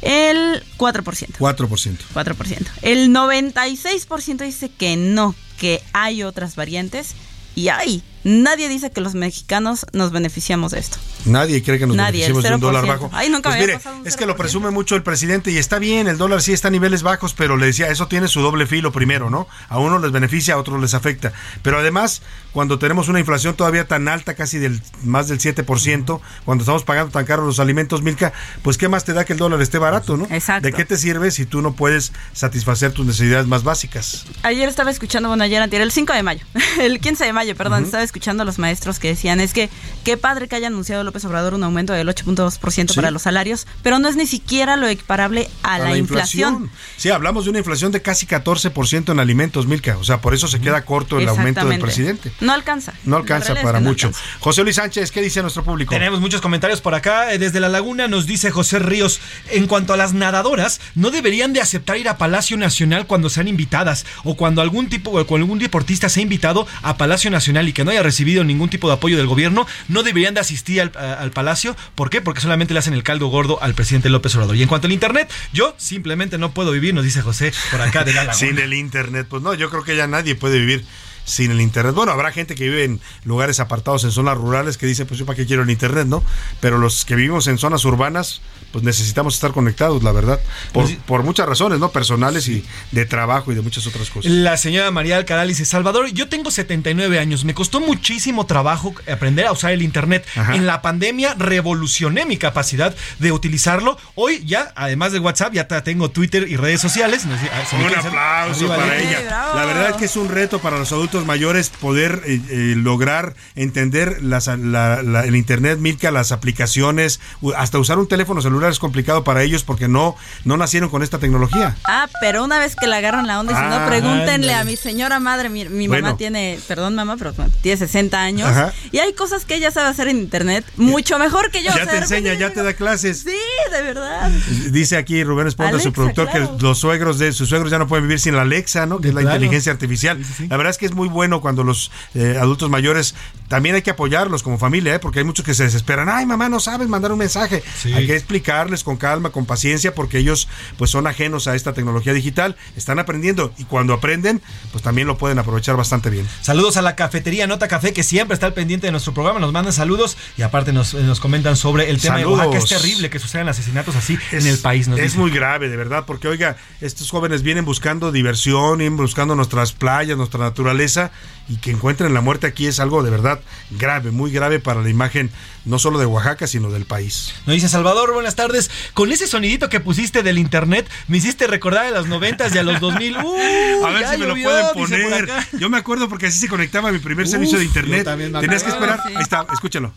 El 0.01 0.63
4%. 0.77 1.03
4%. 1.37 1.97
4%. 2.13 2.67
El 2.81 3.09
96% 3.09 4.37
dice 4.37 4.69
que 4.69 4.95
no, 4.95 5.35
que 5.57 5.81
hay 5.93 6.23
otras 6.23 6.55
variantes. 6.55 7.15
Y 7.55 7.69
hay. 7.69 8.03
Nadie 8.27 8.67
dice 8.67 8.91
que 8.91 8.99
los 8.99 9.15
mexicanos 9.15 9.85
nos 9.93 10.11
beneficiamos 10.11 10.73
de 10.73 10.79
esto. 10.79 10.97
Nadie 11.23 11.63
cree 11.63 11.79
que 11.79 11.87
nos 11.87 11.95
Nadie, 11.95 12.25
el 12.25 12.33
beneficiemos 12.33 12.43
de 12.43 12.67
un 12.67 12.73
dólar 12.73 12.83
0%. 12.83 12.87
bajo. 12.87 13.09
Ay, 13.13 13.29
nunca 13.29 13.49
Pues 13.51 13.61
me 13.61 13.67
mire, 13.67 13.79
es 14.03 14.17
que 14.17 14.25
lo 14.25 14.35
presume 14.35 14.69
mucho 14.69 14.97
el 14.97 15.03
presidente 15.03 15.49
y 15.49 15.57
está 15.57 15.79
bien, 15.79 16.09
el 16.09 16.17
dólar 16.17 16.41
sí 16.41 16.51
está 16.51 16.67
a 16.67 16.71
niveles 16.71 17.03
bajos, 17.03 17.33
pero 17.33 17.55
le 17.55 17.67
decía, 17.67 17.87
eso 17.87 18.09
tiene 18.09 18.27
su 18.27 18.41
doble 18.41 18.67
filo 18.67 18.91
primero, 18.91 19.29
¿no? 19.29 19.47
A 19.69 19.79
uno 19.79 19.97
les 19.97 20.11
beneficia, 20.11 20.55
a 20.55 20.57
otros 20.57 20.81
les 20.81 20.93
afecta. 20.93 21.31
Pero 21.61 21.79
además, 21.79 22.21
cuando 22.51 22.77
tenemos 22.79 23.07
una 23.07 23.19
inflación 23.21 23.55
todavía 23.55 23.87
tan 23.87 24.09
alta, 24.09 24.33
casi 24.33 24.57
del 24.57 24.81
más 25.05 25.29
del 25.29 25.39
7%, 25.39 26.19
cuando 26.43 26.63
estamos 26.63 26.83
pagando 26.83 27.13
tan 27.13 27.23
caros 27.23 27.45
los 27.45 27.61
alimentos, 27.61 28.01
Milka, 28.01 28.33
pues 28.61 28.77
qué 28.77 28.89
más 28.89 29.05
te 29.05 29.13
da 29.13 29.23
que 29.23 29.31
el 29.31 29.39
dólar 29.39 29.61
esté 29.61 29.77
barato, 29.77 30.17
¿no? 30.17 30.27
Exacto. 30.31 30.67
¿De 30.67 30.73
qué 30.73 30.83
te 30.83 30.97
sirve 30.97 31.31
si 31.31 31.45
tú 31.45 31.61
no 31.61 31.75
puedes 31.75 32.11
satisfacer 32.33 32.91
tus 32.91 33.05
necesidades 33.05 33.47
más 33.47 33.63
básicas? 33.63 34.25
Ayer 34.43 34.67
estaba 34.67 34.91
escuchando, 34.91 35.29
bueno, 35.29 35.45
ayer 35.45 35.61
antier, 35.61 35.81
el 35.81 35.93
5 35.93 36.11
de 36.11 36.23
mayo, 36.23 36.45
el 36.81 36.99
15 36.99 37.23
de 37.23 37.31
mayo, 37.31 37.55
perdón, 37.55 37.85
estaba 37.85 38.03
escuchando 38.03 38.16
a 38.27 38.43
los 38.43 38.59
maestros 38.59 38.99
que 38.99 39.07
decían, 39.09 39.39
es 39.39 39.53
que 39.53 39.69
qué 40.03 40.17
padre 40.17 40.47
que 40.47 40.55
haya 40.55 40.67
anunciado 40.67 41.03
López 41.03 41.23
Obrador 41.25 41.53
un 41.53 41.63
aumento 41.63 41.93
del 41.93 42.07
8.2% 42.09 42.89
Sí. 42.89 42.95
para 42.95 43.11
los 43.11 43.21
salarios, 43.21 43.67
pero 43.83 43.99
no 43.99 44.07
es 44.09 44.15
ni 44.15 44.27
siquiera 44.27 44.75
lo 44.75 44.87
equiparable 44.87 45.49
a, 45.63 45.79
la, 45.79 45.97
inflación. 45.97 46.69
Sí, 46.97 47.09
hablamos 47.09 47.45
de 47.45 47.51
una 47.51 47.59
inflación 47.59 47.91
de 47.91 48.01
casi 48.01 48.25
14% 48.25 49.11
en 49.11 49.19
alimentos, 49.19 49.67
Milka. 49.67 49.97
O 49.97 50.03
sea, 50.03 50.19
por 50.21 50.33
eso 50.33 50.47
se 50.47 50.59
queda 50.59 50.83
corto 50.83 51.19
el 51.19 51.27
aumento 51.27 51.65
del 51.67 51.79
presidente. 51.79 52.31
No 52.41 52.53
alcanza. 52.53 52.93
No 53.05 53.17
alcanza 53.17 53.53
es 53.53 53.59
para 53.59 53.79
que 53.79 53.83
no 53.83 53.89
mucho. 53.89 54.07
alcanza. 54.07 54.27
José 54.39 54.63
Luis 54.63 54.75
Sánchez, 54.75 55.11
¿qué 55.11 55.21
dice 55.21 55.41
nuestro 55.41 55.63
público? 55.63 55.89
Tenemos 55.93 56.19
muchos 56.19 56.41
comentarios 56.41 56.81
por 56.81 56.95
acá. 56.95 57.33
Eh, 57.33 57.37
Desde 57.37 57.59
La 57.59 57.69
Laguna 57.69 58.07
nos 58.07 58.25
dice 58.25 58.51
José 58.51 58.79
Ríos, 58.79 59.19
en 59.49 59.67
cuanto 59.67 59.93
a 59.93 59.97
las 59.97 60.13
nadadoras, 60.13 60.79
no 60.95 61.11
deberían 61.11 61.53
de 61.53 61.61
aceptar 61.61 61.97
ir 61.97 62.09
a 62.09 62.17
Palacio 62.17 62.57
Nacional 62.57 63.07
cuando 63.07 63.29
sean 63.29 63.47
invitadas 63.47 64.05
o 64.23 64.35
cuando 64.35 64.61
algún 64.61 64.89
tipo 64.89 65.11
o 65.11 65.25
cuando 65.25 65.45
algún 65.45 65.59
deportista 65.59 66.09
sea 66.09 66.23
invitado 66.23 66.67
a 66.81 66.97
Palacio 66.97 67.29
Nacional 67.31 67.67
y 67.67 67.73
que 67.73 67.83
no 67.83 67.91
haya 67.91 67.96
recibido 68.03 68.43
ningún 68.43 68.69
tipo 68.69 68.87
de 68.87 68.95
apoyo 68.95 69.17
del 69.17 69.27
gobierno, 69.27 69.65
no 69.87 70.03
deberían 70.03 70.33
de 70.33 70.39
asistir 70.41 70.81
al, 70.81 70.91
a- 70.95 71.13
al 71.15 71.31
Palacio. 71.31 71.75
¿Por 71.95 72.09
qué? 72.09 72.21
Porque 72.21 72.41
solamente 72.41 72.73
le 72.73 72.79
hacen 72.79 72.93
el 72.93 73.03
caldo 73.03 73.27
gordo 73.27 73.61
al 73.61 73.73
presidente 73.73 74.09
López 74.09 74.33
Obrador. 74.35 74.55
Y 74.55 74.61
en 74.63 74.67
cuanto 74.67 74.87
al 74.87 74.93
Internet, 74.93 75.31
yo 75.53 75.73
simplemente 75.77 76.37
no 76.37 76.51
puedo 76.51 76.71
vivir, 76.71 76.93
nos 76.93 77.03
dice 77.03 77.21
José 77.21 77.51
por 77.71 77.81
acá 77.81 78.03
de 78.03 78.13
La 78.13 78.23
Laguna. 78.25 78.33
Sin 78.47 78.59
el 78.59 78.73
Internet, 78.73 79.27
pues 79.29 79.41
no, 79.43 79.53
yo 79.53 79.69
creo 79.69 79.83
que 79.83 79.95
ya 79.95 80.07
nadie 80.07 80.35
puede 80.35 80.59
vivir 80.59 80.85
sin 81.27 81.51
el 81.51 81.61
Internet. 81.61 81.93
Bueno, 81.93 82.13
habrá 82.13 82.31
gente 82.31 82.55
que 82.55 82.63
vive 82.63 82.85
en 82.85 83.01
lugares 83.25 83.59
apartados, 83.59 84.03
en 84.05 84.11
zonas 84.11 84.37
rurales, 84.37 84.77
que 84.77 84.85
dice, 84.85 85.05
pues 85.05 85.19
yo 85.19 85.25
para 85.25 85.35
qué 85.35 85.45
quiero 85.45 85.63
el 85.63 85.69
Internet, 85.69 86.07
¿no? 86.07 86.23
Pero 86.61 86.77
los 86.77 87.05
que 87.05 87.15
vivimos 87.15 87.47
en 87.47 87.57
zonas 87.57 87.83
urbanas, 87.85 88.41
pues 88.71 88.83
necesitamos 88.83 89.35
estar 89.35 89.51
conectados, 89.51 90.03
la 90.03 90.11
verdad, 90.13 90.39
por, 90.71 90.85
Pues 90.85 90.97
por 91.05 91.23
muchas 91.23 91.47
razones, 91.47 91.79
¿no? 91.79 91.91
Personales 91.91 92.47
y 92.47 92.65
de 92.91 93.05
trabajo 93.05 93.51
y 93.51 93.55
de 93.55 93.61
muchas 93.61 93.85
otras 93.85 94.09
cosas. 94.09 94.31
La 94.31 94.55
señora 94.55 94.89
María 94.89 95.17
Alcaral 95.17 95.47
dice, 95.49 95.65
Salvador, 95.65 96.07
yo 96.11 96.29
tengo 96.29 96.49
79 96.49 97.19
años, 97.19 97.43
me 97.43 97.53
costó 97.53 97.81
muchísimo 97.81 98.45
trabajo 98.45 98.95
aprender 99.11 99.45
a 99.45 99.51
usar 99.51 99.71
el 99.71 99.81
Internet. 99.81 100.25
Ajá. 100.35 100.55
En 100.55 100.65
la 100.65 100.81
pandemia 100.81 101.35
revolucioné 101.37 102.25
mi 102.25 102.37
capacidad 102.37 102.95
de 103.19 103.31
utilizarlo. 103.33 103.97
Hoy 104.15 104.43
ya, 104.45 104.71
además 104.75 105.11
de 105.11 105.19
WhatsApp, 105.19 105.53
ya 105.53 105.67
tengo 105.67 106.09
Twitter 106.09 106.47
y 106.47 106.55
redes 106.55 106.79
sociales. 106.79 107.25
Ah, 107.25 107.75
Un 107.75 107.93
aplauso 107.93 108.71
arriba, 108.71 108.75
para 108.77 108.97
ella. 108.97 109.51
La 109.55 109.65
verdad 109.65 109.89
es 109.89 109.95
que 109.97 110.05
es 110.05 110.15
un 110.15 110.29
reto 110.29 110.59
para 110.59 110.77
los 110.77 110.91
adultos 110.91 111.16
mayores 111.25 111.69
poder 111.69 112.21
eh, 112.25 112.41
eh, 112.49 112.73
lograr 112.77 113.35
entender 113.55 114.21
las- 114.21 114.47
la- 114.47 115.01
la- 115.03 115.25
el 115.25 115.35
Internet, 115.35 115.79
Milka, 115.79 116.11
las 116.11 116.31
aplicaciones, 116.31 117.19
hasta 117.55 117.79
usar 117.79 117.97
un 117.99 118.07
teléfono 118.07 118.41
celular 118.41 118.71
es 118.71 118.79
complicado 118.79 119.23
para 119.23 119.43
ellos 119.43 119.63
porque 119.63 119.87
no, 119.87 120.15
no 120.45 120.57
nacieron 120.57 120.89
con 120.89 121.03
esta 121.03 121.19
tecnología. 121.19 121.75
Ah, 121.85 122.07
pero 122.21 122.43
una 122.43 122.59
vez 122.59 122.75
que 122.75 122.87
le 122.87 122.95
agarran 122.95 123.27
la 123.27 123.39
onda, 123.39 123.53
y 123.53 123.55
si 123.55 123.61
Ah, 123.61 123.79
no, 123.81 123.87
pregúntenle 123.87 124.31
ándale. 124.33 124.53
a 124.55 124.63
mi 124.63 124.75
señora 124.75 125.19
madre. 125.19 125.49
Mi, 125.49 125.65
mi 125.69 125.87
Bueno. 125.87 126.03
mamá 126.07 126.17
tiene, 126.17 126.59
perdón 126.67 126.95
mamá, 126.95 127.15
pero 127.17 127.33
tiene 127.61 127.77
60 127.77 128.21
años. 128.21 128.47
Ajá. 128.49 128.73
Y 128.91 128.99
hay 128.99 129.13
cosas 129.13 129.45
que 129.45 129.55
ella 129.55 129.71
sabe 129.71 129.89
hacer 129.89 130.07
en 130.07 130.17
internet 130.17 130.65
mucho 130.77 131.17
mejor 131.19 131.51
que 131.51 131.59
yo. 131.63 131.69
ya 131.69 131.71
o 131.71 131.75
sea, 131.85 131.85
te 131.87 131.97
enseña, 131.97 132.33
ya 132.33 132.51
te 132.53 132.63
da 132.63 132.73
clases. 132.73 133.19
Sí, 133.23 133.37
de 133.71 133.81
verdad. 133.81 134.31
Dice 134.71 134.97
aquí 134.97 135.23
Rubén 135.23 135.47
Esponda, 135.47 135.79
su 135.79 135.91
productor, 135.93 136.29
claro. 136.29 136.57
que 136.57 136.63
los 136.63 136.77
suegros 136.79 137.19
de 137.19 137.31
sus 137.33 137.49
suegros 137.49 137.71
ya 137.71 137.77
no 137.79 137.87
pueden 137.87 138.05
vivir 138.05 138.19
sin 138.19 138.35
la 138.35 138.41
Alexa, 138.43 138.85
¿no? 138.85 138.99
Que 138.99 139.09
es 139.09 139.13
la 139.13 139.21
Claro. 139.21 139.35
inteligencia 139.35 139.71
artificial. 139.71 140.19
La 140.49 140.57
verdad 140.57 140.71
es 140.71 140.77
que 140.77 140.85
es 140.85 140.93
muy 140.93 141.06
bueno 141.07 141.41
cuando 141.41 141.63
los 141.63 141.91
eh, 142.13 142.37
adultos 142.39 142.69
mayores 142.69 143.15
también 143.47 143.75
hay 143.75 143.81
que 143.81 143.91
apoyarlos 143.91 144.43
como 144.43 144.57
familia, 144.57 144.95
¿eh? 144.95 144.99
porque 144.99 145.19
hay 145.19 145.25
muchos 145.25 145.45
que 145.45 145.53
se 145.53 145.63
desesperan. 145.63 146.09
Ay, 146.09 146.25
mamá, 146.25 146.49
no 146.49 146.59
sabes 146.59 146.87
mandar 146.87 147.11
un 147.11 147.19
mensaje. 147.19 147.63
Sí. 147.81 147.93
Hay 147.93 148.07
que 148.07 148.15
explicarles 148.15 148.83
con 148.83 148.97
calma, 148.97 149.29
con 149.29 149.45
paciencia, 149.45 149.95
porque 149.95 150.17
ellos 150.17 150.47
pues 150.77 150.91
son 150.91 151.07
ajenos 151.07 151.47
a 151.47 151.55
esta 151.55 151.73
tecnología 151.73 152.13
digital, 152.13 152.57
están 152.75 152.99
aprendiendo 152.99 153.53
y 153.57 153.63
cuando 153.63 153.93
aprenden, 153.93 154.41
pues 154.71 154.83
también 154.83 155.07
lo 155.07 155.17
pueden 155.17 155.39
aprovechar 155.39 155.77
bastante 155.77 156.09
bien. 156.09 156.27
Saludos 156.41 156.77
a 156.77 156.81
la 156.81 156.95
cafetería 156.95 157.47
Nota 157.47 157.67
Café 157.67 157.93
que 157.93 158.03
siempre 158.03 158.33
está 158.33 158.47
al 158.47 158.53
pendiente 158.53 158.87
de 158.87 158.91
nuestro 158.91 159.13
programa, 159.13 159.39
nos 159.39 159.51
mandan 159.51 159.73
saludos 159.73 160.17
y 160.37 160.41
aparte 160.41 160.73
nos, 160.73 160.93
nos 160.93 161.19
comentan 161.19 161.55
sobre 161.55 161.89
el 161.89 161.99
tema 162.01 162.17
Saludos. 162.17 162.41
de 162.41 162.47
Oaxaca. 162.47 162.75
Es 162.75 162.81
terrible 162.81 163.09
que 163.09 163.19
sucedan 163.19 163.49
asesinatos 163.49 163.95
así 163.95 164.17
en 164.31 164.45
el 164.45 164.57
país. 164.57 164.87
Nos 164.87 164.99
es 164.99 165.05
dicen. 165.05 165.21
muy 165.21 165.31
grave, 165.31 165.69
de 165.69 165.77
verdad, 165.77 166.03
porque 166.05 166.27
oiga, 166.27 166.57
estos 166.81 167.09
jóvenes 167.09 167.43
vienen 167.43 167.65
buscando 167.65 168.11
diversión, 168.11 168.79
vienen 168.79 168.97
buscando 168.97 169.35
nuestras 169.35 169.71
playas, 169.71 170.17
nuestra 170.17 170.39
naturaleza, 170.39 171.11
y 171.49 171.57
que 171.57 171.71
encuentren 171.71 172.13
la 172.13 172.21
muerte 172.21 172.47
aquí 172.47 172.67
es 172.67 172.79
algo 172.79 173.03
de 173.03 173.09
verdad 173.09 173.36
grave, 173.71 174.11
muy 174.11 174.31
grave 174.31 174.59
para 174.59 174.81
la 174.81 174.89
imagen 174.89 175.29
no 175.65 175.79
solo 175.79 175.99
de 175.99 176.05
Oaxaca, 176.05 176.47
sino 176.47 176.71
del 176.71 176.85
país. 176.85 177.33
Nos 177.45 177.55
dice 177.55 177.69
Salvador, 177.69 178.13
buenas 178.13 178.35
tardes. 178.35 178.71
Con 178.93 179.11
ese 179.11 179.27
sonidito 179.27 179.69
que 179.69 179.79
pusiste 179.79 180.23
del 180.23 180.37
internet, 180.37 180.89
me 181.07 181.17
hiciste 181.17 181.47
recordar 181.47 181.85
a 181.85 181.91
los 181.91 182.07
noventas 182.07 182.55
y 182.55 182.57
a 182.57 182.63
los 182.63 182.79
2000. 182.79 183.17
Uh, 183.27 183.85
a 183.85 183.89
ver 183.91 184.01
ya 184.01 184.11
si 184.11 184.17
me 184.17 184.27
llovió, 184.27 184.49
lo 184.49 184.73
pueden 184.73 185.09
poner. 185.09 185.29
Yo 185.59 185.69
me 185.69 185.77
acuerdo 185.77 186.07
porque 186.07 186.27
así 186.27 186.37
se 186.37 186.47
conectaba 186.47 186.91
mi 186.91 186.99
primer 186.99 187.25
Uf, 187.25 187.31
servicio 187.31 187.57
de 187.57 187.65
internet. 187.65 188.05
Tenías 188.05 188.63
que 188.63 188.69
esperar. 188.69 189.01
Ahí 189.05 189.15
está, 189.21 189.45
escúchalo. 189.51 189.91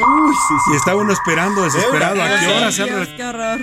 Uy, 0.00 0.34
sí, 0.34 0.54
sí. 0.64 0.70
Y 0.72 0.76
estaba 0.76 1.00
uno 1.00 1.12
esperando 1.12 1.62
desesperado. 1.62 2.22
¿A 2.22 2.40
qué 2.40 2.46
hora 2.46 2.72
se 2.72 2.82
abre? 2.82 3.16
Qué 3.16 3.24
horror. 3.24 3.60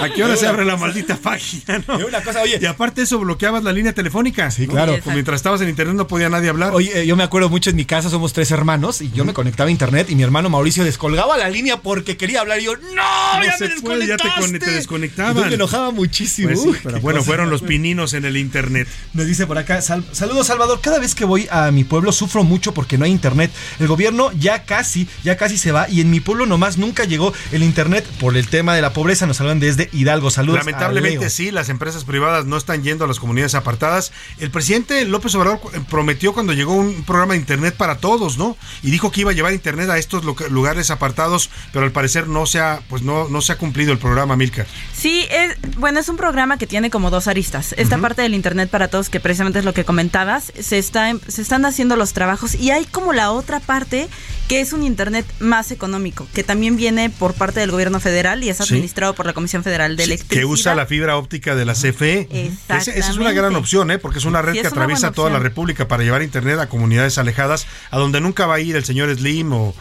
¿A 0.00 0.08
qué 0.08 0.24
hora 0.24 0.36
se 0.36 0.46
abre 0.46 0.64
la 0.64 0.76
maldita 0.76 1.16
página? 1.16 1.82
no? 1.86 1.98
Es 1.98 2.04
una 2.04 2.22
cosa, 2.22 2.42
oye. 2.42 2.58
Y 2.60 2.66
aparte 2.66 3.02
eso 3.02 3.18
bloqueabas 3.18 3.62
la 3.64 3.72
línea 3.72 3.92
telefónica. 3.92 4.50
Sí, 4.50 4.66
claro. 4.66 4.96
Mientras 5.06 5.36
estabas 5.36 5.60
en 5.60 5.68
internet 5.68 5.94
no 5.96 6.06
podía 6.06 6.28
nadie 6.28 6.48
hablar. 6.48 6.72
Oye, 6.74 7.02
eh, 7.02 7.06
yo 7.06 7.16
me 7.16 7.22
acuerdo 7.22 7.48
mucho 7.48 7.70
en 7.70 7.76
mi 7.76 7.84
casa, 7.84 8.10
somos 8.10 8.32
tres 8.32 8.50
hermanos, 8.50 9.00
y 9.00 9.10
yo 9.12 9.24
me 9.24 9.32
conectaba 9.34 9.68
a 9.68 9.70
internet 9.70 10.08
y 10.10 10.14
mi 10.16 10.22
hermano 10.22 10.48
Mauricio 10.50 10.84
descolgaba 10.84 11.36
la 11.38 11.48
línea 11.48 11.78
porque 11.78 12.16
quería 12.16 12.40
hablar 12.40 12.60
y 12.60 12.64
yo, 12.64 12.76
¡No! 12.76 13.38
No 13.38 13.44
¡Ya 13.44 13.56
me 13.58 13.80
puede, 13.80 14.06
ya 14.06 14.16
te 14.16 14.24
desconectaste! 14.28 14.58
te 14.58 14.70
desconectaban. 14.72 15.48
Me 15.48 15.54
enojaba 15.54 15.90
muchísimo. 15.90 16.48
Pues 16.48 16.60
sí, 16.62 16.68
Uy, 16.68 16.78
pero 16.82 16.96
qué 16.96 17.00
bueno, 17.02 17.18
cosa. 17.20 17.26
fueron 17.28 17.50
los 17.50 17.62
pininos 17.62 18.14
en 18.14 18.24
el 18.24 18.36
internet. 18.36 18.88
Nos 19.14 19.26
dice 19.26 19.46
por 19.46 19.58
acá, 19.58 19.80
sal- 19.82 20.04
saludos 20.12 20.46
Salvador, 20.46 20.80
cada 20.80 20.98
vez 20.98 21.14
que 21.14 21.24
voy 21.24 21.48
a 21.50 21.70
mi 21.70 21.84
pueblo 21.84 22.12
sufro 22.12 22.44
mucho 22.44 22.72
porque 22.74 22.98
no 22.98 23.04
hay 23.04 23.10
internet. 23.10 23.50
El 23.80 23.88
gobierno 23.88 24.30
ya 24.38 24.64
casi, 24.64 25.08
ya 25.24 25.36
casi 25.36 25.58
se 25.58 25.71
va 25.72 25.88
y 25.88 26.00
en 26.00 26.10
mi 26.10 26.20
pueblo 26.20 26.46
nomás 26.46 26.78
nunca 26.78 27.04
llegó 27.04 27.32
el 27.50 27.62
internet 27.62 28.04
por 28.20 28.36
el 28.36 28.48
tema 28.48 28.74
de 28.74 28.82
la 28.82 28.92
pobreza. 28.92 29.26
Nos 29.26 29.40
hablan 29.40 29.60
desde 29.60 29.88
Hidalgo. 29.92 30.30
Saludos. 30.30 30.60
Lamentablemente 30.60 31.30
sí, 31.30 31.50
las 31.50 31.68
empresas 31.68 32.04
privadas 32.04 32.46
no 32.46 32.56
están 32.56 32.82
yendo 32.82 33.04
a 33.04 33.08
las 33.08 33.18
comunidades 33.18 33.54
apartadas. 33.54 34.12
El 34.38 34.50
presidente 34.50 35.04
López 35.04 35.34
Obrador 35.34 35.60
eh, 35.74 35.80
prometió 35.88 36.32
cuando 36.32 36.52
llegó 36.52 36.74
un 36.74 37.04
programa 37.04 37.34
de 37.34 37.40
internet 37.40 37.74
para 37.76 37.98
todos, 37.98 38.38
¿no? 38.38 38.56
Y 38.82 38.90
dijo 38.90 39.10
que 39.10 39.22
iba 39.22 39.30
a 39.30 39.34
llevar 39.34 39.52
internet 39.52 39.90
a 39.90 39.98
estos 39.98 40.24
lugares 40.50 40.90
apartados, 40.90 41.50
pero 41.72 41.84
al 41.84 41.92
parecer 41.92 42.28
no 42.28 42.46
se 42.46 42.60
ha, 42.60 42.80
pues 42.88 43.02
no, 43.02 43.28
no 43.28 43.40
se 43.40 43.52
ha 43.52 43.58
cumplido 43.58 43.92
el 43.92 43.98
programa, 43.98 44.36
Milka. 44.36 44.66
Sí, 44.92 45.26
es, 45.30 45.56
bueno, 45.76 46.00
es 46.00 46.08
un 46.08 46.16
programa 46.16 46.58
que 46.58 46.66
tiene 46.66 46.90
como 46.90 47.10
dos 47.10 47.28
aristas. 47.28 47.74
Esta 47.76 47.98
parte 47.98 48.22
del 48.22 48.34
Internet 48.34 48.70
para 48.70 48.88
todos, 48.88 49.08
que 49.08 49.20
precisamente 49.20 49.58
es 49.58 49.64
lo 49.64 49.74
que 49.74 49.84
comentabas, 49.84 50.52
se, 50.58 50.78
está, 50.78 51.12
se 51.26 51.42
están 51.42 51.64
haciendo 51.64 51.96
los 51.96 52.12
trabajos 52.12 52.54
y 52.54 52.70
hay 52.70 52.84
como 52.84 53.12
la 53.12 53.30
otra 53.30 53.60
parte 53.60 54.08
que 54.52 54.60
es 54.60 54.74
un 54.74 54.82
Internet 54.82 55.24
más 55.38 55.70
económico, 55.70 56.28
que 56.34 56.44
también 56.44 56.76
viene 56.76 57.08
por 57.08 57.32
parte 57.32 57.58
del 57.60 57.70
gobierno 57.70 58.00
federal 58.00 58.44
y 58.44 58.50
es 58.50 58.58
Sí. 58.58 58.64
administrado 58.64 59.14
por 59.14 59.24
la 59.24 59.32
Comisión 59.32 59.64
Federal 59.64 59.96
de 59.96 60.04
Electricidad. 60.04 60.40
Que 60.40 60.44
usa 60.44 60.74
la 60.74 60.84
fibra 60.84 61.16
óptica 61.16 61.54
de 61.54 61.64
la 61.64 61.72
CFE. 61.72 62.28
Esa, 62.68 62.90
esa 62.90 63.10
es 63.10 63.16
una 63.16 63.32
gran 63.32 63.56
opción, 63.56 63.90
¿eh? 63.90 63.98
porque 63.98 64.18
es 64.18 64.26
una 64.26 64.42
red 64.42 64.52
Sí, 64.52 64.60
que 64.60 64.66
atraviesa 64.66 65.10
toda 65.12 65.30
la. 65.30 65.38
República 65.38 65.88
para 65.88 66.02
llevar 66.02 66.22
internet 66.22 66.58
a 66.58 66.68
comunidades 66.68 67.16
alejadas, 67.16 67.66
a 67.90 67.96
donde 67.96 68.20
nunca 68.20 68.44
va 68.46 68.56
a 68.56 68.60
ir 68.60 68.76
el 68.76 68.84
señor 68.84 69.14
Slim 69.16 69.54
o, 69.54 69.74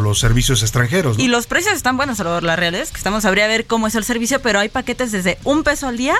los 0.00 0.20
servicios 0.20 0.62
extranjeros. 0.62 1.18
¿no? 1.18 1.24
Y 1.24 1.26
los 1.26 1.48
precios 1.48 1.74
están 1.74 1.96
buenos, 1.96 2.18
Salvador. 2.18 2.44
La 2.44 2.54
realidad 2.54 2.82
es 2.84 2.92
que 2.92 2.98
estamos 2.98 3.24
habría 3.24 3.48
ver 3.48 3.66
cómo 3.66 3.88
es 3.88 3.96
el 3.96 4.04
servicio, 4.04 4.40
pero 4.40 4.60
hay 4.60 4.68
paquetes 4.68 5.10
desde 5.10 5.38
un 5.42 5.64
peso 5.64 5.88
al 5.88 5.96
día 5.96 6.14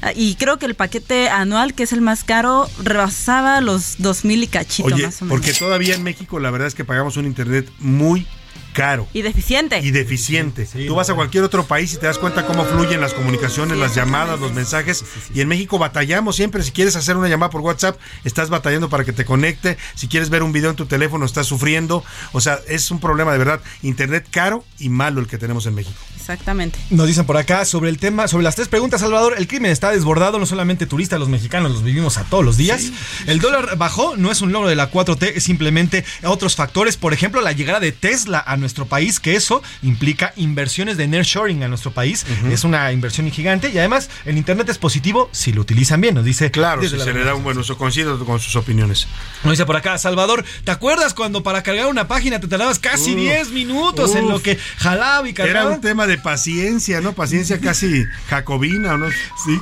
ah, 0.00 0.12
y 0.14 0.36
creo 0.36 0.60
que 0.60 0.66
el 0.66 0.76
paquete 0.76 1.28
anual, 1.28 1.74
que 1.74 1.82
es 1.82 1.92
el 1.92 2.02
más 2.02 2.22
caro, 2.22 2.70
rebasaba 2.82 3.60
los 3.60 3.96
dos 3.98 4.24
mil 4.24 4.44
y 4.44 4.46
cachito 4.46 4.94
Oye, 4.94 5.06
más 5.06 5.20
o 5.20 5.24
menos. 5.24 5.38
porque 5.40 5.52
todavía 5.58 5.96
en 5.96 6.04
México 6.04 6.38
la 6.38 6.50
verdad 6.52 6.68
es 6.68 6.74
que 6.76 6.84
pagamos 6.84 7.16
un 7.16 7.31
internet 7.32 7.66
muy 7.80 8.26
caro. 8.72 9.08
Y 9.12 9.22
deficiente. 9.22 9.80
Y 9.80 9.90
deficiente. 9.90 10.68
Tú 10.86 10.94
vas 10.94 11.10
a 11.10 11.14
cualquier 11.14 11.44
otro 11.44 11.64
país 11.64 11.92
y 11.94 11.96
te 11.98 12.06
das 12.06 12.18
cuenta 12.18 12.46
cómo 12.46 12.64
fluyen 12.64 13.00
las 13.00 13.14
comunicaciones, 13.14 13.78
las 13.78 13.94
llamadas, 13.94 14.40
los 14.40 14.52
mensajes. 14.52 15.04
Y 15.34 15.40
en 15.40 15.48
México 15.48 15.78
batallamos 15.78 16.36
siempre. 16.36 16.62
Si 16.62 16.72
quieres 16.72 16.96
hacer 16.96 17.16
una 17.16 17.28
llamada 17.28 17.50
por 17.50 17.60
WhatsApp, 17.60 17.98
estás 18.24 18.50
batallando 18.50 18.88
para 18.88 19.04
que 19.04 19.12
te 19.12 19.24
conecte. 19.24 19.76
Si 19.94 20.08
quieres 20.08 20.30
ver 20.30 20.42
un 20.42 20.52
video 20.52 20.70
en 20.70 20.76
tu 20.76 20.86
teléfono, 20.86 21.24
estás 21.24 21.46
sufriendo. 21.46 22.04
O 22.32 22.40
sea, 22.40 22.60
es 22.68 22.90
un 22.90 23.00
problema 23.00 23.32
de 23.32 23.38
verdad. 23.38 23.60
Internet 23.82 24.26
caro 24.30 24.64
y 24.78 24.88
malo 24.88 25.20
el 25.20 25.26
que 25.26 25.38
tenemos 25.38 25.66
en 25.66 25.74
México. 25.74 25.98
Exactamente. 26.16 26.78
Nos 26.90 27.06
dicen 27.06 27.26
por 27.26 27.36
acá 27.36 27.64
sobre 27.64 27.90
el 27.90 27.98
tema, 27.98 28.28
sobre 28.28 28.44
las 28.44 28.54
tres 28.54 28.68
preguntas, 28.68 29.00
Salvador. 29.00 29.34
El 29.36 29.48
crimen 29.48 29.72
está 29.72 29.90
desbordado, 29.90 30.38
no 30.38 30.46
solamente 30.46 30.86
turistas, 30.86 31.18
los 31.18 31.28
mexicanos 31.28 31.72
los 31.72 31.82
vivimos 31.82 32.16
a 32.16 32.24
todos 32.24 32.44
los 32.44 32.56
días. 32.56 32.90
El 33.26 33.40
dólar 33.40 33.76
bajó, 33.76 34.16
no 34.16 34.30
es 34.30 34.40
un 34.40 34.52
logro 34.52 34.68
de 34.68 34.76
la 34.76 34.90
4T, 34.90 35.32
es 35.34 35.44
simplemente 35.44 36.04
otros 36.22 36.54
factores. 36.54 36.96
Por 36.96 37.12
ejemplo, 37.12 37.40
la 37.40 37.52
llegada 37.52 37.80
de 37.80 37.92
Tesla 37.92 38.38
a 38.38 38.56
nuestro 38.62 38.86
país, 38.86 39.20
que 39.20 39.36
eso 39.36 39.62
implica 39.82 40.32
inversiones 40.36 40.96
de 40.96 41.06
nearshoring 41.06 41.62
a 41.62 41.68
nuestro 41.68 41.92
país. 41.92 42.24
Es 42.50 42.64
una 42.64 42.90
inversión 42.92 43.30
gigante 43.30 43.70
y 43.70 43.78
además 43.78 44.08
el 44.24 44.38
internet 44.38 44.68
es 44.70 44.78
positivo 44.78 45.28
si 45.32 45.52
lo 45.52 45.60
utilizan 45.60 46.00
bien, 46.00 46.14
nos 46.14 46.24
dice. 46.24 46.50
Claro, 46.50 46.82
si 46.82 46.88
se 46.88 47.12
le 47.12 47.24
da 47.24 47.34
un 47.34 47.44
buen 47.44 47.58
uso. 47.58 47.76
Coincido 47.76 48.18
con 48.24 48.40
sus 48.40 48.56
opiniones. 48.56 49.06
Nos 49.44 49.52
dice 49.52 49.66
por 49.66 49.76
acá, 49.76 49.98
Salvador, 49.98 50.44
¿te 50.64 50.70
acuerdas 50.70 51.14
cuando 51.14 51.42
para 51.42 51.62
cargar 51.62 51.86
una 51.86 52.08
página 52.08 52.40
te 52.40 52.48
tardabas 52.48 52.78
casi 52.78 53.10
Uf, 53.10 53.18
10 53.18 53.50
minutos 53.50 54.14
en 54.14 54.28
lo 54.28 54.40
que 54.40 54.58
jalaba 54.78 55.28
y 55.28 55.34
cargaba? 55.34 55.60
Era 55.66 55.74
un 55.74 55.80
tema 55.80 56.06
de 56.06 56.18
paciencia, 56.18 57.00
¿no? 57.00 57.12
Paciencia 57.12 57.60
casi 57.60 58.04
jacobina, 58.28 58.96
¿no? 58.96 59.08
Sí, 59.44 59.60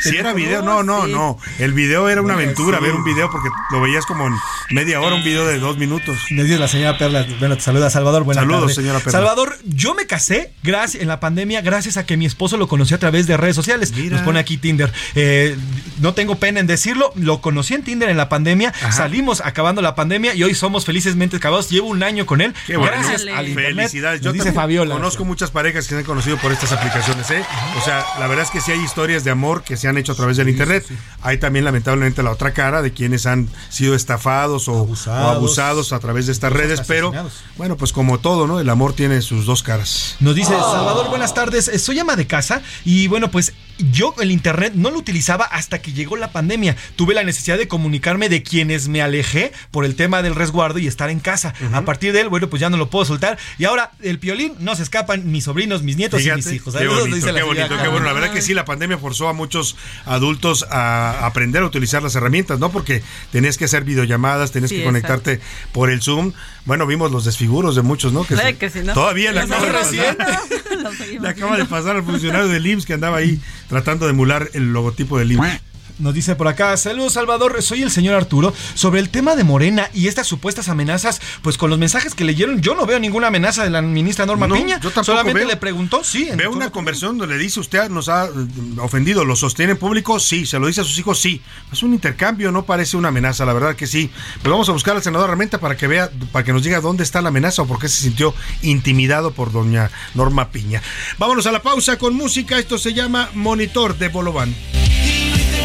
Si 0.00 0.16
era 0.16 0.32
video, 0.32 0.62
no, 0.62 0.82
no, 0.82 1.06
no. 1.06 1.38
El 1.58 1.72
video 1.72 2.08
era 2.08 2.22
una 2.22 2.34
aventura, 2.34 2.80
ver 2.80 2.92
un 2.92 3.04
video 3.04 3.30
porque 3.30 3.48
lo 3.70 3.80
veías 3.80 4.04
como 4.06 4.26
en 4.26 4.34
media 4.70 5.00
hora, 5.00 5.14
un 5.14 5.24
video 5.24 5.46
de 5.46 5.58
dos 5.58 5.78
minutos. 5.78 6.18
Nos 6.30 6.46
dice 6.46 6.58
la 6.58 6.68
señora 6.68 6.98
Perla, 6.98 7.26
bueno, 7.38 7.56
te 7.56 7.62
saluda 7.62 7.90
Salvador, 7.90 8.23
buenas 8.24 8.44
Saludos, 8.44 8.74
señora 8.74 8.98
Perla. 8.98 9.12
Salvador, 9.12 9.58
yo 9.64 9.94
me 9.94 10.06
casé 10.06 10.52
gracias, 10.62 11.02
en 11.02 11.08
la 11.08 11.20
pandemia 11.20 11.60
gracias 11.60 11.96
a 11.96 12.06
que 12.06 12.16
mi 12.16 12.26
esposo 12.26 12.56
lo 12.56 12.68
conoció 12.68 12.96
a 12.96 13.00
través 13.00 13.26
de 13.26 13.36
redes 13.36 13.56
sociales. 13.56 13.92
Nos 13.92 14.22
pone 14.22 14.38
aquí 14.38 14.56
Tinder. 14.56 14.92
Eh, 15.14 15.56
no 16.00 16.14
tengo 16.14 16.36
pena 16.36 16.60
en 16.60 16.66
decirlo, 16.66 17.12
lo 17.14 17.40
conocí 17.40 17.74
en 17.74 17.82
Tinder 17.84 18.08
en 18.08 18.16
la 18.16 18.28
pandemia, 18.28 18.72
salimos 18.90 19.40
acabando 19.40 19.82
la 19.82 19.94
pandemia 19.94 20.34
y 20.34 20.42
hoy 20.42 20.54
somos 20.54 20.84
felizmente 20.84 21.36
acabados. 21.36 21.70
Llevo 21.70 21.88
un 21.88 22.02
año 22.02 22.26
con 22.26 22.40
él. 22.40 22.54
Qué 22.66 22.76
bueno. 22.76 22.92
gracias 22.92 23.22
al 23.22 23.48
internet. 23.48 23.88
Felicidades. 23.88 24.22
Nos 24.22 24.32
dice 24.32 24.46
también 24.46 24.62
Fabiola. 24.62 24.94
Conozco 24.94 25.24
muchas 25.24 25.50
parejas 25.50 25.84
que 25.86 25.94
se 25.94 25.98
han 25.98 26.04
conocido 26.04 26.36
por 26.38 26.52
estas 26.52 26.72
aplicaciones, 26.72 27.30
¿eh? 27.30 27.44
O 27.78 27.84
sea, 27.84 28.04
la 28.18 28.26
verdad 28.26 28.44
es 28.44 28.50
que 28.50 28.60
sí 28.60 28.72
hay 28.72 28.80
historias 28.80 29.24
de 29.24 29.30
amor 29.30 29.62
que 29.62 29.76
se 29.76 29.88
han 29.88 29.98
hecho 29.98 30.12
a 30.12 30.14
través 30.14 30.36
del 30.36 30.48
internet. 30.48 30.84
Hay 31.22 31.38
también, 31.38 31.64
lamentablemente, 31.64 32.22
la 32.22 32.30
otra 32.30 32.52
cara 32.52 32.82
de 32.82 32.92
quienes 32.92 33.26
han 33.26 33.48
sido 33.68 33.94
estafados 33.94 34.68
o 34.68 34.78
abusados, 34.78 35.26
o 35.26 35.30
abusados 35.30 35.92
a 35.92 35.98
través 35.98 36.26
de 36.26 36.32
estas 36.32 36.52
redes, 36.52 36.82
pero 36.86 37.12
bueno, 37.56 37.76
pues 37.76 37.92
como 37.92 38.13
todo, 38.18 38.46
¿no? 38.46 38.60
El 38.60 38.68
amor 38.70 38.92
tiene 38.94 39.20
sus 39.22 39.46
dos 39.46 39.62
caras. 39.62 40.16
Nos 40.20 40.34
dice 40.34 40.50
Salvador, 40.52 41.08
buenas 41.08 41.34
tardes. 41.34 41.68
eh, 41.68 41.78
Soy 41.78 41.98
ama 41.98 42.16
de 42.16 42.26
casa 42.26 42.62
y 42.84 43.08
bueno, 43.08 43.30
pues 43.30 43.52
yo 43.90 44.14
el 44.20 44.30
internet 44.30 44.74
no 44.76 44.90
lo 44.92 44.98
utilizaba 44.98 45.44
hasta 45.44 45.82
que 45.82 45.92
llegó 45.92 46.16
la 46.16 46.30
pandemia. 46.30 46.76
Tuve 46.94 47.12
la 47.14 47.24
necesidad 47.24 47.58
de 47.58 47.66
comunicarme 47.66 48.28
de 48.28 48.42
quienes 48.44 48.86
me 48.88 49.02
alejé 49.02 49.52
por 49.72 49.84
el 49.84 49.96
tema 49.96 50.22
del 50.22 50.36
resguardo 50.36 50.78
y 50.78 50.86
estar 50.86 51.10
en 51.10 51.18
casa. 51.18 51.54
A 51.72 51.82
partir 51.82 52.12
de 52.12 52.20
él, 52.20 52.28
bueno, 52.28 52.48
pues 52.48 52.60
ya 52.60 52.70
no 52.70 52.76
lo 52.76 52.88
puedo 52.88 53.04
soltar. 53.04 53.36
Y 53.58 53.64
ahora 53.64 53.90
el 54.00 54.20
piolín 54.20 54.54
no 54.60 54.76
se 54.76 54.84
escapan 54.84 55.30
mis 55.32 55.44
sobrinos, 55.44 55.82
mis 55.82 55.96
nietos 55.96 56.24
y 56.24 56.30
mis 56.30 56.46
hijos. 56.52 56.74
Qué 56.76 56.86
bonito, 56.86 57.16
dice 57.16 57.32
la 57.32 57.40
qué 57.40 57.44
bonito, 57.44 57.66
señora 57.66 57.82
qué 57.82 57.88
bueno. 57.88 58.06
La 58.06 58.12
verdad 58.12 58.32
que 58.32 58.42
sí, 58.42 58.54
la 58.54 58.64
pandemia 58.64 58.96
forzó 58.98 59.28
a 59.28 59.32
muchos 59.32 59.74
adultos 60.06 60.64
a 60.70 61.26
aprender 61.26 61.62
a 61.62 61.66
utilizar 61.66 62.00
las 62.02 62.14
herramientas, 62.14 62.60
¿no? 62.60 62.70
Porque 62.70 63.02
tenías 63.32 63.58
que 63.58 63.64
hacer 63.64 63.82
videollamadas, 63.84 64.52
tenías 64.52 64.70
Sí, 64.70 64.76
que 64.78 64.84
conectarte 64.84 65.40
por 65.72 65.90
el 65.90 66.00
Zoom. 66.00 66.32
Bueno, 66.64 66.86
vimos 66.86 67.10
los 67.10 67.24
desfiguros 67.24 67.74
de 67.76 67.82
muchos, 67.82 68.03
¿no? 68.12 68.24
Se- 68.24 68.56
que 68.56 68.82
¿no? 68.82 68.94
Todavía 68.94 69.32
le 69.32 69.40
Los 69.46 69.50
acaba, 71.28 71.56
de 71.56 71.64
pasar 71.64 71.96
al 71.96 72.04
funcionario 72.04 72.48
del 72.48 72.66
IMSS 72.66 72.86
que 72.86 72.94
andaba 72.94 73.18
ahí 73.18 73.40
tratando 73.68 74.06
de 74.06 74.12
emular 74.12 74.50
el 74.54 74.72
logotipo 74.72 75.18
del 75.18 75.32
IMSS. 75.32 75.60
Nos 75.98 76.12
dice 76.12 76.34
por 76.34 76.48
acá, 76.48 76.76
saludos 76.76 77.12
Salvador, 77.12 77.62
soy 77.62 77.82
el 77.82 77.90
señor 77.90 78.16
Arturo. 78.16 78.52
Sobre 78.74 78.98
el 78.98 79.10
tema 79.10 79.36
de 79.36 79.44
Morena 79.44 79.88
y 79.94 80.08
estas 80.08 80.26
supuestas 80.26 80.68
amenazas, 80.68 81.20
pues 81.40 81.56
con 81.56 81.70
los 81.70 81.78
mensajes 81.78 82.14
que 82.16 82.24
leyeron, 82.24 82.60
yo 82.60 82.74
no 82.74 82.84
veo 82.84 82.98
ninguna 82.98 83.28
amenaza 83.28 83.62
de 83.62 83.70
la 83.70 83.80
ministra 83.80 84.26
Norma 84.26 84.48
No, 84.48 84.56
Piña. 84.56 84.80
yo 84.80 84.90
tampoco 84.90 85.04
Solamente 85.04 85.38
veo. 85.40 85.48
le 85.48 85.56
preguntó, 85.56 86.02
sí. 86.02 86.28
en 86.28 86.36
Veo 86.36 86.50
una 86.50 86.70
conversión 86.70 87.16
donde 87.16 87.36
le 87.36 87.40
dice 87.40 87.60
usted 87.60 87.88
nos 87.90 88.08
ha 88.08 88.24
eh, 88.26 88.30
ofendido, 88.78 89.24
lo 89.24 89.36
sostiene 89.36 89.72
en 89.72 89.78
público, 89.78 90.18
sí, 90.18 90.46
se 90.46 90.58
lo 90.58 90.66
dice 90.66 90.80
a 90.80 90.84
sus 90.84 90.98
hijos, 90.98 91.20
sí. 91.20 91.40
Es 91.72 91.84
un 91.84 91.92
intercambio, 91.94 92.50
no 92.50 92.64
parece 92.64 92.96
una 92.96 93.08
amenaza, 93.08 93.44
la 93.44 93.52
verdad 93.52 93.76
que 93.76 93.86
sí. 93.86 94.10
Pero 94.42 94.50
vamos 94.54 94.68
a 94.68 94.72
buscar 94.72 94.96
al 94.96 95.02
senador 95.02 95.30
Armenta 95.30 95.58
para 95.58 95.76
que 95.76 95.86
vea, 95.86 96.10
para 96.32 96.44
que 96.44 96.52
nos 96.52 96.64
diga 96.64 96.80
dónde 96.80 97.04
está 97.04 97.22
la 97.22 97.28
amenaza 97.28 97.62
o 97.62 97.66
por 97.66 97.78
qué 97.78 97.88
se 97.88 98.02
sintió 98.02 98.34
intimidado 98.62 99.30
por 99.30 99.52
doña 99.52 99.92
Norma 100.14 100.50
Piña. 100.50 100.82
Vámonos 101.18 101.46
a 101.46 101.52
la 101.52 101.62
pausa 101.62 101.98
con 101.98 102.14
música, 102.14 102.58
esto 102.58 102.78
se 102.78 102.94
llama 102.94 103.30
Monitor 103.34 103.96
de 103.96 104.08
Bolobán. 104.08 104.54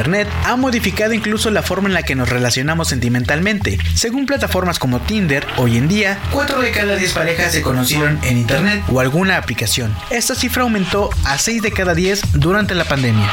Internet 0.00 0.32
ha 0.46 0.56
modificado 0.56 1.12
incluso 1.12 1.50
la 1.50 1.62
forma 1.62 1.86
en 1.86 1.92
la 1.92 2.02
que 2.02 2.14
nos 2.14 2.30
relacionamos 2.30 2.88
sentimentalmente. 2.88 3.78
Según 3.94 4.24
plataformas 4.24 4.78
como 4.78 4.98
Tinder, 5.00 5.46
hoy 5.58 5.76
en 5.76 5.88
día, 5.88 6.18
4 6.32 6.62
de 6.62 6.70
cada 6.70 6.96
10 6.96 7.12
parejas 7.12 7.52
se 7.52 7.60
conocieron 7.60 8.18
en 8.22 8.38
Internet 8.38 8.82
o 8.88 9.00
alguna 9.00 9.36
aplicación. 9.36 9.94
Esta 10.08 10.34
cifra 10.34 10.62
aumentó 10.62 11.10
a 11.24 11.36
6 11.36 11.60
de 11.60 11.72
cada 11.72 11.94
10 11.94 12.32
durante 12.32 12.74
la 12.74 12.84
pandemia. 12.84 13.30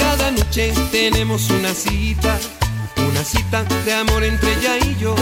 Cada 0.00 0.32
noche 0.32 0.72
tenemos 0.90 1.50
una 1.50 1.72
cita, 1.72 2.36
una 3.08 3.22
cita 3.22 3.62
de 3.84 3.94
amor 3.94 4.24
entre 4.24 4.54
ella 4.54 4.76
y 4.78 4.96
yo. 4.96 5.14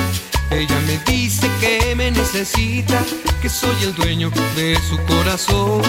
Ella 0.50 0.80
me 0.86 0.98
dice 1.10 1.48
que 1.60 1.94
me 1.94 2.10
necesita, 2.10 3.02
que 3.40 3.48
soy 3.48 3.76
el 3.84 3.94
dueño 3.94 4.30
de 4.56 4.76
su 4.88 4.98
corazón. 5.06 5.82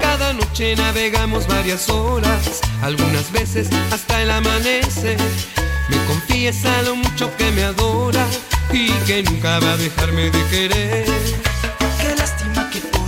Cada 0.00 0.32
noche 0.32 0.76
navegamos 0.76 1.46
varias 1.46 1.88
horas, 1.88 2.60
algunas 2.82 3.32
veces 3.32 3.68
hasta 3.90 4.22
el 4.22 4.30
amanecer. 4.30 5.18
Me 5.88 5.96
confiesa 6.04 6.82
lo 6.82 6.96
mucho 6.96 7.34
que 7.36 7.50
me 7.52 7.64
adora 7.64 8.24
y 8.72 8.90
que 9.06 9.22
nunca 9.22 9.58
va 9.60 9.72
a 9.72 9.76
dejarme 9.76 10.30
de 10.30 10.44
querer. 10.48 11.06
Qué 12.00 12.14
lástima 12.16 12.68
que 12.70 12.80
por 12.80 13.06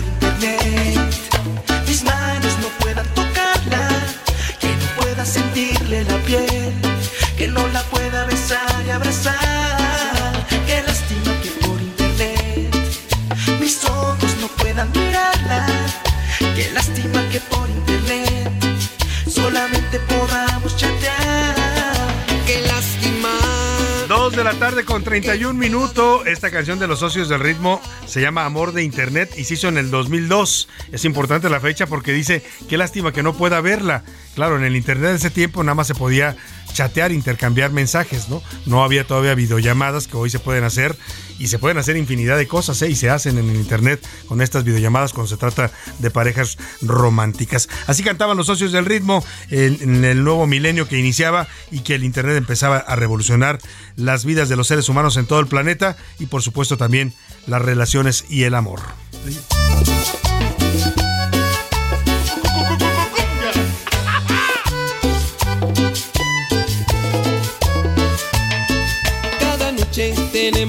la 24.54 24.58
tarde 24.58 24.86
con 24.86 25.04
31 25.04 25.52
minutos. 25.52 26.26
Esta 26.26 26.50
canción 26.50 26.78
de 26.78 26.86
los 26.86 27.00
socios 27.00 27.28
del 27.28 27.40
ritmo 27.40 27.82
se 28.06 28.22
llama 28.22 28.46
Amor 28.46 28.72
de 28.72 28.82
Internet 28.82 29.34
y 29.36 29.44
se 29.44 29.54
hizo 29.54 29.68
en 29.68 29.76
el 29.76 29.90
2002. 29.90 30.70
Es 30.90 31.04
importante 31.04 31.50
la 31.50 31.60
fecha 31.60 31.86
porque 31.86 32.14
dice, 32.14 32.42
qué 32.66 32.78
lástima 32.78 33.12
que 33.12 33.22
no 33.22 33.34
pueda 33.34 33.60
verla. 33.60 34.04
Claro, 34.34 34.56
en 34.56 34.64
el 34.64 34.74
Internet 34.74 35.10
de 35.10 35.16
ese 35.16 35.28
tiempo 35.28 35.62
nada 35.62 35.74
más 35.74 35.86
se 35.86 35.94
podía 35.94 36.34
chatear, 36.78 37.10
intercambiar 37.10 37.72
mensajes, 37.72 38.28
¿no? 38.28 38.40
No 38.64 38.84
había 38.84 39.04
todavía 39.04 39.34
videollamadas 39.34 40.06
que 40.06 40.16
hoy 40.16 40.30
se 40.30 40.38
pueden 40.38 40.62
hacer 40.62 40.96
y 41.36 41.48
se 41.48 41.58
pueden 41.58 41.76
hacer 41.76 41.96
infinidad 41.96 42.38
de 42.38 42.46
cosas, 42.46 42.80
¿eh? 42.82 42.88
Y 42.88 42.94
se 42.94 43.10
hacen 43.10 43.36
en 43.36 43.50
el 43.50 43.56
Internet 43.56 44.00
con 44.28 44.40
estas 44.40 44.62
videollamadas 44.62 45.12
cuando 45.12 45.26
se 45.26 45.36
trata 45.36 45.72
de 45.98 46.10
parejas 46.12 46.56
románticas. 46.80 47.68
Así 47.88 48.04
cantaban 48.04 48.36
los 48.36 48.46
socios 48.46 48.70
del 48.70 48.84
ritmo 48.84 49.24
en, 49.50 49.76
en 49.82 50.04
el 50.04 50.22
nuevo 50.22 50.46
milenio 50.46 50.86
que 50.86 50.98
iniciaba 50.98 51.48
y 51.72 51.80
que 51.80 51.96
el 51.96 52.04
Internet 52.04 52.36
empezaba 52.36 52.76
a 52.76 52.94
revolucionar 52.94 53.58
las 53.96 54.24
vidas 54.24 54.48
de 54.48 54.54
los 54.54 54.68
seres 54.68 54.88
humanos 54.88 55.16
en 55.16 55.26
todo 55.26 55.40
el 55.40 55.48
planeta 55.48 55.96
y 56.20 56.26
por 56.26 56.42
supuesto 56.42 56.76
también 56.76 57.12
las 57.48 57.60
relaciones 57.60 58.24
y 58.28 58.44
el 58.44 58.54
amor. 58.54 58.78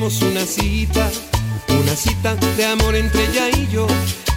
Tenemos 0.09 0.21
una 0.21 0.45
cita, 0.45 1.09
una 1.69 1.95
cita 1.95 2.35
de 2.35 2.65
amor 2.65 2.95
entre 2.95 3.25
ella 3.25 3.49
y 3.49 3.67
yo. 3.67 3.85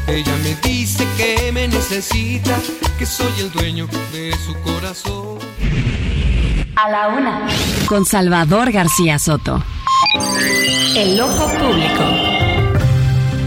Ella 0.06 0.34
me 0.42 0.54
dice 0.68 1.06
que 1.16 1.50
me 1.52 1.68
necesita, 1.68 2.58
que 2.98 3.06
soy 3.06 3.32
el 3.40 3.50
dueño 3.52 3.86
de 4.12 4.34
su 4.44 4.54
corazón. 4.60 5.38
A 6.76 6.90
la 6.90 7.08
una. 7.08 7.46
Con 7.86 8.04
Salvador 8.04 8.72
García 8.72 9.18
Soto. 9.18 9.62
El 10.96 11.20
ojo 11.20 11.46
público. 11.46 12.31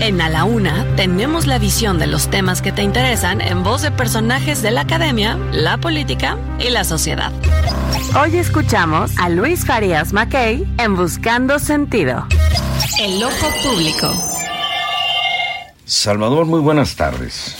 En 0.01 0.21
A 0.21 0.29
la 0.29 0.43
Una 0.43 0.85
tenemos 0.95 1.47
la 1.47 1.57
visión 1.57 1.97
de 1.99 2.07
los 2.07 2.29
temas 2.29 2.61
que 2.61 2.71
te 2.71 2.83
interesan 2.83 3.39
en 3.41 3.63
voz 3.63 3.81
de 3.81 3.91
personajes 3.91 4.61
de 4.61 4.71
la 4.71 4.81
academia, 4.81 5.37
la 5.51 5.77
política 5.77 6.37
y 6.59 6.69
la 6.69 6.83
sociedad. 6.83 7.31
Hoy 8.19 8.37
escuchamos 8.37 9.11
a 9.17 9.29
Luis 9.29 9.65
Farías 9.65 10.13
Mackey 10.13 10.65
en 10.77 10.95
Buscando 10.95 11.59
Sentido. 11.59 12.27
El 12.99 13.23
ojo 13.23 13.47
público. 13.63 14.13
Salvador, 15.85 16.45
muy 16.45 16.59
buenas 16.59 16.95
tardes. 16.95 17.55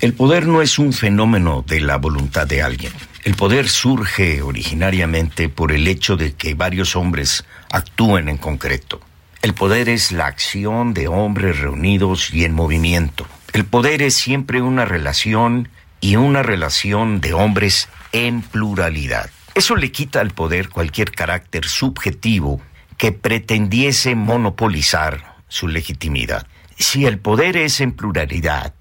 El 0.00 0.14
poder 0.14 0.46
no 0.46 0.62
es 0.62 0.78
un 0.78 0.92
fenómeno 0.92 1.64
de 1.66 1.80
la 1.80 1.98
voluntad 1.98 2.46
de 2.46 2.62
alguien. 2.62 2.92
El 3.24 3.34
poder 3.34 3.68
surge 3.68 4.40
originariamente 4.42 5.48
por 5.48 5.72
el 5.72 5.86
hecho 5.88 6.16
de 6.16 6.34
que 6.34 6.54
varios 6.54 6.96
hombres 6.96 7.44
actúen 7.70 8.28
en 8.28 8.38
concreto. 8.38 9.00
El 9.42 9.54
poder 9.54 9.88
es 9.88 10.12
la 10.12 10.26
acción 10.26 10.94
de 10.94 11.08
hombres 11.08 11.58
reunidos 11.58 12.32
y 12.32 12.44
en 12.44 12.52
movimiento. 12.52 13.26
El 13.52 13.64
poder 13.64 14.02
es 14.02 14.14
siempre 14.14 14.60
una 14.60 14.84
relación 14.84 15.68
y 16.00 16.16
una 16.16 16.42
relación 16.42 17.20
de 17.20 17.32
hombres 17.32 17.88
en 18.12 18.42
pluralidad. 18.42 19.30
Eso 19.54 19.76
le 19.76 19.90
quita 19.90 20.20
al 20.20 20.32
poder 20.32 20.68
cualquier 20.68 21.12
carácter 21.12 21.64
subjetivo 21.64 22.60
que 22.98 23.12
pretendiese 23.12 24.14
monopolizar 24.14 25.36
su 25.48 25.68
legitimidad. 25.68 26.46
Si 26.78 27.06
el 27.06 27.18
poder 27.18 27.56
es 27.56 27.80
en 27.80 27.92
pluralidad, 27.92 28.74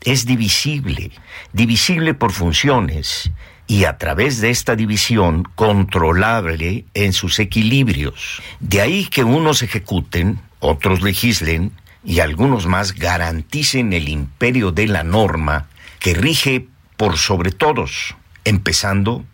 es 0.00 0.24
divisible, 0.26 1.10
divisible 1.52 2.14
por 2.14 2.32
funciones 2.32 3.30
y 3.66 3.84
a 3.84 3.98
través 3.98 4.40
de 4.40 4.50
esta 4.50 4.76
división 4.76 5.44
controlable 5.54 6.84
en 6.94 7.12
sus 7.12 7.38
equilibrios. 7.38 8.42
De 8.60 8.80
ahí 8.80 9.06
que 9.06 9.24
unos 9.24 9.62
ejecuten, 9.62 10.40
otros 10.60 11.02
legislen 11.02 11.72
y 12.04 12.20
algunos 12.20 12.66
más 12.66 12.94
garanticen 12.94 13.92
el 13.92 14.08
imperio 14.08 14.72
de 14.72 14.88
la 14.88 15.04
norma 15.04 15.68
que 16.00 16.14
rige 16.14 16.66
por 16.96 17.16
sobre 17.16 17.52
todos, 17.52 18.16
empezando 18.44 19.24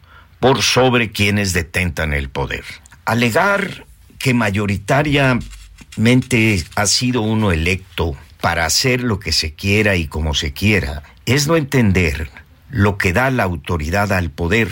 por 0.40 0.62
sobre 0.62 1.10
quienes 1.10 1.52
detentan 1.52 2.12
el 2.12 2.28
poder. 2.28 2.64
Alegar 3.04 3.86
que 4.18 4.34
mayoritariamente 4.34 6.64
ha 6.74 6.86
sido 6.86 7.22
uno 7.22 7.52
electo 7.52 8.16
para 8.40 8.66
hacer 8.66 9.02
lo 9.02 9.18
que 9.18 9.32
se 9.32 9.54
quiera 9.54 9.96
y 9.96 10.06
como 10.06 10.34
se 10.34 10.52
quiera, 10.52 11.02
es 11.26 11.48
no 11.48 11.56
entender 11.56 12.30
lo 12.70 12.98
que 12.98 13.12
da 13.12 13.30
la 13.30 13.44
autoridad 13.44 14.12
al 14.12 14.30
poder, 14.30 14.70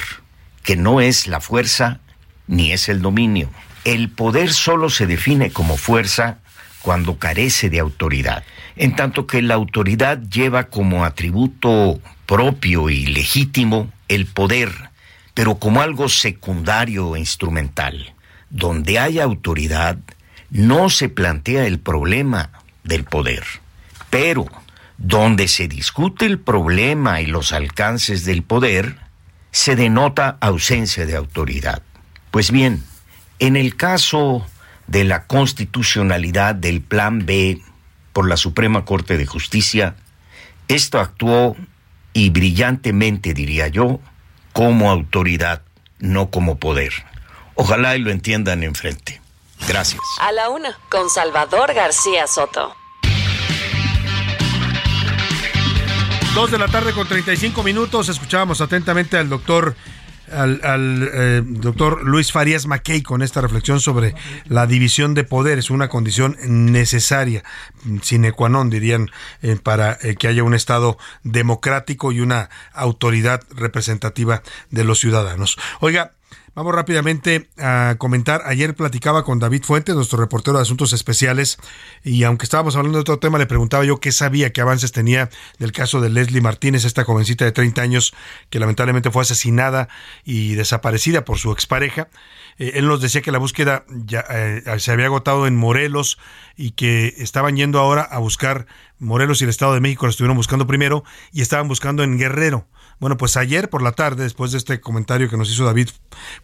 que 0.62 0.76
no 0.76 1.00
es 1.00 1.26
la 1.26 1.40
fuerza 1.40 2.00
ni 2.46 2.72
es 2.72 2.88
el 2.88 3.02
dominio. 3.02 3.50
El 3.84 4.10
poder 4.10 4.52
solo 4.52 4.90
se 4.90 5.06
define 5.06 5.50
como 5.50 5.76
fuerza 5.76 6.38
cuando 6.82 7.18
carece 7.18 7.70
de 7.70 7.80
autoridad, 7.80 8.44
en 8.76 8.94
tanto 8.94 9.26
que 9.26 9.42
la 9.42 9.54
autoridad 9.54 10.20
lleva 10.22 10.64
como 10.64 11.04
atributo 11.04 12.00
propio 12.26 12.90
y 12.90 13.06
legítimo 13.06 13.90
el 14.08 14.26
poder, 14.26 14.70
pero 15.34 15.56
como 15.56 15.80
algo 15.80 16.08
secundario 16.08 17.16
e 17.16 17.20
instrumental. 17.20 18.14
Donde 18.50 18.98
hay 18.98 19.18
autoridad, 19.18 19.98
no 20.50 20.88
se 20.90 21.08
plantea 21.08 21.66
el 21.66 21.80
problema 21.80 22.50
del 22.84 23.04
poder, 23.04 23.44
pero 24.10 24.46
donde 24.98 25.48
se 25.48 25.68
discute 25.68 26.26
el 26.26 26.38
problema 26.38 27.20
y 27.20 27.26
los 27.26 27.52
alcances 27.52 28.24
del 28.24 28.42
poder, 28.42 28.98
se 29.50 29.76
denota 29.76 30.36
ausencia 30.40 31.06
de 31.06 31.16
autoridad. 31.16 31.82
Pues 32.30 32.50
bien, 32.50 32.84
en 33.38 33.56
el 33.56 33.76
caso 33.76 34.46
de 34.86 35.04
la 35.04 35.26
constitucionalidad 35.26 36.54
del 36.54 36.80
Plan 36.80 37.26
B 37.26 37.60
por 38.12 38.28
la 38.28 38.36
Suprema 38.36 38.84
Corte 38.84 39.16
de 39.16 39.26
Justicia, 39.26 39.96
esto 40.68 40.98
actuó 40.98 41.56
y 42.12 42.30
brillantemente, 42.30 43.34
diría 43.34 43.68
yo, 43.68 44.00
como 44.52 44.90
autoridad, 44.90 45.62
no 45.98 46.30
como 46.30 46.58
poder. 46.58 46.92
Ojalá 47.54 47.96
y 47.96 48.00
lo 48.00 48.10
entiendan 48.10 48.62
enfrente. 48.62 49.20
Gracias. 49.68 50.02
A 50.20 50.32
la 50.32 50.48
una. 50.48 50.78
Con 50.90 51.10
Salvador 51.10 51.74
García 51.74 52.26
Soto. 52.26 52.74
Dos 56.36 56.50
de 56.50 56.58
la 56.58 56.68
tarde 56.68 56.92
con 56.92 57.08
35 57.08 57.62
minutos. 57.62 58.10
Escuchábamos 58.10 58.60
atentamente 58.60 59.16
al 59.16 59.30
doctor 59.30 59.74
al, 60.30 60.60
al, 60.64 61.10
eh, 61.10 61.42
doctor 61.42 62.04
Luis 62.04 62.30
Farías 62.30 62.66
Mackey 62.66 63.00
con 63.00 63.22
esta 63.22 63.40
reflexión 63.40 63.80
sobre 63.80 64.14
la 64.44 64.66
división 64.66 65.14
de 65.14 65.24
poderes, 65.24 65.70
una 65.70 65.88
condición 65.88 66.36
necesaria, 66.44 67.42
sine 68.02 68.32
qua 68.32 68.50
non, 68.50 68.68
dirían, 68.68 69.08
eh, 69.40 69.56
para 69.56 69.96
eh, 70.02 70.16
que 70.16 70.28
haya 70.28 70.44
un 70.44 70.52
Estado 70.52 70.98
democrático 71.22 72.12
y 72.12 72.20
una 72.20 72.50
autoridad 72.74 73.40
representativa 73.56 74.42
de 74.70 74.84
los 74.84 75.00
ciudadanos. 75.00 75.56
Oiga, 75.80 76.12
Vamos 76.56 76.74
rápidamente 76.74 77.50
a 77.58 77.96
comentar. 77.98 78.40
Ayer 78.46 78.74
platicaba 78.74 79.24
con 79.24 79.38
David 79.38 79.62
Fuentes, 79.62 79.94
nuestro 79.94 80.18
reportero 80.18 80.56
de 80.56 80.62
Asuntos 80.62 80.94
Especiales, 80.94 81.58
y 82.02 82.22
aunque 82.22 82.44
estábamos 82.44 82.76
hablando 82.76 82.96
de 82.96 83.02
otro 83.02 83.18
tema, 83.18 83.36
le 83.36 83.44
preguntaba 83.44 83.84
yo 83.84 84.00
qué 84.00 84.10
sabía, 84.10 84.54
qué 84.54 84.62
avances 84.62 84.90
tenía 84.90 85.28
del 85.58 85.72
caso 85.72 86.00
de 86.00 86.08
Leslie 86.08 86.40
Martínez, 86.40 86.86
esta 86.86 87.04
jovencita 87.04 87.44
de 87.44 87.52
30 87.52 87.82
años 87.82 88.14
que 88.48 88.58
lamentablemente 88.58 89.10
fue 89.10 89.20
asesinada 89.20 89.90
y 90.24 90.54
desaparecida 90.54 91.26
por 91.26 91.36
su 91.36 91.52
expareja. 91.52 92.08
Eh, 92.56 92.72
él 92.76 92.86
nos 92.86 93.02
decía 93.02 93.20
que 93.20 93.32
la 93.32 93.38
búsqueda 93.38 93.84
ya 93.90 94.24
eh, 94.30 94.62
se 94.78 94.92
había 94.92 95.04
agotado 95.04 95.46
en 95.46 95.56
Morelos 95.56 96.16
y 96.56 96.70
que 96.70 97.16
estaban 97.18 97.56
yendo 97.56 97.80
ahora 97.80 98.00
a 98.00 98.18
buscar 98.18 98.66
Morelos 98.98 99.42
y 99.42 99.44
el 99.44 99.50
Estado 99.50 99.74
de 99.74 99.80
México, 99.80 100.06
lo 100.06 100.10
estuvieron 100.10 100.38
buscando 100.38 100.66
primero 100.66 101.04
y 101.34 101.42
estaban 101.42 101.68
buscando 101.68 102.02
en 102.02 102.16
Guerrero 102.16 102.66
Bueno, 102.98 103.16
pues 103.16 103.36
ayer 103.36 103.68
por 103.68 103.82
la 103.82 103.92
tarde, 103.92 104.22
después 104.22 104.52
de 104.52 104.58
este 104.58 104.80
comentario 104.80 105.28
que 105.28 105.36
nos 105.36 105.50
hizo 105.50 105.64
David 105.64 105.90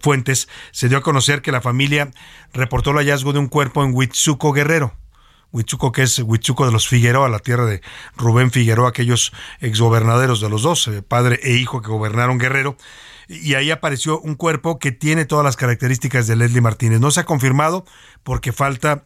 Fuentes, 0.01 0.49
se 0.71 0.89
dio 0.89 0.99
a 0.99 1.03
conocer 1.03 1.41
que 1.41 1.53
la 1.53 1.63
familia 1.63 2.11
reportó 2.53 2.91
el 2.91 2.99
hallazgo 2.99 3.33
de 3.33 3.39
un 3.39 3.49
cuerpo 3.49 3.83
en 3.85 3.95
Huitzuco 3.95 4.53
Guerrero. 4.53 4.93
Huitzuco, 5.51 5.93
que 5.93 6.03
es 6.03 6.19
Huitzuco 6.19 6.65
de 6.67 6.73
los 6.73 6.89
Figueroa, 6.89 7.29
la 7.29 7.39
tierra 7.39 7.67
de 7.67 7.83
Rubén 8.17 8.51
Figueroa, 8.51 8.89
aquellos 8.89 9.33
exgobernadores 9.61 10.41
de 10.41 10.49
los 10.49 10.63
dos, 10.63 10.89
eh, 10.89 11.03
padre 11.03 11.41
e 11.43 11.53
hijo 11.53 11.83
que 11.83 11.89
gobernaron 11.89 12.39
Guerrero. 12.39 12.77
Y 13.29 13.55
ahí 13.55 13.71
apareció 13.71 14.19
un 14.21 14.35
cuerpo 14.35 14.79
que 14.79 14.93
tiene 14.93 15.25
todas 15.25 15.45
las 15.45 15.57
características 15.57 16.27
de 16.27 16.37
Leslie 16.37 16.61
Martínez. 16.61 17.01
No 17.01 17.11
se 17.11 17.21
ha 17.21 17.25
confirmado 17.25 17.85
porque 18.23 18.53
falta 18.53 19.05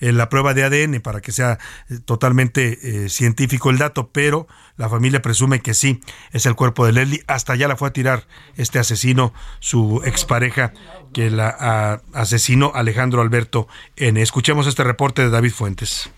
eh, 0.00 0.12
la 0.12 0.28
prueba 0.28 0.54
de 0.54 0.64
ADN 0.64 1.00
para 1.00 1.20
que 1.20 1.32
sea 1.32 1.58
eh, 1.88 1.98
totalmente 2.04 3.04
eh, 3.04 3.08
científico 3.08 3.70
el 3.70 3.78
dato, 3.78 4.10
pero 4.10 4.46
la 4.76 4.88
familia 4.88 5.22
presume 5.22 5.60
que 5.60 5.74
sí, 5.74 6.00
es 6.32 6.46
el 6.46 6.54
cuerpo 6.54 6.86
de 6.86 6.92
Leslie. 6.92 7.24
Hasta 7.26 7.54
allá 7.54 7.68
la 7.68 7.76
fue 7.76 7.88
a 7.88 7.92
tirar 7.92 8.26
este 8.56 8.78
asesino, 8.78 9.32
su 9.60 10.02
expareja, 10.04 10.72
que 11.12 11.30
la 11.30 12.00
asesinó 12.12 12.72
Alejandro 12.74 13.22
Alberto 13.22 13.66
N. 13.96 14.20
Escuchemos 14.20 14.66
este 14.66 14.84
reporte 14.84 15.22
de 15.22 15.30
David 15.30 15.52
Fuentes. 15.52 16.10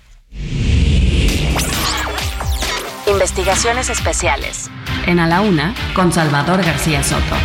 Investigaciones 3.07 3.89
especiales. 3.89 4.70
En 5.07 5.19
A 5.19 5.27
la 5.27 5.40
Una, 5.40 5.74
con 5.94 6.12
Salvador 6.12 6.62
García 6.62 7.02
Soto. 7.02 7.36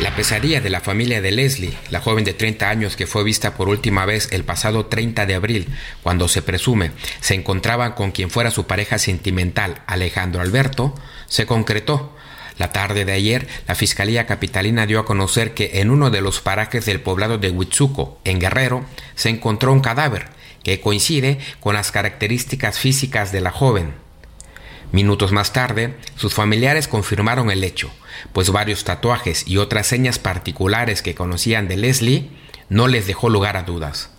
La 0.00 0.14
pesadilla 0.14 0.60
de 0.60 0.68
la 0.68 0.82
familia 0.82 1.22
de 1.22 1.30
Leslie, 1.30 1.72
la 1.88 2.02
joven 2.02 2.22
de 2.22 2.34
30 2.34 2.68
años 2.68 2.96
que 2.96 3.06
fue 3.06 3.24
vista 3.24 3.54
por 3.54 3.70
última 3.70 4.04
vez 4.04 4.28
el 4.30 4.44
pasado 4.44 4.86
30 4.86 5.24
de 5.24 5.34
abril, 5.34 5.68
cuando 6.02 6.28
se 6.28 6.42
presume 6.42 6.90
se 7.20 7.34
encontraba 7.34 7.94
con 7.94 8.12
quien 8.12 8.28
fuera 8.28 8.50
su 8.50 8.66
pareja 8.66 8.98
sentimental, 8.98 9.80
Alejandro 9.86 10.42
Alberto, 10.42 10.94
se 11.28 11.46
concretó. 11.46 12.14
La 12.58 12.72
tarde 12.72 13.06
de 13.06 13.12
ayer, 13.12 13.48
la 13.66 13.74
Fiscalía 13.74 14.26
Capitalina 14.26 14.86
dio 14.86 15.00
a 15.00 15.06
conocer 15.06 15.54
que 15.54 15.80
en 15.80 15.90
uno 15.90 16.10
de 16.10 16.20
los 16.20 16.40
parajes 16.42 16.84
del 16.84 17.00
poblado 17.00 17.38
de 17.38 17.50
Huitzuco, 17.50 18.20
en 18.24 18.38
Guerrero, 18.38 18.84
se 19.14 19.30
encontró 19.30 19.72
un 19.72 19.80
cadáver 19.80 20.28
que 20.62 20.80
coincide 20.80 21.38
con 21.58 21.74
las 21.74 21.90
características 21.90 22.78
físicas 22.78 23.32
de 23.32 23.40
la 23.40 23.50
joven. 23.50 24.05
Minutos 24.92 25.32
más 25.32 25.52
tarde, 25.52 25.96
sus 26.16 26.34
familiares 26.34 26.88
confirmaron 26.88 27.50
el 27.50 27.64
hecho, 27.64 27.90
pues 28.32 28.50
varios 28.50 28.84
tatuajes 28.84 29.46
y 29.46 29.58
otras 29.58 29.86
señas 29.86 30.18
particulares 30.18 31.02
que 31.02 31.14
conocían 31.14 31.68
de 31.68 31.76
Leslie 31.76 32.30
no 32.68 32.88
les 32.88 33.06
dejó 33.06 33.28
lugar 33.28 33.56
a 33.56 33.62
dudas. 33.62 34.10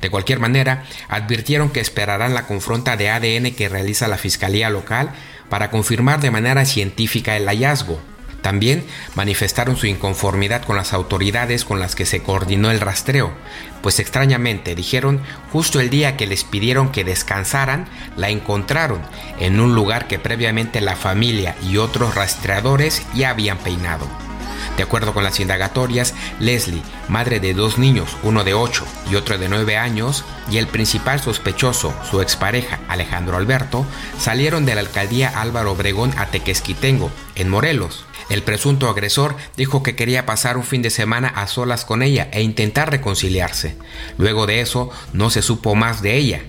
De 0.00 0.10
cualquier 0.10 0.38
manera, 0.38 0.84
advirtieron 1.08 1.70
que 1.70 1.80
esperarán 1.80 2.34
la 2.34 2.46
confronta 2.46 2.96
de 2.96 3.10
ADN 3.10 3.54
que 3.54 3.68
realiza 3.68 4.08
la 4.08 4.18
Fiscalía 4.18 4.70
local 4.70 5.10
para 5.48 5.70
confirmar 5.70 6.20
de 6.20 6.30
manera 6.30 6.64
científica 6.64 7.36
el 7.36 7.46
hallazgo. 7.46 8.00
También 8.44 8.84
manifestaron 9.14 9.78
su 9.78 9.86
inconformidad 9.86 10.64
con 10.64 10.76
las 10.76 10.92
autoridades 10.92 11.64
con 11.64 11.80
las 11.80 11.94
que 11.94 12.04
se 12.04 12.22
coordinó 12.22 12.70
el 12.70 12.78
rastreo, 12.78 13.32
pues 13.80 14.00
extrañamente 14.00 14.74
dijeron 14.74 15.22
justo 15.50 15.80
el 15.80 15.88
día 15.88 16.18
que 16.18 16.26
les 16.26 16.44
pidieron 16.44 16.92
que 16.92 17.04
descansaran, 17.04 17.88
la 18.18 18.28
encontraron 18.28 19.00
en 19.40 19.60
un 19.60 19.74
lugar 19.74 20.08
que 20.08 20.18
previamente 20.18 20.82
la 20.82 20.94
familia 20.94 21.56
y 21.62 21.78
otros 21.78 22.14
rastreadores 22.16 23.06
ya 23.14 23.30
habían 23.30 23.56
peinado. 23.56 24.06
De 24.76 24.82
acuerdo 24.82 25.14
con 25.14 25.24
las 25.24 25.40
indagatorias, 25.40 26.12
Leslie, 26.38 26.82
madre 27.08 27.40
de 27.40 27.54
dos 27.54 27.78
niños, 27.78 28.14
uno 28.24 28.44
de 28.44 28.52
8 28.52 28.84
y 29.10 29.14
otro 29.14 29.38
de 29.38 29.48
9 29.48 29.78
años, 29.78 30.22
y 30.50 30.58
el 30.58 30.66
principal 30.66 31.18
sospechoso, 31.18 31.94
su 32.10 32.20
expareja 32.20 32.80
Alejandro 32.88 33.38
Alberto, 33.38 33.86
salieron 34.18 34.66
de 34.66 34.74
la 34.74 34.82
alcaldía 34.82 35.32
Álvaro 35.34 35.72
Obregón 35.72 36.12
a 36.18 36.26
Tequesquitengo, 36.26 37.10
en 37.36 37.48
Morelos. 37.48 38.04
El 38.30 38.42
presunto 38.42 38.88
agresor 38.88 39.36
dijo 39.56 39.82
que 39.82 39.94
quería 39.94 40.26
pasar 40.26 40.56
un 40.56 40.64
fin 40.64 40.82
de 40.82 40.90
semana 40.90 41.28
a 41.28 41.46
solas 41.46 41.84
con 41.84 42.02
ella 42.02 42.28
e 42.32 42.42
intentar 42.42 42.90
reconciliarse. 42.90 43.76
Luego 44.18 44.46
de 44.46 44.60
eso, 44.60 44.90
no 45.12 45.30
se 45.30 45.42
supo 45.42 45.74
más 45.74 46.00
de 46.00 46.16
ella. 46.16 46.42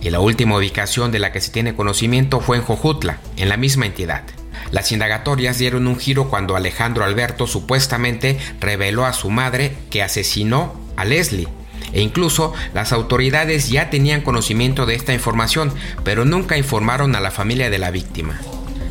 Y 0.00 0.10
la 0.10 0.20
última 0.20 0.56
ubicación 0.56 1.12
de 1.12 1.20
la 1.20 1.32
que 1.32 1.40
se 1.40 1.50
tiene 1.50 1.74
conocimiento 1.74 2.40
fue 2.40 2.56
en 2.56 2.64
Jojutla, 2.64 3.18
en 3.36 3.48
la 3.48 3.56
misma 3.56 3.86
entidad. 3.86 4.24
Las 4.70 4.92
indagatorias 4.92 5.58
dieron 5.58 5.86
un 5.86 5.98
giro 5.98 6.28
cuando 6.28 6.56
Alejandro 6.56 7.04
Alberto 7.04 7.46
supuestamente 7.46 8.38
reveló 8.60 9.06
a 9.06 9.12
su 9.12 9.30
madre 9.30 9.76
que 9.90 10.02
asesinó 10.02 10.74
a 10.96 11.04
Leslie. 11.04 11.48
E 11.92 12.00
incluso 12.00 12.52
las 12.74 12.92
autoridades 12.92 13.68
ya 13.68 13.90
tenían 13.90 14.22
conocimiento 14.22 14.86
de 14.86 14.94
esta 14.94 15.12
información, 15.12 15.72
pero 16.04 16.24
nunca 16.24 16.56
informaron 16.56 17.14
a 17.16 17.20
la 17.20 17.30
familia 17.30 17.70
de 17.70 17.78
la 17.78 17.90
víctima. 17.90 18.40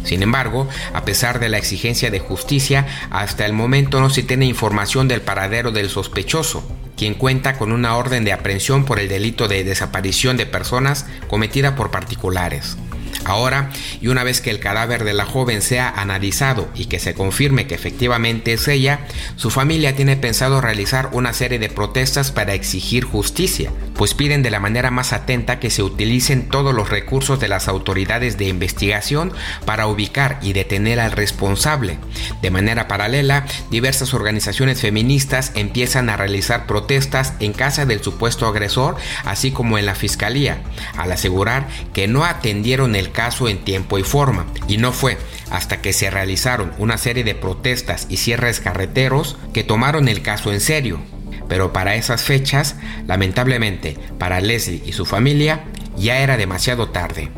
Sin 0.04 0.24
embargo, 0.24 0.68
a 0.94 1.06
pesar 1.06 1.40
de 1.40 1.50
la 1.50 1.58
exigencia 1.58 2.12
de 2.12 2.20
justicia, 2.20 2.88
hasta 3.10 3.46
el 3.46 3.54
momento 3.54 4.00
no 4.00 4.10
se 4.10 4.24
tiene 4.24 4.46
información 4.46 5.08
del 5.08 5.22
paradero 5.22 5.72
del 5.72 5.90
sospechoso, 5.90 6.68
quien 6.98 7.14
cuenta 7.14 7.58
con 7.58 7.72
una 7.72 7.96
orden 7.96 8.24
de 8.26 8.34
aprehensión 8.34 8.86
por 8.86 9.00
el 9.00 9.10
delito 9.10 9.48
de 9.48 9.64
desaparición 9.64 10.38
de 10.38 10.46
personas 10.46 11.06
cometida 11.28 11.76
por 11.76 11.92
particulares. 11.92 12.78
Ahora, 13.26 13.70
y 14.02 14.08
una 14.08 14.24
vez 14.24 14.42
que 14.42 14.50
el 14.50 14.60
cadáver 14.60 15.04
de 15.04 15.14
la 15.14 15.26
joven 15.26 15.62
sea 15.62 15.90
analizado 15.90 16.70
y 16.76 16.86
que 16.86 17.00
se 17.00 17.14
confirme 17.14 17.68
que 17.68 17.76
efectivamente 17.76 18.54
es 18.54 18.68
ella, 18.68 19.02
su 19.36 19.50
familia 19.50 19.96
tiene 19.96 20.18
pensado 20.18 20.62
realizar 20.62 21.10
una 21.14 21.34
serie 21.34 21.60
de 21.60 21.70
protestas 21.70 22.32
para 22.32 22.54
exigir 22.54 23.04
justicia, 23.04 23.72
pues 23.96 24.14
piden 24.14 24.42
de 24.42 24.50
la 24.50 24.60
manera 24.60 24.92
más 24.92 25.14
atenta 25.14 25.60
que 25.60 25.70
se 25.70 25.84
utilicen 25.84 26.50
todos 26.50 26.74
los 26.74 26.90
recursos 26.90 27.40
de 27.40 27.48
las 27.48 27.68
autoridades 27.68 28.38
de 28.38 28.48
investigación 28.48 29.32
para 29.66 29.88
ubicar 29.88 30.40
y 30.42 30.54
detener 30.54 31.00
al 31.00 31.12
responsable. 31.12 31.98
De 32.42 32.52
manera 32.52 32.88
paralela, 32.88 33.46
diversas 33.70 34.14
organizaciones 34.14 34.82
feministas 34.82 35.52
empiezan 35.56 36.10
a 36.10 36.18
realizar 36.18 36.66
protestas 36.66 37.34
en 37.40 37.54
casa 37.54 37.86
del 37.86 38.02
supuesto 38.02 38.48
agresor, 38.48 38.96
así 39.26 39.52
como 39.52 39.78
en 39.78 39.86
la 39.86 39.96
fiscalía, 39.96 40.62
al 40.98 41.12
asegurar 41.12 41.68
que 41.94 42.08
no 42.08 42.26
atendieron 42.26 42.96
el 42.96 43.11
caso 43.12 43.48
en 43.48 43.64
tiempo 43.64 43.98
y 43.98 44.04
forma, 44.04 44.46
y 44.68 44.78
no 44.78 44.92
fue 44.92 45.18
hasta 45.50 45.82
que 45.82 45.94
se 45.94 46.10
realizaron 46.10 46.72
una 46.78 46.98
serie 46.98 47.24
de 47.24 47.36
protestas 47.36 48.08
y 48.10 48.18
cierres 48.18 48.60
carreteros 48.60 49.38
que 49.54 49.64
tomaron 49.64 50.08
el 50.08 50.22
caso 50.22 50.52
en 50.52 50.62
serio. 50.62 51.00
Pero 51.48 51.74
para 51.74 51.96
esas 51.96 52.24
fechas, 52.24 52.78
lamentablemente, 53.08 53.98
para 54.18 54.40
Leslie 54.40 54.82
y 54.86 54.94
su 54.94 55.06
familia, 55.06 55.66
ya 55.98 56.20
era 56.20 56.38
demasiado 56.38 56.90
tarde. 56.90 57.30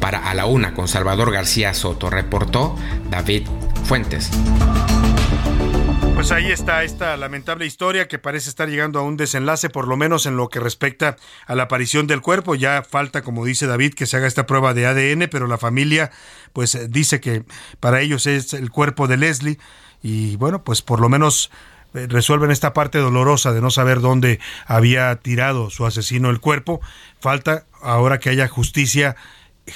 Para 0.00 0.28
A 0.28 0.34
la 0.34 0.46
Una 0.46 0.74
con 0.74 0.88
Salvador 0.88 1.32
García 1.32 1.72
Soto, 1.74 2.10
reportó 2.10 2.76
David 3.10 3.44
Fuentes. 3.84 4.30
Pues 6.22 6.30
ahí 6.30 6.52
está 6.52 6.84
esta 6.84 7.16
lamentable 7.16 7.66
historia 7.66 8.06
que 8.06 8.16
parece 8.16 8.48
estar 8.48 8.68
llegando 8.68 9.00
a 9.00 9.02
un 9.02 9.16
desenlace, 9.16 9.68
por 9.70 9.88
lo 9.88 9.96
menos 9.96 10.24
en 10.24 10.36
lo 10.36 10.48
que 10.50 10.60
respecta 10.60 11.16
a 11.48 11.56
la 11.56 11.64
aparición 11.64 12.06
del 12.06 12.20
cuerpo. 12.20 12.54
Ya 12.54 12.84
falta, 12.88 13.22
como 13.22 13.44
dice 13.44 13.66
David, 13.66 13.94
que 13.94 14.06
se 14.06 14.18
haga 14.18 14.28
esta 14.28 14.46
prueba 14.46 14.72
de 14.72 14.86
ADN, 14.86 15.28
pero 15.28 15.48
la 15.48 15.58
familia 15.58 16.12
pues 16.52 16.78
dice 16.90 17.20
que 17.20 17.42
para 17.80 18.02
ellos 18.02 18.28
es 18.28 18.54
el 18.54 18.70
cuerpo 18.70 19.08
de 19.08 19.16
Leslie 19.16 19.58
y 20.00 20.36
bueno, 20.36 20.62
pues 20.62 20.80
por 20.80 21.00
lo 21.00 21.08
menos 21.08 21.50
eh, 21.92 22.06
resuelven 22.08 22.52
esta 22.52 22.72
parte 22.72 22.98
dolorosa 22.98 23.52
de 23.52 23.60
no 23.60 23.72
saber 23.72 24.00
dónde 24.00 24.38
había 24.64 25.16
tirado 25.16 25.70
su 25.70 25.86
asesino 25.86 26.30
el 26.30 26.38
cuerpo. 26.38 26.80
Falta 27.18 27.66
ahora 27.80 28.20
que 28.20 28.30
haya 28.30 28.46
justicia 28.46 29.16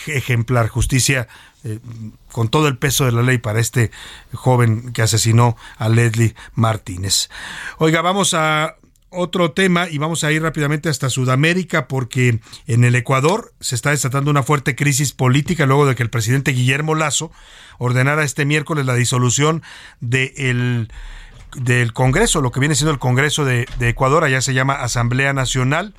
ejemplar, 0.06 0.68
justicia 0.68 1.26
eh, 1.66 1.80
con 2.30 2.48
todo 2.48 2.68
el 2.68 2.78
peso 2.78 3.06
de 3.06 3.12
la 3.12 3.22
ley 3.22 3.38
para 3.38 3.58
este 3.58 3.90
joven 4.32 4.92
que 4.92 5.02
asesinó 5.02 5.56
a 5.78 5.88
Leslie 5.88 6.36
Martínez. 6.54 7.28
Oiga, 7.78 8.02
vamos 8.02 8.34
a 8.34 8.76
otro 9.10 9.50
tema 9.50 9.88
y 9.88 9.98
vamos 9.98 10.22
a 10.22 10.30
ir 10.30 10.42
rápidamente 10.42 10.88
hasta 10.88 11.10
Sudamérica 11.10 11.88
porque 11.88 12.38
en 12.68 12.84
el 12.84 12.94
Ecuador 12.94 13.52
se 13.58 13.74
está 13.74 13.90
desatando 13.90 14.30
una 14.30 14.44
fuerte 14.44 14.76
crisis 14.76 15.12
política 15.12 15.66
luego 15.66 15.86
de 15.86 15.96
que 15.96 16.04
el 16.04 16.10
presidente 16.10 16.52
Guillermo 16.52 16.94
Lazo 16.94 17.32
ordenara 17.78 18.22
este 18.22 18.44
miércoles 18.44 18.86
la 18.86 18.94
disolución 18.94 19.62
de 20.00 20.88
del 21.56 21.92
Congreso, 21.94 22.42
lo 22.42 22.52
que 22.52 22.60
viene 22.60 22.76
siendo 22.76 22.92
el 22.92 22.98
Congreso 23.00 23.44
de, 23.44 23.66
de 23.80 23.88
Ecuador, 23.88 24.22
allá 24.22 24.40
se 24.40 24.54
llama 24.54 24.74
Asamblea 24.74 25.32
Nacional. 25.32 25.94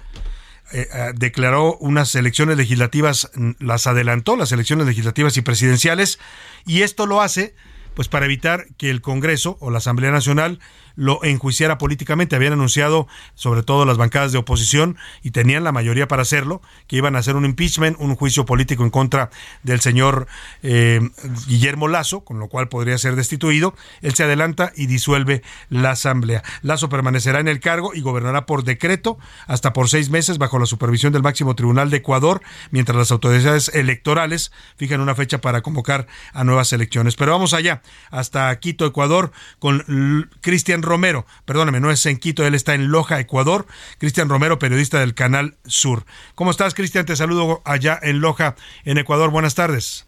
Eh, 0.74 0.88
eh, 0.94 1.12
declaró 1.16 1.78
unas 1.78 2.14
elecciones 2.16 2.58
legislativas, 2.58 3.32
las 3.60 3.88
adelantó, 3.88 4.36
las 4.36 4.52
elecciones 4.52 4.86
legislativas 4.86 5.38
y 5.38 5.42
presidenciales, 5.42 6.20
y 6.66 6.82
esto 6.82 7.06
lo 7.06 7.22
hace 7.22 7.56
pues 7.94 8.10
para 8.10 8.26
evitar 8.26 8.68
que 8.78 8.92
el 8.92 9.02
Congreso 9.02 9.58
o 9.60 9.72
la 9.72 9.80
Asamblea 9.80 10.12
Nacional 10.12 10.60
lo 10.98 11.24
enjuiciara 11.24 11.78
políticamente. 11.78 12.36
Habían 12.36 12.54
anunciado, 12.54 13.08
sobre 13.36 13.64
todo 13.64 13.86
las 13.86 13.96
bancadas 13.96 14.34
de 14.34 14.40
oposición, 14.40 14.98
y 15.24 15.32
tenían 15.32 15.64
la 15.64 15.72
mayoría 15.72 16.10
para 16.10 16.24
hacerlo, 16.24 16.62
que 16.88 16.98
iban 16.98 17.16
a 17.16 17.20
hacer 17.20 17.38
un 17.38 17.46
impeachment, 17.46 17.96
un 18.00 18.16
juicio 18.16 18.46
político 18.46 18.84
en 18.84 18.90
contra 18.90 19.30
del 19.64 19.80
señor 19.80 20.28
eh, 20.64 21.00
Guillermo 21.48 21.88
Lazo, 21.88 22.22
con 22.22 22.40
lo 22.40 22.50
cual 22.50 22.68
podría 22.68 22.98
ser 22.98 23.16
destituido. 23.16 23.76
Él 24.02 24.14
se 24.16 24.24
adelanta 24.24 24.74
y 24.76 24.88
disuelve 24.88 25.44
la 25.70 25.92
asamblea. 25.92 26.44
Lazo 26.64 26.90
permanecerá 26.90 27.40
en 27.40 27.48
el 27.48 27.60
cargo 27.60 27.94
y 27.94 28.02
gobernará 28.02 28.46
por 28.46 28.64
decreto 28.64 29.18
hasta 29.46 29.72
por 29.74 29.90
seis 29.90 30.10
meses 30.10 30.40
bajo 30.40 30.60
la 30.60 30.66
supervisión 30.66 31.14
del 31.14 31.22
máximo 31.22 31.56
tribunal 31.56 31.90
de 31.90 31.98
Ecuador, 31.98 32.42
mientras 32.72 32.98
las 32.98 33.12
autoridades 33.12 33.70
electorales 33.70 34.52
fijan 34.78 35.02
una 35.02 35.16
fecha 35.16 35.40
para 35.40 35.62
convocar 35.62 36.08
a 36.34 36.44
nuevas 36.44 36.74
elecciones. 36.74 37.16
Pero 37.16 37.32
vamos 37.32 37.54
allá, 37.54 37.82
hasta 38.10 38.58
Quito, 38.60 38.86
Ecuador, 38.86 39.32
con 39.60 40.30
Cristian 40.42 40.82
Romero. 40.88 41.26
Perdóname, 41.46 41.80
no 41.80 41.92
es 41.92 42.06
en 42.06 42.18
Quito, 42.18 42.46
él 42.46 42.56
está 42.56 42.74
en 42.74 42.90
Loja, 42.90 43.20
Ecuador. 43.20 43.68
Cristian 44.00 44.30
Romero, 44.30 44.58
periodista 44.60 45.00
del 45.00 45.14
Canal 45.14 45.58
Sur. 45.66 46.06
¿Cómo 46.36 46.52
estás, 46.52 46.74
Cristian? 46.74 47.06
Te 47.06 47.16
saludo 47.16 47.62
allá 47.66 48.00
en 48.02 48.20
Loja, 48.20 48.56
en 48.86 48.98
Ecuador. 48.98 49.30
Buenas 49.30 49.56
tardes. 49.56 50.07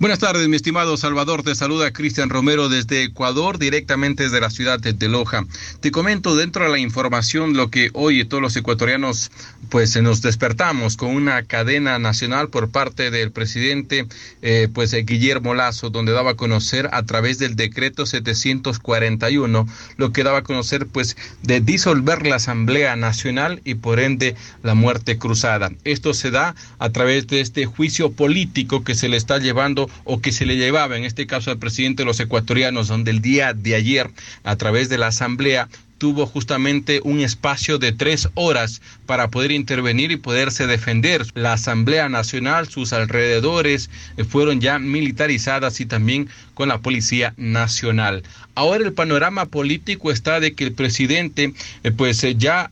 Buenas 0.00 0.20
tardes, 0.20 0.46
mi 0.46 0.54
estimado 0.54 0.96
Salvador. 0.96 1.42
Te 1.42 1.56
saluda 1.56 1.92
Cristian 1.92 2.30
Romero 2.30 2.68
desde 2.68 3.02
Ecuador, 3.02 3.58
directamente 3.58 4.22
desde 4.22 4.40
la 4.40 4.48
ciudad 4.48 4.78
de 4.78 5.08
Loja. 5.08 5.44
Te 5.80 5.90
comento 5.90 6.36
dentro 6.36 6.62
de 6.62 6.70
la 6.70 6.78
información 6.78 7.56
lo 7.56 7.68
que 7.68 7.90
hoy 7.94 8.24
todos 8.24 8.40
los 8.40 8.54
ecuatorianos 8.54 9.32
pues 9.70 10.00
nos 10.00 10.22
despertamos 10.22 10.96
con 10.96 11.10
una 11.10 11.42
cadena 11.42 11.98
nacional 11.98 12.48
por 12.48 12.70
parte 12.70 13.10
del 13.10 13.32
presidente 13.32 14.06
eh, 14.40 14.68
pues 14.72 14.92
Guillermo 14.92 15.54
Lazo, 15.54 15.90
donde 15.90 16.12
daba 16.12 16.30
a 16.30 16.36
conocer 16.36 16.88
a 16.92 17.02
través 17.02 17.40
del 17.40 17.56
decreto 17.56 18.06
741 18.06 19.66
lo 19.96 20.12
que 20.12 20.22
daba 20.22 20.38
a 20.38 20.42
conocer 20.44 20.86
pues 20.86 21.16
de 21.42 21.60
disolver 21.60 22.24
la 22.24 22.36
Asamblea 22.36 22.94
Nacional 22.94 23.60
y 23.64 23.74
por 23.74 23.98
ende 23.98 24.36
la 24.62 24.74
muerte 24.74 25.18
cruzada. 25.18 25.72
Esto 25.82 26.14
se 26.14 26.30
da 26.30 26.54
a 26.78 26.90
través 26.90 27.26
de 27.26 27.40
este 27.40 27.66
juicio 27.66 28.12
político 28.12 28.84
que 28.84 28.94
se 28.94 29.08
le 29.08 29.16
está 29.16 29.38
llevando 29.38 29.87
o 30.04 30.20
que 30.20 30.32
se 30.32 30.46
le 30.46 30.56
llevaba, 30.56 30.96
en 30.96 31.04
este 31.04 31.26
caso 31.26 31.50
al 31.50 31.58
presidente 31.58 32.02
de 32.02 32.06
los 32.06 32.20
ecuatorianos, 32.20 32.88
donde 32.88 33.10
el 33.10 33.20
día 33.20 33.52
de 33.54 33.74
ayer, 33.74 34.10
a 34.44 34.56
través 34.56 34.88
de 34.88 34.98
la 34.98 35.08
Asamblea, 35.08 35.68
tuvo 35.98 36.26
justamente 36.26 37.00
un 37.02 37.20
espacio 37.20 37.78
de 37.78 37.92
tres 37.92 38.28
horas 38.34 38.80
para 39.04 39.28
poder 39.28 39.50
intervenir 39.50 40.12
y 40.12 40.16
poderse 40.16 40.66
defender. 40.66 41.26
La 41.34 41.54
Asamblea 41.54 42.08
Nacional, 42.08 42.68
sus 42.68 42.92
alrededores 42.92 43.90
eh, 44.16 44.24
fueron 44.24 44.60
ya 44.60 44.78
militarizadas 44.78 45.80
y 45.80 45.86
también 45.86 46.28
con 46.54 46.68
la 46.68 46.78
Policía 46.78 47.34
Nacional. 47.36 48.22
Ahora 48.54 48.84
el 48.84 48.92
panorama 48.92 49.46
político 49.46 50.10
está 50.10 50.40
de 50.40 50.54
que 50.54 50.64
el 50.64 50.72
presidente 50.72 51.52
eh, 51.82 51.90
pues 51.90 52.22
eh, 52.24 52.36
ya 52.36 52.70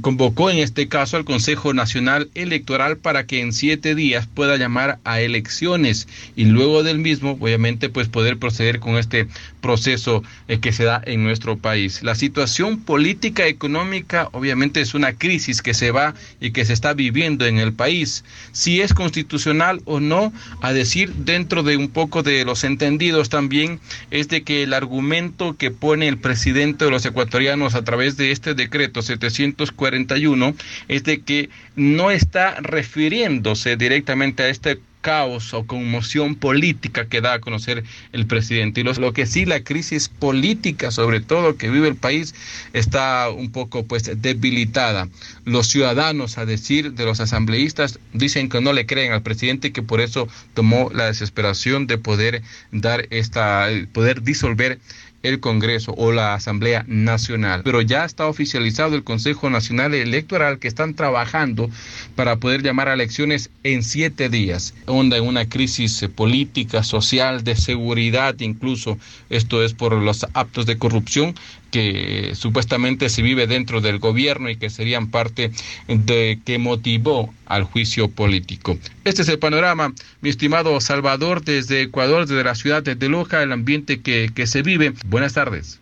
convocó 0.00 0.50
en 0.50 0.58
este 0.58 0.88
caso 0.88 1.16
al 1.16 1.24
Consejo 1.24 1.74
Nacional 1.74 2.28
Electoral 2.34 2.96
para 2.96 3.26
que 3.26 3.40
en 3.40 3.52
siete 3.52 3.94
días 3.94 4.26
pueda 4.26 4.56
llamar 4.56 4.98
a 5.04 5.20
elecciones 5.20 6.08
y 6.34 6.44
luego 6.44 6.82
del 6.82 6.98
mismo, 6.98 7.32
obviamente, 7.32 7.88
pues 7.88 8.08
poder 8.08 8.38
proceder 8.38 8.80
con 8.80 8.96
este 8.96 9.28
proceso 9.60 10.22
eh, 10.48 10.58
que 10.60 10.72
se 10.72 10.84
da 10.84 11.02
en 11.04 11.24
nuestro 11.24 11.56
país. 11.56 12.02
La 12.02 12.14
situación 12.14 12.80
política 12.80 13.46
económica, 13.46 14.28
obviamente, 14.32 14.80
es 14.80 14.94
una 14.94 15.12
crisis 15.12 15.62
que 15.62 15.74
se 15.74 15.90
va 15.90 16.14
y 16.40 16.50
que 16.50 16.64
se 16.64 16.72
está 16.72 16.94
viviendo 16.94 17.46
en 17.46 17.58
el 17.58 17.72
país. 17.72 18.24
Si 18.52 18.80
es 18.80 18.94
constitucional 18.94 19.80
o 19.84 20.00
no, 20.00 20.32
a 20.62 20.72
decir 20.72 21.12
dentro 21.12 21.62
de 21.62 21.76
un 21.76 21.88
poco 21.88 22.22
de 22.22 22.44
los 22.44 22.64
entendidos 22.64 23.28
también, 23.28 23.80
es 24.10 24.28
de 24.28 24.42
que 24.42 24.62
el 24.62 24.72
argumento 24.72 25.56
que 25.56 25.70
pone 25.70 26.08
el 26.08 26.18
presidente 26.18 26.84
de 26.84 26.90
los 26.90 27.04
ecuatorianos 27.04 27.74
a 27.74 27.84
través 27.84 28.16
de 28.16 28.32
este 28.32 28.54
decreto 28.54 29.02
700 29.02 29.65
41 29.72 30.54
es 30.88 31.04
de 31.04 31.20
que 31.20 31.50
no 31.74 32.10
está 32.10 32.56
refiriéndose 32.60 33.76
directamente 33.76 34.42
a 34.42 34.48
este 34.48 34.80
caos 35.06 35.54
o 35.54 35.64
conmoción 35.68 36.34
política 36.34 37.06
que 37.06 37.20
da 37.20 37.34
a 37.34 37.38
conocer 37.38 37.84
el 38.10 38.26
presidente. 38.26 38.80
Y 38.80 38.84
lo, 38.84 39.12
que 39.12 39.26
sí, 39.26 39.46
la 39.46 39.62
crisis 39.62 40.08
política, 40.08 40.90
sobre 40.90 41.20
todo 41.20 41.56
que 41.56 41.70
vive 41.70 41.86
el 41.86 41.94
país, 41.94 42.34
está 42.72 43.30
un 43.30 43.52
poco 43.52 43.86
pues 43.86 44.10
debilitada. 44.20 45.08
Los 45.44 45.68
ciudadanos, 45.68 46.38
a 46.38 46.44
decir 46.44 46.94
de 46.94 47.04
los 47.04 47.20
asambleístas, 47.20 48.00
dicen 48.14 48.48
que 48.48 48.60
no 48.60 48.72
le 48.72 48.86
creen 48.86 49.12
al 49.12 49.22
presidente 49.22 49.68
y 49.68 49.70
que 49.70 49.82
por 49.82 50.00
eso 50.00 50.26
tomó 50.54 50.90
la 50.92 51.06
desesperación 51.06 51.86
de 51.86 51.98
poder 51.98 52.42
dar 52.72 53.06
esta, 53.10 53.68
poder 53.92 54.22
disolver 54.22 54.80
el 55.26 55.40
Congreso 55.40 55.92
o 55.96 56.12
la 56.12 56.34
Asamblea 56.34 56.84
Nacional. 56.86 57.62
Pero 57.64 57.80
ya 57.80 58.04
está 58.04 58.26
oficializado 58.26 58.94
el 58.94 59.04
Consejo 59.04 59.50
Nacional 59.50 59.94
Electoral 59.94 60.58
que 60.58 60.68
están 60.68 60.94
trabajando 60.94 61.70
para 62.14 62.36
poder 62.36 62.62
llamar 62.62 62.88
a 62.88 62.94
elecciones 62.94 63.50
en 63.62 63.82
siete 63.82 64.28
días. 64.28 64.74
Onda 64.86 65.16
en 65.16 65.24
una 65.24 65.48
crisis 65.48 66.06
política, 66.14 66.82
social, 66.82 67.44
de 67.44 67.56
seguridad 67.56 68.36
incluso. 68.40 68.98
Esto 69.30 69.62
es 69.62 69.74
por 69.74 69.92
los 69.92 70.26
actos 70.34 70.66
de 70.66 70.78
corrupción 70.78 71.34
que 71.70 72.32
supuestamente 72.34 73.08
se 73.08 73.22
vive 73.22 73.46
dentro 73.46 73.80
del 73.80 73.98
gobierno 73.98 74.50
y 74.50 74.56
que 74.56 74.70
serían 74.70 75.10
parte 75.10 75.50
de 75.88 76.40
que 76.44 76.58
motivó 76.58 77.32
al 77.46 77.64
juicio 77.64 78.08
político. 78.08 78.78
Este 79.04 79.22
es 79.22 79.28
el 79.28 79.38
panorama, 79.38 79.92
mi 80.20 80.30
estimado 80.30 80.80
Salvador, 80.80 81.44
desde 81.44 81.82
Ecuador, 81.82 82.26
desde 82.26 82.44
la 82.44 82.54
ciudad 82.54 82.82
de 82.82 83.08
Loja, 83.08 83.42
el 83.42 83.52
ambiente 83.52 84.00
que, 84.00 84.30
que 84.34 84.46
se 84.46 84.62
vive. 84.62 84.94
Buenas 85.06 85.34
tardes. 85.34 85.80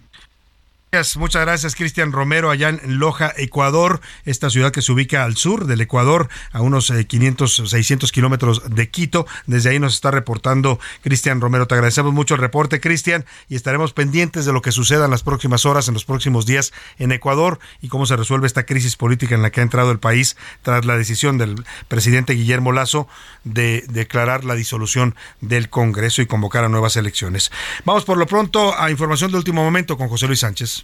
Muchas 1.17 1.43
gracias, 1.43 1.75
Cristian 1.75 2.13
Romero, 2.13 2.51
allá 2.51 2.69
en 2.69 3.01
Loja, 3.01 3.33
Ecuador, 3.37 4.01
esta 4.25 4.49
ciudad 4.49 4.71
que 4.71 4.81
se 4.81 4.93
ubica 4.93 5.25
al 5.25 5.37
sur 5.37 5.67
del 5.67 5.81
Ecuador, 5.81 6.29
a 6.53 6.61
unos 6.61 6.93
500, 6.93 7.59
eh, 7.59 7.67
600 7.67 8.13
kilómetros 8.13 8.63
de 8.73 8.89
Quito. 8.91 9.27
Desde 9.49 9.71
ahí 9.71 9.81
nos 9.81 9.95
está 9.95 10.13
reportando 10.13 10.79
Cristian 11.03 11.41
Romero. 11.41 11.67
Te 11.67 11.75
agradecemos 11.75 12.13
mucho 12.13 12.35
el 12.35 12.41
reporte, 12.41 12.81
Cristian, 12.81 13.25
y 13.49 13.57
estaremos 13.57 13.93
pendientes 13.93 14.45
de 14.45 14.53
lo 14.53 14.63
que 14.63 14.71
suceda 14.71 15.07
en 15.07 15.11
las 15.11 15.25
próximas 15.25 15.67
horas, 15.67 15.89
en 15.89 15.95
los 15.95 16.05
próximos 16.05 16.47
días 16.47 16.73
en 16.99 17.11
Ecuador 17.11 17.59
y 17.83 17.89
cómo 17.89 18.07
se 18.07 18.15
resuelve 18.17 18.47
esta 18.47 18.65
crisis 18.65 18.95
política 18.95 19.35
en 19.35 19.43
la 19.43 19.51
que 19.51 19.59
ha 19.59 19.65
entrado 19.65 19.91
el 19.91 19.99
país 19.99 20.37
tras 20.63 20.85
la 20.85 20.97
decisión 20.97 21.39
del 21.39 21.65
presidente 21.89 22.35
Guillermo 22.35 22.71
Lazo 22.71 23.09
de 23.43 23.85
declarar 23.89 24.45
la 24.45 24.55
disolución 24.55 25.17
del 25.41 25.71
Congreso 25.71 26.23
y 26.23 26.27
convocar 26.27 26.63
a 26.63 26.69
nuevas 26.69 26.95
elecciones. 26.95 27.51
Vamos 27.85 28.05
por 28.05 28.17
lo 28.17 28.29
pronto 28.29 28.79
a 28.79 28.93
información 28.93 29.33
de 29.33 29.39
último 29.39 29.65
momento 29.65 29.97
con 29.97 30.09
José 30.09 30.29
Luis 30.29 30.39
Sánchez. 30.39 30.84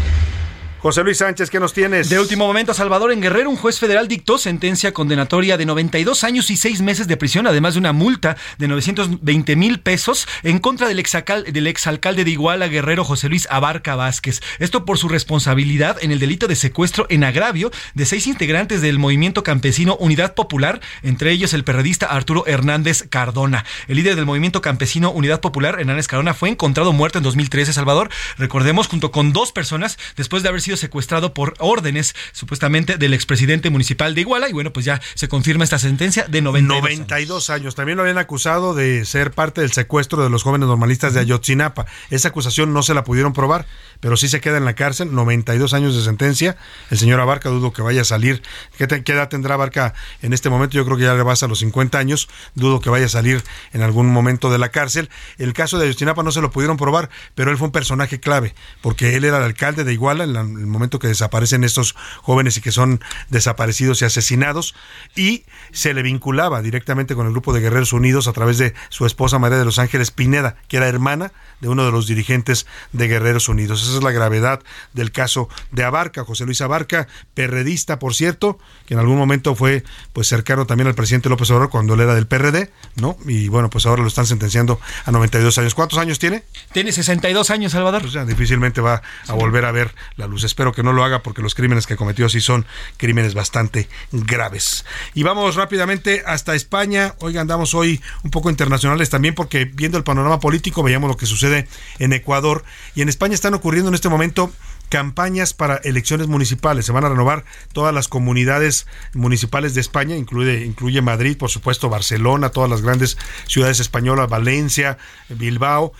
José 0.81 1.03
Luis 1.03 1.19
Sánchez, 1.19 1.51
¿qué 1.51 1.59
nos 1.59 1.73
tienes? 1.73 2.09
De 2.09 2.19
último 2.19 2.47
momento, 2.47 2.73
Salvador 2.73 3.11
en 3.11 3.21
Guerrero, 3.21 3.51
un 3.51 3.55
juez 3.55 3.77
federal 3.77 4.07
dictó 4.07 4.39
sentencia 4.39 4.95
condenatoria 4.95 5.55
de 5.55 5.67
92 5.67 6.23
años 6.23 6.49
y 6.49 6.57
6 6.57 6.81
meses 6.81 7.07
de 7.07 7.17
prisión, 7.17 7.45
además 7.45 7.75
de 7.75 7.81
una 7.81 7.93
multa 7.93 8.35
de 8.57 8.67
920 8.67 9.55
mil 9.55 9.79
pesos 9.79 10.27
en 10.41 10.57
contra 10.57 10.87
del, 10.87 10.97
exalcal, 10.97 11.43
del 11.43 11.67
exalcalde 11.67 12.23
de 12.23 12.31
Iguala, 12.31 12.67
Guerrero, 12.67 13.05
José 13.05 13.29
Luis 13.29 13.47
Abarca 13.51 13.95
Vázquez. 13.95 14.41
Esto 14.57 14.83
por 14.83 14.97
su 14.97 15.07
responsabilidad 15.07 15.97
en 16.01 16.11
el 16.11 16.17
delito 16.17 16.47
de 16.47 16.55
secuestro 16.55 17.05
en 17.09 17.25
agravio 17.25 17.69
de 17.93 18.07
seis 18.07 18.25
integrantes 18.25 18.81
del 18.81 18.97
movimiento 18.97 19.43
campesino 19.43 19.97
Unidad 19.97 20.33
Popular, 20.33 20.81
entre 21.03 21.31
ellos 21.31 21.53
el 21.53 21.63
periodista 21.63 22.07
Arturo 22.07 22.47
Hernández 22.47 23.05
Cardona. 23.07 23.65
El 23.87 23.97
líder 23.97 24.15
del 24.15 24.25
movimiento 24.25 24.61
campesino 24.63 25.11
Unidad 25.11 25.41
Popular, 25.41 25.79
Hernández 25.79 26.07
Cardona, 26.07 26.33
fue 26.33 26.49
encontrado 26.49 26.91
muerto 26.91 27.19
en 27.19 27.23
2013, 27.23 27.71
Salvador. 27.71 28.09
Recordemos, 28.39 28.87
junto 28.87 29.11
con 29.11 29.31
dos 29.31 29.51
personas, 29.51 29.99
después 30.15 30.41
de 30.41 30.49
haber 30.49 30.61
sido 30.61 30.70
secuestrado 30.77 31.33
por 31.33 31.53
órdenes 31.59 32.15
supuestamente 32.31 32.97
del 32.97 33.13
expresidente 33.13 33.69
municipal 33.69 34.15
de 34.15 34.21
Iguala 34.21 34.49
y 34.49 34.53
bueno, 34.53 34.73
pues 34.73 34.85
ya 34.85 35.01
se 35.15 35.27
confirma 35.27 35.63
esta 35.63 35.79
sentencia 35.79 36.25
de 36.27 36.41
92, 36.41 36.81
92 36.81 37.49
años. 37.49 37.75
También 37.75 37.97
lo 37.97 38.03
habían 38.03 38.17
acusado 38.17 38.73
de 38.73 39.05
ser 39.05 39.31
parte 39.31 39.61
del 39.61 39.71
secuestro 39.71 40.23
de 40.23 40.29
los 40.29 40.43
jóvenes 40.43 40.67
normalistas 40.67 41.13
de 41.13 41.19
Ayotzinapa. 41.19 41.85
Esa 42.09 42.29
acusación 42.29 42.73
no 42.73 42.83
se 42.83 42.93
la 42.93 43.03
pudieron 43.03 43.33
probar, 43.33 43.65
pero 43.99 44.17
sí 44.17 44.27
se 44.27 44.41
queda 44.41 44.57
en 44.57 44.65
la 44.65 44.73
cárcel, 44.73 45.13
92 45.13 45.73
años 45.73 45.95
de 45.95 46.03
sentencia. 46.03 46.57
El 46.89 46.97
señor 46.97 47.19
Abarca 47.19 47.49
dudo 47.49 47.73
que 47.73 47.81
vaya 47.81 48.01
a 48.01 48.05
salir. 48.05 48.41
¿Qué, 48.77 48.87
qué 48.87 49.11
edad 49.11 49.29
tendrá 49.29 49.55
Abarca 49.55 49.93
en 50.21 50.33
este 50.33 50.49
momento? 50.49 50.75
Yo 50.75 50.85
creo 50.85 50.97
que 50.97 51.03
ya 51.03 51.13
rebasa 51.13 51.47
los 51.47 51.59
50 51.59 51.97
años. 51.97 52.29
Dudo 52.55 52.79
que 52.79 52.89
vaya 52.89 53.05
a 53.05 53.09
salir 53.09 53.43
en 53.73 53.81
algún 53.81 54.07
momento 54.07 54.51
de 54.51 54.57
la 54.57 54.69
cárcel. 54.69 55.09
El 55.37 55.53
caso 55.53 55.77
de 55.77 55.85
Ayotzinapa 55.85 56.23
no 56.23 56.31
se 56.31 56.41
lo 56.41 56.51
pudieron 56.51 56.77
probar, 56.77 57.09
pero 57.35 57.51
él 57.51 57.57
fue 57.57 57.67
un 57.67 57.71
personaje 57.71 58.19
clave, 58.19 58.53
porque 58.81 59.15
él 59.15 59.25
era 59.25 59.37
el 59.37 59.43
alcalde 59.43 59.83
de 59.83 59.93
Iguala 59.93 60.23
en 60.23 60.33
la, 60.33 60.43
el 60.61 60.67
momento 60.67 60.99
que 60.99 61.07
desaparecen 61.07 61.63
estos 61.63 61.95
jóvenes 62.21 62.57
y 62.57 62.61
que 62.61 62.71
son 62.71 63.01
desaparecidos 63.29 64.01
y 64.01 64.05
asesinados, 64.05 64.75
y 65.15 65.43
se 65.71 65.93
le 65.93 66.01
vinculaba 66.01 66.61
directamente 66.61 67.15
con 67.15 67.25
el 67.25 67.31
grupo 67.31 67.53
de 67.53 67.61
Guerreros 67.61 67.93
Unidos 67.93 68.27
a 68.27 68.33
través 68.33 68.57
de 68.57 68.73
su 68.89 69.05
esposa 69.05 69.39
María 69.39 69.57
de 69.57 69.65
los 69.65 69.79
Ángeles 69.79 70.11
Pineda, 70.11 70.55
que 70.67 70.77
era 70.77 70.87
hermana 70.87 71.31
de 71.61 71.69
uno 71.69 71.85
de 71.85 71.91
los 71.91 72.07
dirigentes 72.07 72.65
de 72.91 73.07
Guerreros 73.07 73.47
Unidos. 73.47 73.83
Esa 73.83 73.97
es 73.97 74.03
la 74.03 74.11
gravedad 74.11 74.61
del 74.93 75.11
caso 75.11 75.47
de 75.71 75.83
Abarca, 75.83 76.25
José 76.25 76.45
Luis 76.45 76.61
Abarca, 76.61 77.07
perredista, 77.33 77.99
por 77.99 78.15
cierto, 78.15 78.59
que 78.85 78.95
en 78.95 78.99
algún 78.99 79.17
momento 79.17 79.55
fue 79.55 79.83
pues 80.13 80.27
cercano 80.27 80.65
también 80.65 80.87
al 80.87 80.95
presidente 80.95 81.29
López 81.29 81.49
Obrador 81.51 81.69
cuando 81.69 81.93
él 81.93 82.01
era 82.01 82.15
del 82.15 82.27
PRD, 82.27 82.71
¿no? 82.95 83.17
Y 83.25 83.47
bueno, 83.47 83.69
pues 83.69 83.85
ahora 83.85 84.01
lo 84.01 84.07
están 84.07 84.25
sentenciando 84.25 84.79
a 85.05 85.11
92 85.11 85.57
años. 85.59 85.75
¿Cuántos 85.75 85.99
años 85.99 86.19
tiene? 86.19 86.43
Tiene 86.73 86.91
62 86.91 87.49
años, 87.51 87.71
Salvador. 87.71 88.01
Pues 88.01 88.13
ya 88.13 88.25
difícilmente 88.25 88.81
va 88.81 89.01
a 89.27 89.33
volver 89.33 89.65
a 89.65 89.71
ver 89.71 89.93
la 90.15 90.27
luz. 90.27 90.43
Espero 90.51 90.73
que 90.73 90.83
no 90.83 90.91
lo 90.91 91.05
haga 91.05 91.23
porque 91.23 91.41
los 91.41 91.55
crímenes 91.55 91.87
que 91.87 91.95
cometió 91.95 92.27
sí 92.27 92.41
son 92.41 92.65
crímenes 92.97 93.33
bastante 93.33 93.87
graves. 94.11 94.83
Y 95.13 95.23
vamos 95.23 95.55
rápidamente 95.55 96.23
hasta 96.25 96.55
España. 96.55 97.15
Oigan, 97.19 97.43
andamos 97.43 97.73
hoy 97.73 98.01
un 98.23 98.31
poco 98.31 98.49
internacionales 98.49 99.09
también 99.09 99.33
porque 99.33 99.63
viendo 99.63 99.97
el 99.97 100.03
panorama 100.03 100.41
político 100.41 100.83
veíamos 100.83 101.09
lo 101.09 101.15
que 101.15 101.25
sucede 101.25 101.69
en 101.99 102.11
Ecuador 102.11 102.65
y 102.95 103.01
en 103.01 103.07
España 103.07 103.33
están 103.33 103.53
ocurriendo 103.53 103.87
en 103.87 103.95
este 103.95 104.09
momento 104.09 104.51
campañas 104.89 105.53
para 105.53 105.77
elecciones 105.77 106.27
municipales. 106.27 106.85
Se 106.85 106.91
van 106.91 107.05
a 107.05 107.09
renovar 107.09 107.45
todas 107.71 107.93
las 107.93 108.09
comunidades 108.09 108.87
municipales 109.13 109.73
de 109.73 109.79
España, 109.79 110.17
incluye, 110.17 110.65
incluye 110.65 111.01
Madrid, 111.01 111.37
por 111.37 111.49
supuesto, 111.49 111.87
Barcelona, 111.87 112.49
todas 112.49 112.69
las 112.69 112.81
grandes 112.81 113.17
ciudades 113.47 113.79
españolas, 113.79 114.29
Valencia, 114.29 114.97
Bilbao. 115.29 115.93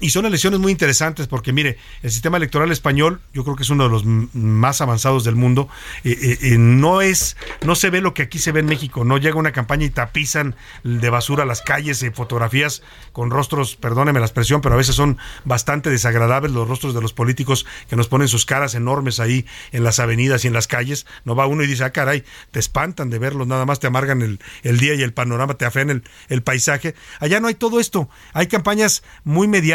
Y 0.00 0.10
son 0.10 0.24
elecciones 0.24 0.60
muy 0.60 0.72
interesantes 0.72 1.26
porque, 1.26 1.52
mire, 1.52 1.76
el 2.02 2.10
sistema 2.10 2.38
electoral 2.38 2.72
español, 2.72 3.20
yo 3.34 3.44
creo 3.44 3.54
que 3.54 3.64
es 3.64 3.70
uno 3.70 3.84
de 3.84 3.90
los 3.90 4.04
más 4.06 4.80
avanzados 4.80 5.24
del 5.24 5.36
mundo. 5.36 5.68
Eh, 6.04 6.16
eh, 6.20 6.38
eh, 6.40 6.58
no 6.58 7.02
es, 7.02 7.36
no 7.62 7.74
se 7.74 7.90
ve 7.90 8.00
lo 8.00 8.14
que 8.14 8.22
aquí 8.22 8.38
se 8.38 8.50
ve 8.50 8.60
en 8.60 8.66
México. 8.66 9.04
No 9.04 9.18
llega 9.18 9.36
una 9.36 9.52
campaña 9.52 9.84
y 9.84 9.90
tapizan 9.90 10.56
de 10.84 11.10
basura 11.10 11.44
las 11.44 11.60
calles, 11.60 12.02
eh, 12.02 12.10
fotografías 12.10 12.82
con 13.12 13.30
rostros, 13.30 13.76
perdóneme 13.76 14.20
la 14.20 14.26
expresión, 14.26 14.62
pero 14.62 14.74
a 14.74 14.78
veces 14.78 14.94
son 14.94 15.18
bastante 15.44 15.90
desagradables 15.90 16.52
los 16.52 16.66
rostros 16.66 16.94
de 16.94 17.02
los 17.02 17.12
políticos 17.12 17.66
que 17.88 17.96
nos 17.96 18.08
ponen 18.08 18.28
sus 18.28 18.46
caras 18.46 18.74
enormes 18.74 19.20
ahí 19.20 19.44
en 19.72 19.84
las 19.84 19.98
avenidas 19.98 20.44
y 20.44 20.48
en 20.48 20.54
las 20.54 20.66
calles. 20.66 21.06
No 21.24 21.36
va 21.36 21.46
uno 21.46 21.62
y 21.62 21.66
dice, 21.66 21.84
ah, 21.84 21.90
caray, 21.90 22.24
te 22.52 22.58
espantan 22.58 23.10
de 23.10 23.18
verlos, 23.18 23.46
nada 23.46 23.66
más 23.66 23.80
te 23.80 23.86
amargan 23.86 24.22
el, 24.22 24.40
el 24.62 24.78
día 24.78 24.94
y 24.94 25.02
el 25.02 25.12
panorama, 25.12 25.54
te 25.54 25.66
afean 25.66 25.90
el, 25.90 26.04
el 26.28 26.42
paisaje. 26.42 26.94
Allá 27.20 27.38
no 27.40 27.48
hay 27.48 27.54
todo 27.54 27.80
esto. 27.80 28.08
Hay 28.32 28.46
campañas 28.46 29.02
muy 29.24 29.46
mediáticas, 29.46 29.73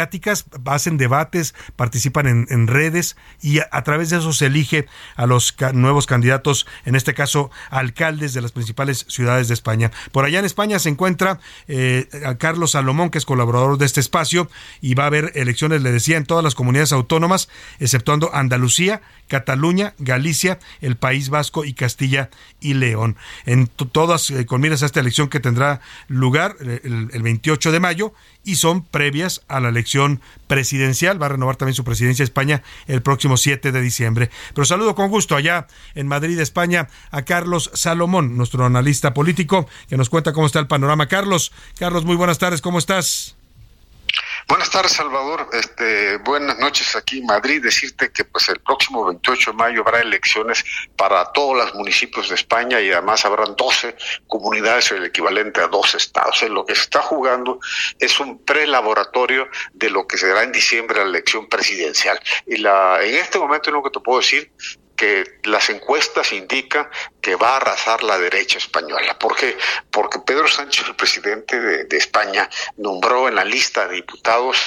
hacen 0.66 0.96
debates, 0.96 1.54
participan 1.76 2.26
en, 2.26 2.66
redes 2.66 3.16
y 3.40 3.58
a, 3.58 3.82
través 3.82 4.10
de 4.10 4.18
eso 4.18 4.32
se 4.32 4.46
elige 4.46 4.86
a 5.16 5.26
los 5.26 5.54
nuevos 5.72 6.06
candidatos, 6.06 6.66
en 6.84 6.94
este 6.94 7.14
caso 7.14 7.50
alcaldes 7.70 8.34
de 8.34 8.40
las 8.40 8.52
principales 8.52 9.06
ciudades 9.08 9.48
de 9.48 9.54
España. 9.54 9.90
Por 10.12 10.24
allá 10.24 10.38
en 10.38 10.44
España 10.44 10.78
se 10.78 10.88
encuentra 10.88 11.40
eh, 11.68 12.08
a 12.24 12.36
Carlos 12.36 12.72
Salomón, 12.72 13.10
que 13.10 13.18
es 13.18 13.24
colaborador 13.24 13.78
de 13.78 13.86
este 13.86 14.00
espacio, 14.00 14.48
y 14.80 14.94
va 14.94 15.04
a 15.04 15.06
haber 15.06 15.32
elecciones, 15.34 15.82
le 15.82 15.92
decía, 15.92 16.16
en 16.16 16.24
todas 16.26 16.44
las 16.44 16.54
comunidades 16.54 16.92
autónomas, 16.92 17.48
exceptuando 17.78 18.34
Andalucía, 18.34 19.00
Cataluña, 19.28 19.94
Galicia, 19.98 20.58
el 20.80 20.96
País 20.96 21.28
Vasco 21.28 21.64
y 21.64 21.72
Castilla 21.74 22.30
y 22.60 22.74
León. 22.74 23.16
En 23.46 23.66
to- 23.68 23.86
todas 23.86 24.30
eh, 24.30 24.46
con 24.46 24.60
miras 24.60 24.82
a 24.82 24.86
esta 24.86 25.00
elección 25.00 25.28
que 25.28 25.40
tendrá 25.40 25.80
lugar 26.08 26.56
eh, 26.60 26.80
el, 26.84 27.10
el 27.12 27.22
28 27.22 27.72
de 27.72 27.80
mayo 27.80 28.12
y 28.44 28.56
son 28.56 28.84
previas 28.84 29.42
a 29.48 29.60
la 29.60 29.68
elección 29.68 30.20
presidencial. 30.46 31.20
Va 31.20 31.26
a 31.26 31.30
renovar 31.30 31.56
también 31.56 31.74
su 31.74 31.84
presidencia 31.84 32.22
España 32.22 32.62
el 32.86 33.02
próximo 33.02 33.36
7 33.36 33.72
de 33.72 33.80
diciembre. 33.80 34.30
Pero 34.54 34.64
saludo 34.64 34.94
con 34.94 35.10
gusto 35.10 35.36
allá 35.36 35.66
en 35.94 36.08
Madrid, 36.08 36.38
España, 36.38 36.88
a 37.10 37.22
Carlos 37.22 37.70
Salomón, 37.74 38.36
nuestro 38.36 38.64
analista 38.64 39.14
político, 39.14 39.68
que 39.88 39.96
nos 39.96 40.10
cuenta 40.10 40.32
cómo 40.32 40.46
está 40.46 40.58
el 40.58 40.66
panorama. 40.66 41.06
Carlos, 41.06 41.52
Carlos, 41.78 42.04
muy 42.04 42.16
buenas 42.16 42.38
tardes, 42.38 42.60
¿cómo 42.60 42.78
estás? 42.78 43.39
Buenas 44.48 44.70
tardes, 44.70 44.92
Salvador. 44.92 45.48
Este, 45.52 46.16
buenas 46.18 46.58
noches 46.58 46.96
aquí 46.96 47.18
en 47.18 47.26
Madrid. 47.26 47.62
Decirte 47.62 48.10
que 48.10 48.24
pues 48.24 48.48
el 48.48 48.60
próximo 48.60 49.04
28 49.06 49.50
de 49.50 49.56
mayo 49.56 49.82
habrá 49.82 50.00
elecciones 50.00 50.64
para 50.96 51.32
todos 51.32 51.56
los 51.56 51.74
municipios 51.74 52.28
de 52.28 52.34
España 52.34 52.80
y 52.80 52.90
además 52.90 53.24
habrán 53.24 53.54
12 53.56 53.96
comunidades, 54.26 54.90
el 54.92 55.04
equivalente 55.04 55.60
a 55.60 55.68
dos 55.68 55.94
estados. 55.94 56.42
En 56.42 56.54
lo 56.54 56.64
que 56.64 56.74
se 56.74 56.82
está 56.82 57.02
jugando 57.02 57.60
es 57.98 58.18
un 58.18 58.42
prelaboratorio 58.44 59.48
de 59.72 59.90
lo 59.90 60.06
que 60.06 60.18
será 60.18 60.42
en 60.42 60.52
diciembre 60.52 61.00
la 61.00 61.08
elección 61.08 61.48
presidencial. 61.48 62.18
Y 62.46 62.56
la, 62.58 63.02
en 63.02 63.16
este 63.16 63.38
momento 63.38 63.70
lo 63.70 63.82
que 63.82 63.90
te 63.90 64.00
puedo 64.00 64.20
decir 64.20 64.52
que 65.00 65.38
las 65.44 65.70
encuestas 65.70 66.30
indican 66.30 66.86
que 67.22 67.34
va 67.34 67.54
a 67.54 67.56
arrasar 67.56 68.02
la 68.02 68.18
derecha 68.18 68.58
española. 68.58 69.18
¿Por 69.18 69.34
qué? 69.34 69.56
Porque 69.90 70.18
Pedro 70.18 70.46
Sánchez, 70.46 70.88
el 70.88 70.94
presidente 70.94 71.58
de, 71.58 71.84
de 71.84 71.96
España, 71.96 72.50
nombró 72.76 73.26
en 73.26 73.36
la 73.36 73.44
lista 73.46 73.88
de 73.88 73.94
diputados 73.94 74.58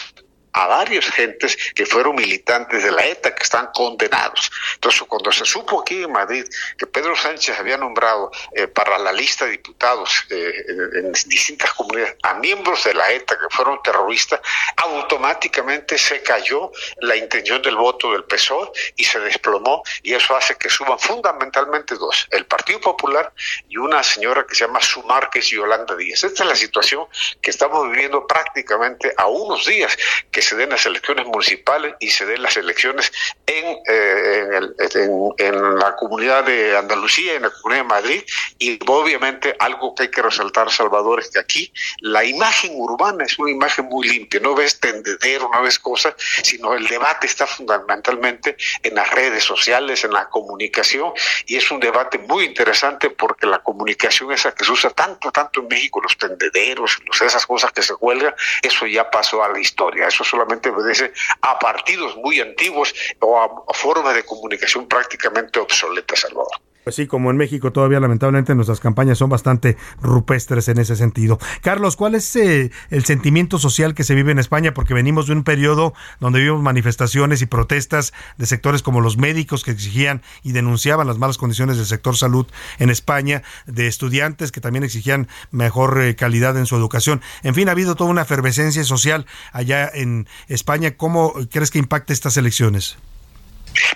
a 0.54 0.68
varios 0.68 1.06
gentes 1.12 1.58
que 1.74 1.86
fueron 1.86 2.16
militantes 2.16 2.84
de 2.84 2.92
la 2.92 3.06
ETA, 3.06 3.34
que 3.36 3.44
están 3.44 3.70
condenados. 3.74 4.52
Entonces, 4.76 5.02
cuando 5.08 5.32
se 5.32 5.46
supo 5.46 5.82
aquí 5.82 6.04
en 6.04 6.12
Madrid 6.12 6.46
que 6.78 6.88
Pedro 6.88 7.16
Sánchez 7.16 7.60
había 7.60 7.78
nombrado 7.78 8.32
eh, 8.54 8.68
para 8.68 8.98
la 8.98 9.12
lista 9.12 9.46
de 9.46 9.52
diputados 9.52 10.26
eh, 10.30 10.54
en, 10.94 11.06
en 11.06 11.12
distintas 11.12 11.74
comunidades 11.74 12.18
a 12.24 12.36
miembros 12.36 12.84
de 12.84 12.94
la 12.94 13.12
ETA 13.12 13.38
que 13.38 13.56
fueron 13.56 13.82
terroristas, 13.84 14.40
automáticamente 14.78 15.98
se 15.98 16.22
cayó 16.22 16.72
la 17.02 17.16
intención 17.16 17.62
del 17.62 17.76
voto 17.76 18.12
del 18.12 18.24
PSOE 18.26 18.72
y 18.96 19.04
se 19.04 19.20
desplomó, 19.20 19.84
y 20.02 20.14
eso 20.14 20.36
hace 20.36 20.56
que 20.56 20.70
suban 20.70 21.00
fundamentalmente 21.00 21.96
dos, 21.96 22.28
el 22.32 22.46
Partido 22.46 22.80
Popular 22.80 23.34
y 23.70 23.78
una 23.78 24.04
señora 24.04 24.46
que 24.48 24.56
se 24.56 24.66
llama 24.66 24.82
Sumar, 24.82 25.30
que 25.30 25.40
es 25.40 25.48
Yolanda 25.48 25.96
Díaz. 25.96 26.24
Esta 26.24 26.44
es 26.44 26.50
la 26.50 26.56
situación 26.56 27.06
que 27.42 27.52
estamos 27.52 27.90
viviendo 27.92 28.26
prácticamente 28.28 29.14
a 29.18 29.28
unos 29.28 29.66
días 29.66 29.98
que 30.32 30.42
se 30.44 30.56
den 30.56 30.70
las 30.70 30.86
elecciones 30.86 31.26
municipales 31.26 31.96
y 32.00 32.10
se 32.12 32.26
den 32.26 32.42
las 32.42 32.56
elecciones 32.58 33.12
en, 33.46 33.78
eh, 33.88 34.60
en, 34.96 35.30
en- 35.40 35.64
la 35.80 35.96
comunidad 35.96 36.44
de 36.44 36.78
Andalucía, 36.78 37.34
en 37.36 37.44
la 37.44 37.50
comunidad 37.50 37.84
de 37.84 37.88
Madrid, 37.90 38.24
y 38.60 38.80
obviamente 38.88 39.56
algo 39.60 39.96
que 39.96 40.04
hay 40.04 40.12
que 40.12 40.22
resaltar, 40.22 40.70
Salvador, 40.72 41.20
es 41.20 41.30
que 41.32 41.40
aquí 41.40 41.74
la 42.02 42.24
imagen 42.24 42.74
urbana 42.76 43.24
es 43.24 43.40
una 43.40 43.52
imagen 43.52 43.86
muy 43.86 44.08
limpia, 44.08 44.40
no 44.40 44.54
ves 44.56 44.80
tendedero, 44.80 45.50
no 45.54 45.62
ves 45.64 45.80
cosas, 45.80 46.14
sino 46.44 46.74
el 46.74 46.88
debate 46.88 47.28
está 47.28 47.48
fundamentalmente 47.48 48.56
en 48.84 48.96
las 48.96 49.10
redes 49.12 49.44
sociales, 49.44 50.04
en 50.04 50.14
la 50.14 50.30
comunicación, 50.30 51.14
y 51.46 51.56
es 51.58 51.72
un 51.72 51.80
debate 51.80 52.18
muy 52.20 52.46
interesante 52.46 53.10
porque 53.10 53.48
la 53.48 53.60
comunicación 53.60 54.32
esa 54.32 54.54
que 54.54 54.66
se 54.66 54.72
usa 54.72 54.90
tanto, 54.92 55.32
tanto 55.32 55.62
en 55.62 55.68
México, 55.68 56.02
los 56.02 56.18
tendederos, 56.18 57.00
esas 57.22 57.46
cosas 57.46 57.72
que 57.72 57.82
se 57.82 57.96
cuelgan, 57.96 58.34
eso 58.62 58.86
ya 58.86 59.10
pasó 59.10 59.44
a 59.44 59.50
la 59.50 59.60
historia, 59.60 60.08
eso 60.08 60.24
solamente 60.34 60.70
obedece 60.70 61.14
a 61.42 61.60
partidos 61.60 62.18
muy 62.18 62.42
antiguos 62.42 62.94
o 63.20 63.40
a, 63.40 63.74
formas 63.74 64.16
de 64.16 64.24
comunicación 64.26 64.88
prácticamente 64.88 65.60
obsoletas, 65.60 66.22
Salvador. 66.22 66.60
Pues 66.84 66.98
sí, 66.98 67.08
como 67.08 67.32
en 67.32 67.38
México 67.38 67.72
todavía 67.72 68.00
lamentablemente 68.02 68.56
nuestras 68.56 68.82
campañas 68.82 69.18
son 69.18 69.30
bastante 69.30 69.78
rupestres 70.02 70.68
en 70.68 70.80
ese 70.80 70.98
sentido. 70.98 71.40
Carlos, 71.62 71.96
¿cuál 71.96 72.16
es 72.16 72.36
eh, 72.36 72.72
el 72.90 73.06
sentimiento 73.06 73.58
social 73.58 73.94
que 73.96 74.04
se 74.04 74.16
vive 74.16 74.34
en 74.34 74.40
España? 74.40 74.74
Porque 74.74 74.94
venimos 74.94 75.28
de 75.28 75.34
un 75.34 75.44
periodo 75.44 75.94
donde 76.20 76.42
vimos 76.42 76.62
manifestaciones 76.62 77.42
y 77.42 77.46
protestas 77.46 78.14
de 78.38 78.46
sectores 78.46 78.82
como 78.82 79.00
los 79.00 79.18
médicos 79.18 79.64
que 79.64 79.72
exigían 79.72 80.22
y 80.44 80.52
denunciaban 80.52 81.08
las 81.08 81.18
malas 81.18 81.38
condiciones 81.38 81.78
del 81.78 81.86
sector 81.86 82.18
salud 82.18 82.48
en 82.80 82.90
España, 82.90 83.44
de 83.66 83.88
estudiantes 83.88 84.52
que 84.52 84.60
también 84.60 84.84
exigían 84.84 85.30
mejor 85.52 86.02
eh, 86.02 86.16
calidad 86.16 86.58
en 86.58 86.66
su 86.66 86.76
educación. 86.76 87.22
En 87.44 87.56
fin, 87.56 87.70
ha 87.70 87.72
habido 87.72 87.96
toda 87.96 88.10
una 88.10 88.24
efervescencia 88.24 88.84
social 88.84 89.26
allá 89.54 89.90
en 89.94 90.28
España. 90.50 90.98
¿Cómo 90.98 91.34
crees 91.50 91.72
que 91.72 91.80
impacta 91.80 92.12
estas 92.12 92.36
elecciones? 92.36 92.98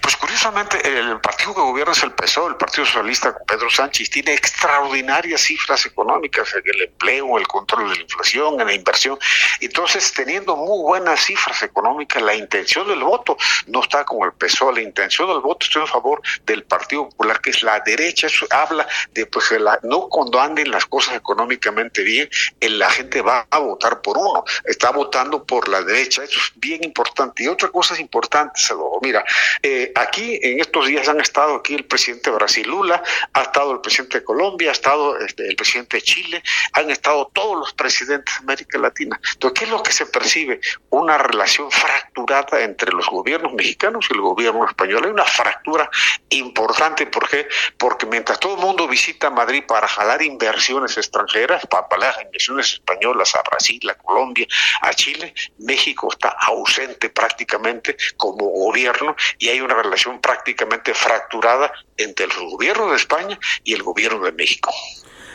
Pues 0.02 0.17
curiosamente, 0.42 0.88
el 0.88 1.20
partido 1.20 1.56
que 1.56 1.62
gobierna 1.62 1.94
es 1.94 2.04
el 2.04 2.12
PSOE, 2.12 2.50
el 2.50 2.58
Partido 2.58 2.86
Socialista 2.86 3.36
Pedro 3.48 3.72
Sánchez, 3.72 4.08
tiene 4.12 4.34
extraordinarias 4.34 5.42
cifras 5.42 5.84
económicas 5.88 6.54
en 6.54 6.62
el 6.64 6.82
empleo, 6.84 7.40
el 7.40 7.48
control 7.48 7.90
de 7.90 7.96
la 7.96 8.02
inflación, 8.04 8.62
en 8.62 8.68
la 8.68 8.74
inversión. 8.74 9.18
Entonces, 9.62 10.14
teniendo 10.14 10.56
muy 10.56 10.80
buenas 10.84 11.22
cifras 11.26 11.64
económicas, 11.64 12.22
la 12.22 12.36
intención 12.36 12.88
del 12.88 13.04
voto 13.04 13.36
no 13.66 13.82
está 13.82 14.06
con 14.06 14.28
el 14.28 14.34
PSOE, 14.34 14.76
la 14.76 14.82
intención 14.82 15.28
del 15.28 15.40
voto 15.40 15.66
está 15.66 15.80
en 15.80 15.88
favor 15.88 16.22
del 16.46 16.64
Partido 16.66 17.10
Popular, 17.10 17.42
que 17.42 17.50
es 17.50 17.64
la 17.64 17.80
derecha. 17.80 18.28
Eso 18.28 18.46
habla 18.52 18.88
de 19.14 19.26
pues 19.26 19.50
que 19.50 19.58
la- 19.58 19.80
no 19.82 20.08
cuando 20.08 20.40
anden 20.40 20.70
las 20.70 20.86
cosas 20.86 21.16
económicamente 21.16 22.04
bien, 22.04 22.30
la 22.62 22.92
gente 22.92 23.22
va 23.22 23.48
a 23.50 23.58
votar 23.58 24.02
por 24.04 24.20
uno, 24.20 24.44
está 24.66 24.92
votando 24.92 25.44
por 25.44 25.68
la 25.68 25.82
derecha. 25.82 26.24
Eso 26.24 26.40
es 26.40 26.52
bien 26.58 26.84
importante. 26.84 27.42
Y 27.44 27.48
otra 27.48 27.70
cosa 27.70 27.96
es 27.96 28.00
importante, 28.00 28.60
Salvador. 28.62 29.00
Mira, 29.02 29.26
eh, 29.64 29.92
aquí 29.96 30.27
en 30.42 30.60
estos 30.60 30.88
días 30.88 31.08
han 31.08 31.20
estado 31.20 31.56
aquí 31.56 31.76
el 31.76 31.86
presidente 31.86 32.30
de 32.30 32.36
Brasil 32.36 32.68
Lula, 32.68 33.02
ha 33.34 33.42
estado 33.42 33.72
el 33.72 33.82
presidente 33.82 34.20
de 34.20 34.26
Colombia, 34.26 34.70
ha 34.70 34.74
estado 34.74 35.18
este, 35.20 35.48
el 35.48 35.56
presidente 35.56 35.98
de 35.98 36.04
Chile, 36.04 36.44
han 36.74 36.90
estado 36.92 37.30
todos 37.34 37.58
los 37.58 37.74
presidentes 37.74 38.34
de 38.36 38.40
América 38.40 38.78
Latina. 38.78 39.20
Entonces, 39.34 39.60
¿qué 39.60 39.66
es 39.66 39.72
lo 39.72 39.84
que 39.84 39.92
se 39.92 40.06
percibe? 40.06 40.60
Una 40.90 41.18
relación 41.18 41.72
fracturada 41.72 42.62
entre 42.62 42.92
los 42.92 43.08
gobiernos 43.08 43.54
mexicanos 43.54 44.08
y 44.10 44.14
el 44.14 44.22
gobierno 44.22 44.66
español. 44.66 45.04
Hay 45.06 45.12
una 45.12 45.26
fractura 45.26 45.90
importante. 46.30 47.06
¿Por 47.08 47.28
qué? 47.30 47.48
Porque 47.78 48.06
mientras 48.06 48.40
todo 48.40 48.56
el 48.56 48.62
mundo 48.62 48.88
visita 48.88 49.30
Madrid 49.30 49.64
para 49.68 49.88
jalar 49.88 50.22
inversiones 50.22 50.98
extranjeras, 50.98 51.66
para 51.68 51.88
jalar 51.90 52.16
inversiones 52.24 52.74
españolas 52.74 53.36
a 53.36 53.42
Brasil, 53.44 53.90
a 53.90 53.96
Colombia, 53.96 54.48
a 54.82 54.94
Chile, 54.94 55.34
México 55.60 56.10
está 56.12 56.30
ausente 56.30 57.10
prácticamente 57.10 57.98
como 58.16 58.46
gobierno 58.46 59.16
y 59.38 59.50
hay 59.50 59.62
una 59.62 59.76
relación 59.76 60.17
prácticamente 60.20 60.94
fracturada 60.94 61.72
entre 61.98 62.26
el 62.26 62.32
gobierno 62.50 62.90
de 62.90 62.98
España 62.98 63.40
y 63.64 63.74
el 63.74 63.84
gobierno 63.84 64.24
de 64.26 64.32
México. 64.32 64.72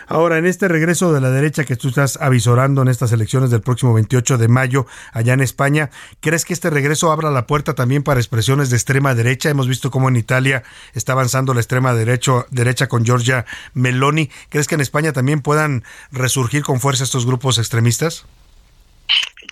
Ahora, 0.08 0.36
en 0.36 0.46
este 0.46 0.68
regreso 0.68 1.12
de 1.12 1.20
la 1.20 1.30
derecha 1.30 1.64
que 1.64 1.76
tú 1.76 1.88
estás 1.88 2.18
avisorando 2.20 2.82
en 2.82 2.88
estas 2.88 3.12
elecciones 3.12 3.50
del 3.50 3.62
próximo 3.62 3.94
28 3.94 4.36
de 4.36 4.48
mayo 4.48 4.86
allá 5.12 5.32
en 5.32 5.40
España, 5.40 5.90
¿crees 6.20 6.44
que 6.44 6.52
este 6.52 6.70
regreso 6.70 7.12
abra 7.12 7.30
la 7.30 7.46
puerta 7.46 7.74
también 7.74 8.02
para 8.02 8.20
expresiones 8.20 8.68
de 8.68 8.76
extrema 8.76 9.14
derecha? 9.14 9.48
Hemos 9.48 9.68
visto 9.68 9.90
cómo 9.90 10.08
en 10.08 10.16
Italia 10.16 10.64
está 10.92 11.12
avanzando 11.12 11.54
la 11.54 11.60
extrema 11.60 11.94
derecha 11.94 12.88
con 12.88 13.04
Giorgia 13.04 13.46
Meloni. 13.74 14.30
¿Crees 14.50 14.66
que 14.66 14.74
en 14.74 14.80
España 14.82 15.12
también 15.12 15.40
puedan 15.40 15.84
resurgir 16.10 16.62
con 16.62 16.80
fuerza 16.80 17.04
estos 17.04 17.24
grupos 17.24 17.58
extremistas? 17.58 18.26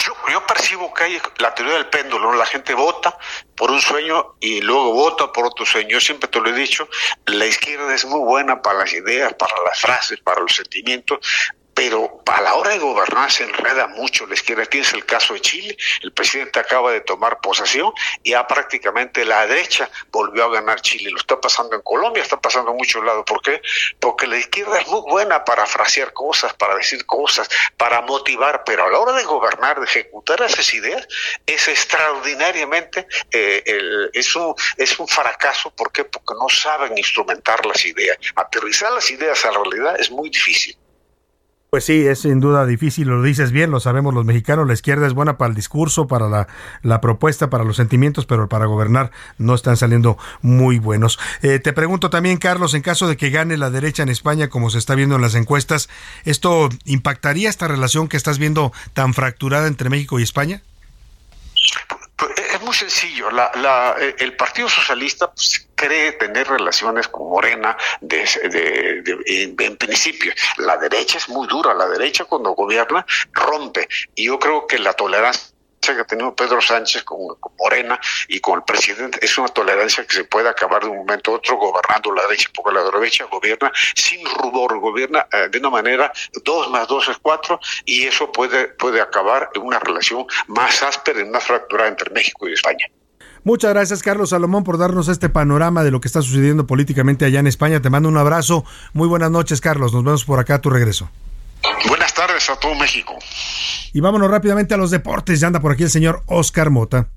Yo, 0.05 0.15
yo 0.31 0.47
percibo 0.47 0.95
que 0.95 1.05
hay 1.05 1.21
la 1.39 1.55
teoría 1.55 1.75
del 1.75 1.89
péndulo, 1.89 2.33
la 2.33 2.47
gente 2.47 2.75
vota 2.75 3.19
por 3.57 3.71
un 3.71 3.81
sueño 3.81 4.37
y 4.41 4.61
luego 4.61 4.93
vota 4.93 5.33
por 5.33 5.47
otro 5.47 5.67
sueño. 5.67 5.91
Yo 5.91 6.01
siempre 6.01 6.29
te 6.29 6.41
lo 6.41 6.49
he 6.49 6.53
dicho, 6.53 6.89
la 7.27 7.47
izquierda 7.47 7.95
es 7.95 8.05
muy 8.05 8.21
buena 8.21 8.63
para 8.63 8.81
las 8.81 8.93
ideas, 8.93 9.35
para 9.35 9.55
las 9.65 9.81
frases, 9.81 10.21
para 10.21 10.41
los 10.41 10.55
sentimientos, 10.55 11.19
pero 11.75 12.23
a 12.27 12.41
la 12.43 12.55
hora 12.55 12.71
de 12.71 12.79
gobernar 12.79 13.31
se 13.31 13.45
enreda 13.45 13.87
mucho 13.89 14.27
la 14.27 14.35
izquierda. 14.35 14.67
Tienes 14.67 14.93
el 14.93 15.05
caso 15.07 15.35
de 15.35 15.41
Chile, 15.41 15.77
el 16.03 16.13
presidente 16.13 16.59
acaba 16.61 16.93
de 16.93 17.01
tomar 17.01 17.41
posesión 17.41 17.93
y 18.23 18.31
ya 18.31 18.47
prácticamente 18.47 19.25
la 19.25 19.47
derecha 19.47 19.89
volvió 20.11 20.45
a 20.45 20.51
ganar 20.51 20.81
Chile. 20.81 21.11
Lo 21.11 21.19
está 21.19 21.41
pasando 21.41 21.75
en 21.77 21.83
Colombia, 21.83 22.23
está 22.23 22.41
pasando 22.41 22.71
en 22.73 22.77
muchos 22.77 23.05
lados. 23.05 23.25
¿Por 23.27 23.41
qué? 23.43 23.61
Porque 23.99 24.27
la 24.27 24.37
izquierda 24.39 24.81
es 24.81 24.87
muy 24.89 25.01
buena 25.03 25.45
para 25.45 25.67
frasear 25.67 26.13
cosas, 26.13 26.53
para 26.55 26.75
decir 26.77 27.05
cosas, 27.07 27.49
para 27.77 28.01
motivar, 28.03 28.63
pero 28.65 28.85
a 28.85 28.91
la 28.91 28.99
hora 28.99 29.13
de 29.13 29.25
gobernar, 29.25 29.79
de 29.81 29.87
ejecutar 29.87 30.43
esas 30.43 30.73
ideas, 30.75 31.07
es 31.47 31.67
extraordinariamente, 31.69 33.07
eh, 33.33 33.63
el- 33.67 34.11
es, 34.13 34.35
un, 34.37 34.55
es 34.77 34.99
un 34.99 35.09
fracaso. 35.09 35.71
¿Por 35.71 35.93
qué? 35.93 36.05
Porque 36.05 36.35
no 36.41 36.49
saben 36.49 36.97
instrumentar 36.99 37.65
las 37.67 37.85
ideas. 37.85 38.19
Aterrizar 38.37 38.93
las 38.93 39.11
ideas 39.11 39.45
a 39.45 39.53
la 39.53 39.59
realidad 39.63 40.01
es 40.01 40.11
muy 40.11 40.31
difícil. 40.31 40.77
Pues 41.71 41.85
sí, 41.85 42.05
es 42.05 42.23
sin 42.23 42.41
duda 42.41 42.67
difícil, 42.67 43.07
lo 43.07 43.23
dices 43.23 43.53
bien, 43.53 43.71
lo 43.71 43.79
sabemos 43.79 44.13
los 44.13 44.25
mexicanos, 44.25 44.67
la 44.67 44.73
izquierda 44.73 45.07
es 45.07 45.13
buena 45.13 45.39
para 45.39 45.51
el 45.51 45.55
discurso, 45.55 46.09
para 46.09 46.49
la, 46.83 47.01
propuesta, 47.01 47.49
para 47.49 47.63
los 47.63 47.77
sentimientos, 47.77 48.27
pero 48.27 48.49
para 48.49 48.67
gobernar 48.67 49.13
no 49.39 49.55
están 49.55 49.77
saliendo 49.77 50.19
muy 50.43 50.81
buenos. 50.81 51.21
Eh, 51.43 51.61
te 51.61 51.73
pregunto 51.73 52.11
también, 52.11 52.39
Carlos, 52.39 52.75
en 52.75 52.83
caso 52.83 53.07
de 53.07 53.17
que 53.17 53.31
gane 53.31 53.57
la 53.57 53.71
derecha 53.71 54.03
en 54.03 54.09
España, 54.09 54.49
como 54.49 54.69
se 54.71 54.79
está 54.79 54.97
viendo 54.97 55.15
en 55.15 55.23
las 55.23 55.37
encuestas, 55.37 55.89
¿esto 56.25 56.71
impactaría 56.87 57.49
esta 57.49 57.69
relación 57.69 58.09
que 58.09 58.17
estás 58.17 58.41
viendo 58.41 58.73
tan 58.93 59.15
fracturada 59.15 59.69
entre 59.69 59.91
México 59.91 60.19
y 60.19 60.25
España? 60.25 60.63
Pues, 62.17 62.33
Es 62.53 62.61
muy 62.63 62.75
sencillo. 62.75 63.31
La, 63.31 63.49
la- 63.55 63.95
eh, 64.01 64.17
el 64.19 64.35
Partido 64.35 64.69
Socialista 64.69 65.31
pues, 65.31 65.69
cree 65.81 66.13
tener 66.13 66.47
relaciones 66.49 67.09
con 67.09 67.29
Morena 67.31 67.77
de, 68.01 68.19
de- 68.55 69.19
en, 69.27 69.57
en 69.59 69.77
principio. 69.77 70.33
La 70.59 70.77
derecha 70.77 71.17
es 71.19 71.29
muy 71.29 71.47
dura. 71.49 71.73
La 71.75 71.89
derecha 71.89 72.25
cuando 72.27 72.51
gobierna 72.51 73.05
rompe. 73.33 73.89
Y 74.15 74.27
yo 74.27 74.39
creo 74.39 74.67
que 74.67 74.79
la 74.79 74.93
tolerancia 74.93 75.49
que 75.83 75.93
ha 75.93 76.05
tenido 76.05 76.35
Pedro 76.37 76.61
Sánchez 76.61 77.03
con, 77.05 77.19
Morena 77.59 77.99
y 78.29 78.39
con 78.41 78.59
el 78.59 78.65
presidente 78.65 79.19
es 79.23 79.39
una 79.39 79.49
tolerancia 79.49 80.07
que 80.07 80.15
se 80.15 80.25
puede 80.25 80.47
acabar 80.49 80.83
de 80.83 80.89
un 80.91 80.99
momento 80.99 81.33
a 81.33 81.37
otro 81.37 81.57
gobernando 81.57 82.13
la 82.13 82.23
derecha, 82.27 82.51
porque 82.55 82.75
la 82.79 82.85
derecha 82.85 83.25
gobierna 83.25 83.73
sin 83.95 84.23
rubor, 84.27 84.79
gobierna 84.79 85.27
eh, 85.33 85.49
de 85.51 85.59
una 85.59 85.71
manera 85.71 86.13
dos 86.45 86.69
más 86.69 86.87
dos 86.87 87.09
es 87.09 87.17
cuatro 87.23 87.59
y 87.87 88.07
eso 88.07 88.31
puede, 88.31 88.69
puede 88.69 89.01
acabar 89.01 89.49
en 89.55 89.63
una 89.63 89.79
relación 89.79 90.27
más 90.49 90.83
áspera 90.83 91.21
y 91.21 91.25
más 91.25 91.45
fracturada 91.45 91.89
entre 91.89 92.11
México 92.11 92.47
y 92.47 92.53
España. 92.53 92.87
Muchas 93.45 93.73
gracias, 93.73 94.03
Carlos 94.03 94.31
Salomón, 94.31 94.65
por 94.65 94.77
darnos 94.79 95.09
este 95.09 95.29
panorama 95.29 95.83
de 95.83 95.91
lo 95.91 96.01
que 96.01 96.09
está 96.09 96.21
sucediendo 96.23 96.67
políticamente 96.67 97.25
allá 97.25 97.41
en 97.41 97.47
España. 97.47 97.81
Te 97.81 97.91
mando 97.91 98.09
un 98.09 98.17
abrazo. 98.17 98.65
Muy 98.93 99.09
buenas 99.09 99.31
noches, 99.31 99.61
Carlos. 99.61 99.93
Nos 99.93 100.05
vemos 100.05 100.25
por 100.25 100.39
acá 100.39 100.57
a 100.57 100.61
tu 100.61 100.71
regreso. 100.71 101.09
Buenas 101.89 102.13
tardes 102.15 102.49
a 102.51 102.57
todo 102.57 102.75
México. 102.75 103.15
Y 103.93 104.01
vámonos 104.01 104.31
rápidamente 104.31 104.75
a 104.75 104.77
los 104.77 104.91
deportes. 104.91 105.41
Ya 105.41 105.47
anda 105.47 105.61
por 105.61 105.73
aquí 105.73 105.85
el 105.85 105.91
señor 105.91 106.23
Oscar 106.27 106.71
Mota. 106.71 107.09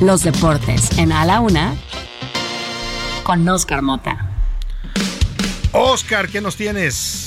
Los 0.00 0.22
deportes 0.24 0.98
en 0.98 1.12
A 1.12 1.24
la 1.24 1.40
Una 1.40 1.74
con 3.22 3.48
Oscar 3.48 3.82
Mota. 3.82 4.28
Oscar, 5.72 6.28
¿qué 6.28 6.40
nos 6.40 6.56
tienes? 6.56 7.21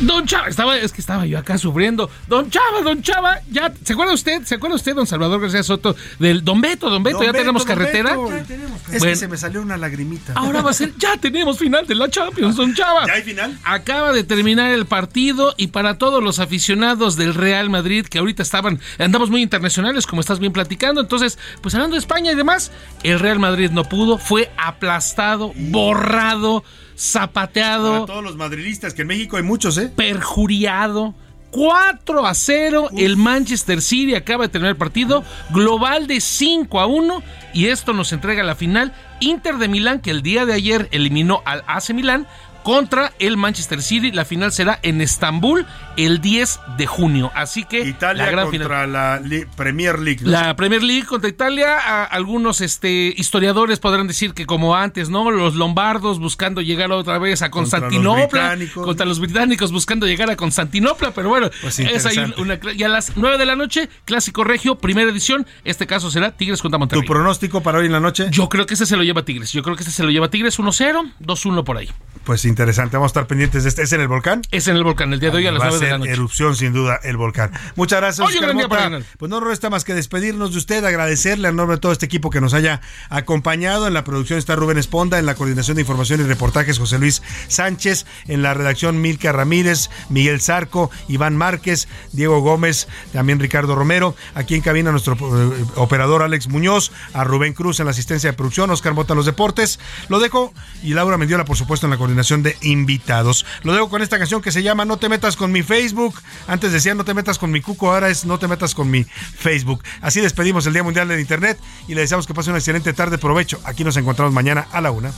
Don 0.00 0.26
Chava, 0.26 0.48
estaba, 0.48 0.76
es 0.76 0.92
que 0.92 1.00
estaba 1.00 1.24
yo 1.26 1.38
acá 1.38 1.56
sufriendo. 1.56 2.10
Don 2.26 2.50
Chava, 2.50 2.82
Don 2.82 3.00
Chava, 3.02 3.40
ya, 3.50 3.72
¿se 3.84 3.92
acuerda 3.92 4.12
usted? 4.12 4.42
¿Se 4.44 4.56
acuerda 4.56 4.76
usted, 4.76 4.94
don 4.94 5.06
Salvador 5.06 5.40
García 5.40 5.62
Soto, 5.62 5.96
del 6.18 6.44
Don 6.44 6.60
Beto, 6.60 6.90
Don 6.90 7.02
Beto? 7.02 7.18
Don 7.18 7.26
ya 7.26 7.32
Beto, 7.32 7.42
tenemos 7.42 7.64
carretera. 7.64 8.10
Beto. 8.10 8.30
Ya 8.30 8.44
tenemos 8.44 8.80
Es 8.92 9.02
que 9.02 9.16
se 9.16 9.28
me 9.28 9.36
salió 9.36 9.62
una 9.62 9.76
lagrimita. 9.76 10.32
Ahora 10.34 10.62
va 10.62 10.70
a 10.70 10.74
ser, 10.74 10.92
ya 10.98 11.16
tenemos 11.16 11.58
final 11.58 11.86
de 11.86 11.94
la 11.94 12.08
Champions, 12.10 12.56
Don 12.56 12.74
Chava. 12.74 13.06
¿Ya 13.06 13.14
hay 13.14 13.22
final? 13.22 13.58
Acaba 13.64 14.12
de 14.12 14.24
terminar 14.24 14.70
el 14.72 14.86
partido 14.86 15.54
y 15.56 15.68
para 15.68 15.96
todos 15.96 16.22
los 16.22 16.38
aficionados 16.38 17.16
del 17.16 17.34
Real 17.34 17.70
Madrid 17.70 18.06
que 18.06 18.18
ahorita 18.18 18.42
estaban, 18.42 18.80
andamos 18.98 19.30
muy 19.30 19.42
internacionales, 19.42 20.06
como 20.06 20.20
estás 20.20 20.38
bien 20.38 20.52
platicando. 20.52 21.00
Entonces, 21.00 21.38
pues 21.60 21.74
hablando 21.74 21.94
de 21.94 22.00
España 22.00 22.32
y 22.32 22.34
demás, 22.34 22.72
el 23.02 23.20
Real 23.20 23.38
Madrid 23.38 23.70
no 23.70 23.84
pudo, 23.84 24.18
fue 24.18 24.50
aplastado, 24.56 25.52
borrado, 25.56 26.64
zapateado. 26.96 27.92
Para 27.92 28.06
todos 28.06 28.24
los 28.24 28.36
madridistas, 28.36 28.94
que 28.94 29.02
en 29.02 29.08
México 29.08 29.36
hay 29.36 29.42
muchos, 29.42 29.78
¿eh? 29.78 29.92
Perjuriado. 29.94 31.14
4 31.54 32.26
a 32.26 32.34
0, 32.34 32.90
el 32.96 33.16
Manchester 33.16 33.80
City 33.80 34.16
acaba 34.16 34.42
de 34.42 34.48
terminar 34.48 34.72
el 34.72 34.76
partido, 34.76 35.22
global 35.50 36.08
de 36.08 36.20
5 36.20 36.80
a 36.80 36.86
1 36.86 37.22
y 37.52 37.66
esto 37.66 37.92
nos 37.92 38.12
entrega 38.12 38.42
la 38.42 38.56
final 38.56 38.92
Inter 39.20 39.58
de 39.58 39.68
Milán 39.68 40.00
que 40.00 40.10
el 40.10 40.22
día 40.22 40.46
de 40.46 40.52
ayer 40.52 40.88
eliminó 40.90 41.42
al 41.44 41.62
AC 41.68 41.90
Milán 41.90 42.26
contra 42.64 43.12
el 43.20 43.36
Manchester 43.36 43.80
City. 43.80 44.10
La 44.10 44.24
final 44.24 44.50
será 44.50 44.80
en 44.82 45.00
Estambul 45.00 45.64
el 45.96 46.20
10 46.20 46.58
de 46.76 46.86
junio. 46.88 47.30
Así 47.36 47.62
que 47.64 47.86
Italia 47.86 48.24
la 48.24 48.30
gran 48.32 48.46
contra 48.50 48.64
final. 48.84 48.92
la 48.92 49.22
Premier 49.56 50.00
League. 50.00 50.20
¿no? 50.24 50.30
La 50.32 50.56
Premier 50.56 50.82
League 50.82 51.04
contra 51.06 51.28
Italia, 51.30 51.76
a- 51.78 52.04
algunos 52.04 52.60
este, 52.60 53.14
historiadores 53.16 53.78
podrán 53.78 54.08
decir 54.08 54.34
que 54.34 54.46
como 54.46 54.74
antes, 54.74 55.08
¿no? 55.10 55.30
Los 55.30 55.54
lombardos 55.54 56.18
buscando 56.18 56.60
llegar 56.62 56.90
otra 56.90 57.18
vez 57.18 57.42
a 57.42 57.50
Contra 57.50 57.78
los 57.78 57.90
Constantinopla, 57.90 58.56
contra 58.74 59.06
los 59.06 59.20
británicos 59.20 59.70
buscando 59.70 60.06
llegar 60.06 60.30
a 60.30 60.36
Constantinopla, 60.36 61.12
pero 61.12 61.28
bueno, 61.28 61.50
Pues 61.60 61.78
es 61.78 62.06
ahí 62.06 62.32
una, 62.38 62.58
y 62.74 62.82
a 62.82 62.88
las 62.88 63.12
9 63.16 63.38
de 63.38 63.46
la 63.46 63.54
noche, 63.54 63.88
Clásico 64.06 64.42
Regio, 64.42 64.76
primera 64.78 65.10
edición, 65.10 65.46
este 65.64 65.86
caso 65.86 66.10
será 66.10 66.32
Tigres 66.32 66.62
contra 66.62 66.76
¿Tu 66.78 66.80
Monterrey. 66.80 67.06
pronóstico 67.06 67.62
para 67.62 67.78
hoy 67.78 67.86
en 67.86 67.92
la 67.92 68.00
noche? 68.00 68.28
Yo 68.30 68.48
creo 68.48 68.64
que 68.66 68.74
este 68.74 68.86
se 68.86 68.96
lo 68.96 69.02
lleva 69.04 69.24
Tigres, 69.24 69.52
yo 69.52 69.62
creo 69.62 69.76
que 69.76 69.82
este 69.82 69.92
se 69.92 70.02
lo 70.02 70.10
lleva 70.10 70.30
Tigres 70.30 70.58
1-0, 70.58 71.12
2-1 71.20 71.62
por 71.64 71.76
ahí. 71.76 71.90
Pues 72.24 72.40
interesante, 72.54 72.96
vamos 72.96 73.10
a 73.10 73.12
estar 73.12 73.26
pendientes 73.26 73.64
de 73.64 73.68
este. 73.68 73.82
¿Es 73.82 73.92
en 73.92 74.00
el 74.00 74.08
volcán? 74.08 74.42
Es 74.52 74.68
en 74.68 74.76
el 74.76 74.84
volcán, 74.84 75.12
el 75.12 75.18
día 75.18 75.30
de 75.30 75.38
hoy 75.38 75.46
a 75.46 75.52
las 75.52 75.60
Va 75.60 75.68
9 75.70 75.84
de 75.84 75.90
la 75.90 75.98
noche. 75.98 76.12
erupción, 76.12 76.54
sin 76.54 76.72
duda, 76.72 77.00
el 77.02 77.16
volcán. 77.16 77.50
Muchas 77.74 78.00
gracias, 78.00 78.26
Oye, 78.26 78.38
gran 78.40 78.56
día 78.56 78.68
para. 78.68 79.00
Pues 79.18 79.28
no 79.28 79.40
resta 79.40 79.70
más 79.70 79.84
que 79.84 79.92
despedirnos 79.94 80.52
de 80.52 80.58
usted, 80.58 80.84
agradecerle 80.84 81.48
en 81.48 81.56
nombre 81.56 81.76
de 81.76 81.80
todo 81.80 81.90
este 81.92 82.06
equipo 82.06 82.30
que 82.30 82.40
nos 82.40 82.54
haya 82.54 82.80
acompañado. 83.10 83.88
En 83.88 83.94
la 83.94 84.04
producción 84.04 84.38
está 84.38 84.54
Rubén 84.54 84.78
Esponda, 84.78 85.18
en 85.18 85.26
la 85.26 85.34
coordinación 85.34 85.74
de 85.74 85.82
información 85.82 86.20
y 86.20 86.24
reportajes 86.24 86.78
José 86.78 86.98
Luis 86.98 87.22
Sánchez, 87.48 88.06
en 88.28 88.42
la 88.42 88.54
redacción 88.54 89.00
Milka 89.00 89.32
Ramírez, 89.32 89.90
Miguel 90.08 90.40
Zarco, 90.40 90.90
Iván 91.08 91.36
Márquez, 91.36 91.88
Diego 92.12 92.40
Gómez, 92.40 92.86
también 93.12 93.40
Ricardo 93.40 93.74
Romero. 93.74 94.14
Aquí 94.34 94.54
en 94.54 94.60
cabina 94.60 94.92
nuestro 94.92 95.14
eh, 95.14 95.64
operador 95.74 96.22
Alex 96.22 96.48
Muñoz, 96.48 96.92
a 97.12 97.24
Rubén 97.24 97.52
Cruz 97.52 97.80
en 97.80 97.86
la 97.86 97.90
asistencia 97.90 98.30
de 98.30 98.36
producción, 98.36 98.70
Oscar 98.70 98.94
Mota 98.94 99.14
en 99.14 99.18
los 99.18 99.26
deportes. 99.26 99.80
Lo 100.08 100.20
dejo 100.20 100.52
y 100.82 100.94
Laura 100.94 101.18
Mendiola, 101.18 101.44
por 101.44 101.56
supuesto, 101.56 101.86
en 101.86 101.90
la 101.90 101.96
coordinación 101.96 102.43
de 102.44 102.56
invitados. 102.62 103.44
Lo 103.64 103.72
dejo 103.72 103.88
con 103.88 104.02
esta 104.02 104.18
canción 104.18 104.40
que 104.40 104.52
se 104.52 104.62
llama 104.62 104.84
No 104.84 104.98
te 104.98 105.08
metas 105.08 105.36
con 105.36 105.50
mi 105.50 105.64
Facebook. 105.64 106.14
Antes 106.46 106.70
decía 106.70 106.94
No 106.94 107.04
te 107.04 107.14
metas 107.14 107.38
con 107.38 107.50
mi 107.50 107.60
cuco, 107.60 107.92
ahora 107.92 108.08
es 108.08 108.24
No 108.24 108.38
te 108.38 108.46
metas 108.46 108.76
con 108.76 108.88
mi 108.88 109.04
Facebook. 109.04 109.82
Así 110.00 110.20
despedimos 110.20 110.64
el 110.66 110.74
Día 110.74 110.84
Mundial 110.84 111.08
del 111.08 111.18
Internet 111.18 111.58
y 111.88 111.96
le 111.96 112.02
deseamos 112.02 112.28
que 112.28 112.34
pase 112.34 112.50
una 112.50 112.60
excelente 112.60 112.92
tarde. 112.92 113.18
Provecho. 113.18 113.58
Aquí 113.64 113.82
nos 113.82 113.96
encontramos 113.96 114.32
mañana 114.32 114.68
a 114.70 114.80
la 114.80 114.92
una. 114.92 115.10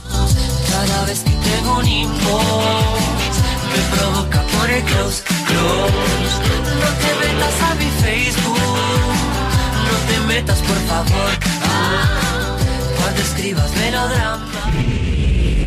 Cada 0.71 1.05
vez 1.05 1.23
tengo 1.23 1.77
un 1.77 1.85
provoca 3.95 4.41
por 4.41 4.69
el. 4.69 4.83
No 4.83 4.89
te 7.01 7.11
metas 7.27 7.61
a 7.61 7.75
mi 7.75 7.89
Facebook, 8.01 8.59
no 9.87 9.95
te 10.07 10.19
metas 10.27 10.59
por 10.59 10.77
favor. 10.87 11.31
Ah, 11.63 12.57
cuando 12.97 13.21
escribas 13.21 13.71
melodrama. 13.75 14.56